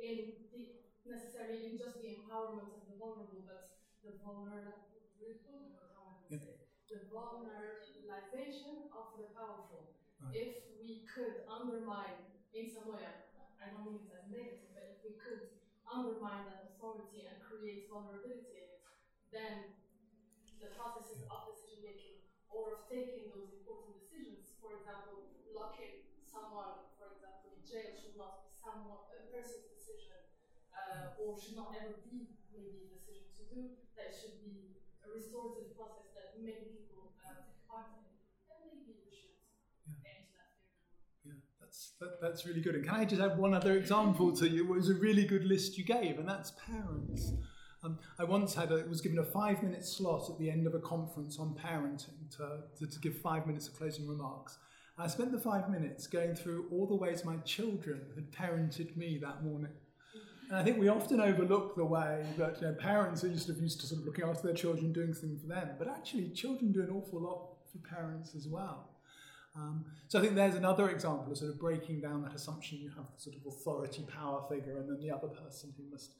in 0.00 0.34
the, 0.50 0.74
necessarily 1.06 1.68
in 1.68 1.76
just 1.78 2.00
the 2.00 2.10
empowerment 2.16 2.72
of 2.74 2.82
the 2.88 2.96
vulnerable, 2.98 3.44
but 3.46 3.70
the 4.02 4.12
vulnerable, 4.20 4.74
the 6.90 7.00
vulnerabilization 7.08 8.84
of 8.92 9.08
the 9.16 9.24
powerful. 9.32 9.88
Right. 10.20 10.34
If 10.34 10.50
we 10.80 11.04
could 11.08 11.40
undermine 11.48 12.18
in 12.52 12.70
some 12.70 12.86
way, 12.86 13.02
I 13.02 13.66
don't 13.70 13.84
mean 13.84 13.98
it 14.04 14.12
as 14.14 14.26
negative, 14.30 14.70
but 14.74 14.84
if 14.86 15.02
we 15.02 15.16
could 15.18 15.42
undermine 15.88 16.44
that 16.46 16.62
authority 16.70 17.24
and 17.26 17.34
create 17.40 17.88
vulnerability 17.90 18.56
in 18.56 18.66
it, 18.68 18.80
then 19.32 19.66
the 20.64 20.72
processes 20.72 21.28
of 21.28 21.44
decision 21.52 21.84
making 21.84 22.24
or 22.48 22.80
of 22.80 22.88
taking 22.88 23.28
those 23.36 23.52
important 23.52 24.00
decisions, 24.00 24.56
for 24.56 24.80
example, 24.80 25.28
locking 25.52 26.08
someone, 26.24 26.88
for 26.96 27.12
example, 27.12 27.52
in 27.52 27.60
jail 27.68 27.92
should 27.92 28.16
not 28.16 28.48
be 28.48 28.50
someone 28.56 29.04
a 29.12 29.28
person's 29.28 29.68
decision, 29.68 30.24
uh, 30.72 31.20
or 31.20 31.36
should 31.36 31.58
not 31.58 31.76
ever 31.76 32.00
be 32.00 32.32
maybe 32.48 32.88
a 32.88 32.96
decision 32.96 33.28
to 33.36 33.42
do. 33.52 33.60
That 33.98 34.16
should 34.16 34.40
be 34.40 34.80
a 35.04 35.12
restorative 35.12 35.76
process 35.76 36.16
that 36.16 36.40
many 36.40 36.72
people 36.72 37.12
uh, 37.20 37.44
take 37.44 37.60
part 37.68 37.92
in. 37.92 38.08
And 38.48 38.72
maybe 38.72 38.96
we 39.04 39.12
should 39.12 39.36
Yeah. 39.84 40.24
that 40.32 40.48
theory. 40.64 40.96
Yeah, 41.28 41.38
that's, 41.60 41.92
that, 42.00 42.22
that's 42.24 42.46
really 42.48 42.64
good. 42.64 42.74
And 42.74 42.84
can 42.84 42.94
I 42.94 43.04
just 43.04 43.20
add 43.20 43.36
one 43.36 43.52
other 43.52 43.76
example 43.76 44.32
to 44.40 44.48
you? 44.48 44.64
It 44.64 44.70
was 44.70 44.88
a 44.88 44.94
really 44.94 45.26
good 45.28 45.44
list 45.44 45.76
you 45.76 45.84
gave, 45.84 46.18
and 46.18 46.28
that's 46.28 46.52
parents. 46.56 47.32
Um, 47.84 47.98
I 48.18 48.24
once 48.24 48.54
had 48.54 48.72
a, 48.72 48.84
was 48.88 49.00
given 49.00 49.18
a 49.18 49.24
five 49.24 49.62
minute 49.62 49.84
slot 49.84 50.30
at 50.30 50.38
the 50.38 50.50
end 50.50 50.66
of 50.66 50.74
a 50.74 50.78
conference 50.78 51.38
on 51.38 51.54
parenting 51.54 52.30
to, 52.36 52.60
to, 52.78 52.90
to 52.90 52.98
give 53.00 53.18
five 53.18 53.46
minutes 53.46 53.68
of 53.68 53.76
closing 53.76 54.08
remarks. 54.08 54.58
I 54.96 55.06
spent 55.08 55.32
the 55.32 55.40
five 55.40 55.68
minutes 55.68 56.06
going 56.06 56.34
through 56.34 56.66
all 56.70 56.86
the 56.86 56.94
ways 56.94 57.24
my 57.24 57.36
children 57.38 58.00
had 58.14 58.30
parented 58.32 58.96
me 58.96 59.18
that 59.18 59.42
morning. 59.42 59.72
And 60.48 60.56
I 60.56 60.62
think 60.62 60.78
we 60.78 60.88
often 60.88 61.20
overlook 61.20 61.74
the 61.74 61.84
way 61.84 62.24
that 62.38 62.60
you 62.60 62.68
know, 62.68 62.74
parents 62.74 63.24
are 63.24 63.28
used 63.28 63.48
to, 63.48 63.54
used 63.54 63.80
to 63.80 63.86
sort 63.86 64.00
of 64.00 64.06
looking 64.06 64.24
after 64.24 64.46
their 64.46 64.56
children, 64.56 64.92
doing 64.92 65.12
things 65.12 65.42
for 65.42 65.48
them, 65.48 65.70
but 65.78 65.88
actually 65.88 66.28
children 66.30 66.70
do 66.70 66.82
an 66.82 66.90
awful 66.90 67.20
lot 67.20 67.56
for 67.70 67.78
parents 67.78 68.34
as 68.34 68.46
well. 68.46 68.90
Um, 69.56 69.84
so 70.08 70.18
I 70.18 70.22
think 70.22 70.34
there's 70.34 70.54
another 70.54 70.90
example 70.90 71.32
of 71.32 71.38
sort 71.38 71.50
of 71.50 71.58
breaking 71.58 72.00
down 72.00 72.22
that 72.22 72.34
assumption 72.34 72.78
you 72.78 72.90
have 72.90 73.06
the 73.14 73.20
sort 73.20 73.36
of 73.36 73.46
authority 73.46 74.04
power 74.12 74.44
figure 74.48 74.78
and 74.78 74.88
then 74.88 75.00
the 75.00 75.10
other 75.10 75.28
person 75.28 75.72
who 75.76 75.84
must 75.90 76.12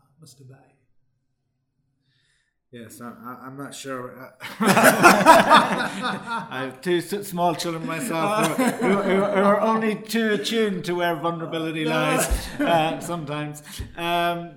uh, 0.00 0.04
must 0.20 0.40
obey. 0.40 0.72
Yes, 2.72 3.02
I, 3.02 3.46
am 3.46 3.58
not 3.58 3.74
sure. 3.74 4.34
I 4.60 4.70
have 6.64 6.80
two 6.80 7.02
small 7.02 7.54
children 7.54 7.86
myself 7.86 8.56
who, 8.56 8.64
who, 8.64 8.96
who, 9.02 9.22
are 9.22 9.60
only 9.60 9.94
too 9.94 10.32
attuned 10.32 10.86
to 10.86 10.94
where 10.94 11.14
vulnerability 11.16 11.84
lies 11.84 12.26
uh, 12.58 12.98
sometimes. 13.00 13.62
Um, 13.94 14.52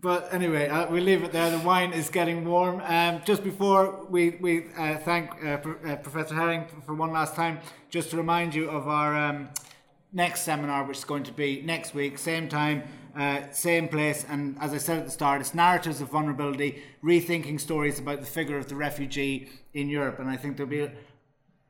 but 0.00 0.32
anyway, 0.32 0.68
uh, 0.68 0.90
we'll 0.90 1.04
leave 1.04 1.22
it 1.22 1.32
there. 1.32 1.50
The 1.50 1.58
wine 1.58 1.92
is 1.92 2.08
getting 2.08 2.46
warm. 2.46 2.80
Um, 2.80 3.20
just 3.26 3.44
before 3.44 4.06
we, 4.06 4.38
we 4.40 4.68
uh, 4.78 4.96
thank 4.96 5.30
uh, 5.44 5.58
Pro- 5.58 5.92
uh, 5.92 5.96
Professor 5.96 6.34
Herring 6.34 6.64
for 6.86 6.94
one 6.94 7.12
last 7.12 7.34
time, 7.34 7.58
just 7.90 8.08
to 8.12 8.16
remind 8.16 8.54
you 8.54 8.70
of 8.70 8.88
our 8.88 9.14
um, 9.14 9.50
next 10.14 10.44
seminar, 10.44 10.84
which 10.84 10.96
is 10.96 11.04
going 11.04 11.24
to 11.24 11.32
be 11.32 11.60
next 11.60 11.92
week, 11.92 12.16
same 12.16 12.48
time, 12.48 12.84
uh, 13.16 13.50
same 13.50 13.88
place. 13.88 14.24
And 14.28 14.56
as 14.60 14.72
I 14.72 14.78
said 14.78 14.98
at 14.98 15.04
the 15.04 15.10
start, 15.10 15.40
it's 15.40 15.54
narratives 15.54 16.00
of 16.00 16.08
vulnerability, 16.08 16.82
rethinking 17.02 17.60
stories 17.60 17.98
about 17.98 18.20
the 18.20 18.26
figure 18.26 18.58
of 18.58 18.68
the 18.68 18.76
refugee 18.76 19.50
in 19.72 19.88
Europe. 19.88 20.18
And 20.18 20.28
I 20.28 20.36
think 20.36 20.56
there'll 20.56 20.70
be 20.70 20.90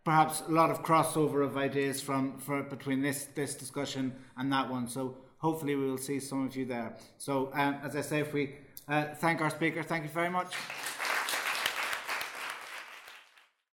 perhaps 0.05 0.43
a 0.49 0.51
lot 0.51 0.71
of 0.71 0.83
crossover 0.83 1.45
of 1.45 1.57
ideas 1.57 2.01
from 2.01 2.39
for, 2.39 2.63
between 2.63 3.01
this 3.03 3.29
this 3.35 3.55
discussion 3.55 4.15
and 4.37 4.53
that 4.53 4.71
one. 4.71 4.87
So 4.89 5.17
hopefully 5.39 5.75
we 5.75 5.91
will 5.91 5.99
see 5.99 6.21
some 6.21 6.47
of 6.47 6.57
you 6.57 6.65
there. 6.65 6.97
So 7.19 7.51
um, 7.55 7.79
as 7.83 7.97
I 7.97 8.01
say, 8.01 8.21
if 8.21 8.33
we 8.33 8.57
uh, 8.89 9.07
thank 9.17 9.41
our 9.41 9.51
speaker, 9.51 9.83
thank 9.83 10.05
you 10.05 10.11
very 10.11 10.31
much. 10.31 10.55